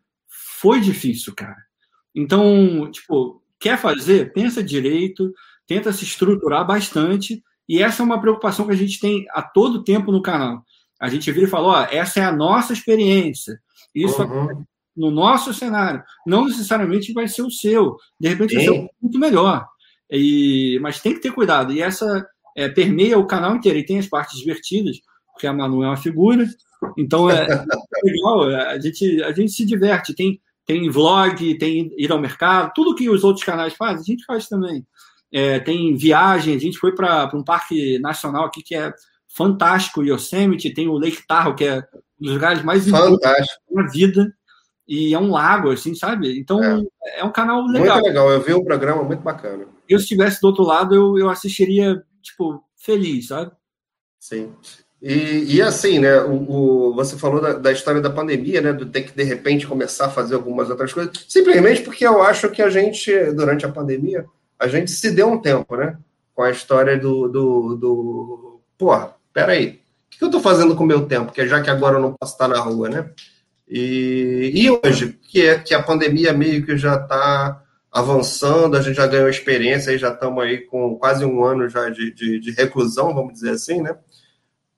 foi 0.61 0.80
difícil, 0.80 1.34
cara. 1.35 1.57
Então, 2.15 2.89
tipo, 2.89 3.43
quer 3.59 3.77
fazer? 3.77 4.31
Pensa 4.31 4.64
direito, 4.64 5.34
tenta 5.68 5.91
se 5.91 6.05
estruturar 6.05 6.65
bastante 6.65 7.43
e 7.68 7.81
essa 7.81 8.02
é 8.02 8.06
uma 8.06 8.22
preocupação 8.22 8.65
que 8.65 8.73
a 8.73 8.77
gente 8.77 8.99
tem 8.99 9.26
a 9.31 9.41
todo 9.41 9.84
tempo 9.84 10.11
no 10.11 10.22
canal. 10.22 10.64
A 10.99 11.10
gente 11.10 11.31
vira 11.31 11.45
e 11.45 11.49
fala: 11.49 11.68
ó, 11.68 11.88
essa 11.91 12.19
é 12.19 12.23
a 12.23 12.31
nossa 12.31 12.73
experiência. 12.73 13.60
Isso 13.94 14.22
uhum. 14.22 14.64
no 14.95 15.11
nosso 15.11 15.53
cenário. 15.53 16.02
Não 16.26 16.45
necessariamente 16.45 17.14
vai 17.14 17.27
ser 17.27 17.41
o 17.41 17.52
seu. 17.52 17.98
De 18.19 18.30
repente, 18.30 18.57
o 18.57 18.61
seu 18.61 18.76
é 18.76 18.89
muito 19.02 19.19
melhor. 19.19 19.68
E, 20.10 20.80
mas 20.81 21.02
tem 21.02 21.14
que 21.14 21.19
ter 21.19 21.34
cuidado. 21.34 21.73
E 21.73 21.81
essa 21.81 22.26
é, 22.56 22.69
permeia 22.69 23.19
o 23.19 23.27
canal 23.27 23.56
inteiro. 23.56 23.77
E 23.77 23.85
tem 23.85 23.99
as 23.99 24.07
partes 24.07 24.39
divertidas, 24.39 24.98
porque 25.34 25.45
a 25.45 25.53
Manu 25.53 25.84
é 25.84 25.88
uma 25.88 25.98
figura. 25.98 26.48
Então 26.98 27.30
é, 27.30 27.44
é 27.52 28.02
legal. 28.03 28.44
A 28.45 28.80
gente, 28.80 29.23
a 29.23 29.31
gente 29.34 29.52
se 29.52 29.65
diverte. 29.65 30.15
Tem, 30.15 30.39
tem 30.65 30.89
vlog, 30.89 31.57
tem 31.57 31.91
ir 31.98 32.11
ao 32.11 32.22
mercado. 32.22 32.72
Tudo 32.73 32.95
que 32.95 33.10
os 33.10 33.23
outros 33.23 33.45
canais 33.45 33.73
fazem, 33.73 33.99
a 33.99 34.03
gente 34.03 34.26
faz 34.26 34.48
também 34.48 34.85
é, 35.31 35.59
tem 35.59 35.95
viagem, 35.95 36.55
a 36.55 36.59
gente 36.59 36.77
foi 36.77 36.95
para 36.95 37.29
um 37.33 37.43
parque 37.43 37.99
nacional 37.99 38.45
aqui 38.45 38.61
que 38.63 38.75
é 38.75 38.93
fantástico, 39.27 40.03
Yosemite, 40.03 40.73
tem 40.73 40.87
o 40.87 40.97
Lake 40.97 41.25
Tahoe, 41.27 41.55
que 41.55 41.65
é 41.65 41.77
um 42.19 42.25
dos 42.25 42.33
lugares 42.33 42.63
mais 42.63 42.89
fantástico 42.89 43.61
da 43.75 43.83
vida, 43.83 44.33
e 44.87 45.13
é 45.13 45.19
um 45.19 45.31
lago, 45.31 45.69
assim, 45.69 45.93
sabe? 45.93 46.39
Então, 46.39 46.63
é, 46.63 47.19
é 47.19 47.23
um 47.23 47.31
canal 47.31 47.65
legal. 47.65 47.97
Muito 47.97 48.07
legal, 48.07 48.31
eu 48.31 48.41
vi 48.41 48.53
um 48.53 48.63
programa 48.63 49.03
muito 49.03 49.21
bacana. 49.21 49.65
Eu, 49.87 49.99
se 49.99 50.05
estivesse 50.05 50.41
do 50.41 50.47
outro 50.47 50.63
lado, 50.63 50.95
eu, 50.95 51.17
eu 51.17 51.29
assistiria, 51.29 52.01
tipo, 52.21 52.63
feliz, 52.77 53.27
sabe? 53.27 53.51
Sim. 54.19 54.53
E, 55.01 55.55
e 55.55 55.61
assim, 55.61 55.99
né, 55.99 56.19
o, 56.21 56.89
o 56.89 56.95
você 56.95 57.17
falou 57.17 57.39
da, 57.39 57.53
da, 57.53 57.71
história 57.71 58.01
da 58.01 58.09
pandemia, 58.09 58.61
né, 58.61 58.73
do 58.73 58.85
ter 58.85 59.03
que, 59.03 59.11
de 59.11 59.23
repente, 59.23 59.67
começar 59.67 60.05
a 60.05 60.09
fazer 60.09 60.33
algumas 60.33 60.69
outras 60.69 60.91
coisas, 60.91 61.25
simplesmente 61.27 61.81
porque 61.81 62.07
eu 62.07 62.23
acho 62.23 62.49
que 62.49 62.61
a 62.61 62.69
gente, 62.69 63.13
durante 63.33 63.65
a 63.65 63.71
pandemia, 63.71 64.25
a 64.59 64.67
gente 64.67 64.91
se 64.91 65.11
deu 65.11 65.29
um 65.29 65.39
tempo, 65.39 65.75
né? 65.75 65.97
Com 66.34 66.43
a 66.43 66.51
história 66.51 66.97
do. 66.97 67.27
do, 67.27 67.75
do... 67.75 68.61
Porra, 68.77 69.13
peraí. 69.34 69.81
O 70.07 70.17
que 70.17 70.23
eu 70.23 70.27
estou 70.27 70.41
fazendo 70.41 70.75
com 70.75 70.84
o 70.84 70.88
meu 70.88 71.05
tempo? 71.05 71.31
Que 71.31 71.47
já 71.47 71.61
que 71.61 71.69
agora 71.69 71.97
eu 71.97 72.01
não 72.01 72.13
posso 72.13 72.34
estar 72.34 72.47
na 72.47 72.59
rua, 72.59 72.89
né? 72.89 73.09
E, 73.67 74.51
e 74.53 74.69
hoje, 74.69 75.19
que, 75.29 75.45
é, 75.45 75.59
que 75.59 75.73
a 75.73 75.84
pandemia 75.84 76.34
meio 76.34 76.65
que 76.65 76.77
já 76.77 76.95
está 76.95 77.61
avançando, 77.91 78.77
a 78.77 78.81
gente 78.81 78.95
já 78.95 79.07
ganhou 79.07 79.29
experiência, 79.29 79.91
aí 79.91 79.97
já 79.97 80.09
estamos 80.09 80.43
aí 80.43 80.59
com 80.59 80.97
quase 80.97 81.25
um 81.25 81.43
ano 81.43 81.67
já 81.67 81.89
de, 81.89 82.13
de, 82.13 82.39
de 82.39 82.51
reclusão, 82.51 83.13
vamos 83.13 83.34
dizer 83.34 83.51
assim, 83.51 83.81
né? 83.81 83.95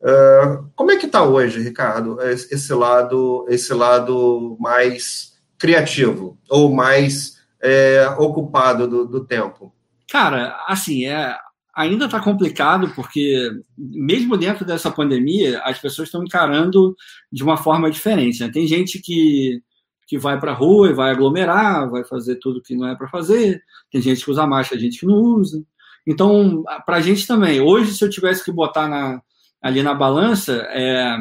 Uh, 0.01 0.69
como 0.75 0.91
é 0.91 0.97
que 0.97 1.05
está 1.05 1.23
hoje, 1.23 1.59
Ricardo, 1.59 2.21
esse 2.21 2.73
lado, 2.73 3.45
esse 3.49 3.73
lado 3.73 4.55
mais 4.59 5.33
criativo 5.57 6.37
ou 6.49 6.73
mais 6.73 7.38
é, 7.61 8.07
ocupado 8.17 8.87
do, 8.87 9.05
do, 9.07 9.25
tempo? 9.25 9.73
Cara, 10.09 10.63
assim, 10.67 11.05
é, 11.05 11.35
ainda 11.75 12.05
está 12.05 12.19
complicado, 12.19 12.91
porque 12.95 13.51
mesmo 13.77 14.37
dentro 14.37 14.65
dessa 14.65 14.91
pandemia, 14.91 15.61
as 15.63 15.79
pessoas 15.79 16.07
estão 16.07 16.23
encarando 16.23 16.95
de 17.31 17.43
uma 17.43 17.57
forma 17.57 17.89
diferente. 17.89 18.41
Né? 18.41 18.49
Tem 18.51 18.65
gente 18.67 18.99
que, 18.99 19.61
que 20.07 20.17
vai 20.17 20.39
para 20.39 20.51
a 20.51 20.55
rua 20.55 20.89
e 20.89 20.93
vai 20.93 21.11
aglomerar, 21.11 21.89
vai 21.89 22.03
fazer 22.03 22.35
tudo 22.35 22.61
que 22.61 22.75
não 22.75 22.87
é 22.87 22.95
para 22.95 23.07
fazer, 23.09 23.61
tem 23.91 24.01
gente 24.01 24.23
que 24.23 24.31
usa 24.31 24.47
máscara, 24.47 24.81
gente 24.81 24.99
que 24.99 25.05
não 25.05 25.15
usa. 25.15 25.63
Então, 26.07 26.63
para 26.85 26.97
a 26.97 27.01
gente 27.01 27.27
também, 27.27 27.61
hoje, 27.61 27.93
se 27.93 28.03
eu 28.03 28.09
tivesse 28.09 28.43
que 28.43 28.51
botar 28.51 28.87
na, 28.87 29.21
ali 29.61 29.83
na 29.83 29.93
balança, 29.93 30.53
é, 30.71 31.17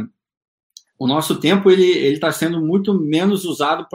o 0.98 1.06
nosso 1.06 1.38
tempo 1.38 1.70
ele 1.70 1.84
está 2.08 2.32
sendo 2.32 2.60
muito 2.60 2.98
menos 2.98 3.44
usado 3.44 3.86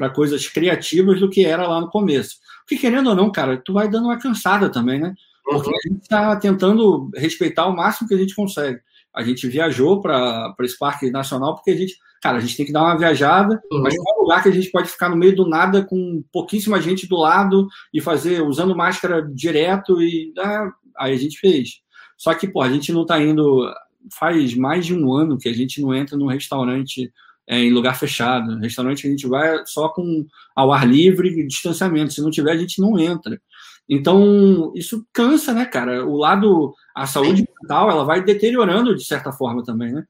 para 0.00 0.08
coisas 0.08 0.48
criativas 0.48 1.20
do 1.20 1.28
que 1.28 1.44
era 1.44 1.68
lá 1.68 1.78
no 1.78 1.90
começo. 1.90 2.36
Porque, 2.60 2.78
querendo 2.78 3.10
ou 3.10 3.14
não, 3.14 3.30
cara, 3.30 3.60
tu 3.62 3.74
vai 3.74 3.86
dando 3.86 4.06
uma 4.06 4.18
cansada 4.18 4.70
também, 4.70 4.98
né? 4.98 5.14
Porque 5.44 5.68
uhum. 5.68 5.76
a 5.76 5.88
gente 5.88 6.02
está 6.02 6.36
tentando 6.36 7.10
respeitar 7.14 7.66
o 7.66 7.76
máximo 7.76 8.08
que 8.08 8.14
a 8.14 8.16
gente 8.16 8.34
consegue. 8.34 8.80
A 9.14 9.22
gente 9.22 9.46
viajou 9.46 10.00
para 10.00 10.54
esse 10.60 10.78
parque 10.78 11.10
nacional 11.10 11.54
porque 11.54 11.72
a 11.72 11.76
gente, 11.76 11.98
cara, 12.22 12.38
a 12.38 12.40
gente 12.40 12.56
tem 12.56 12.64
que 12.64 12.72
dar 12.72 12.82
uma 12.82 12.96
viajada, 12.96 13.60
uhum. 13.70 13.82
mas 13.82 13.94
é 13.94 13.98
um 14.00 14.22
lugar 14.22 14.42
que 14.42 14.48
a 14.48 14.52
gente 14.52 14.70
pode 14.70 14.88
ficar 14.88 15.10
no 15.10 15.16
meio 15.16 15.36
do 15.36 15.46
nada 15.46 15.84
com 15.84 16.24
pouquíssima 16.32 16.80
gente 16.80 17.06
do 17.06 17.18
lado 17.18 17.68
e 17.92 18.00
fazer 18.00 18.40
usando 18.40 18.74
máscara 18.74 19.20
direto 19.34 20.00
e 20.00 20.32
ah, 20.38 20.70
aí 20.96 21.12
a 21.12 21.18
gente 21.18 21.38
fez. 21.38 21.82
Só 22.16 22.32
que, 22.32 22.48
pô, 22.48 22.62
a 22.62 22.70
gente 22.70 22.90
não 22.90 23.02
está 23.02 23.20
indo 23.20 23.70
faz 24.18 24.54
mais 24.54 24.86
de 24.86 24.94
um 24.94 25.12
ano 25.12 25.36
que 25.36 25.48
a 25.48 25.52
gente 25.52 25.82
não 25.82 25.94
entra 25.94 26.16
num 26.16 26.26
restaurante 26.26 27.12
é, 27.50 27.58
em 27.58 27.72
lugar 27.72 27.98
fechado. 27.98 28.58
Restaurante 28.58 29.08
a 29.08 29.10
gente 29.10 29.26
vai 29.26 29.66
só 29.66 29.88
com 29.88 30.24
ao 30.54 30.72
ar 30.72 30.86
livre 30.88 31.44
distanciamento. 31.48 32.12
Se 32.12 32.22
não 32.22 32.30
tiver, 32.30 32.52
a 32.52 32.56
gente 32.56 32.80
não 32.80 32.96
entra. 32.96 33.42
Então, 33.88 34.72
isso 34.76 35.04
cansa, 35.12 35.52
né, 35.52 35.64
cara? 35.64 36.06
O 36.06 36.16
lado, 36.16 36.72
a 36.94 37.08
saúde 37.08 37.44
mental, 37.60 37.90
ela 37.90 38.04
vai 38.04 38.22
deteriorando 38.22 38.94
de 38.94 39.04
certa 39.04 39.32
forma 39.32 39.64
também, 39.64 39.92
né? 39.92 40.04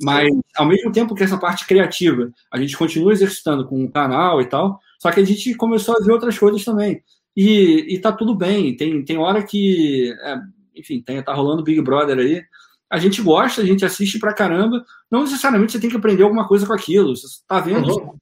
Mas, 0.00 0.28
ao 0.56 0.66
mesmo 0.66 0.92
tempo 0.92 1.14
que 1.14 1.24
essa 1.24 1.36
parte 1.36 1.66
criativa, 1.66 2.30
a 2.52 2.58
gente 2.60 2.76
continua 2.76 3.12
exercitando 3.12 3.66
com 3.66 3.84
o 3.84 3.90
canal 3.90 4.40
e 4.40 4.46
tal, 4.46 4.78
só 5.00 5.10
que 5.10 5.18
a 5.18 5.24
gente 5.24 5.54
começou 5.54 5.96
a 5.96 6.04
ver 6.04 6.12
outras 6.12 6.38
coisas 6.38 6.64
também. 6.64 7.02
E, 7.36 7.94
e 7.94 7.98
tá 7.98 8.12
tudo 8.12 8.32
bem. 8.32 8.76
Tem, 8.76 9.04
tem 9.04 9.18
hora 9.18 9.42
que, 9.42 10.14
é, 10.22 10.36
enfim, 10.76 11.02
tem, 11.02 11.20
tá 11.20 11.34
rolando 11.34 11.64
Big 11.64 11.80
Brother 11.80 12.18
aí, 12.18 12.44
a 12.90 12.98
gente 12.98 13.20
gosta, 13.20 13.62
a 13.62 13.64
gente 13.64 13.84
assiste 13.84 14.18
pra 14.18 14.34
caramba. 14.34 14.84
Não 15.10 15.22
necessariamente 15.22 15.72
você 15.72 15.80
tem 15.80 15.90
que 15.90 15.96
aprender 15.96 16.22
alguma 16.22 16.46
coisa 16.46 16.66
com 16.66 16.72
aquilo. 16.72 17.16
Você 17.16 17.26
está 17.26 17.60
vendo, 17.60 17.88
uhum. 17.88 18.12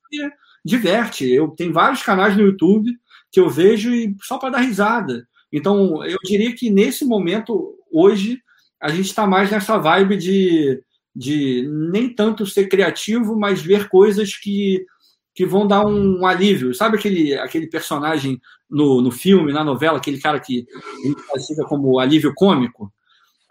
diverte. 0.64 1.30
Eu 1.30 1.48
tenho 1.48 1.72
vários 1.72 2.02
canais 2.02 2.36
no 2.36 2.42
YouTube 2.42 2.90
que 3.30 3.40
eu 3.40 3.50
vejo 3.50 3.92
e 3.92 4.16
só 4.22 4.38
para 4.38 4.50
dar 4.50 4.60
risada. 4.60 5.26
Então, 5.52 6.04
eu 6.04 6.18
diria 6.24 6.54
que 6.54 6.70
nesse 6.70 7.04
momento, 7.04 7.76
hoje, 7.92 8.40
a 8.80 8.88
gente 8.88 9.06
está 9.06 9.26
mais 9.26 9.50
nessa 9.50 9.76
vibe 9.76 10.16
de, 10.16 10.82
de 11.14 11.68
nem 11.90 12.08
tanto 12.08 12.46
ser 12.46 12.68
criativo, 12.68 13.36
mas 13.36 13.60
ver 13.60 13.88
coisas 13.88 14.36
que, 14.36 14.84
que 15.34 15.44
vão 15.44 15.66
dar 15.66 15.84
um, 15.84 16.24
alívio. 16.24 16.74
Sabe 16.74 16.96
aquele, 16.96 17.34
aquele 17.34 17.66
personagem 17.66 18.40
no, 18.70 19.02
no 19.02 19.10
filme, 19.10 19.52
na 19.52 19.64
novela, 19.64 19.98
aquele 19.98 20.20
cara 20.20 20.38
que 20.38 20.64
a 21.34 21.38
gente 21.38 21.64
como 21.68 21.98
alívio 21.98 22.32
cômico? 22.34 22.92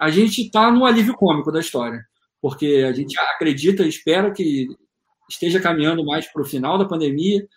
A 0.03 0.09
gente 0.11 0.41
está 0.41 0.69
no 0.69 0.85
alívio 0.85 1.13
cômico 1.13 1.49
da 1.49 1.61
história, 1.61 2.05
porque 2.41 2.85
a 2.87 2.91
gente 2.91 3.17
acredita, 3.17 3.87
espera 3.87 4.31
que 4.31 4.67
esteja 5.29 5.61
caminhando 5.61 6.05
mais 6.05 6.29
para 6.31 6.41
o 6.41 6.45
final 6.45 6.77
da 6.77 6.83
pandemia. 6.83 7.47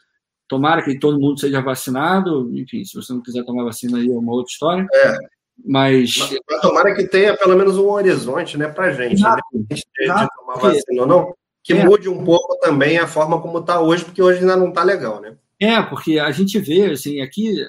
Tomara 0.47 0.81
que 0.85 0.97
todo 0.97 1.18
mundo 1.18 1.40
seja 1.40 1.60
vacinado. 1.60 2.56
Enfim, 2.56 2.85
se 2.85 2.94
você 2.94 3.12
não 3.12 3.20
quiser 3.20 3.44
tomar 3.44 3.64
vacina 3.64 3.98
aí 3.98 4.09
é 4.09 4.16
uma 4.16 4.32
outra 4.32 4.52
história. 4.52 4.86
É. 4.94 5.16
Mas... 5.64 6.16
mas, 6.18 6.39
mas 6.48 6.60
tomara 6.60 6.94
que 6.94 7.09
tenha 7.09 7.36
pelo 7.36 7.56
menos 7.56 7.77
um 7.78 7.89
horizonte, 7.89 8.56
né, 8.56 8.68
para 8.68 8.93
gente, 8.93 9.20
né? 9.20 9.36
de, 9.52 9.74
de 9.74 10.28
tomar 10.36 10.60
vacina 10.60 11.02
ou 11.02 11.06
não, 11.06 11.35
que 11.64 11.73
é. 11.73 11.85
mude 11.85 12.09
um 12.09 12.24
pouco 12.24 12.56
também 12.60 12.97
a 12.97 13.09
forma 13.09 13.40
como 13.40 13.59
está 13.59 13.81
hoje, 13.81 14.05
porque 14.05 14.23
hoje 14.23 14.39
ainda 14.39 14.56
não 14.56 14.68
está 14.68 14.85
legal, 14.85 15.20
né? 15.20 15.36
É, 15.59 15.82
porque 15.82 16.20
a 16.20 16.31
gente 16.31 16.60
vê, 16.60 16.93
assim, 16.93 17.20
aqui 17.20 17.66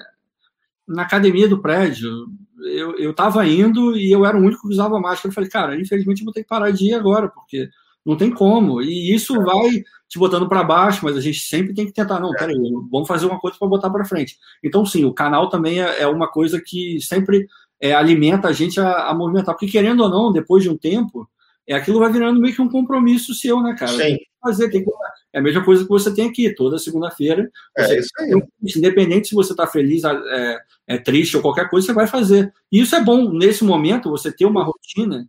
na 0.86 1.02
academia 1.02 1.48
do 1.48 1.60
prédio, 1.60 2.28
eu, 2.64 2.96
eu 2.98 3.14
tava 3.14 3.46
indo 3.46 3.96
e 3.96 4.10
eu 4.10 4.24
era 4.24 4.36
o 4.36 4.40
único 4.40 4.62
que 4.62 4.74
usava 4.74 5.00
máscara. 5.00 5.30
Eu 5.30 5.34
falei, 5.34 5.50
cara, 5.50 5.80
infelizmente 5.80 6.20
eu 6.20 6.24
vou 6.24 6.32
ter 6.32 6.42
que 6.42 6.48
parar 6.48 6.70
de 6.70 6.86
ir 6.86 6.94
agora, 6.94 7.28
porque 7.28 7.68
não 8.04 8.16
tem 8.16 8.30
como. 8.30 8.80
E 8.80 9.14
isso 9.14 9.34
vai 9.42 9.82
te 10.08 10.18
botando 10.18 10.48
para 10.48 10.64
baixo, 10.64 11.04
mas 11.04 11.16
a 11.16 11.20
gente 11.20 11.40
sempre 11.40 11.74
tem 11.74 11.86
que 11.86 11.92
tentar, 11.92 12.18
não, 12.18 12.30
peraí, 12.30 12.56
vamos 12.90 13.06
fazer 13.06 13.26
uma 13.26 13.38
coisa 13.38 13.58
para 13.58 13.68
botar 13.68 13.90
para 13.90 14.04
frente. 14.04 14.38
Então, 14.64 14.84
sim, 14.86 15.04
o 15.04 15.12
canal 15.12 15.48
também 15.48 15.82
é, 15.82 16.02
é 16.02 16.06
uma 16.06 16.26
coisa 16.26 16.60
que 16.64 16.98
sempre 17.00 17.46
é, 17.80 17.94
alimenta 17.94 18.48
a 18.48 18.52
gente 18.52 18.80
a, 18.80 19.08
a, 19.08 19.14
movimentar, 19.14 19.54
porque 19.54 19.70
querendo 19.70 20.02
ou 20.02 20.08
não, 20.08 20.32
depois 20.32 20.62
de 20.62 20.70
um 20.70 20.76
tempo, 20.76 21.28
é 21.68 21.74
aquilo 21.74 22.00
vai 22.00 22.10
virando 22.10 22.40
meio 22.40 22.54
que 22.54 22.62
um 22.62 22.68
compromisso 22.68 23.34
seu, 23.34 23.60
né, 23.62 23.76
cara? 23.78 23.92
Sim. 23.92 24.16
Fazer, 24.40 24.70
tem 24.70 24.82
que, 24.82 24.90
é 25.32 25.38
a 25.38 25.42
mesma 25.42 25.64
coisa 25.64 25.82
que 25.82 25.88
você 25.88 26.14
tem 26.14 26.28
aqui, 26.28 26.54
toda 26.54 26.78
segunda-feira. 26.78 27.50
É 27.76 27.98
isso 27.98 28.10
aí. 28.18 28.32
Independente 28.76 29.28
se 29.28 29.34
você 29.34 29.52
está 29.52 29.66
feliz, 29.66 30.02
é, 30.04 30.58
é, 30.86 30.98
triste 30.98 31.36
ou 31.36 31.42
qualquer 31.42 31.68
coisa, 31.68 31.86
você 31.86 31.92
vai 31.92 32.06
fazer. 32.06 32.52
E 32.72 32.80
isso 32.80 32.96
é 32.96 33.04
bom, 33.04 33.30
nesse 33.30 33.64
momento, 33.64 34.10
você 34.10 34.32
ter 34.32 34.46
uma 34.46 34.64
rotina, 34.64 35.28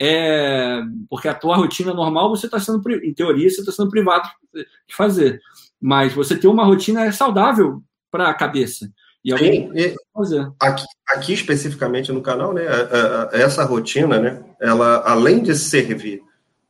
é, 0.00 0.80
porque 1.08 1.26
a 1.26 1.34
tua 1.34 1.56
rotina 1.56 1.92
normal, 1.92 2.30
você 2.30 2.46
está 2.46 2.60
sendo, 2.60 2.80
em 3.02 3.12
teoria, 3.12 3.50
você 3.50 3.60
está 3.60 3.72
sendo 3.72 3.90
privado 3.90 4.28
de 4.54 4.94
fazer. 4.94 5.40
Mas 5.80 6.12
você 6.12 6.36
ter 6.36 6.46
uma 6.46 6.64
rotina 6.64 7.04
é 7.04 7.12
saudável 7.12 7.82
para 8.10 8.28
a 8.28 8.34
cabeça. 8.34 8.92
E 9.24 9.36
Sim, 9.36 9.70
e 9.74 9.94
aqui, 10.58 10.84
aqui, 11.08 11.32
especificamente 11.34 12.10
no 12.10 12.22
canal, 12.22 12.54
né, 12.54 12.62
essa 13.32 13.62
rotina, 13.64 14.18
né, 14.18 14.42
ela 14.58 15.02
além 15.04 15.42
de 15.42 15.54
servir 15.54 16.22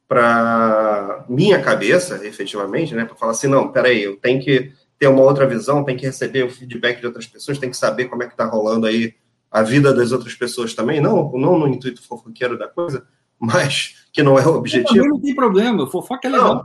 para 0.09 1.25
minha 1.29 1.63
cabeça, 1.63 2.27
efetivamente, 2.27 2.93
né, 2.93 3.05
para 3.05 3.15
falar 3.15 3.33
assim, 3.33 3.47
não, 3.47 3.71
peraí, 3.71 4.03
eu 4.03 4.17
tenho 4.17 4.43
que 4.43 4.73
ter 4.99 5.07
uma 5.07 5.23
outra 5.23 5.47
visão, 5.47 5.85
tenho 5.85 5.99
que 5.99 6.07
receber 6.07 6.43
o 6.43 6.51
feedback 6.51 6.99
de 6.99 7.07
outras 7.07 7.27
pessoas, 7.27 7.59
tenho 7.59 7.71
que 7.71 7.79
saber 7.79 8.07
como 8.07 8.25
é 8.25 8.27
que 8.27 8.33
está 8.33 8.45
rolando 8.45 8.87
aí 8.87 9.15
a 9.49 9.63
vida 9.63 9.95
das 9.95 10.11
outras 10.11 10.35
pessoas 10.35 10.75
também, 10.75 11.01
não, 11.01 11.31
não 11.33 11.57
no 11.57 11.69
intuito 11.69 12.03
fofoqueiro 12.03 12.59
da 12.59 12.67
coisa, 12.67 13.07
mas 13.39 14.07
que 14.13 14.25
não 14.25 14.37
é 14.37 14.45
o 14.45 14.57
objetivo. 14.57 15.07
Não 15.07 15.21
tem 15.21 15.35
problema, 15.37 15.87
fofoca 15.87 16.27
é 16.27 16.31
legal. 16.33 16.65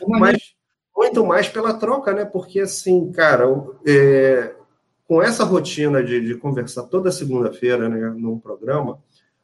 Não, 0.00 0.08
mas 0.18 0.38
muito 0.96 1.24
mais 1.24 1.48
pela 1.48 1.74
troca, 1.74 2.12
né? 2.12 2.24
Porque 2.24 2.60
assim, 2.60 3.12
cara, 3.12 3.44
é, 3.86 4.54
com 5.08 5.22
essa 5.22 5.42
rotina 5.42 6.04
de, 6.04 6.20
de 6.20 6.34
conversar 6.34 6.82
toda 6.82 7.10
segunda-feira 7.10 7.88
né, 7.88 8.14
num 8.14 8.38
programa, 8.38 8.98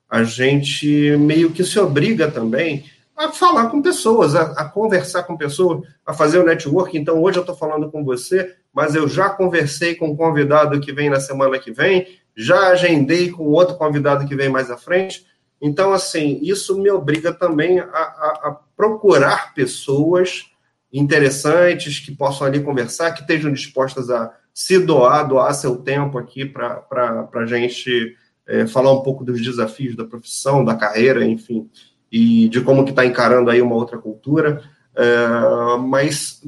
a 0.08 0.22
gente 0.22 1.16
meio 1.16 1.50
que 1.50 1.64
se 1.64 1.80
obriga 1.80 2.30
também 2.30 2.84
a 3.16 3.32
falar 3.32 3.70
com 3.70 3.80
pessoas, 3.80 4.34
a, 4.34 4.42
a 4.42 4.68
conversar 4.68 5.22
com 5.22 5.38
pessoas, 5.38 5.88
a 6.04 6.12
fazer 6.12 6.38
o 6.38 6.44
network. 6.44 6.96
Então, 6.98 7.22
hoje 7.22 7.38
eu 7.38 7.40
estou 7.40 7.56
falando 7.56 7.90
com 7.90 8.04
você, 8.04 8.54
mas 8.74 8.94
eu 8.94 9.08
já 9.08 9.30
conversei 9.30 9.94
com 9.94 10.08
um 10.08 10.16
convidado 10.16 10.78
que 10.80 10.92
vem 10.92 11.08
na 11.08 11.18
semana 11.18 11.58
que 11.58 11.72
vem, 11.72 12.08
já 12.36 12.68
agendei 12.68 13.30
com 13.30 13.44
outro 13.44 13.76
convidado 13.76 14.26
que 14.28 14.36
vem 14.36 14.50
mais 14.50 14.70
à 14.70 14.76
frente. 14.76 15.24
Então, 15.62 15.94
assim, 15.94 16.40
isso 16.42 16.78
me 16.78 16.90
obriga 16.90 17.32
também 17.32 17.80
a, 17.80 17.84
a, 17.84 18.40
a 18.48 18.56
procurar 18.76 19.54
pessoas 19.54 20.50
interessantes 20.92 22.00
que 22.00 22.14
possam 22.14 22.46
ali 22.46 22.60
conversar, 22.60 23.12
que 23.12 23.22
estejam 23.22 23.50
dispostas 23.50 24.10
a 24.10 24.30
se 24.54 24.78
doar, 24.78 25.26
doar 25.26 25.52
seu 25.52 25.76
tempo 25.76 26.16
aqui 26.16 26.44
para 26.44 27.28
a 27.34 27.46
gente 27.46 28.16
é, 28.46 28.66
falar 28.68 28.92
um 28.92 29.02
pouco 29.02 29.24
dos 29.24 29.42
desafios 29.42 29.96
da 29.96 30.04
profissão, 30.04 30.64
da 30.64 30.76
carreira, 30.76 31.26
enfim, 31.26 31.68
e 32.10 32.48
de 32.48 32.60
como 32.60 32.84
que 32.84 32.90
está 32.90 33.04
encarando 33.04 33.50
aí 33.50 33.60
uma 33.60 33.74
outra 33.74 33.98
cultura, 33.98 34.62
é, 34.94 35.76
mas 35.78 36.40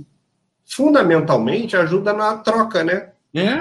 fundamentalmente 0.64 1.76
ajuda 1.76 2.12
na 2.12 2.36
troca, 2.38 2.84
né? 2.84 3.10
É. 3.34 3.60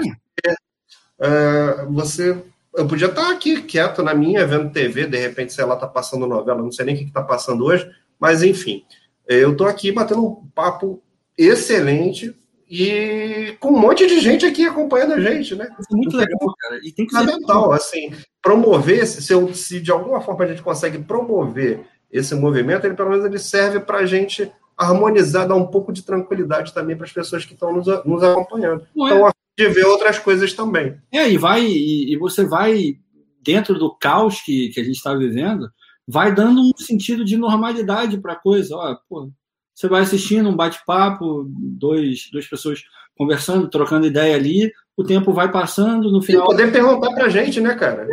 é 1.19 1.85
você, 1.89 2.39
eu 2.75 2.87
podia 2.87 3.07
estar 3.07 3.31
aqui 3.31 3.63
quieto 3.63 4.03
na 4.03 4.13
minha, 4.13 4.45
vendo 4.45 4.71
TV, 4.71 5.07
de 5.07 5.17
repente, 5.17 5.53
se 5.53 5.61
ela 5.61 5.73
está 5.73 5.87
passando 5.87 6.27
novela, 6.27 6.61
não 6.61 6.71
sei 6.71 6.85
nem 6.85 6.95
o 6.95 6.97
que 6.99 7.05
está 7.05 7.23
passando 7.23 7.65
hoje, 7.65 7.89
mas 8.19 8.43
enfim, 8.43 8.85
eu 9.27 9.53
estou 9.53 9.67
aqui 9.67 9.91
batendo 9.91 10.23
um 10.23 10.47
papo 10.53 11.01
excelente 11.35 12.35
e 12.69 13.55
com 13.59 13.69
um 13.69 13.79
monte 13.79 14.07
de 14.07 14.19
gente 14.19 14.45
aqui 14.45 14.65
acompanhando 14.65 15.13
a 15.13 15.19
gente, 15.19 15.55
né? 15.55 15.69
Isso 15.79 15.93
é 15.93 15.95
muito 15.95 16.17
legal, 16.17 16.55
cara. 16.59 16.79
E 16.83 16.91
tem 16.91 17.05
que 17.05 17.15
fundamental, 17.15 17.71
assim, 17.71 18.11
promover, 18.41 19.05
se, 19.05 19.53
se 19.53 19.79
de 19.79 19.91
alguma 19.91 20.19
forma 20.21 20.43
a 20.43 20.47
gente 20.47 20.63
consegue 20.63 20.97
promover 20.99 21.85
esse 22.11 22.33
movimento, 22.33 22.85
ele 22.85 22.95
pelo 22.95 23.09
menos 23.09 23.25
ele 23.25 23.37
serve 23.37 23.79
para 23.79 23.99
a 23.99 24.05
gente 24.05 24.51
harmonizar, 24.77 25.47
dar 25.47 25.55
um 25.55 25.67
pouco 25.67 25.93
de 25.93 26.01
tranquilidade 26.01 26.73
também 26.73 26.95
para 26.95 27.05
as 27.05 27.11
pessoas 27.11 27.45
que 27.45 27.53
estão 27.53 27.71
nos, 27.71 27.87
nos 28.03 28.23
acompanhando. 28.23 28.85
Não 28.95 29.07
então, 29.07 29.27
é. 29.27 29.31
de 29.57 29.69
ver 29.69 29.85
outras 29.85 30.17
coisas 30.19 30.53
também. 30.53 30.97
É, 31.11 31.29
e 31.29 31.37
vai, 31.37 31.63
e, 31.63 32.13
e 32.13 32.17
você 32.17 32.45
vai, 32.45 32.97
dentro 33.41 33.77
do 33.77 33.95
caos 33.95 34.41
que, 34.41 34.69
que 34.69 34.79
a 34.79 34.83
gente 34.83 34.97
está 34.97 35.13
vivendo, 35.13 35.69
vai 36.07 36.33
dando 36.33 36.61
um 36.61 36.71
sentido 36.77 37.23
de 37.23 37.37
normalidade 37.37 38.17
para 38.17 38.33
a 38.33 38.39
coisa. 38.39 38.75
Ó, 38.75 38.97
pô, 39.07 39.29
você 39.75 39.89
vai 39.89 40.01
assistindo 40.01 40.47
um 40.47 40.55
bate-papo, 40.55 41.45
dois, 41.49 42.29
duas 42.31 42.47
pessoas 42.47 42.83
conversando, 43.17 43.67
trocando 43.69 44.07
ideia 44.07 44.35
ali, 44.35 44.71
o 44.95 45.03
tempo 45.03 45.33
vai 45.33 45.51
passando, 45.51 46.09
no 46.09 46.21
final. 46.21 46.45
E 46.45 46.47
poder 46.47 46.71
perguntar 46.71 47.11
pra 47.13 47.27
gente, 47.27 47.59
né, 47.59 47.75
cara? 47.75 48.07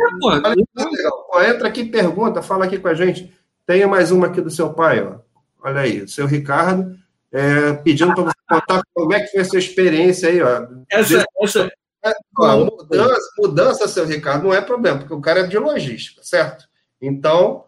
É, 1.35 1.49
entra 1.49 1.69
aqui, 1.69 1.85
pergunta, 1.85 2.41
fala 2.41 2.65
aqui 2.65 2.77
com 2.77 2.89
a 2.89 2.93
gente. 2.93 3.33
Tenha 3.65 3.87
mais 3.87 4.11
uma 4.11 4.27
aqui 4.27 4.41
do 4.41 4.51
seu 4.51 4.73
pai, 4.73 5.01
ó. 5.01 5.19
Olha 5.63 5.81
aí, 5.81 6.01
o 6.01 6.07
seu 6.07 6.27
Ricardo, 6.27 6.97
é, 7.31 7.71
pedindo 7.75 8.13
para 8.13 8.25
você 8.25 8.33
contar 8.49 8.83
como 8.93 9.13
é 9.13 9.21
que 9.21 9.31
foi 9.31 9.41
a 9.41 9.45
sua 9.45 9.59
experiência 9.59 10.27
aí, 10.27 10.41
ó. 10.41 10.67
Essa, 10.91 11.25
essa... 11.41 11.71
É, 12.05 12.11
ó, 12.37 12.65
mudança, 12.65 13.29
mudança, 13.39 13.87
seu 13.87 14.05
Ricardo, 14.05 14.43
não 14.43 14.53
é 14.53 14.59
problema, 14.59 14.99
porque 14.99 15.13
o 15.13 15.21
cara 15.21 15.39
é 15.39 15.47
de 15.47 15.57
logística, 15.57 16.21
certo? 16.21 16.65
Então, 17.01 17.63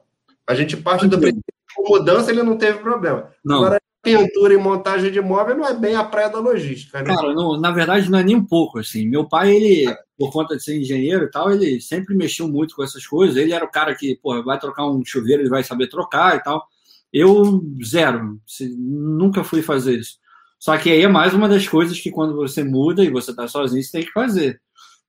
a 0.45 0.53
gente 0.53 0.75
parte 0.75 1.07
do 1.07 1.17
princípio 1.17 1.55
mudança 1.83 2.31
ele 2.31 2.43
não 2.43 2.57
teve 2.57 2.79
problema. 2.79 3.31
Não. 3.43 3.57
Agora, 3.57 3.81
pintura 4.05 4.53
e 4.53 4.57
montagem 4.57 5.11
de 5.11 5.19
móvel 5.19 5.57
não 5.57 5.67
é 5.67 5.73
bem 5.73 5.95
a 5.95 6.03
praia 6.03 6.29
da 6.29 6.39
logística, 6.39 7.01
né? 7.01 7.13
Cara, 7.13 7.33
não, 7.33 7.59
na 7.59 7.71
verdade 7.71 8.09
não 8.09 8.19
é 8.19 8.23
nem 8.23 8.35
um 8.35 8.45
pouco, 8.45 8.79
assim. 8.79 9.07
Meu 9.07 9.27
pai, 9.27 9.55
ele, 9.55 9.95
por 10.17 10.31
conta 10.31 10.55
de 10.55 10.63
ser 10.63 10.79
engenheiro 10.79 11.25
e 11.25 11.29
tal, 11.29 11.51
ele 11.51 11.81
sempre 11.81 12.15
mexeu 12.15 12.47
muito 12.47 12.75
com 12.75 12.83
essas 12.83 13.05
coisas. 13.05 13.35
Ele 13.35 13.51
era 13.51 13.65
o 13.65 13.71
cara 13.71 13.93
que, 13.95 14.17
pô, 14.21 14.41
vai 14.43 14.57
trocar 14.59 14.89
um 14.89 15.03
chuveiro, 15.03 15.41
ele 15.41 15.49
vai 15.49 15.63
saber 15.63 15.87
trocar 15.87 16.37
e 16.37 16.43
tal. 16.43 16.65
Eu, 17.11 17.61
zero. 17.83 18.39
Nunca 18.77 19.43
fui 19.43 19.61
fazer 19.61 19.99
isso. 19.99 20.17
Só 20.59 20.77
que 20.77 20.89
aí 20.89 21.03
é 21.03 21.07
mais 21.07 21.33
uma 21.33 21.47
das 21.47 21.67
coisas 21.67 21.99
que 21.99 22.11
quando 22.11 22.35
você 22.35 22.63
muda 22.63 23.03
e 23.03 23.09
você 23.09 23.35
tá 23.35 23.47
sozinho, 23.47 23.83
você 23.83 23.91
tem 23.91 24.05
que 24.05 24.11
fazer. 24.11 24.59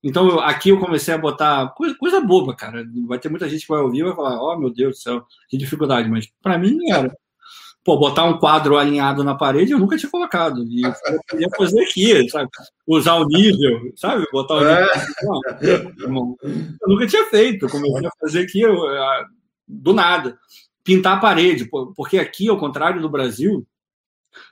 Então, 0.03 0.29
eu, 0.29 0.41
aqui 0.41 0.69
eu 0.69 0.79
comecei 0.79 1.13
a 1.15 1.19
botar 1.19 1.69
coisa, 1.71 1.97
coisa, 1.97 2.21
boba, 2.21 2.55
cara. 2.55 2.85
Vai 3.09 3.19
ter 3.19 3.29
muita 3.29 3.49
gente 3.49 3.63
que 3.63 3.73
vai 3.73 3.81
ouvir 3.81 4.01
e 4.01 4.05
vai 4.05 4.15
falar: 4.15 4.41
Oh, 4.41 4.59
meu 4.59 4.73
Deus 4.73 4.97
do 4.97 5.03
céu, 5.03 5.25
que 5.49 5.57
dificuldade. 5.57 6.09
Mas 6.09 6.29
para 6.43 6.59
mim 6.59 6.79
era. 6.91 7.13
Pô, 7.87 7.97
botar 7.97 8.25
um 8.25 8.37
quadro 8.37 8.77
alinhado 8.77 9.23
na 9.23 9.37
parede 9.37 9.71
eu 9.71 9.79
nunca 9.79 9.97
tinha 9.97 10.11
colocado. 10.11 10.65
E 10.65 10.83
eu 10.83 11.21
podia 11.31 11.49
fazer 11.57 11.81
aqui, 11.85 12.29
sabe? 12.29 12.51
Usar 12.85 13.15
o 13.15 13.29
nível, 13.29 13.93
sabe? 13.95 14.27
Botar 14.33 14.55
o 14.55 14.61
nível. 15.61 15.93
Não, 16.09 16.37
eu 16.43 16.89
nunca 16.89 17.07
tinha 17.07 17.25
feito. 17.27 17.69
Comecei 17.69 18.09
a 18.09 18.11
fazer 18.21 18.41
aqui 18.41 18.61
eu, 18.61 18.77
do 19.69 19.93
nada. 19.93 20.37
Pintar 20.83 21.19
a 21.19 21.21
parede. 21.21 21.71
Porque 21.95 22.19
aqui, 22.19 22.49
ao 22.49 22.59
contrário 22.59 23.01
do 23.01 23.09
Brasil, 23.09 23.65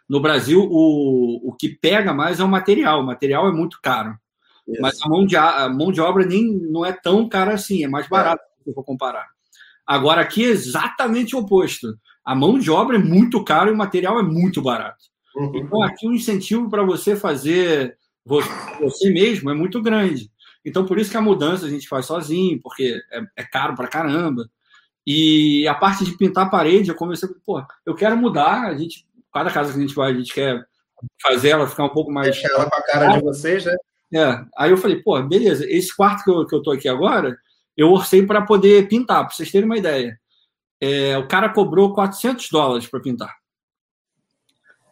no 0.09 0.21
Brasil, 0.21 0.61
o, 0.71 1.49
o 1.49 1.53
que 1.55 1.69
pega 1.69 2.15
mais 2.15 2.39
é 2.39 2.45
o 2.45 2.49
material. 2.49 3.01
O 3.01 3.07
material 3.07 3.49
é 3.49 3.53
muito 3.53 3.81
caro. 3.83 4.17
Isso. 4.69 4.81
Mas 4.81 5.03
a 5.03 5.09
mão, 5.09 5.27
de, 5.27 5.37
a 5.37 5.69
mão 5.69 5.91
de 5.91 6.01
obra 6.01 6.25
nem 6.25 6.45
não 6.47 6.87
é 6.87 6.93
tão 6.93 7.29
cara 7.29 7.55
assim, 7.55 7.83
é 7.83 7.89
mais 7.89 8.07
barato 8.09 8.45
é. 8.61 8.63
se 8.63 8.73
for 8.73 8.85
comparar. 8.85 9.27
Agora 9.85 10.21
aqui 10.21 10.45
é 10.45 10.51
exatamente 10.51 11.35
o 11.35 11.41
oposto. 11.41 11.99
A 12.25 12.35
mão 12.35 12.59
de 12.59 12.71
obra 12.71 12.97
é 12.97 12.99
muito 12.99 13.45
cara 13.45 13.71
e 13.71 13.73
o 13.73 13.77
material 13.77 14.19
é 14.19 14.23
muito 14.23 14.63
barato. 14.63 15.05
Uhum. 15.37 15.53
Então 15.57 15.83
aqui 15.83 16.07
o 16.07 16.13
incentivo 16.13 16.71
para 16.71 16.83
você 16.83 17.17
fazer 17.17 17.97
você 18.25 19.11
mesmo 19.11 19.51
é 19.51 19.55
muito 19.55 19.83
grande. 19.83 20.31
Então 20.65 20.87
por 20.87 20.99
isso 20.99 21.11
que 21.11 21.17
a 21.17 21.23
mudança 21.23 21.67
a 21.67 21.71
gente 21.71 21.87
faz 21.87 22.07
sozinho, 22.07 22.59
porque 22.63 22.99
é, 23.13 23.21
é 23.37 23.43
caro 23.45 23.75
para 23.75 23.89
caramba. 23.89 24.49
E 25.07 25.67
a 25.69 25.75
parte 25.75 26.05
de 26.05 26.17
pintar 26.17 26.47
a 26.47 26.51
parede, 26.51 26.89
eu 26.89 26.95
comecei, 26.95 27.29
pô, 27.45 27.63
eu 27.85 27.95
quero 27.95 28.17
mudar, 28.17 28.69
a 28.69 28.75
gente, 28.75 29.07
cada 29.33 29.51
casa 29.51 29.73
que 29.73 29.79
a 29.79 29.83
gente 29.83 29.95
vai, 29.95 30.13
a 30.13 30.15
gente 30.15 30.33
quer 30.33 30.65
fazer 31.21 31.51
ela 31.51 31.67
ficar 31.67 31.85
um 31.85 31.91
pouco 31.91 32.11
mais. 32.11 32.31
Deixar 32.31 32.49
ela 32.49 32.71
com 32.71 32.77
a 32.77 32.83
cara 32.83 33.09
de 33.09 33.23
vocês, 33.23 33.67
né? 33.67 33.77
É. 34.15 34.45
Aí 34.57 34.71
eu 34.71 34.77
falei, 34.77 35.03
pô, 35.03 35.21
beleza, 35.23 35.67
esse 35.69 35.95
quarto 35.95 36.25
que 36.25 36.31
eu, 36.31 36.47
que 36.47 36.55
eu 36.55 36.63
tô 36.63 36.71
aqui 36.71 36.89
agora, 36.89 37.37
eu 37.77 37.91
orcei 37.91 38.25
para 38.25 38.41
poder 38.43 38.89
pintar, 38.89 39.27
para 39.27 39.35
vocês 39.35 39.51
terem 39.51 39.67
uma 39.67 39.77
ideia. 39.77 40.19
É, 40.85 41.19
o 41.19 41.27
cara 41.27 41.49
cobrou 41.49 41.95
400 41.95 42.49
dólares 42.51 42.87
para 42.87 43.01
pintar. 43.01 43.35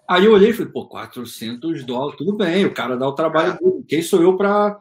Aí 0.09 0.25
eu 0.25 0.33
olhei 0.33 0.51
e 0.51 0.53
falei, 0.53 0.73
pô, 0.73 0.87
400 0.87 1.85
dólares, 1.85 2.17
tudo 2.19 2.37
bem, 2.37 2.67
o 2.67 2.75
cara 2.75 2.97
dá 2.97 3.07
o 3.07 3.15
trabalho 3.15 3.59
dele. 3.59 3.85
Quem 3.89 4.03
sou 4.03 4.23
eu 4.23 4.37
para 4.37 4.79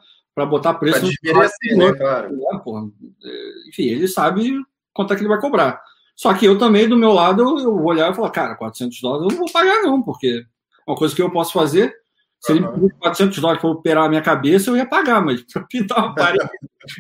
botar 0.48 0.74
preço 0.76 1.00
pra 1.22 1.34
no 1.74 1.78
né, 1.78 1.94
claro. 1.94 2.40
É, 2.54 2.58
porra, 2.60 2.88
é, 3.24 3.70
enfim, 3.70 3.84
ele 3.84 4.08
sabe 4.08 4.62
quanto 4.94 5.14
é 5.14 5.16
que 5.16 5.22
ele 5.22 5.30
vai 5.30 5.40
cobrar. 5.40 5.82
Só 6.16 6.34
que 6.34 6.46
eu 6.46 6.58
também, 6.58 6.88
do 6.88 6.98
meu 6.98 7.14
lado, 7.14 7.42
eu 7.42 7.76
vou 7.76 7.86
olhar 7.86 8.12
e 8.12 8.16
falar, 8.16 8.30
cara, 8.30 8.56
400 8.56 9.00
dólares 9.02 9.24
eu 9.24 9.30
não 9.32 9.46
vou 9.46 9.52
pagar 9.52 9.82
não, 9.82 10.02
porque 10.02 10.46
é 10.88 10.92
uma 10.92 10.98
coisa 10.98 11.16
que 11.16 11.22
eu 11.22 11.32
posso 11.32 11.54
fazer 11.54 11.96
se 12.42 12.52
ele 12.52 12.62
me 12.62 12.68
pedisse 12.72 12.96
400 13.00 13.40
dólares 13.40 13.62
para 13.62 13.70
operar 13.70 14.06
a 14.06 14.10
minha 14.10 14.22
cabeça, 14.22 14.70
eu 14.70 14.76
ia 14.76 14.86
pagar, 14.86 15.24
mas 15.24 15.42
para 15.42 15.64
pintar 15.64 16.00
uma 16.00 16.16
parede, 16.16 16.50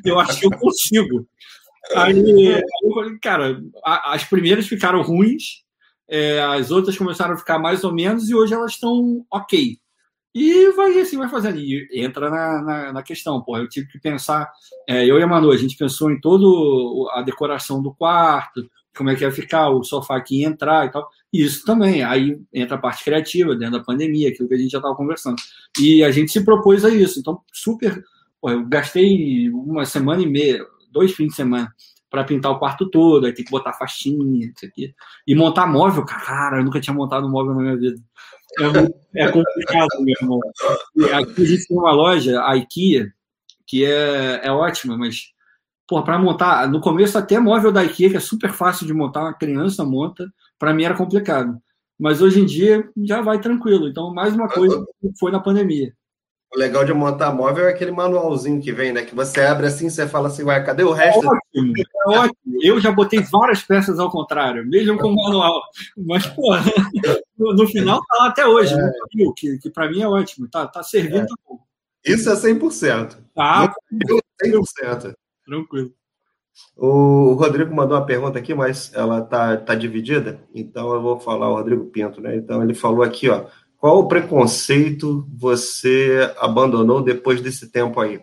eu 0.06 0.20
acho 0.20 0.40
que 0.40 0.46
eu 0.46 0.52
consigo. 0.52 1.28
Aí, 1.96 2.14
aí 2.56 2.64
eu 2.84 2.94
falei, 2.94 3.20
cara, 3.20 3.62
a, 3.84 4.14
as 4.14 4.24
primeiras 4.24 4.68
ficaram 4.68 5.02
ruins, 5.02 5.64
é, 6.10 6.42
as 6.42 6.72
outras 6.72 6.98
começaram 6.98 7.34
a 7.34 7.38
ficar 7.38 7.60
mais 7.60 7.84
ou 7.84 7.94
menos, 7.94 8.30
e 8.30 8.36
hoje 8.36 8.54
elas 8.54 8.74
estão 8.74 9.26
ok. 9.32 9.78
E 10.34 10.72
vai 10.72 10.98
assim, 11.00 11.18
vai 11.18 11.28
fazendo. 11.28 11.60
E 11.60 11.88
entra 11.92 12.30
na, 12.30 12.62
na, 12.62 12.94
na 12.94 13.04
questão, 13.04 13.42
pô. 13.42 13.58
Eu 13.58 13.68
tive 13.68 13.88
que 13.88 14.00
pensar. 14.00 14.50
É, 14.88 15.06
eu 15.06 15.20
e 15.20 15.24
a 15.24 15.28
Manu, 15.28 15.52
a 15.52 15.58
gente 15.58 15.76
pensou 15.76 16.10
em 16.10 16.20
toda 16.20 16.46
a 17.14 17.22
decoração 17.22 17.82
do 17.84 17.94
quarto, 17.94 18.70
como 18.96 19.10
é 19.10 19.16
que 19.16 19.24
ia 19.24 19.32
ficar, 19.32 19.70
o 19.70 19.84
sofá 19.84 20.20
que 20.22 20.42
ia 20.42 20.48
entrar 20.48 20.86
e 20.86 20.92
tal. 20.92 21.10
Isso 21.34 21.66
também, 21.66 22.04
aí 22.04 22.40
entra 22.54 22.76
a 22.76 22.80
parte 22.80 23.04
criativa, 23.04 23.56
dentro 23.56 23.78
da 23.80 23.84
pandemia, 23.84 24.30
aquilo 24.30 24.48
que 24.48 24.56
a 24.56 24.58
gente 24.58 24.72
já 24.72 24.78
estava 24.78 24.96
conversando. 24.96 25.36
E 25.80 26.04
a 26.04 26.12
gente 26.12 26.32
se 26.32 26.44
propôs 26.44 26.86
a 26.86 26.90
isso. 26.90 27.20
Então, 27.20 27.42
super. 27.52 28.04
Pô, 28.40 28.50
eu 28.50 28.66
gastei 28.66 29.50
uma 29.50 29.86
semana 29.86 30.22
e 30.22 30.28
meia, 30.28 30.66
dois 30.92 31.14
fins 31.14 31.30
de 31.30 31.36
semana, 31.36 31.74
para 32.10 32.26
pintar 32.26 32.52
o 32.52 32.60
quarto 32.60 32.90
todo, 32.90 33.26
aí 33.26 33.34
tem 33.34 33.46
que 33.46 33.52
botar 33.52 33.74
faixinha, 33.74 34.52
isso 34.54 34.66
aqui. 34.66 34.94
E 35.26 35.34
montar 35.34 35.66
móvel, 35.66 36.06
cara, 36.06 36.58
eu 36.58 36.64
nunca 36.64 36.82
tinha 36.82 36.94
montado 36.94 37.26
um 37.26 37.32
móvel 37.32 37.56
na 37.56 37.62
minha 37.62 37.78
vida. 37.78 37.98
É, 39.16 39.24
é 39.24 39.32
complicado, 39.32 39.88
meu 40.02 40.16
irmão. 40.22 40.40
Aqui 41.14 41.42
a 41.42 41.46
gente 41.46 41.68
tem 41.68 41.78
uma 41.78 41.94
loja, 41.94 42.44
a 42.44 42.58
IKEA, 42.58 43.14
que 43.66 43.86
é, 43.86 44.42
é 44.44 44.52
ótima, 44.52 44.98
mas 44.98 45.32
para 45.88 46.20
montar, 46.20 46.70
no 46.70 46.82
começo 46.82 47.18
até 47.18 47.40
móvel 47.40 47.72
da 47.72 47.84
IKEA, 47.84 48.10
que 48.10 48.18
é 48.18 48.22
super 48.22 48.52
fácil 48.52 48.86
de 48.86 48.94
montar, 48.94 49.22
uma 49.22 49.34
criança 49.34 49.86
monta, 49.86 50.30
para 50.60 50.74
mim 50.74 50.84
era 50.84 50.96
complicado. 50.96 51.58
Mas 51.98 52.22
hoje 52.22 52.42
em 52.42 52.46
dia 52.46 52.90
já 52.98 53.22
vai 53.22 53.40
tranquilo. 53.40 53.88
Então, 53.88 54.14
mais 54.14 54.34
uma 54.34 54.50
coisa 54.50 54.86
foi 55.20 55.32
na 55.32 55.40
pandemia. 55.40 55.94
O 56.54 56.60
legal 56.60 56.84
de 56.84 56.94
montar 56.94 57.32
móvel 57.34 57.68
é 57.68 57.72
aquele 57.72 57.92
manualzinho 57.92 58.62
que 58.62 58.74
vem, 58.74 58.92
né? 58.92 59.04
Que 59.04 59.16
você 59.16 59.40
abre 59.42 59.68
assim, 59.68 59.90
você 59.90 60.06
fala 60.06 60.28
assim, 60.28 60.44
vai, 60.44 60.62
cadê 60.64 60.84
o 60.84 60.92
resto? 60.92 61.20
Ótimo, 61.20 61.74
é 61.78 62.20
ótimo. 62.20 62.58
Eu 62.62 62.80
já 62.82 62.92
botei 62.92 63.22
várias 63.22 63.62
peças 63.62 64.00
ao 64.00 64.12
contrário, 64.12 64.68
mesmo 64.68 64.98
com 64.98 65.14
manual. 65.14 65.62
Mas, 65.98 66.26
pô, 66.28 66.54
no, 67.38 67.54
no 67.54 67.68
final 67.68 68.02
tá 68.06 68.18
lá 68.18 68.28
até 68.28 68.46
hoje, 68.46 68.74
é. 68.74 68.92
que, 69.38 69.58
que 69.60 69.70
para 69.70 69.90
mim 69.90 70.02
é 70.02 70.08
ótimo. 70.08 70.50
Tá, 70.50 70.68
tá 70.68 70.84
servindo. 70.84 71.24
É. 71.24 71.26
Tá 71.26 71.58
Isso 72.06 72.30
é 72.30 72.36
100%. 72.36 73.18
Tá. 73.34 73.74
100%. 74.44 75.14
Tranquilo. 75.46 75.94
O 76.76 77.34
Rodrigo 77.34 77.74
mandou 77.74 77.98
uma 77.98 78.06
pergunta 78.06 78.40
aqui, 78.40 78.54
mas 78.54 78.92
ela 78.94 79.22
tá, 79.22 79.58
tá 79.58 79.76
dividida, 79.76 80.42
então 80.54 80.94
eu 80.94 81.02
vou 81.02 81.20
falar 81.20 81.50
o 81.50 81.56
Rodrigo 81.56 81.86
Pinto, 81.86 82.20
né? 82.20 82.36
Então 82.36 82.62
ele 82.64 82.74
falou 82.74 83.04
aqui, 83.04 83.30
ó, 83.30 83.46
qual 83.82 83.98
o 83.98 84.08
preconceito 84.08 85.28
você 85.36 86.32
abandonou 86.38 87.02
depois 87.02 87.42
desse 87.42 87.72
tempo 87.72 88.00
aí? 88.00 88.22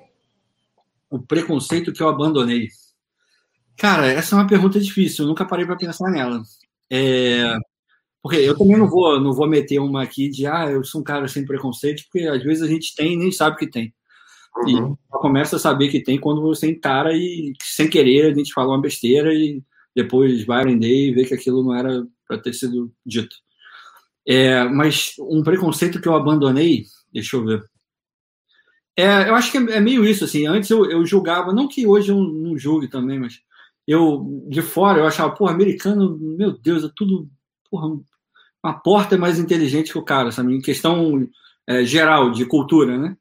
O 1.11 1.19
preconceito 1.19 1.93
que 1.93 2.01
eu 2.01 2.09
abandonei. 2.09 2.69
Cara, 3.77 4.07
essa 4.07 4.37
é 4.37 4.39
uma 4.39 4.47
pergunta 4.47 4.79
difícil, 4.79 5.25
eu 5.25 5.29
nunca 5.29 5.45
parei 5.45 5.67
para 5.67 5.75
pensar 5.75 6.09
nela. 6.13 6.41
É... 6.89 7.57
Porque 8.23 8.37
eu 8.37 8.57
também 8.57 8.77
não 8.77 8.89
vou, 8.89 9.21
não 9.21 9.33
vou 9.33 9.49
meter 9.49 9.81
uma 9.81 10.05
aqui 10.05 10.29
de, 10.29 10.47
ah, 10.47 10.71
eu 10.71 10.85
sou 10.85 11.01
um 11.01 11.05
cara 11.05 11.27
sem 11.27 11.45
preconceito, 11.45 12.05
porque 12.05 12.29
às 12.29 12.43
vezes 12.45 12.63
a 12.63 12.69
gente 12.69 12.95
tem 12.95 13.15
e 13.15 13.17
nem 13.17 13.33
sabe 13.33 13.57
que 13.57 13.67
tem. 13.67 13.93
Uhum. 14.59 14.93
E 14.93 15.19
começa 15.19 15.57
a 15.57 15.59
saber 15.59 15.89
que 15.89 16.05
tem 16.05 16.21
quando 16.21 16.41
você 16.41 16.71
encara 16.71 17.17
e 17.17 17.53
sem 17.65 17.91
querer 17.91 18.31
a 18.31 18.35
gente 18.35 18.53
fala 18.53 18.69
uma 18.69 18.81
besteira 18.81 19.35
e 19.35 19.61
depois 19.93 20.45
vai 20.47 20.61
aprender 20.61 21.09
e 21.09 21.13
vê 21.13 21.25
que 21.25 21.35
aquilo 21.35 21.65
não 21.65 21.75
era 21.75 22.07
para 22.29 22.39
ter 22.39 22.53
sido 22.53 22.93
dito. 23.05 23.35
É, 24.29 24.63
mas 24.65 25.15
um 25.19 25.43
preconceito 25.43 26.01
que 26.01 26.07
eu 26.07 26.15
abandonei, 26.15 26.85
deixa 27.11 27.37
eu 27.37 27.45
ver. 27.47 27.65
É, 28.95 29.31
eu 29.31 29.35
acho 29.35 29.51
que 29.51 29.57
é 29.57 29.81
meio 29.81 30.05
isso, 30.05 30.25
assim. 30.25 30.47
Antes 30.47 30.69
eu, 30.69 30.85
eu 30.91 31.07
julgava, 31.07 31.51
não 31.51 31.67
que 31.67 31.87
hoje 31.87 32.11
eu 32.11 32.19
não 32.19 32.59
julgue 32.59 32.89
também, 32.89 33.19
mas 33.19 33.41
eu, 33.87 34.45
de 34.51 34.61
fora, 34.61 34.99
eu 34.99 35.07
achava, 35.07 35.35
porra, 35.35 35.53
americano, 35.53 36.19
meu 36.21 36.53
Deus, 36.53 36.85
é 36.85 36.91
tudo, 36.95 37.27
porra, 37.71 37.89
uma 38.63 38.79
porta 38.79 39.15
é 39.15 39.19
mais 39.19 39.39
inteligente 39.39 39.93
que 39.93 39.99
o 39.99 40.05
cara, 40.05 40.31
sabe? 40.31 40.55
Em 40.55 40.61
questão 40.61 41.27
é, 41.67 41.85
geral 41.85 42.31
de 42.31 42.45
cultura, 42.45 42.99
né? 42.99 43.17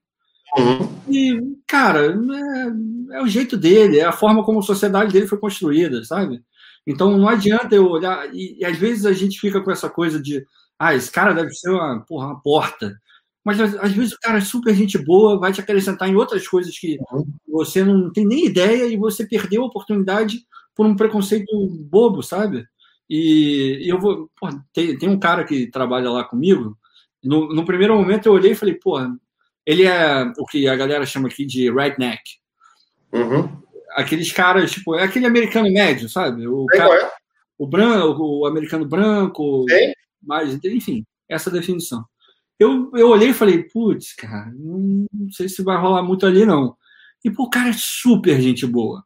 Uhum. 0.57 0.89
E, 1.09 1.39
cara, 1.65 2.07
é, 2.07 3.17
é, 3.17 3.21
o 3.21 3.27
jeito 3.27 3.55
dele, 3.55 3.99
é 3.99 4.05
a 4.05 4.11
forma 4.11 4.43
como 4.43 4.59
a 4.59 4.63
sociedade 4.63 5.13
dele 5.13 5.27
foi 5.27 5.37
construída, 5.37 6.03
sabe? 6.03 6.41
Então 6.85 7.17
não 7.17 7.29
adianta 7.29 7.75
eu 7.75 7.87
olhar. 7.87 8.29
E, 8.33 8.57
e 8.59 8.65
às 8.65 8.77
vezes 8.77 9.05
a 9.05 9.13
gente 9.13 9.39
fica 9.39 9.61
com 9.61 9.71
essa 9.71 9.89
coisa 9.89 10.21
de, 10.21 10.45
ah, 10.79 10.93
esse 10.93 11.11
cara 11.11 11.33
deve 11.33 11.51
ser 11.51 11.69
uma, 11.69 11.99
porra, 12.01 12.27
uma 12.27 12.41
porta. 12.41 12.99
Mas 13.43 13.59
às 13.59 13.93
vezes 13.93 14.13
o 14.13 14.19
cara 14.19 14.39
é 14.39 14.41
super 14.41 14.75
gente 14.75 14.97
boa, 14.97 15.39
vai 15.39 15.53
te 15.53 15.61
acrescentar 15.61 16.09
em 16.09 16.15
outras 16.15 16.47
coisas 16.47 16.77
que 16.77 16.97
você 17.47 17.83
não 17.83 18.11
tem 18.11 18.25
nem 18.25 18.45
ideia 18.45 18.85
e 18.85 18.97
você 18.97 19.25
perdeu 19.25 19.63
a 19.63 19.67
oportunidade 19.67 20.39
por 20.75 20.85
um 20.85 20.95
preconceito 20.95 21.47
bobo, 21.89 22.21
sabe? 22.21 22.65
E, 23.09 23.79
e 23.81 23.89
eu 23.89 23.99
vou. 23.99 24.29
Porra, 24.39 24.63
tem, 24.73 24.97
tem 24.97 25.07
um 25.09 25.19
cara 25.19 25.45
que 25.45 25.67
trabalha 25.67 26.11
lá 26.11 26.23
comigo. 26.23 26.77
No, 27.23 27.53
no 27.53 27.65
primeiro 27.65 27.95
momento 27.95 28.25
eu 28.25 28.33
olhei 28.33 28.51
e 28.51 28.55
falei, 28.55 28.75
porra, 28.75 29.09
ele 29.65 29.85
é 29.85 30.23
o 30.37 30.45
que 30.45 30.67
a 30.67 30.75
galera 30.75 31.05
chama 31.05 31.27
aqui 31.27 31.45
de 31.45 31.71
redneck. 31.71 32.21
Uhum. 33.13 33.61
Aqueles 33.91 34.31
caras, 34.31 34.71
tipo, 34.71 34.93
é 34.95 35.03
aquele 35.03 35.25
americano 35.25 35.71
médio, 35.71 36.07
sabe? 36.09 36.45
O, 36.47 36.65
cara, 36.65 36.93
é? 36.93 37.11
o 37.57 37.65
branco, 37.65 38.41
o 38.41 38.45
americano 38.45 38.85
branco, 38.85 39.65
Sim. 39.69 39.93
Mais, 40.21 40.57
enfim, 40.63 41.05
essa 41.29 41.51
definição. 41.51 42.05
Eu, 42.59 42.91
eu 42.95 43.09
olhei 43.09 43.29
e 43.29 43.33
falei, 43.33 43.63
putz, 43.63 44.13
cara, 44.15 44.51
não, 44.55 45.05
sei 45.31 45.47
se 45.47 45.63
vai 45.63 45.77
rolar 45.77 46.01
muito 46.01 46.25
ali, 46.25 46.45
não. 46.45 46.75
E, 47.23 47.29
pô, 47.29 47.43
o 47.43 47.49
cara 47.49 47.69
é 47.69 47.73
super 47.73 48.41
gente 48.41 48.65
boa. 48.65 49.03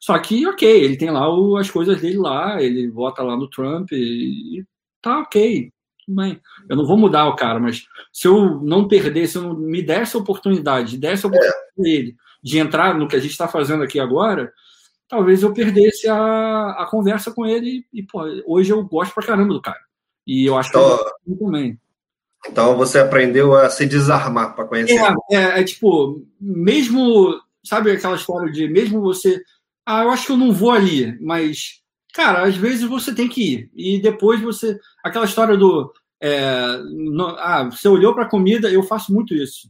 Só 0.00 0.16
que, 0.18 0.46
ok, 0.46 0.68
ele 0.68 0.96
tem 0.96 1.10
lá 1.10 1.28
o, 1.28 1.56
as 1.56 1.70
coisas 1.70 2.00
dele 2.00 2.18
lá, 2.18 2.62
ele 2.62 2.88
vota 2.88 3.22
lá 3.22 3.36
no 3.36 3.48
Trump 3.48 3.90
e, 3.92 4.60
e 4.60 4.64
tá 5.02 5.20
ok. 5.20 5.72
bem. 6.06 6.40
Eu 6.68 6.76
não 6.76 6.86
vou 6.86 6.96
mudar 6.96 7.26
o 7.26 7.36
cara, 7.36 7.58
mas 7.58 7.86
se 8.12 8.28
eu 8.28 8.60
não 8.62 8.86
perder, 8.86 9.26
se 9.26 9.38
eu 9.38 9.42
não 9.42 9.54
me 9.56 9.82
der 9.82 10.02
essa 10.02 10.18
oportunidade, 10.18 10.98
desse 10.98 11.26
a 11.26 11.28
oportunidade 11.28 11.64
é. 11.78 11.82
dele 11.82 12.16
de 12.42 12.58
entrar 12.58 12.94
no 12.96 13.08
que 13.08 13.16
a 13.16 13.20
gente 13.20 13.32
está 13.32 13.48
fazendo 13.48 13.82
aqui 13.82 13.98
agora, 13.98 14.52
talvez 15.08 15.42
eu 15.42 15.52
perdesse 15.52 16.08
a, 16.08 16.70
a 16.78 16.86
conversa 16.88 17.32
com 17.32 17.44
ele 17.46 17.84
e, 17.92 18.02
pô, 18.02 18.22
hoje 18.46 18.72
eu 18.72 18.84
gosto 18.84 19.14
pra 19.14 19.26
caramba 19.26 19.54
do 19.54 19.60
cara. 19.60 19.85
E 20.26 20.46
eu 20.46 20.56
acho 20.56 20.70
então, 20.70 20.98
que 20.98 21.30
eu 21.30 21.38
também. 21.38 21.78
Então 22.48 22.76
você 22.76 22.98
aprendeu 22.98 23.54
a 23.54 23.70
se 23.70 23.86
desarmar 23.86 24.54
para 24.54 24.66
conhecer. 24.66 24.98
É, 24.98 25.36
é, 25.36 25.60
é, 25.60 25.64
tipo, 25.64 26.24
mesmo, 26.40 27.40
sabe 27.64 27.90
aquela 27.90 28.16
história 28.16 28.50
de 28.50 28.68
mesmo 28.68 29.00
você, 29.00 29.40
ah, 29.84 30.02
eu 30.02 30.10
acho 30.10 30.26
que 30.26 30.32
eu 30.32 30.36
não 30.36 30.52
vou 30.52 30.70
ali, 30.70 31.16
mas, 31.20 31.80
cara, 32.12 32.44
às 32.44 32.56
vezes 32.56 32.84
você 32.84 33.14
tem 33.14 33.28
que 33.28 33.54
ir. 33.54 33.70
E 33.74 34.00
depois 34.00 34.40
você, 34.40 34.78
aquela 35.02 35.24
história 35.24 35.56
do, 35.56 35.92
é, 36.20 36.78
ah, 37.38 37.68
você 37.70 37.88
olhou 37.88 38.14
para 38.14 38.24
a 38.24 38.30
comida, 38.30 38.70
eu 38.70 38.82
faço 38.82 39.12
muito 39.12 39.34
isso 39.34 39.68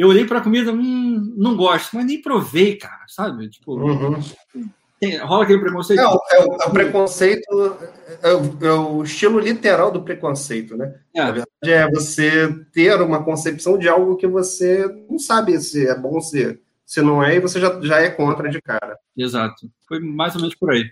eu 0.00 0.08
olhei 0.08 0.24
para 0.24 0.38
a 0.38 0.42
comida, 0.42 0.72
hum, 0.72 1.34
não 1.36 1.54
gosto, 1.54 1.94
mas 1.94 2.06
nem 2.06 2.22
provei, 2.22 2.74
cara, 2.76 3.04
sabe? 3.06 3.50
Tipo, 3.50 3.74
uhum. 3.74 4.18
Tem, 5.00 5.16
rola 5.18 5.44
aquele 5.44 5.60
preconceito. 5.60 5.98
Não, 5.98 6.20
é, 6.30 6.40
o, 6.40 6.54
é 6.62 6.66
o 6.66 6.70
preconceito, 6.70 7.78
é 8.22 8.32
o, 8.34 8.66
é 8.66 8.72
o, 8.72 9.02
estilo 9.02 9.40
literal 9.40 9.90
do 9.90 10.02
preconceito, 10.02 10.76
né? 10.76 10.94
É. 11.14 11.20
Na 11.20 11.30
verdade, 11.30 11.72
é 11.72 11.90
você 11.90 12.54
ter 12.72 13.00
uma 13.00 13.24
concepção 13.24 13.78
de 13.78 13.88
algo 13.88 14.16
que 14.16 14.26
você 14.26 14.86
não 15.08 15.18
sabe 15.18 15.58
se 15.60 15.86
é 15.86 15.94
bom, 15.94 16.20
se, 16.20 16.60
se 16.84 17.00
não 17.00 17.24
é, 17.24 17.36
e 17.36 17.40
você 17.40 17.58
já, 17.58 17.80
já 17.80 18.00
é 18.00 18.10
contra 18.10 18.48
de 18.50 18.60
cara. 18.60 18.98
Exato. 19.16 19.70
Foi 19.88 19.98
mais 19.98 20.34
ou 20.34 20.42
menos 20.42 20.54
por 20.54 20.70
aí. 20.70 20.84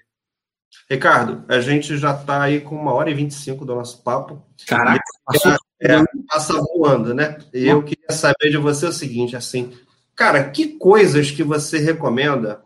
Ricardo, 0.91 1.45
a 1.49 1.61
gente 1.61 1.97
já 1.99 2.15
está 2.15 2.43
aí 2.43 2.61
com 2.61 2.75
uma 2.75 2.95
hora 2.95 3.11
e 3.11 3.15
vinte 3.15 3.33
e 3.33 3.35
cinco 3.35 3.65
do 3.65 3.75
nosso 3.75 4.03
papo. 4.03 4.43
Caraca, 4.67 5.01
passou 5.25 5.53
é, 5.81 6.03
passa 6.27 6.55
voando, 6.55 7.15
né? 7.15 7.39
E 7.53 7.67
eu 7.69 7.83
queria 7.83 8.11
saber 8.11 8.51
de 8.51 8.57
você 8.57 8.87
o 8.87 8.93
seguinte, 8.93 9.37
assim, 9.37 9.73
cara, 10.15 10.49
que 10.51 10.79
coisas 10.79 11.31
que 11.31 11.43
você 11.43 11.79
recomenda 11.79 12.63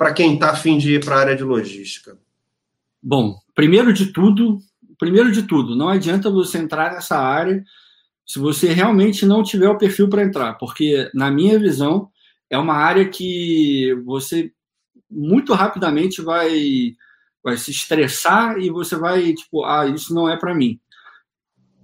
para 0.00 0.14
quem 0.14 0.32
está 0.32 0.52
afim 0.52 0.78
de 0.78 0.94
ir 0.94 1.04
para 1.04 1.16
a 1.16 1.18
área 1.18 1.36
de 1.36 1.44
logística? 1.44 2.18
Bom, 3.02 3.38
primeiro 3.54 3.92
de 3.92 4.06
tudo, 4.06 4.58
primeiro 4.98 5.30
de 5.30 5.42
tudo, 5.42 5.76
não 5.76 5.90
adianta 5.90 6.30
você 6.30 6.56
entrar 6.56 6.94
nessa 6.94 7.18
área 7.18 7.62
se 8.26 8.38
você 8.38 8.72
realmente 8.72 9.26
não 9.26 9.42
tiver 9.42 9.68
o 9.68 9.76
perfil 9.76 10.08
para 10.08 10.24
entrar, 10.24 10.54
porque 10.54 11.10
na 11.12 11.30
minha 11.30 11.58
visão 11.58 12.08
é 12.48 12.56
uma 12.56 12.76
área 12.76 13.06
que 13.06 13.94
você 14.06 14.50
muito 15.10 15.52
rapidamente 15.52 16.22
vai 16.22 16.94
vai 17.44 17.58
se 17.58 17.70
estressar 17.70 18.56
e 18.58 18.70
você 18.70 18.96
vai 18.96 19.34
tipo, 19.34 19.66
ah, 19.66 19.86
isso 19.86 20.14
não 20.14 20.30
é 20.30 20.36
para 20.38 20.54
mim 20.54 20.80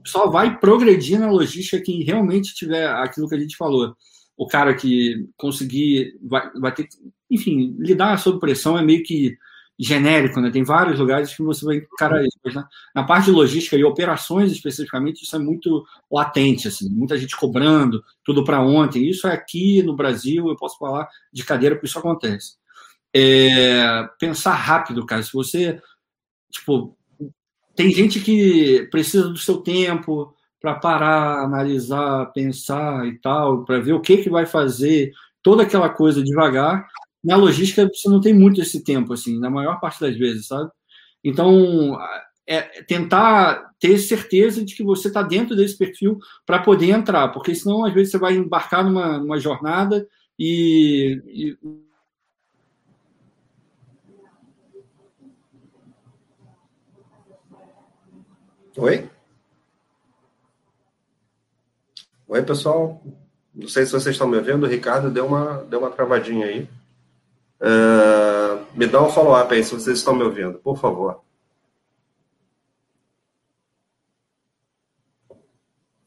só 0.06 0.30
vai 0.30 0.58
progredir 0.58 1.18
na 1.18 1.30
logística 1.30 1.82
quem 1.82 2.02
realmente 2.02 2.54
tiver 2.54 2.88
aquilo 2.88 3.28
que 3.28 3.34
a 3.34 3.40
gente 3.40 3.56
falou. 3.56 3.94
O 4.36 4.46
cara 4.46 4.74
que 4.74 5.28
conseguir, 5.36 6.16
vai, 6.22 6.50
vai 6.52 6.72
ter, 6.72 6.88
enfim, 7.30 7.76
lidar 7.78 8.18
sob 8.18 8.38
pressão 8.38 8.78
é 8.78 8.82
meio 8.82 9.02
que 9.02 9.36
genérico, 9.78 10.40
né? 10.40 10.50
Tem 10.50 10.64
vários 10.64 10.98
lugares 10.98 11.34
que 11.34 11.42
você 11.42 11.64
vai 11.64 11.76
encarar 11.76 12.24
isso. 12.24 12.38
Mas 12.42 12.54
na, 12.54 12.68
na, 12.94 13.04
parte 13.04 13.26
de 13.26 13.32
logística 13.32 13.76
e 13.76 13.84
operações 13.84 14.50
especificamente, 14.50 15.22
isso 15.22 15.36
é 15.36 15.38
muito 15.38 15.84
latente, 16.10 16.68
assim, 16.68 16.88
muita 16.88 17.18
gente 17.18 17.36
cobrando 17.36 18.02
tudo 18.24 18.42
para 18.42 18.62
ontem. 18.62 19.08
Isso 19.08 19.26
é 19.26 19.32
aqui 19.32 19.82
no 19.82 19.94
Brasil, 19.94 20.48
eu 20.48 20.56
posso 20.56 20.78
falar 20.78 21.08
de 21.32 21.44
cadeira 21.44 21.74
porque 21.74 21.86
isso 21.86 21.98
acontece. 21.98 22.56
É, 23.14 24.08
pensar 24.18 24.54
rápido, 24.54 25.04
cara. 25.04 25.22
Se 25.22 25.32
você, 25.32 25.80
tipo, 26.50 26.96
tem 27.74 27.90
gente 27.90 28.20
que 28.20 28.88
precisa 28.90 29.28
do 29.28 29.38
seu 29.38 29.58
tempo 29.58 30.34
para 30.60 30.74
parar, 30.74 31.44
analisar, 31.44 32.26
pensar 32.32 33.06
e 33.06 33.18
tal, 33.18 33.64
para 33.64 33.78
ver 33.78 33.92
o 33.92 34.00
que, 34.00 34.16
que 34.16 34.30
vai 34.30 34.46
fazer, 34.46 35.12
toda 35.42 35.62
aquela 35.62 35.88
coisa 35.90 36.24
devagar. 36.24 36.88
Na 37.22 37.36
logística, 37.36 37.88
você 37.88 38.08
não 38.08 38.20
tem 38.20 38.32
muito 38.32 38.60
esse 38.60 38.84
tempo, 38.84 39.12
assim, 39.12 39.38
na 39.38 39.50
maior 39.50 39.80
parte 39.80 40.00
das 40.00 40.16
vezes, 40.16 40.46
sabe? 40.46 40.70
Então, 41.24 41.98
é 42.46 42.62
tentar 42.84 43.72
ter 43.80 43.98
certeza 43.98 44.64
de 44.64 44.74
que 44.76 44.84
você 44.84 45.08
está 45.08 45.22
dentro 45.22 45.56
desse 45.56 45.76
perfil 45.76 46.18
para 46.46 46.62
poder 46.62 46.90
entrar, 46.90 47.28
porque 47.28 47.54
senão, 47.54 47.84
às 47.84 47.92
vezes, 47.92 48.12
você 48.12 48.18
vai 48.18 48.34
embarcar 48.36 48.84
numa, 48.84 49.18
numa 49.18 49.38
jornada 49.38 50.06
e, 50.38 51.20
e 51.26 51.58
Oi? 58.78 59.08
Oi, 62.28 62.42
pessoal. 62.42 63.02
Não 63.54 63.68
sei 63.68 63.86
se 63.86 63.92
vocês 63.92 64.14
estão 64.14 64.28
me 64.28 64.36
ouvindo. 64.36 64.64
O 64.64 64.68
Ricardo 64.68 65.10
deu 65.10 65.26
uma, 65.26 65.64
deu 65.64 65.78
uma 65.80 65.90
travadinha 65.90 66.46
aí. 66.46 66.68
Uh, 67.60 68.66
me 68.74 68.86
dá 68.86 69.02
um 69.02 69.08
follow-up 69.08 69.52
aí 69.54 69.64
se 69.64 69.72
vocês 69.72 69.98
estão 69.98 70.14
me 70.14 70.22
ouvindo, 70.22 70.58
por 70.58 70.78
favor. 70.78 71.22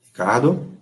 Ricardo? 0.06 0.80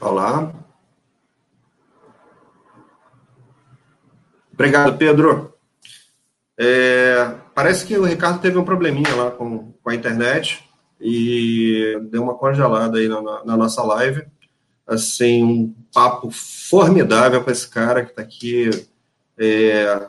Olá. 0.00 0.52
Obrigado, 4.52 4.96
Pedro. 4.96 5.54
É, 6.58 7.34
parece 7.54 7.86
que 7.86 7.96
o 7.96 8.04
Ricardo 8.04 8.40
teve 8.40 8.58
um 8.58 8.64
probleminha 8.64 9.14
lá 9.14 9.30
com, 9.30 9.72
com 9.82 9.90
a 9.90 9.94
internet 9.94 10.64
e 11.00 11.98
deu 12.10 12.22
uma 12.22 12.34
congelada 12.34 12.98
aí 12.98 13.08
na, 13.08 13.44
na 13.44 13.56
nossa 13.56 13.82
live. 13.82 14.24
Assim, 14.86 15.42
um 15.42 15.74
papo 15.92 16.30
formidável 16.30 17.42
com 17.42 17.50
esse 17.50 17.68
cara 17.68 18.04
que 18.04 18.10
está 18.10 18.22
aqui 18.22 18.70
é, 19.38 20.06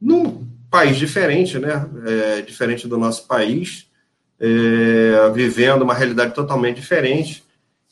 num 0.00 0.46
país 0.70 0.96
diferente, 0.96 1.58
né? 1.58 1.88
É, 2.04 2.42
diferente 2.42 2.86
do 2.86 2.98
nosso 2.98 3.26
país, 3.26 3.90
é, 4.38 5.30
vivendo 5.32 5.82
uma 5.82 5.94
realidade 5.94 6.34
totalmente 6.34 6.80
diferente 6.80 7.44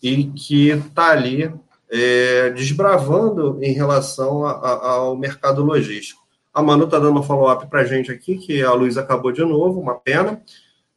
e 0.02 0.24
que 0.24 0.70
está 0.70 1.10
ali 1.10 1.52
é, 1.90 2.50
desbravando 2.50 3.58
em 3.62 3.72
relação 3.72 4.44
a, 4.44 4.52
a, 4.52 4.90
ao 4.92 5.16
mercado 5.16 5.64
logístico. 5.64 6.23
A 6.54 6.62
Manu 6.62 6.84
está 6.84 7.00
dando 7.00 7.18
um 7.18 7.22
follow-up 7.22 7.66
para 7.66 7.80
a 7.80 7.84
gente 7.84 8.12
aqui, 8.12 8.38
que 8.38 8.62
a 8.62 8.72
luz 8.72 8.96
acabou 8.96 9.32
de 9.32 9.42
novo, 9.42 9.80
uma 9.80 9.96
pena. 9.96 10.40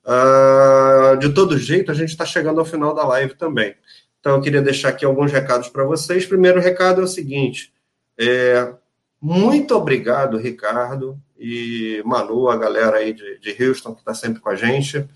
Uh, 0.06 1.18
de 1.18 1.34
todo 1.34 1.58
jeito, 1.58 1.92
a 1.92 1.96
gente 1.96 2.10
está 2.10 2.26
chegando 2.26 2.60
ao 2.60 2.66
final 2.66 2.94
da 2.94 3.06
live 3.08 3.34
também. 3.34 3.76
Então, 4.20 4.36
eu 4.36 4.42
queria 4.42 4.62
deixar 4.62 4.90
aqui 4.90 5.04
alguns 5.04 5.32
recados 5.32 5.68
para 5.68 5.84
vocês. 5.84 6.26
Primeiro 6.26 6.62
recado 6.62 7.02
é 7.02 7.04
o 7.04 7.08
seguinte: 7.08 7.74
é, 8.18 8.72
muito 9.20 9.76
obrigado, 9.76 10.38
Ricardo 10.38 11.20
e 11.40 12.02
Manu, 12.06 12.50
a 12.50 12.58
galera 12.58 12.98
aí 12.98 13.14
de, 13.14 13.40
de 13.40 13.64
Houston, 13.64 13.94
que 13.94 14.02
está 14.02 14.14
sempre 14.14 14.40
com 14.40 14.50
a 14.50 14.56
gente. 14.56 15.08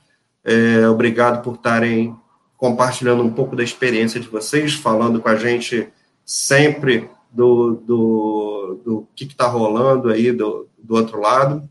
É, 0.44 0.88
obrigado 0.88 1.44
por 1.44 1.56
estarem 1.56 2.16
compartilhando 2.58 3.24
um 3.24 3.32
pouco 3.32 3.56
da 3.56 3.64
experiência 3.64 4.20
de 4.20 4.28
vocês, 4.28 4.74
falando 4.74 5.20
com 5.20 5.30
a 5.30 5.36
gente 5.36 5.88
sempre 6.26 7.10
do, 7.32 7.76
do, 7.76 8.82
do 8.84 9.08
que 9.16 9.24
está 9.24 9.48
rolando 9.48 10.10
aí 10.10 10.32
do, 10.32 10.68
do 10.78 10.96
outro 10.96 11.20
lado. 11.20 11.68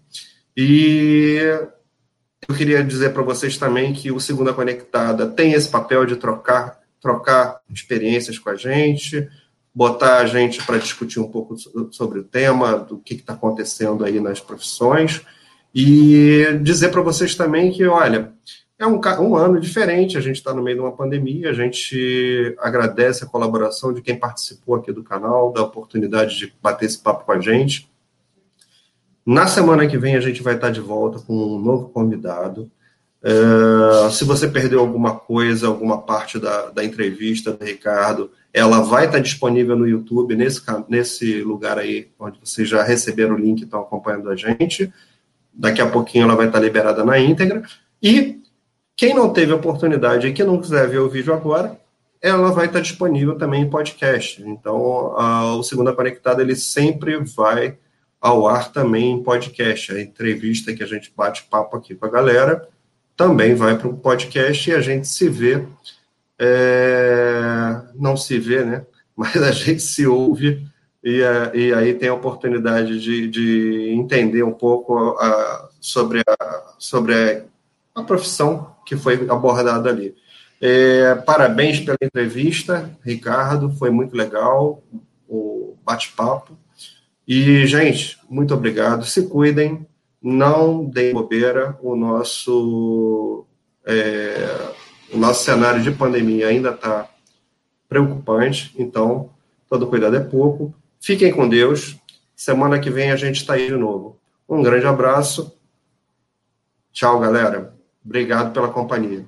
E 0.56 1.38
eu 2.48 2.54
queria 2.54 2.82
dizer 2.82 3.12
para 3.12 3.22
vocês 3.22 3.56
também 3.56 3.92
que 3.92 4.10
o 4.10 4.20
Segunda 4.20 4.52
Conectada 4.52 5.26
tem 5.26 5.52
esse 5.52 5.68
papel 5.68 6.04
de 6.04 6.16
trocar, 6.16 6.80
trocar 7.00 7.60
experiências 7.72 8.38
com 8.38 8.50
a 8.50 8.56
gente, 8.56 9.28
botar 9.74 10.18
a 10.18 10.26
gente 10.26 10.64
para 10.64 10.78
discutir 10.78 11.20
um 11.20 11.30
pouco 11.30 11.54
sobre 11.92 12.18
o 12.18 12.24
tema, 12.24 12.76
do 12.76 12.98
que 12.98 13.14
está 13.14 13.34
acontecendo 13.34 14.04
aí 14.04 14.18
nas 14.18 14.40
profissões, 14.40 15.20
e 15.74 16.58
dizer 16.62 16.88
para 16.88 17.02
vocês 17.02 17.36
também 17.36 17.70
que, 17.70 17.86
olha, 17.86 18.32
é 18.80 18.86
um, 18.86 18.98
um 19.20 19.36
ano 19.36 19.60
diferente, 19.60 20.16
a 20.16 20.22
gente 20.22 20.36
está 20.36 20.54
no 20.54 20.62
meio 20.62 20.78
de 20.78 20.82
uma 20.82 20.96
pandemia, 20.96 21.50
a 21.50 21.52
gente 21.52 22.56
agradece 22.58 23.22
a 23.22 23.26
colaboração 23.26 23.92
de 23.92 24.00
quem 24.00 24.18
participou 24.18 24.74
aqui 24.74 24.90
do 24.90 25.04
canal, 25.04 25.52
da 25.52 25.62
oportunidade 25.62 26.38
de 26.38 26.54
bater 26.62 26.86
esse 26.86 26.98
papo 26.98 27.26
com 27.26 27.32
a 27.32 27.40
gente. 27.40 27.90
Na 29.24 29.46
semana 29.46 29.86
que 29.86 29.98
vem 29.98 30.16
a 30.16 30.20
gente 30.20 30.42
vai 30.42 30.54
estar 30.54 30.70
de 30.70 30.80
volta 30.80 31.18
com 31.18 31.34
um 31.34 31.58
novo 31.58 31.90
convidado. 31.90 32.70
Uh, 33.22 34.10
se 34.10 34.24
você 34.24 34.48
perdeu 34.48 34.80
alguma 34.80 35.14
coisa, 35.14 35.66
alguma 35.66 36.00
parte 36.00 36.38
da, 36.38 36.70
da 36.70 36.82
entrevista 36.82 37.52
do 37.52 37.62
Ricardo, 37.62 38.30
ela 38.50 38.80
vai 38.80 39.04
estar 39.04 39.18
disponível 39.18 39.76
no 39.76 39.86
YouTube, 39.86 40.34
nesse, 40.34 40.62
nesse 40.88 41.42
lugar 41.42 41.78
aí, 41.78 42.08
onde 42.18 42.40
vocês 42.42 42.66
já 42.66 42.82
receberam 42.82 43.34
o 43.34 43.38
link 43.38 43.60
e 43.60 43.64
estão 43.64 43.82
acompanhando 43.82 44.30
a 44.30 44.36
gente. 44.36 44.90
Daqui 45.52 45.82
a 45.82 45.90
pouquinho 45.90 46.24
ela 46.24 46.34
vai 46.34 46.46
estar 46.46 46.60
liberada 46.60 47.04
na 47.04 47.18
íntegra. 47.18 47.62
E 48.02 48.40
quem 49.00 49.14
não 49.14 49.32
teve 49.32 49.50
oportunidade 49.50 50.26
e 50.26 50.32
que 50.34 50.44
não 50.44 50.60
quiser 50.60 50.86
ver 50.86 50.98
o 50.98 51.08
vídeo 51.08 51.32
agora, 51.32 51.80
ela 52.20 52.52
vai 52.52 52.66
estar 52.66 52.80
disponível 52.80 53.38
também 53.38 53.62
em 53.62 53.70
podcast. 53.70 54.42
Então, 54.42 55.16
a, 55.16 55.54
o 55.54 55.62
Segunda 55.62 55.94
Conectada 55.94 56.42
ele 56.42 56.54
sempre 56.54 57.16
vai 57.16 57.78
ao 58.20 58.46
ar 58.46 58.70
também 58.70 59.12
em 59.12 59.22
podcast. 59.22 59.90
A 59.92 60.02
entrevista 60.02 60.74
que 60.74 60.82
a 60.82 60.86
gente 60.86 61.10
bate 61.16 61.44
papo 61.44 61.78
aqui 61.78 61.94
com 61.94 62.04
a 62.04 62.10
galera 62.10 62.68
também 63.16 63.54
vai 63.54 63.78
para 63.78 63.88
o 63.88 63.96
podcast 63.96 64.68
e 64.68 64.74
a 64.74 64.82
gente 64.82 65.08
se 65.08 65.30
vê. 65.30 65.64
É, 66.38 67.80
não 67.94 68.18
se 68.18 68.38
vê, 68.38 68.62
né? 68.66 68.84
Mas 69.16 69.34
a 69.42 69.50
gente 69.50 69.80
se 69.80 70.06
ouve 70.06 70.62
e, 71.02 71.22
e 71.54 71.72
aí 71.72 71.94
tem 71.94 72.10
a 72.10 72.14
oportunidade 72.14 73.00
de, 73.00 73.28
de 73.28 73.94
entender 73.96 74.42
um 74.42 74.52
pouco 74.52 75.16
a, 75.18 75.70
sobre, 75.80 76.20
a, 76.20 76.74
sobre 76.78 77.14
a, 77.14 77.42
a 77.98 78.04
profissão 78.04 78.78
que 78.90 78.96
foi 78.96 79.14
abordada 79.30 79.88
ali. 79.88 80.16
É, 80.60 81.14
parabéns 81.14 81.78
pela 81.78 81.96
entrevista, 82.02 82.90
Ricardo, 83.04 83.70
foi 83.70 83.88
muito 83.88 84.16
legal 84.16 84.82
o 85.28 85.76
bate-papo. 85.84 86.58
E, 87.26 87.64
gente, 87.68 88.18
muito 88.28 88.52
obrigado. 88.52 89.06
Se 89.06 89.28
cuidem, 89.28 89.86
não 90.20 90.84
deem 90.84 91.12
bobeira. 91.14 91.78
O 91.80 91.94
nosso, 91.94 93.46
é, 93.86 94.72
o 95.12 95.16
nosso 95.18 95.44
cenário 95.44 95.80
de 95.84 95.92
pandemia 95.92 96.48
ainda 96.48 96.70
está 96.70 97.08
preocupante, 97.88 98.74
então 98.76 99.30
todo 99.68 99.86
cuidado 99.86 100.16
é 100.16 100.20
pouco. 100.20 100.74
Fiquem 101.00 101.30
com 101.30 101.48
Deus. 101.48 101.96
Semana 102.34 102.80
que 102.80 102.90
vem 102.90 103.12
a 103.12 103.16
gente 103.16 103.36
está 103.36 103.54
aí 103.54 103.68
de 103.68 103.76
novo. 103.76 104.18
Um 104.48 104.64
grande 104.64 104.86
abraço. 104.86 105.56
Tchau, 106.92 107.20
galera. 107.20 107.79
Obrigado 108.04 108.52
pela 108.52 108.72
companhia. 108.72 109.24